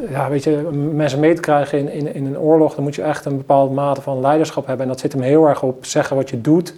ja, 0.10 0.30
weet 0.30 0.44
je, 0.44 0.70
mensen 0.94 1.20
mee 1.20 1.34
te 1.34 1.42
krijgen 1.42 1.80
in, 1.80 1.92
in, 1.92 2.14
in 2.14 2.26
een 2.26 2.40
oorlog, 2.40 2.76
dan 2.76 2.84
moet 2.84 2.96
je 2.96 3.02
echt 3.02 3.26
een 3.26 3.38
bepaalde 3.38 3.74
mate 3.74 4.02
van 4.02 4.22
leiderschap 4.22 4.68
hebben. 4.68 4.86
En 4.86 4.92
dat 4.92 5.00
zit 5.00 5.12
hem 5.12 5.22
heel 5.22 5.48
erg 5.48 5.64
op 5.64 5.86
zeggen 5.86 6.16
wat 6.16 6.30
je 6.30 6.42
doet 6.42 6.74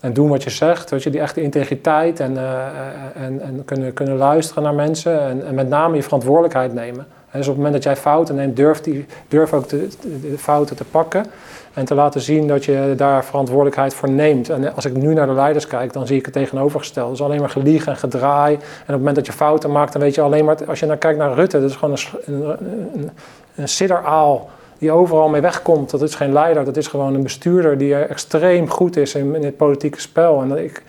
en 0.00 0.12
doen 0.12 0.28
wat 0.28 0.42
je 0.42 0.50
zegt. 0.50 0.90
Weet 0.90 1.02
je, 1.02 1.10
die 1.10 1.20
echte 1.20 1.42
integriteit 1.42 2.20
en, 2.20 2.32
uh, 2.32 2.66
en, 3.14 3.40
en 3.40 3.62
kunnen, 3.64 3.92
kunnen 3.92 4.16
luisteren 4.16 4.62
naar 4.62 4.74
mensen 4.74 5.20
en, 5.20 5.46
en, 5.46 5.54
met 5.54 5.68
name 5.68 5.96
je 5.96 6.02
verantwoordelijkheid 6.02 6.74
nemen. 6.74 7.06
En 7.30 7.38
dus 7.38 7.48
op 7.48 7.54
het 7.54 7.56
moment 7.56 7.72
dat 7.72 7.82
jij 7.82 7.96
fouten 7.96 8.34
neemt, 8.34 8.56
durf, 8.56 8.80
die, 8.80 9.06
durf 9.28 9.52
ook 9.52 9.68
de, 9.68 9.88
de 10.02 10.38
fouten 10.38 10.76
te 10.76 10.84
pakken. 10.84 11.26
En 11.72 11.84
te 11.84 11.94
laten 11.94 12.20
zien 12.20 12.46
dat 12.46 12.64
je 12.64 12.94
daar 12.96 13.24
verantwoordelijkheid 13.24 13.94
voor 13.94 14.10
neemt. 14.10 14.48
En 14.48 14.74
als 14.74 14.84
ik 14.84 14.96
nu 14.96 15.14
naar 15.14 15.26
de 15.26 15.32
leiders 15.32 15.66
kijk, 15.66 15.92
dan 15.92 16.06
zie 16.06 16.18
ik 16.18 16.24
het 16.24 16.34
tegenovergesteld. 16.34 17.10
Dus 17.10 17.22
alleen 17.22 17.40
maar 17.40 17.50
geliegen 17.50 17.92
en 17.92 17.98
gedraai. 17.98 18.54
En 18.54 18.60
op 18.60 18.86
het 18.86 18.96
moment 18.96 19.16
dat 19.16 19.26
je 19.26 19.32
fouten 19.32 19.72
maakt, 19.72 19.92
dan 19.92 20.02
weet 20.02 20.14
je 20.14 20.20
alleen 20.20 20.44
maar... 20.44 20.66
Als 20.66 20.80
je 20.80 20.86
naar 20.86 20.96
kijkt 20.96 21.18
naar 21.18 21.34
Rutte, 21.34 21.60
dat 21.60 21.70
is 21.70 21.76
gewoon 21.76 21.98
een, 22.24 22.34
een, 22.34 22.58
een, 22.94 23.10
een 23.54 23.68
sidderaal 23.68 24.50
die 24.78 24.92
overal 24.92 25.28
mee 25.28 25.40
wegkomt. 25.40 25.90
Dat 25.90 26.02
is 26.02 26.14
geen 26.14 26.32
leider, 26.32 26.64
dat 26.64 26.76
is 26.76 26.86
gewoon 26.86 27.14
een 27.14 27.22
bestuurder 27.22 27.78
die 27.78 27.94
extreem 27.94 28.70
goed 28.70 28.96
is 28.96 29.14
in, 29.14 29.34
in 29.34 29.44
het 29.44 29.56
politieke 29.56 30.00
spel. 30.00 30.42
En 30.42 30.64
ik, 30.64 30.82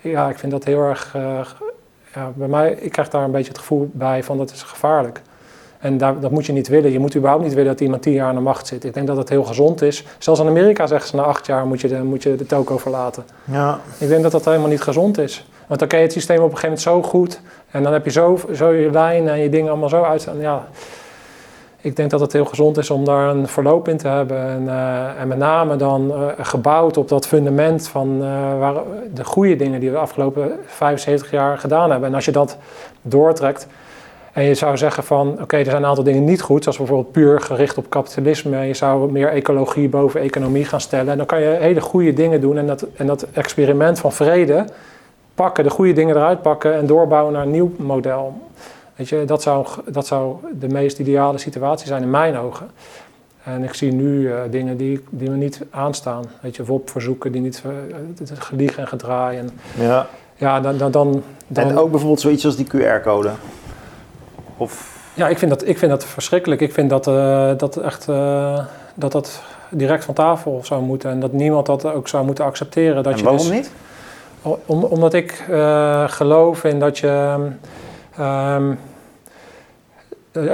ja, 0.00 0.28
ik 0.28 0.38
vind 0.38 0.52
dat 0.52 0.64
heel 0.64 0.80
erg... 0.80 1.14
Uh, 1.16 1.40
ja, 2.14 2.32
bij 2.34 2.48
mij, 2.48 2.72
ik 2.80 2.92
krijg 2.92 3.08
daar 3.08 3.24
een 3.24 3.30
beetje 3.30 3.48
het 3.48 3.58
gevoel 3.58 3.90
bij 3.92 4.22
van 4.22 4.38
dat 4.38 4.50
is 4.50 4.62
gevaarlijk. 4.62 5.22
En 5.78 5.98
daar, 5.98 6.20
dat 6.20 6.30
moet 6.30 6.46
je 6.46 6.52
niet 6.52 6.68
willen. 6.68 6.92
Je 6.92 6.98
moet 6.98 7.16
überhaupt 7.16 7.44
niet 7.44 7.54
willen 7.54 7.70
dat 7.70 7.80
iemand 7.80 8.02
tien 8.02 8.12
jaar 8.12 8.28
aan 8.28 8.34
de 8.34 8.40
macht 8.40 8.66
zit. 8.66 8.84
Ik 8.84 8.94
denk 8.94 9.06
dat 9.06 9.16
het 9.16 9.28
heel 9.28 9.44
gezond 9.44 9.82
is. 9.82 10.04
Zelfs 10.18 10.40
in 10.40 10.46
Amerika 10.46 10.86
zeggen 10.86 11.08
ze 11.08 11.16
na 11.16 11.22
acht 11.22 11.46
jaar 11.46 11.66
moet 11.66 11.80
je 11.80 11.88
de, 11.88 12.02
moet 12.02 12.22
je 12.22 12.34
de 12.34 12.46
toko 12.46 12.78
verlaten. 12.78 13.24
Ja. 13.44 13.80
Ik 13.98 14.08
denk 14.08 14.22
dat 14.22 14.32
dat 14.32 14.44
helemaal 14.44 14.68
niet 14.68 14.82
gezond 14.82 15.18
is. 15.18 15.46
Want 15.66 15.80
dan 15.80 15.88
ken 15.88 15.98
je 15.98 16.04
het 16.04 16.12
systeem 16.12 16.42
op 16.42 16.50
een 16.50 16.58
gegeven 16.58 16.68
moment 16.86 17.04
zo 17.04 17.10
goed. 17.10 17.40
En 17.70 17.82
dan 17.82 17.92
heb 17.92 18.04
je 18.04 18.10
zo, 18.10 18.40
zo 18.54 18.72
je 18.72 18.90
lijnen 18.90 19.32
en 19.32 19.40
je 19.40 19.48
dingen 19.48 19.70
allemaal 19.70 19.88
zo 19.88 20.02
uitstaan. 20.02 20.40
Ja, 20.40 20.68
ik 21.82 21.96
denk 21.96 22.10
dat 22.10 22.20
het 22.20 22.32
heel 22.32 22.44
gezond 22.44 22.78
is 22.78 22.90
om 22.90 23.04
daar 23.04 23.28
een 23.28 23.48
verloop 23.48 23.88
in 23.88 23.96
te 23.96 24.08
hebben. 24.08 24.48
En, 24.48 24.62
uh, 24.62 25.20
en 25.20 25.28
met 25.28 25.38
name 25.38 25.76
dan 25.76 26.10
uh, 26.10 26.26
gebouwd 26.38 26.96
op 26.96 27.08
dat 27.08 27.26
fundament 27.26 27.88
van 27.88 28.18
uh, 28.20 28.58
waar, 28.58 28.74
de 29.14 29.24
goede 29.24 29.56
dingen 29.56 29.80
die 29.80 29.88
we 29.88 29.94
de 29.94 30.00
afgelopen 30.00 30.52
75 30.66 31.30
jaar 31.30 31.58
gedaan 31.58 31.90
hebben. 31.90 32.08
En 32.08 32.14
als 32.14 32.24
je 32.24 32.32
dat 32.32 32.56
doortrekt, 33.02 33.66
en 34.32 34.42
je 34.42 34.54
zou 34.54 34.76
zeggen 34.76 35.04
van, 35.04 35.38
oké, 35.42 35.56
er 35.56 35.64
zijn 35.64 35.76
een 35.76 35.86
aantal 35.86 36.04
dingen 36.04 36.24
niet 36.24 36.42
goed, 36.42 36.62
zoals 36.62 36.78
bijvoorbeeld 36.78 37.12
puur 37.12 37.40
gericht 37.40 37.78
op 37.78 37.90
kapitalisme. 37.90 38.56
En 38.56 38.66
je 38.66 38.74
zou 38.74 39.12
meer 39.12 39.28
ecologie 39.28 39.88
boven 39.88 40.20
economie 40.20 40.64
gaan 40.64 40.80
stellen. 40.80 41.12
En 41.12 41.16
dan 41.16 41.26
kan 41.26 41.40
je 41.40 41.56
hele 41.60 41.80
goede 41.80 42.12
dingen 42.12 42.40
doen 42.40 42.58
en 42.58 42.66
dat, 42.66 42.86
en 42.96 43.06
dat 43.06 43.26
experiment 43.32 43.98
van 43.98 44.12
vrede 44.12 44.64
pakken, 45.34 45.64
de 45.64 45.70
goede 45.70 45.92
dingen 45.92 46.16
eruit 46.16 46.42
pakken 46.42 46.74
en 46.74 46.86
doorbouwen 46.86 47.32
naar 47.32 47.42
een 47.42 47.50
nieuw 47.50 47.72
model. 47.76 48.34
Weet 48.96 49.08
je, 49.08 49.24
dat 49.24 49.42
zou, 49.42 49.66
dat 49.86 50.06
zou 50.06 50.36
de 50.58 50.68
meest 50.68 50.98
ideale 50.98 51.38
situatie 51.38 51.86
zijn 51.86 52.02
in 52.02 52.10
mijn 52.10 52.36
ogen. 52.36 52.70
En 53.44 53.64
ik 53.64 53.74
zie 53.74 53.92
nu 53.92 54.20
uh, 54.20 54.40
dingen 54.50 54.76
die, 54.76 55.04
die 55.10 55.30
me 55.30 55.36
niet 55.36 55.60
aanstaan. 55.70 56.24
Weet 56.40 56.56
je, 56.56 56.64
WOP-verzoeken 56.64 57.32
die 57.32 57.40
niet 57.40 57.62
uh, 57.66 58.36
geliegen 58.38 58.78
en 58.78 58.88
gedraaien. 58.88 59.40
En, 59.40 59.84
Ja. 59.84 60.06
ja, 60.36 60.60
dan, 60.60 60.76
dan, 60.76 60.90
dan, 60.90 61.22
dan, 61.46 61.68
En 61.68 61.78
ook 61.78 61.90
bijvoorbeeld 61.90 62.20
zoiets 62.20 62.44
als 62.44 62.56
die 62.56 62.66
QR-code. 62.66 63.30
Of... 64.56 65.00
Ja, 65.14 65.28
ik 65.28 65.38
vind 65.38 65.50
dat, 65.50 65.68
ik 65.68 65.78
vind 65.78 65.90
dat 65.90 66.04
verschrikkelijk. 66.04 66.60
Ik 66.60 66.72
vind 66.72 66.90
dat 66.90 67.06
eh, 67.06 67.50
dat 67.56 67.76
echt 67.76 68.06
dat 68.94 69.12
dat 69.12 69.42
direct 69.70 70.04
van 70.04 70.14
tafel 70.14 70.60
zou 70.62 70.82
moeten 70.82 71.10
en 71.10 71.20
dat 71.20 71.32
niemand 71.32 71.66
dat 71.66 71.84
ook 71.84 72.08
zou 72.08 72.24
moeten 72.24 72.44
accepteren. 72.44 73.02
Dat 73.02 73.12
En 73.12 73.18
je 73.18 73.24
waarom 73.24 73.46
dus, 73.46 73.50
niet? 73.50 73.70
Om, 74.66 74.82
omdat 74.84 75.14
ik 75.14 75.44
geloof 76.06 76.64
in 76.64 76.78
dat 76.78 76.98
je. 76.98 77.34
Um, 77.38 77.58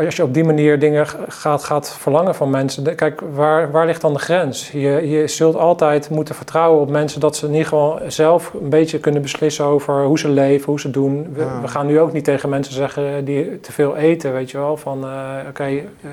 als 0.05 0.17
je 0.17 0.23
op 0.23 0.35
die 0.35 0.45
manier 0.45 0.79
dingen 0.79 1.07
gaat, 1.29 1.65
gaat 1.65 1.91
verlangen 1.99 2.35
van 2.35 2.51
mensen. 2.51 2.95
Kijk, 2.95 3.21
waar, 3.35 3.71
waar 3.71 3.87
ligt 3.87 4.01
dan 4.01 4.13
de 4.13 4.19
grens? 4.19 4.71
Je, 4.71 5.09
je 5.09 5.29
zult 5.29 5.57
altijd 5.57 6.11
moeten 6.11 6.35
vertrouwen 6.35 6.81
op 6.81 6.91
mensen 6.91 7.21
dat 7.21 7.37
ze 7.37 7.45
in 7.47 7.53
ieder 7.53 7.69
geval 7.69 8.01
zelf 8.07 8.53
een 8.61 8.69
beetje 8.69 8.99
kunnen 8.99 9.23
beslissen 9.23 9.65
over 9.65 10.05
hoe 10.05 10.19
ze 10.19 10.29
leven, 10.29 10.67
hoe 10.67 10.81
ze 10.81 10.91
doen. 10.91 11.27
We, 11.33 11.45
Ah. 11.45 11.61
we 11.61 11.69
gaan 11.69 11.87
nu 11.87 12.01
ook 12.01 12.13
niet 12.13 12.25
tegen 12.25 12.49
mensen 12.49 12.75
zeggen 12.75 13.25
die 13.25 13.61
te 13.61 13.73
veel 13.73 13.97
eten, 13.97 14.33
weet 14.33 14.51
je 14.51 14.59
wel. 14.59 14.77
Van 14.77 15.05
uh, 15.05 15.31
oké, 15.49 15.69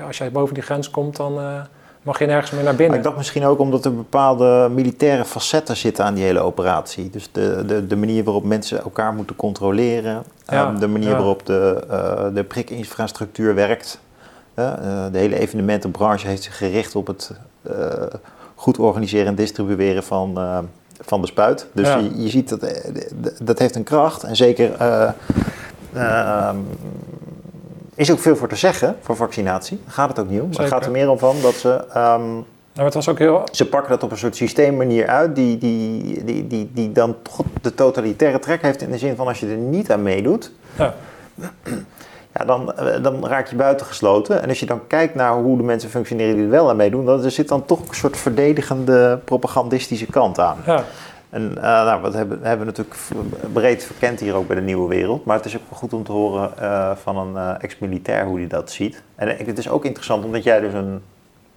als 0.06 0.18
jij 0.18 0.30
boven 0.30 0.54
die 0.54 0.62
grens 0.62 0.90
komt, 0.90 1.16
dan 1.16 1.38
uh, 1.38 1.60
mag 2.06 2.18
je 2.18 2.26
nergens 2.26 2.50
meer 2.50 2.58
naar 2.60 2.68
Maar 2.68 2.76
binnen. 2.76 2.96
ik 2.96 3.04
dacht 3.04 3.16
misschien 3.16 3.44
ook 3.44 3.58
omdat 3.58 3.84
er 3.84 3.94
bepaalde 3.94 4.68
militaire 4.72 5.24
facetten 5.24 5.76
zitten 5.76 6.04
aan 6.04 6.14
die 6.14 6.24
hele 6.24 6.40
operatie. 6.40 7.10
Dus 7.10 7.28
de, 7.32 7.64
de, 7.66 7.86
de 7.86 7.96
manier 7.96 8.24
waarop 8.24 8.44
mensen 8.44 8.82
elkaar 8.82 9.14
moeten 9.14 9.36
controleren. 9.36 10.24
Ja, 10.46 10.68
um, 10.68 10.78
de 10.78 10.86
manier 10.86 11.08
ja. 11.08 11.16
waarop 11.16 11.46
de, 11.46 11.84
uh, 11.90 12.34
de 12.34 12.44
prikinfrastructuur 12.44 13.54
werkt. 13.54 14.00
Uh, 14.54 14.72
de 15.12 15.18
hele 15.18 15.38
evenementenbranche 15.38 16.26
heeft 16.26 16.42
zich 16.42 16.56
gericht 16.56 16.96
op 16.96 17.06
het 17.06 17.30
uh, 17.70 17.72
goed 18.54 18.78
organiseren 18.78 19.26
en 19.26 19.34
distribueren 19.34 20.04
van, 20.04 20.38
van 21.00 21.20
de 21.20 21.26
spuit. 21.26 21.66
Dus 21.72 21.86
Ja. 21.86 21.96
je, 21.96 22.22
je 22.22 22.28
ziet 22.28 22.48
dat 22.48 22.80
dat 23.42 23.58
heeft 23.58 23.74
een 23.76 23.84
kracht. 23.84 24.22
En 24.22 24.36
zeker 24.36 24.72
ehm, 25.92 26.56
is 27.96 28.10
ook 28.10 28.18
veel 28.18 28.36
voor 28.36 28.48
te 28.48 28.56
zeggen 28.56 28.96
voor 29.00 29.16
vaccinatie. 29.16 29.80
Daar 29.84 29.94
gaat 29.94 30.08
het 30.08 30.18
ook 30.18 30.28
niet 30.28 30.40
om. 30.40 30.48
Maar 30.48 30.58
het 30.60 30.68
gaat 30.68 30.84
er 30.84 30.90
meer 30.90 31.10
om 31.10 31.18
van 31.18 31.36
dat 31.42 31.54
ze... 31.54 31.68
Um, 31.96 32.44
Nou, 32.72 32.88
het 32.88 32.94
was 32.94 33.08
ook 33.08 33.18
heel. 33.18 33.42
ze 33.52 33.68
pakken 33.68 33.90
dat 33.90 34.02
op 34.02 34.10
een 34.10 34.18
soort 34.18 34.36
systeemmanier 34.36 35.06
uit 35.06 35.34
die, 35.36 35.58
die, 35.58 36.24
die, 36.24 36.46
die, 36.46 36.70
die 36.72 36.92
dan 36.92 37.16
toch 37.22 37.40
de 37.62 37.74
totalitaire 37.74 38.38
trek 38.38 38.62
heeft 38.62 38.82
in 38.82 38.90
de 38.90 38.98
zin 38.98 39.16
van 39.16 39.26
als 39.26 39.40
je 39.40 39.46
er 39.46 39.56
niet 39.56 39.90
aan 39.92 40.02
meedoet, 40.02 40.52
Ja. 40.78 40.94
ja, 42.34 42.44
dan, 42.44 42.72
eh, 42.72 43.02
dan 43.02 43.26
raak 43.26 43.48
je 43.48 43.56
buitengesloten. 43.56 44.42
En 44.42 44.48
als 44.48 44.60
je 44.60 44.66
dan 44.66 44.86
kijkt 44.86 45.14
naar 45.14 45.32
hoe 45.32 45.56
de 45.56 45.62
mensen 45.62 45.90
functioneren 45.90 46.34
die 46.34 46.44
er 46.44 46.50
wel 46.50 46.68
aan 46.70 46.76
meedoen, 46.76 47.04
dan 47.04 47.24
er 47.24 47.30
zit 47.30 47.48
dan 47.48 47.64
toch 47.64 47.80
een 47.88 47.94
soort 47.94 48.16
verdedigende 48.16 49.18
propagandistische 49.24 50.06
kant 50.06 50.38
aan. 50.38 50.56
Ja. 50.66 50.84
En 51.30 51.54
uh, 51.56 52.12
hebben, 52.14 52.38
hebben 52.42 52.66
natuurlijk 52.66 52.96
breed 53.52 53.84
verkend 53.84 54.20
hier 54.20 54.34
ook 54.34 54.46
bij 54.46 54.56
de 54.56 54.62
Nieuwe 54.62 54.88
Wereld. 54.88 55.24
Maar 55.24 55.36
het 55.36 55.44
is 55.44 55.56
ook 55.56 55.62
goed 55.70 55.92
om 55.92 56.04
te 56.04 56.12
horen 56.12 56.52
uh, 56.60 56.96
van 56.96 57.16
een 57.16 57.34
uh, 57.34 57.62
ex-militair 57.62 58.24
hoe 58.24 58.38
hij 58.38 58.46
dat 58.46 58.70
ziet. 58.70 59.02
En 59.14 59.28
het 59.28 59.58
is 59.58 59.68
ook 59.68 59.84
interessant 59.84 60.24
omdat 60.24 60.44
jij 60.44 60.60
dus 60.60 60.72
een 60.72 61.02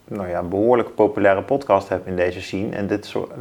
nou 0.08 0.30
ja, 0.30 0.44
behoorlijk 0.44 0.96
populaire 0.96 1.42
podcast 1.42 1.90
hebt 1.90 2.08
in 2.08 2.16
deze 2.16 2.42
scene. 2.42 2.76
En 2.76 2.88
dit 2.88 3.06
soort, 3.06 3.32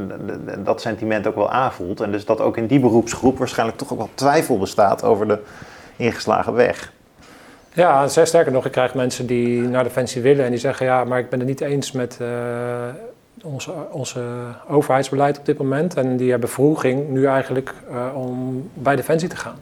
dat 0.65 0.81
sentiment 0.81 1.27
ook 1.27 1.35
wel 1.35 1.51
aanvoelt. 1.51 2.01
En 2.01 2.13
dus 2.13 2.25
dat 2.25 2.41
ook 2.41 2.57
in 2.57 2.67
die 2.67 2.81
beroepsgroep 2.81 3.39
waarschijnlijk 3.39 3.79
toch 3.79 3.93
ook 3.93 3.99
wel 3.99 4.11
twijfel 4.15 4.59
bestaat 4.59 5.05
over 5.05 5.29
de 5.29 5.39
ingeslagen 5.97 6.55
weg. 6.55 6.93
Ja, 7.73 8.09
zeer 8.09 8.27
sterker 8.27 8.53
nog, 8.53 8.67
ik 8.67 8.73
krijg 8.73 8.95
mensen 8.95 9.27
die 9.27 9.61
naar 9.61 9.85
Defensie 9.85 10.23
willen 10.23 10.45
en 10.45 10.51
die 10.51 10.61
zeggen: 10.61 10.87
ja, 10.87 11.05
maar 11.05 11.19
ik 11.19 11.31
ben 11.31 11.39
het 11.39 11.49
niet 11.49 11.61
eens 11.61 11.93
met 11.93 12.19
onze, 13.45 13.73
onze 13.91 14.23
overheidsbeleid 14.69 15.39
op 15.39 15.47
dit 15.47 15.59
moment. 15.59 15.95
En 15.95 16.17
die 16.17 16.31
hebben 16.31 16.49
vroeging 16.49 17.09
nu 17.09 17.27
eigenlijk 17.27 17.75
uh, 17.91 18.07
om 18.15 18.63
bij 18.75 18.97
Defensie 18.97 19.29
te 19.29 19.37
gaan. 19.37 19.57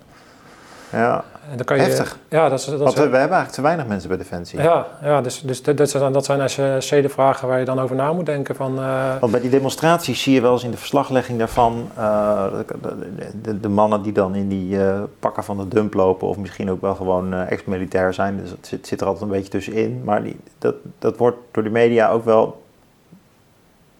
Ja, 0.93 1.25
en 1.51 1.57
dan 1.57 1.67
kan 1.67 1.77
je, 1.77 1.83
heftig. 1.83 2.19
Ja, 2.29 2.49
dat 2.49 2.59
is, 2.59 2.65
dat 2.65 2.79
Want 2.79 2.89
is, 2.91 2.95
we 2.95 3.01
hebben 3.01 3.19
eigenlijk 3.19 3.51
te 3.51 3.63
weinig 3.63 3.87
mensen 3.87 4.09
bij 4.09 4.19
Defensie. 4.19 4.63
Ja, 4.63 4.87
ja 5.03 5.21
dus, 5.21 5.41
dus 5.41 5.63
dat, 5.63 5.77
dat, 5.77 5.91
zijn, 5.91 6.13
dat 6.13 6.25
zijn 6.25 7.11
vragen 7.11 7.49
waar 7.49 7.59
je 7.59 7.65
dan 7.65 7.79
over 7.79 7.97
na 7.97 8.13
moet 8.13 8.27
denken. 8.27 8.55
Van, 8.55 8.79
uh, 8.79 9.17
Want 9.21 9.33
bij 9.33 9.41
die 9.41 9.51
demonstraties 9.51 10.23
zie 10.23 10.35
je 10.35 10.41
wel 10.41 10.53
eens 10.53 10.65
in 10.65 10.71
de 10.71 10.77
verslaglegging 10.77 11.39
daarvan... 11.39 11.89
Uh, 11.99 12.45
de, 12.83 13.31
de, 13.43 13.61
de, 13.61 13.69
mannen 13.69 14.03
die 14.03 14.13
dan 14.13 14.35
in 14.35 14.49
die 14.49 14.77
uh, 14.77 15.01
pakken 15.19 15.45
van 15.45 15.57
de 15.57 15.69
dump 15.69 15.95
lopen... 15.95 16.29
of 16.29 16.37
misschien 16.37 16.71
ook 16.71 16.81
wel 16.81 16.95
gewoon 16.95 17.35
ex-militair 17.35 18.15
zijn. 18.15 18.37
Dus 18.37 18.51
het 18.51 18.67
zit, 18.67 18.87
zit, 18.87 19.01
er 19.01 19.07
altijd 19.07 19.25
een 19.25 19.37
beetje 19.37 19.51
tussenin. 19.51 20.03
Maar 20.05 20.23
die, 20.23 20.37
dat, 20.59 20.75
dat 20.99 21.17
wordt 21.17 21.37
door 21.51 21.63
de 21.63 21.71
media 21.71 22.11
ook 22.11 22.25
wel 22.25 22.65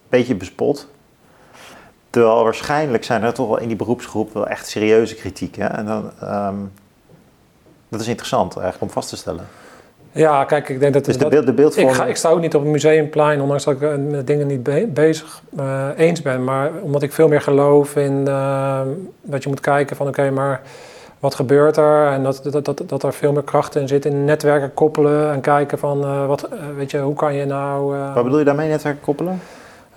beetje 0.09 0.35
bespot. 0.35 0.87
Terwijl 2.09 2.43
waarschijnlijk 2.43 3.03
zijn 3.03 3.23
er 3.23 3.33
toch 3.33 3.47
wel 3.47 3.59
in 3.59 3.67
die 3.67 3.77
beroepsgroep 3.77 4.33
wel 4.33 4.47
echt 4.47 4.67
serieuze 4.67 5.15
kritiek. 5.15 5.55
Hè? 5.55 5.65
En 5.65 5.85
dan, 5.85 6.11
um, 6.23 6.71
dat 7.89 8.01
is 8.01 8.07
interessant 8.07 8.55
eigenlijk 8.55 8.83
om 8.83 8.89
vast 8.89 9.09
te 9.09 9.17
stellen. 9.17 9.47
Ja, 10.11 10.43
kijk, 10.43 10.69
ik 10.69 10.79
denk 10.79 10.93
dat... 10.93 11.05
Dus 11.05 11.17
de, 11.17 11.27
beeld, 11.27 11.45
de 11.45 11.49
ik, 11.51 11.55
beeldvorming... 11.55 11.95
ga, 11.95 12.05
ik 12.05 12.15
sta 12.15 12.29
ook 12.29 12.39
niet 12.39 12.55
op 12.55 12.61
het 12.61 12.71
museumplein, 12.71 13.41
ondanks 13.41 13.63
dat 13.63 13.73
ik 13.73 13.81
eh, 13.81 13.95
met 13.95 14.27
dingen 14.27 14.47
niet 14.47 14.63
be- 14.63 14.89
bezig 14.93 15.41
eh, 15.57 15.87
eens 15.95 16.21
ben. 16.21 16.43
Maar 16.43 16.71
omdat 16.81 17.01
ik 17.01 17.13
veel 17.13 17.27
meer 17.27 17.41
geloof 17.41 17.95
in 17.95 18.27
eh, 18.27 18.81
dat 19.21 19.43
je 19.43 19.49
moet 19.49 19.59
kijken 19.59 19.95
van 19.95 20.07
oké, 20.07 20.29
maar 20.31 20.61
wat 21.19 21.35
gebeurt 21.35 21.77
er? 21.77 22.11
En 22.11 22.23
dat, 22.23 22.41
dat, 22.43 22.65
dat, 22.65 22.83
dat 22.85 23.03
er 23.03 23.13
veel 23.13 23.31
meer 23.31 23.43
kracht 23.43 23.75
in 23.75 23.87
zit 23.87 24.05
in 24.05 24.25
netwerken 24.25 24.73
koppelen 24.73 25.31
en 25.31 25.41
kijken 25.41 25.79
van 25.79 26.27
wat, 26.27 26.47
weet 26.75 26.91
je, 26.91 26.99
hoe 26.99 27.15
kan 27.15 27.33
je 27.33 27.45
nou... 27.45 27.95
Wat 28.13 28.23
bedoel 28.23 28.39
je 28.39 28.45
daarmee, 28.45 28.69
netwerken 28.69 29.01
koppelen? 29.01 29.41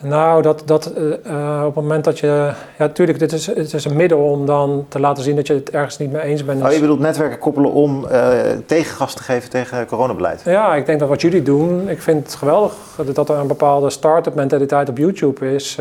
Nou, 0.03 0.43
dat, 0.43 0.63
dat 0.65 0.87
eh, 0.87 1.13
eh, 1.13 1.65
op 1.67 1.75
het 1.75 1.85
moment 1.85 2.05
dat 2.05 2.19
je... 2.19 2.27
Ja, 2.27 2.55
natuurlijk, 2.79 3.19
dit 3.19 3.33
is, 3.33 3.47
het 3.47 3.73
is 3.73 3.85
een 3.85 3.97
middel 3.97 4.19
om 4.19 4.47
dan 4.47 4.87
te 4.89 5.01
laten 5.01 5.23
zien 5.23 5.37
dat 5.37 5.47
je 5.47 5.55
het 5.55 5.71
ergens 5.71 5.99
niet 5.99 6.13
mee 6.13 6.23
eens 6.23 6.45
bent. 6.45 6.61
Oh, 6.61 6.65
Dus- 6.65 6.75
je 6.75 6.81
bedoelt 6.81 7.01
netwerken 7.01 7.39
koppelen 7.39 7.73
om 7.73 8.07
eh, 8.07 8.31
tegengas 8.67 9.15
te 9.15 9.23
geven 9.23 9.51
tegen 9.51 9.87
coronabeleid? 9.87 10.43
Ja, 10.45 10.75
ik 10.75 10.87
denk 10.87 11.01
dat 11.01 11.09
wat 11.09 11.21
jullie 11.21 11.43
doen, 11.43 11.89
ik 11.89 12.03
vind 12.03 12.25
het 12.25 12.35
geweldig 12.35 12.73
dat 13.15 13.29
er 13.29 13.37
een 13.37 13.47
bepaalde 13.47 13.91
start-up 13.91 14.35
mentaliteit 14.35 14.89
op 14.89 14.99
YouTube 14.99 15.55
is. 15.55 15.79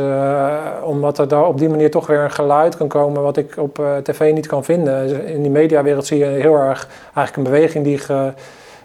omdat 0.83 1.17
er 1.17 1.27
daar 1.27 1.45
op 1.45 1.57
die 1.57 1.69
manier 1.69 1.91
toch 1.91 2.07
weer 2.07 2.19
een 2.19 2.31
geluid 2.31 2.77
kan 2.77 2.87
komen 2.87 3.21
wat 3.21 3.37
ik 3.37 3.53
op 3.57 3.83
tv 4.03 4.33
niet 4.33 4.47
kan 4.47 4.63
vinden. 4.63 5.25
In 5.27 5.41
die 5.41 5.51
mediawereld 5.51 6.05
zie 6.05 6.17
je 6.17 6.25
heel 6.25 6.55
erg 6.55 6.87
eigenlijk 7.13 7.35
een 7.35 7.53
beweging 7.53 7.83
die 7.83 7.97
ge, 7.97 8.33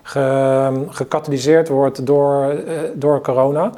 ge, 0.02 0.86
gecatalyseerd 0.88 1.68
wordt 1.68 2.06
door, 2.06 2.54
door 2.94 3.20
corona. 3.20 3.70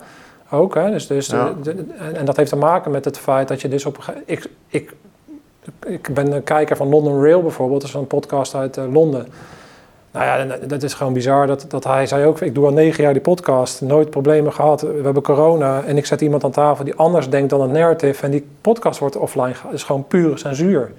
Ook, 0.51 0.74
hè? 0.74 0.90
Dus, 0.90 1.06
dus 1.06 1.27
Ja. 1.27 1.52
de- 1.62 1.74
de- 1.74 1.85
en, 1.98 2.16
en 2.16 2.24
dat 2.24 2.36
heeft 2.36 2.51
te 2.51 2.56
maken 2.56 2.90
met 2.90 3.05
het 3.05 3.18
feit 3.18 3.48
dat 3.48 3.60
je 3.60 3.68
dus 3.68 3.85
op 3.86 3.98
ik, 4.24 4.51
ik, 4.68 4.94
ik 5.86 6.14
ben 6.14 6.32
een 6.32 6.43
kijker 6.44 6.77
van 6.77 6.89
London 6.89 7.23
Rail 7.23 7.43
bijvoorbeeld, 7.43 7.81
dat 7.81 7.89
is 7.90 7.94
een 7.97 8.06
podcast 8.06 8.55
uit 8.55 8.77
eh, 8.77 8.93
Londen. 8.93 9.27
Nou 10.10 10.24
ja, 10.28 10.39
en 10.39 10.68
dat 10.68 10.82
is 10.82 10.94
gewoon 10.94 11.12
bizar. 11.12 11.47
Dat, 11.47 11.64
dat 11.68 11.85
hij 11.85 12.06
zei 12.06 12.24
ook, 12.27 12.40
ik 12.40 12.55
doe 12.55 12.66
al 12.66 12.73
negen 12.73 13.02
jaar 13.05 13.12
die 13.12 13.23
podcast, 13.23 13.81
nooit 13.81 14.10
problemen 14.10 14.52
gehad. 14.52 14.81
We 14.81 15.01
hebben 15.02 15.23
corona 15.23 15.82
en 15.85 15.97
ik 15.97 16.06
zet 16.06 16.20
iemand 16.20 16.44
aan 16.44 16.51
tafel 16.51 16.85
die 16.85 16.94
anders 16.94 17.28
denkt 17.31 17.51
dan 17.51 17.60
het 17.60 17.70
narrative. 17.70 18.24
En 18.24 18.31
die 18.31 18.47
podcast 18.60 18.98
wordt 18.98 19.16
offline 19.16 19.55
is 19.70 19.82
gewoon 19.82 20.05
pure 20.06 20.39
censuur. 20.39 20.93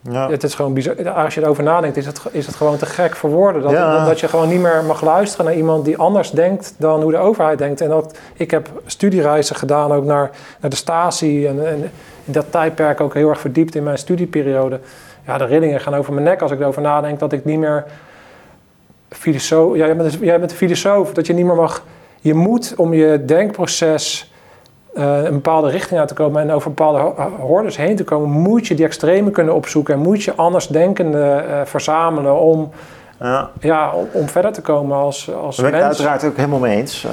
Ja. 0.00 0.30
Het 0.30 0.42
is 0.42 0.54
gewoon 0.54 0.74
bizar. 0.74 1.10
Als 1.10 1.34
je 1.34 1.42
erover 1.42 1.62
nadenkt, 1.62 1.96
is 1.96 2.06
het, 2.06 2.20
is 2.30 2.46
het 2.46 2.54
gewoon 2.54 2.76
te 2.76 2.86
gek 2.86 3.16
voor 3.16 3.30
woorden. 3.30 3.62
Dat, 3.62 3.70
Ja. 3.70 3.96
dat, 3.96 4.06
dat 4.06 4.20
je 4.20 4.28
gewoon 4.28 4.48
niet 4.48 4.60
meer 4.60 4.84
mag 4.84 5.02
luisteren 5.02 5.44
naar 5.46 5.54
iemand 5.54 5.84
die 5.84 5.96
anders 5.96 6.30
denkt 6.30 6.74
dan 6.76 7.02
hoe 7.02 7.10
de 7.10 7.18
overheid 7.18 7.58
denkt. 7.58 7.80
En 7.80 7.88
dat, 7.88 8.18
ik 8.34 8.50
heb 8.50 8.68
studiereizen 8.86 9.56
gedaan 9.56 9.92
ook 9.92 10.04
naar, 10.04 10.30
naar 10.60 10.70
de 10.70 10.76
Stasi. 10.76 11.46
En, 11.46 11.68
en 11.68 11.90
in 12.24 12.32
dat 12.32 12.46
tijdperk 12.50 13.00
ook 13.00 13.14
heel 13.14 13.28
erg 13.28 13.40
verdiept 13.40 13.74
in 13.74 13.82
mijn 13.82 13.98
studieperiode. 13.98 14.80
Ja, 15.26 15.38
de 15.38 15.44
rillingen 15.44 15.80
gaan 15.80 15.94
over 15.94 16.12
mijn 16.12 16.24
nek 16.24 16.42
als 16.42 16.50
ik 16.50 16.60
erover 16.60 16.82
nadenk 16.82 17.18
dat 17.18 17.32
ik 17.32 17.44
niet 17.44 17.58
meer 17.58 17.84
filosoof... 19.08 19.76
Ja, 19.76 19.86
jij, 19.86 19.96
bent, 19.96 20.18
jij 20.20 20.38
bent 20.38 20.50
een 20.50 20.56
filosoof, 20.56 21.12
dat 21.12 21.26
je 21.26 21.32
niet 21.32 21.46
meer 21.46 21.54
mag... 21.54 21.84
Je 22.20 22.34
moet 22.34 22.74
om 22.76 22.94
je 22.94 23.24
denkproces 23.24 24.32
eh, 24.98 25.22
een 25.24 25.32
bepaalde 25.32 25.70
richting 25.70 26.00
uit 26.00 26.08
te 26.08 26.14
komen 26.14 26.42
en 26.42 26.50
over 26.50 26.68
bepaalde 26.74 26.98
ho- 26.98 27.30
hordes 27.40 27.76
heen 27.76 27.96
te 27.96 28.04
komen, 28.04 28.30
moet 28.30 28.66
je 28.66 28.74
die 28.74 28.84
extreme 28.84 29.30
kunnen 29.30 29.54
opzoeken 29.54 29.94
en 29.94 30.00
moet 30.00 30.22
je 30.22 30.34
andersdenkenden 30.34 31.48
eh 31.48 31.60
verzamelen 31.64 32.40
om, 32.40 32.70
Ja. 33.20 33.50
ja, 33.60 33.90
om, 33.92 34.06
om 34.12 34.28
verder 34.28 34.52
te 34.52 34.60
komen 34.62 34.96
als, 34.96 35.30
als 35.34 35.56
Daar 35.56 35.70
ben 35.70 35.80
ik 35.80 35.86
het 35.86 35.96
uiteraard 35.96 36.24
ook 36.24 36.36
helemaal 36.36 36.58
mee 36.58 36.76
eens. 36.76 37.06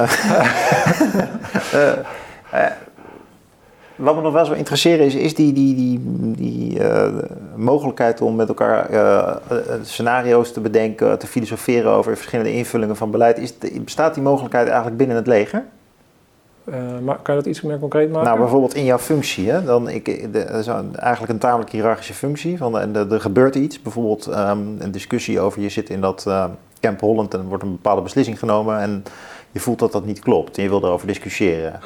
Eh, 2.51 2.65
wat 3.95 4.15
me 4.15 4.21
nog 4.21 4.33
wel 4.33 4.45
zo 4.45 4.53
interesseren 4.53 5.05
is, 5.05 5.15
is 5.15 5.35
die, 5.35 5.53
die, 5.53 5.75
die, 5.75 6.01
die 6.35 6.81
mogelijkheid 7.55 8.21
om 8.21 8.35
met 8.35 8.47
elkaar 8.47 8.87
scenario's 9.81 10.51
te 10.53 10.59
bedenken, 10.59 11.19
te 11.19 11.27
filosoferen 11.27 11.91
over 11.91 12.15
verschillende 12.15 12.53
invullingen 12.53 12.95
van 12.95 13.11
beleid. 13.11 13.37
Is, 13.39 13.53
bestaat 13.83 14.13
die 14.13 14.23
mogelijkheid 14.23 14.67
eigenlijk 14.67 14.97
binnen 14.97 15.15
het 15.15 15.27
leger? 15.27 15.63
Eh, 16.65 16.97
kan 17.05 17.35
je 17.35 17.41
dat 17.41 17.45
iets 17.45 17.61
meer 17.61 17.79
concreet 17.79 18.09
maken? 18.09 18.27
Nou, 18.27 18.39
bijvoorbeeld 18.39 18.75
in 18.75 18.85
jouw 18.85 18.97
functie, 18.97 19.49
hè? 19.49 19.63
Dan, 19.63 19.89
ik, 19.89 20.33
dat 20.33 20.49
is 20.49 20.67
eigenlijk 20.67 21.27
een 21.27 21.37
tamelijk 21.37 21.71
hiërarchische 21.71 22.13
functie. 22.13 22.57
Van, 22.57 22.79
en 22.79 22.95
er, 22.95 23.21
gebeurt 23.21 23.55
iets, 23.55 23.81
bijvoorbeeld 23.81 24.27
ehm, 24.27 24.59
een 24.79 24.91
discussie 24.91 25.39
over 25.39 25.61
je 25.61 25.69
zit 25.69 25.89
in 25.89 26.01
dat 26.01 26.25
eh, 26.27 26.45
Camp 26.79 26.99
Holland 26.99 27.33
en 27.33 27.39
er 27.39 27.45
wordt 27.45 27.63
een 27.63 27.71
bepaalde 27.71 28.01
beslissing 28.01 28.39
genomen 28.39 28.79
en 28.79 29.03
je 29.51 29.59
voelt 29.59 29.79
dat 29.79 29.91
dat 29.91 30.05
niet 30.05 30.19
klopt 30.19 30.57
en 30.57 30.63
je 30.63 30.69
wil 30.69 30.83
erover 30.83 31.07
discussiëren. 31.07 31.79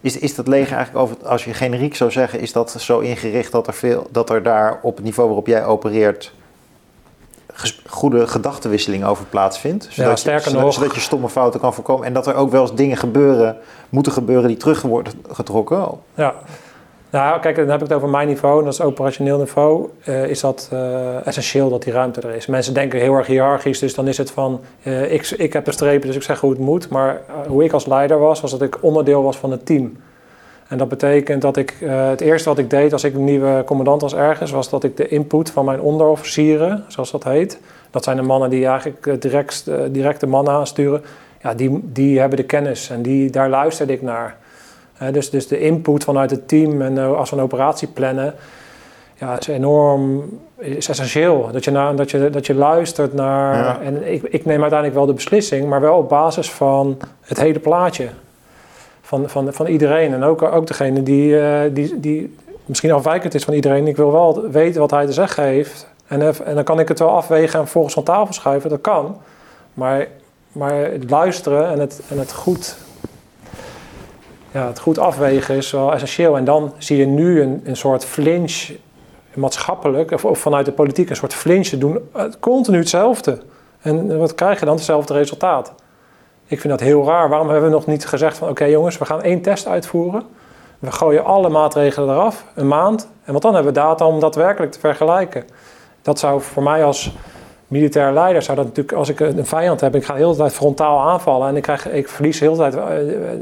Is, 0.00 0.18
is 0.18 0.34
dat 0.34 0.48
leger 0.48 0.76
eigenlijk, 0.76 1.04
over, 1.04 1.26
als 1.26 1.44
je 1.44 1.54
generiek 1.54 1.94
zou 1.94 2.10
zeggen, 2.10 2.40
is 2.40 2.52
dat 2.52 2.70
zo 2.70 2.98
ingericht 2.98 3.52
dat 3.52 3.66
er, 3.66 3.74
veel, 3.74 4.06
dat 4.10 4.30
er 4.30 4.42
daar 4.42 4.78
op 4.82 4.96
het 4.96 5.04
niveau 5.04 5.28
waarop 5.28 5.46
jij 5.46 5.64
opereert 5.64 6.32
goede 7.88 8.26
gedachtenwisseling 8.26 9.04
over 9.04 9.24
plaatsvindt? 9.24 9.88
Zodat, 9.90 10.10
je, 10.10 10.16
sterker 10.16 10.50
zodat, 10.50 10.64
nog- 10.64 10.74
zodat 10.74 10.94
je 10.94 11.00
stomme 11.00 11.28
fouten 11.28 11.60
kan 11.60 11.74
voorkomen 11.74 12.06
en 12.06 12.12
dat 12.12 12.26
er 12.26 12.34
ook 12.34 12.50
wel 12.50 12.60
eens 12.62 12.74
dingen 12.74 12.96
gebeuren, 12.96 13.56
moeten 13.88 14.12
gebeuren 14.12 14.48
die 14.48 14.56
terug 14.56 14.82
worden 14.82 15.12
getrokken? 15.30 15.88
Ja. 16.14 16.34
Nou, 17.10 17.40
kijk, 17.40 17.56
dan 17.56 17.68
heb 17.68 17.74
ik 17.82 17.86
het 17.88 17.92
over 17.96 18.08
mijn 18.08 18.28
niveau, 18.28 18.58
en 18.58 18.64
dat 18.64 18.72
is 18.72 18.80
operationeel 18.80 19.38
niveau. 19.38 19.88
eh, 20.04 20.24
is 20.28 20.40
dat 20.40 20.68
eh, 20.72 21.26
essentieel 21.26 21.68
dat 21.68 21.82
die 21.82 21.92
ruimte 21.92 22.20
er 22.20 22.34
is. 22.34 22.46
Mensen 22.46 22.74
denken 22.74 23.00
heel 23.00 23.14
erg 23.14 23.26
hiërarchisch, 23.26 23.78
dus 23.78 23.94
dan 23.94 24.08
is 24.08 24.18
het 24.18 24.30
van... 24.30 24.60
eh, 24.82 25.12
ik, 25.12 25.30
ik 25.30 25.52
heb 25.52 25.64
de 25.64 25.72
strepen, 25.72 26.06
dus 26.06 26.16
ik 26.16 26.22
zeg 26.22 26.40
hoe 26.40 26.50
het 26.50 26.58
moet. 26.58 26.88
Maar 26.88 27.20
hoe 27.48 27.64
ik 27.64 27.72
als 27.72 27.86
leider 27.86 28.18
was, 28.18 28.40
was 28.40 28.50
dat 28.50 28.62
ik 28.62 28.78
onderdeel 28.80 29.22
was 29.22 29.36
van 29.36 29.50
het 29.50 29.66
team. 29.66 29.96
En 30.68 30.78
dat 30.78 30.88
betekent 30.88 31.42
dat 31.42 31.56
ik... 31.56 31.76
eh, 31.80 32.08
het 32.08 32.20
eerste 32.20 32.48
wat 32.48 32.58
ik 32.58 32.70
deed 32.70 32.92
als 32.92 33.04
ik 33.04 33.14
een 33.14 33.24
nieuwe 33.24 33.62
commandant 33.66 34.00
was 34.00 34.14
ergens... 34.14 34.50
was 34.50 34.70
dat 34.70 34.84
ik 34.84 34.96
de 34.96 35.08
input 35.08 35.50
van 35.50 35.64
mijn 35.64 35.80
onderofficieren, 35.80 36.84
zoals 36.88 37.10
dat 37.10 37.24
heet... 37.24 37.60
dat 37.90 38.04
zijn 38.04 38.16
de 38.16 38.22
mannen 38.22 38.50
die 38.50 38.66
eigenlijk 38.66 39.06
eh, 39.06 39.14
direct, 39.20 39.66
eh, 39.66 39.76
direct 39.90 40.20
de 40.20 40.26
mannen 40.26 40.52
aansturen... 40.52 41.02
Ja, 41.42 41.54
die, 41.54 41.80
die 41.82 42.18
hebben 42.20 42.36
de 42.38 42.44
kennis 42.44 42.90
en 42.90 43.02
die, 43.02 43.30
daar 43.30 43.48
luisterde 43.48 43.92
ik 43.92 44.02
naar... 44.02 44.36
Dus, 45.12 45.30
dus 45.30 45.48
de 45.48 45.60
input 45.60 46.04
vanuit 46.04 46.30
het 46.30 46.48
team 46.48 46.82
en 46.82 46.98
als 46.98 47.30
we 47.30 47.36
een 47.36 47.42
operatie 47.42 47.88
plannen, 47.88 48.34
ja, 49.14 49.38
is 49.38 49.46
enorm, 49.46 50.24
is 50.58 50.88
essentieel. 50.88 51.48
Dat 51.52 51.64
je, 51.64 51.70
na, 51.70 51.92
dat 51.92 52.10
je, 52.10 52.30
dat 52.30 52.46
je 52.46 52.54
luistert 52.54 53.12
naar, 53.12 53.56
Ja. 53.56 53.80
en 53.80 54.12
ik, 54.12 54.22
ik 54.22 54.44
neem 54.44 54.60
uiteindelijk 54.60 54.98
wel 54.98 55.06
de 55.06 55.12
beslissing, 55.12 55.68
maar 55.68 55.80
wel 55.80 55.96
op 55.96 56.08
basis 56.08 56.50
van 56.50 56.98
het 57.20 57.40
hele 57.40 57.58
plaatje. 57.58 58.08
Van, 59.06 59.28
van, 59.28 59.52
van 59.52 59.66
iedereen 59.66 60.12
en 60.12 60.22
ook, 60.22 60.42
ook 60.42 60.66
degene 60.66 61.02
die, 61.02 61.40
eh, 61.40 61.60
die, 61.74 62.00
die 62.00 62.36
misschien 62.64 62.92
afwijkend 62.92 63.34
is 63.34 63.44
van 63.44 63.54
iedereen. 63.54 63.86
Ik 63.86 63.96
wil 63.96 64.12
wel 64.12 64.48
weten 64.50 64.80
wat 64.80 64.90
hij 64.90 65.06
te 65.06 65.12
zeggen 65.12 65.44
heeft. 65.44 65.86
En, 66.06 66.28
even- 66.28 66.46
en 66.46 66.54
dan 66.54 66.64
kan 66.64 66.80
ik 66.80 66.88
het 66.88 66.98
wel 66.98 67.10
afwegen 67.10 67.54
en 67.58 67.62
vervolgens 67.62 67.94
van 67.94 68.02
tafel 68.02 68.34
schuiven, 68.34 68.70
dat 68.70 68.80
kan. 68.80 69.16
Maar, 69.74 70.06
maar 70.52 70.74
het 70.74 71.10
luisteren 71.10 71.68
en 71.68 71.78
het, 71.80 72.00
en 72.08 72.18
het 72.18 72.32
goed 72.32 72.76
ja, 74.52 74.66
het 74.66 74.78
goed 74.78 74.98
afwegen 74.98 75.54
is 75.56 75.70
wel 75.70 75.92
essentieel. 75.92 76.36
En 76.36 76.44
dan 76.44 76.72
zie 76.78 76.96
je 76.96 77.06
nu 77.06 77.40
een, 77.40 77.60
een 77.64 77.76
soort 77.76 78.04
flinch 78.04 78.70
maatschappelijk, 79.34 80.24
of, 80.24 80.38
vanuit 80.38 80.66
de 80.66 80.72
politiek 80.72 81.10
een 81.10 81.16
soort 81.16 81.34
flinch 81.34 81.68
doen. 81.68 81.98
eh, 82.12 82.24
Continu 82.40 82.78
hetzelfde. 82.78 83.38
En 83.80 84.18
wat 84.18 84.34
krijg 84.34 84.58
je 84.60 84.64
dan? 84.66 84.74
Hetzelfde 84.74 85.12
resultaat. 85.14 85.72
Ik 86.46 86.60
vind 86.60 86.78
dat 86.78 86.88
heel 86.88 87.04
raar. 87.04 87.28
Waarom 87.28 87.48
hebben 87.48 87.68
we 87.68 87.74
nog 87.74 87.86
niet 87.86 88.06
gezegd 88.06 88.38
van... 88.38 88.48
oké 88.48 88.64
jongens, 88.64 88.98
we 88.98 89.04
gaan 89.04 89.22
één 89.22 89.40
test 89.40 89.66
uitvoeren. 89.66 90.22
We 90.78 90.92
gooien 90.92 91.24
alle 91.24 91.48
maatregelen 91.48 92.14
eraf, 92.14 92.44
een 92.54 92.68
maand. 92.68 93.08
En 93.24 93.32
want 93.32 93.42
dan 93.42 93.54
hebben 93.54 93.72
we 93.72 93.78
data 93.78 94.06
om 94.06 94.20
daadwerkelijk 94.20 94.72
te 94.72 94.78
vergelijken. 94.78 95.44
Dat 96.02 96.18
zou 96.18 96.40
voor 96.40 96.62
mij 96.62 96.84
als 96.84 97.16
militair 97.68 98.12
leider... 98.12 98.42
zou 98.42 98.56
dat 98.56 98.66
natuurlijk, 98.66 98.96
als 98.96 99.08
ik 99.08 99.20
een 99.20 99.46
vijand 99.46 99.80
heb... 99.80 99.94
ik 99.94 100.04
ga 100.04 100.12
de 100.14 100.20
hele 100.20 100.36
tijd 100.36 100.52
frontaal 100.52 101.00
aanvallen... 101.00 101.48
en 101.48 101.56
ik, 101.56 101.62
krijg, 101.62 101.88
ik 101.88 102.08
verlies 102.08 102.38
de 102.38 102.44
hele 102.44 102.56
tijd 102.56 102.74
eh, 102.74 102.82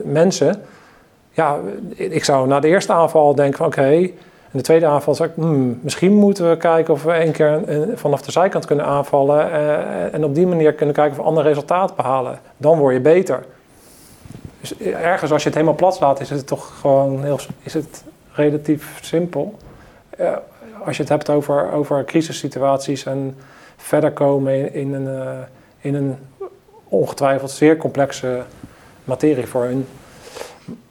mensen... 0.04 0.62
Ja, 1.30 1.58
ik 1.94 2.24
zou 2.24 2.46
na 2.46 2.60
de 2.60 2.68
eerste 2.68 2.92
aanval 2.92 3.34
denken 3.34 3.58
van 3.58 3.66
oké... 3.66 4.10
de 4.58 4.62
tweede 4.62 4.86
aanval 4.86 5.14
zou 5.14 5.28
ik... 5.28 5.34
hmm, 5.34 5.78
misschien 5.82 6.12
moeten 6.12 6.50
we 6.50 6.56
kijken 6.56 6.94
of 6.94 7.02
we 7.02 7.12
één 7.12 7.32
keer 7.32 7.62
een- 7.68 7.98
vanaf 7.98 8.22
de 8.22 8.32
zijkant 8.32 8.64
kunnen 8.64 8.84
aanvallen... 8.84 9.52
eh, 9.52 10.14
en 10.14 10.24
op 10.24 10.34
die 10.34 10.46
manier 10.46 10.72
kunnen 10.72 10.94
kijken 10.94 11.12
of 11.12 11.18
we 11.18 11.28
ander 11.28 11.42
resultaat 11.42 11.96
behalen. 11.96 12.38
Dan 12.56 12.78
word 12.78 12.94
je 12.94 13.00
beter. 13.00 13.44
Dus 14.60 14.76
ergens 14.78 15.32
als 15.32 15.42
je 15.42 15.48
het 15.48 15.56
helemaal 15.58 15.76
plat 15.78 15.94
slaat, 15.94 16.20
is 16.20 16.30
het 16.30 16.46
toch 16.46 16.78
gewoon 16.80 17.24
heel, 17.24 17.38
is 17.62 17.74
het 17.74 18.04
relatief 18.32 18.98
simpel. 19.02 19.54
Eh, 20.10 20.32
als 20.84 20.96
je 20.96 21.02
het 21.02 21.10
hebt 21.10 21.30
over, 21.30 21.72
over 21.72 22.04
crisissituaties 22.04 23.04
en 23.06 23.36
verder 23.76 24.12
komen 24.12 24.74
in, 24.74 24.94
een, 24.94 25.08
eh, 25.08 25.30
in 25.80 25.94
een 25.94 26.16
ongetwijfeld 26.88 27.50
zeer 27.50 27.76
complexe 27.76 28.42
materie 29.04 29.46
voor 29.46 29.64
hun. 29.64 29.86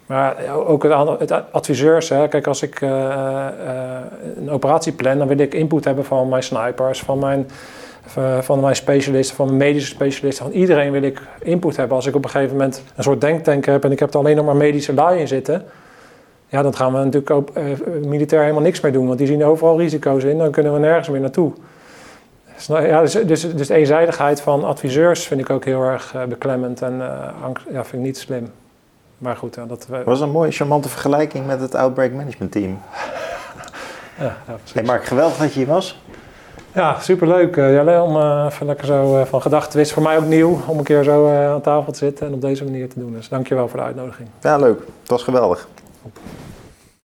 Maar 0.06 0.36
ook 0.56 0.84
het 1.20 1.32
adviseurs. 1.52 2.10
Hè. 2.10 2.28
Kijk, 2.28 2.48
als 2.48 2.62
ik 2.62 2.82
eh, 2.82 2.90
eh, 3.48 3.52
een 4.38 4.50
operatie 4.52 4.94
plan, 4.94 5.18
dan 5.18 5.28
wil 5.28 5.38
ik 5.40 5.54
input 5.54 5.86
hebben 5.86 6.06
van 6.06 6.30
mijn 6.30 6.44
snipers, 6.44 7.00
van 7.02 7.20
mijn, 7.20 7.50
eh, 8.16 8.40
van 8.40 8.60
mijn 8.60 8.76
specialisten, 8.76 9.36
van 9.36 9.46
mijn 9.46 9.58
medische 9.58 9.90
specialisten. 9.90 10.46
Van 10.46 10.54
iedereen 10.54 10.92
wil 10.92 11.02
ik 11.02 11.22
input 11.42 11.76
hebben. 11.76 11.96
Als 11.96 12.06
ik 12.06 12.16
op 12.16 12.24
een 12.24 12.30
gegeven 12.30 12.56
moment 12.58 12.84
een 12.96 13.04
soort 13.04 13.22
denktank 13.22 13.66
heb 13.66 13.84
en 13.84 13.92
ik 13.92 14.00
heb 14.00 14.14
er 14.14 14.20
alleen 14.20 14.36
nog 14.36 14.46
maar 14.46 14.56
medische 14.56 14.94
lui 14.94 15.20
in 15.20 15.28
zitten. 15.28 15.64
Ja, 16.48 16.62
dan 16.62 16.76
gaan 16.76 16.92
we 16.92 16.98
natuurlijk 16.98 17.30
ook 17.30 17.50
eh, 17.50 17.64
militair 18.06 18.42
helemaal 18.42 18.62
niks 18.64 18.82
meer 18.82 18.92
doen, 18.92 19.06
want 19.08 19.18
die 19.18 19.28
zien 19.28 19.44
overal 19.46 19.80
risico's 19.80 20.24
in. 20.24 20.38
Dan 20.38 20.52
kunnen 20.52 20.74
we 20.74 20.80
nergens 20.80 21.10
meer 21.10 21.20
naartoe. 21.22 21.52
Snap- 22.58 22.86
Ja, 22.86 23.02
dus, 23.02 23.12
dus, 23.14 23.56
dus 23.56 23.70
eenzijdigheid 23.70 24.42
van 24.42 24.64
adviseurs 24.64 25.28
vind 25.28 25.40
ik 25.42 25.50
ook 25.50 25.66
heel 25.66 25.84
erg 25.84 26.14
eh, 26.16 26.24
beklemmend 26.24 26.82
en 26.82 27.02
eh, 27.02 27.08
ja, 27.72 27.84
vind 27.84 27.94
ik 27.94 28.00
niet 28.00 28.18
slim. 28.18 28.52
Maar 29.24 29.36
goed, 29.36 29.56
ja, 29.56 29.66
dat... 29.66 29.86
we- 29.88 30.04
was 30.06 30.20
een 30.20 30.32
mooie, 30.32 30.52
charmante 30.52 30.90
vergelijking 30.90 31.46
met 31.46 31.60
het 31.60 31.76
Outbreak 31.76 32.12
Management 32.12 32.52
Team. 32.52 32.70
ja, 34.20 34.38
ja. 34.48 34.56
Hey 34.74 34.84
Mark, 34.84 35.06
geweldig 35.06 35.38
dat 35.38 35.54
je 35.54 35.60
hier 35.60 35.68
was. 35.68 36.02
Ja, 36.72 37.00
superleuk 37.00 37.58
eh, 37.58 37.74
Jelle, 37.74 38.02
om 38.02 38.16
eh, 38.18 38.46
even 38.52 38.66
lekker 38.66 38.86
zo 38.86 39.18
eh, 39.18 39.26
van 39.26 39.42
gedachten 39.42 39.72
te 39.72 39.78
wisselen. 39.78 40.04
Voor 40.04 40.12
mij 40.12 40.22
ook 40.22 40.30
nieuw 40.30 40.60
om 40.66 40.78
een 40.78 40.84
keer 40.84 41.04
zo 41.04 41.30
aan 41.54 41.62
tafel 41.62 41.92
te 41.92 41.98
zitten 41.98 42.28
en 42.28 42.34
op 42.34 42.42
deze 42.42 42.64
manier 42.64 42.90
te 42.90 43.00
doen. 43.00 43.14
Dus 43.14 43.30
dankjewel 43.30 43.68
voor 43.68 43.80
de 43.80 43.86
uitnodiging. 43.86 44.30
Ja, 44.42 44.58
leuk. 44.58 44.80
Het 45.02 45.10
was 45.10 45.24
geweldig. 45.24 45.68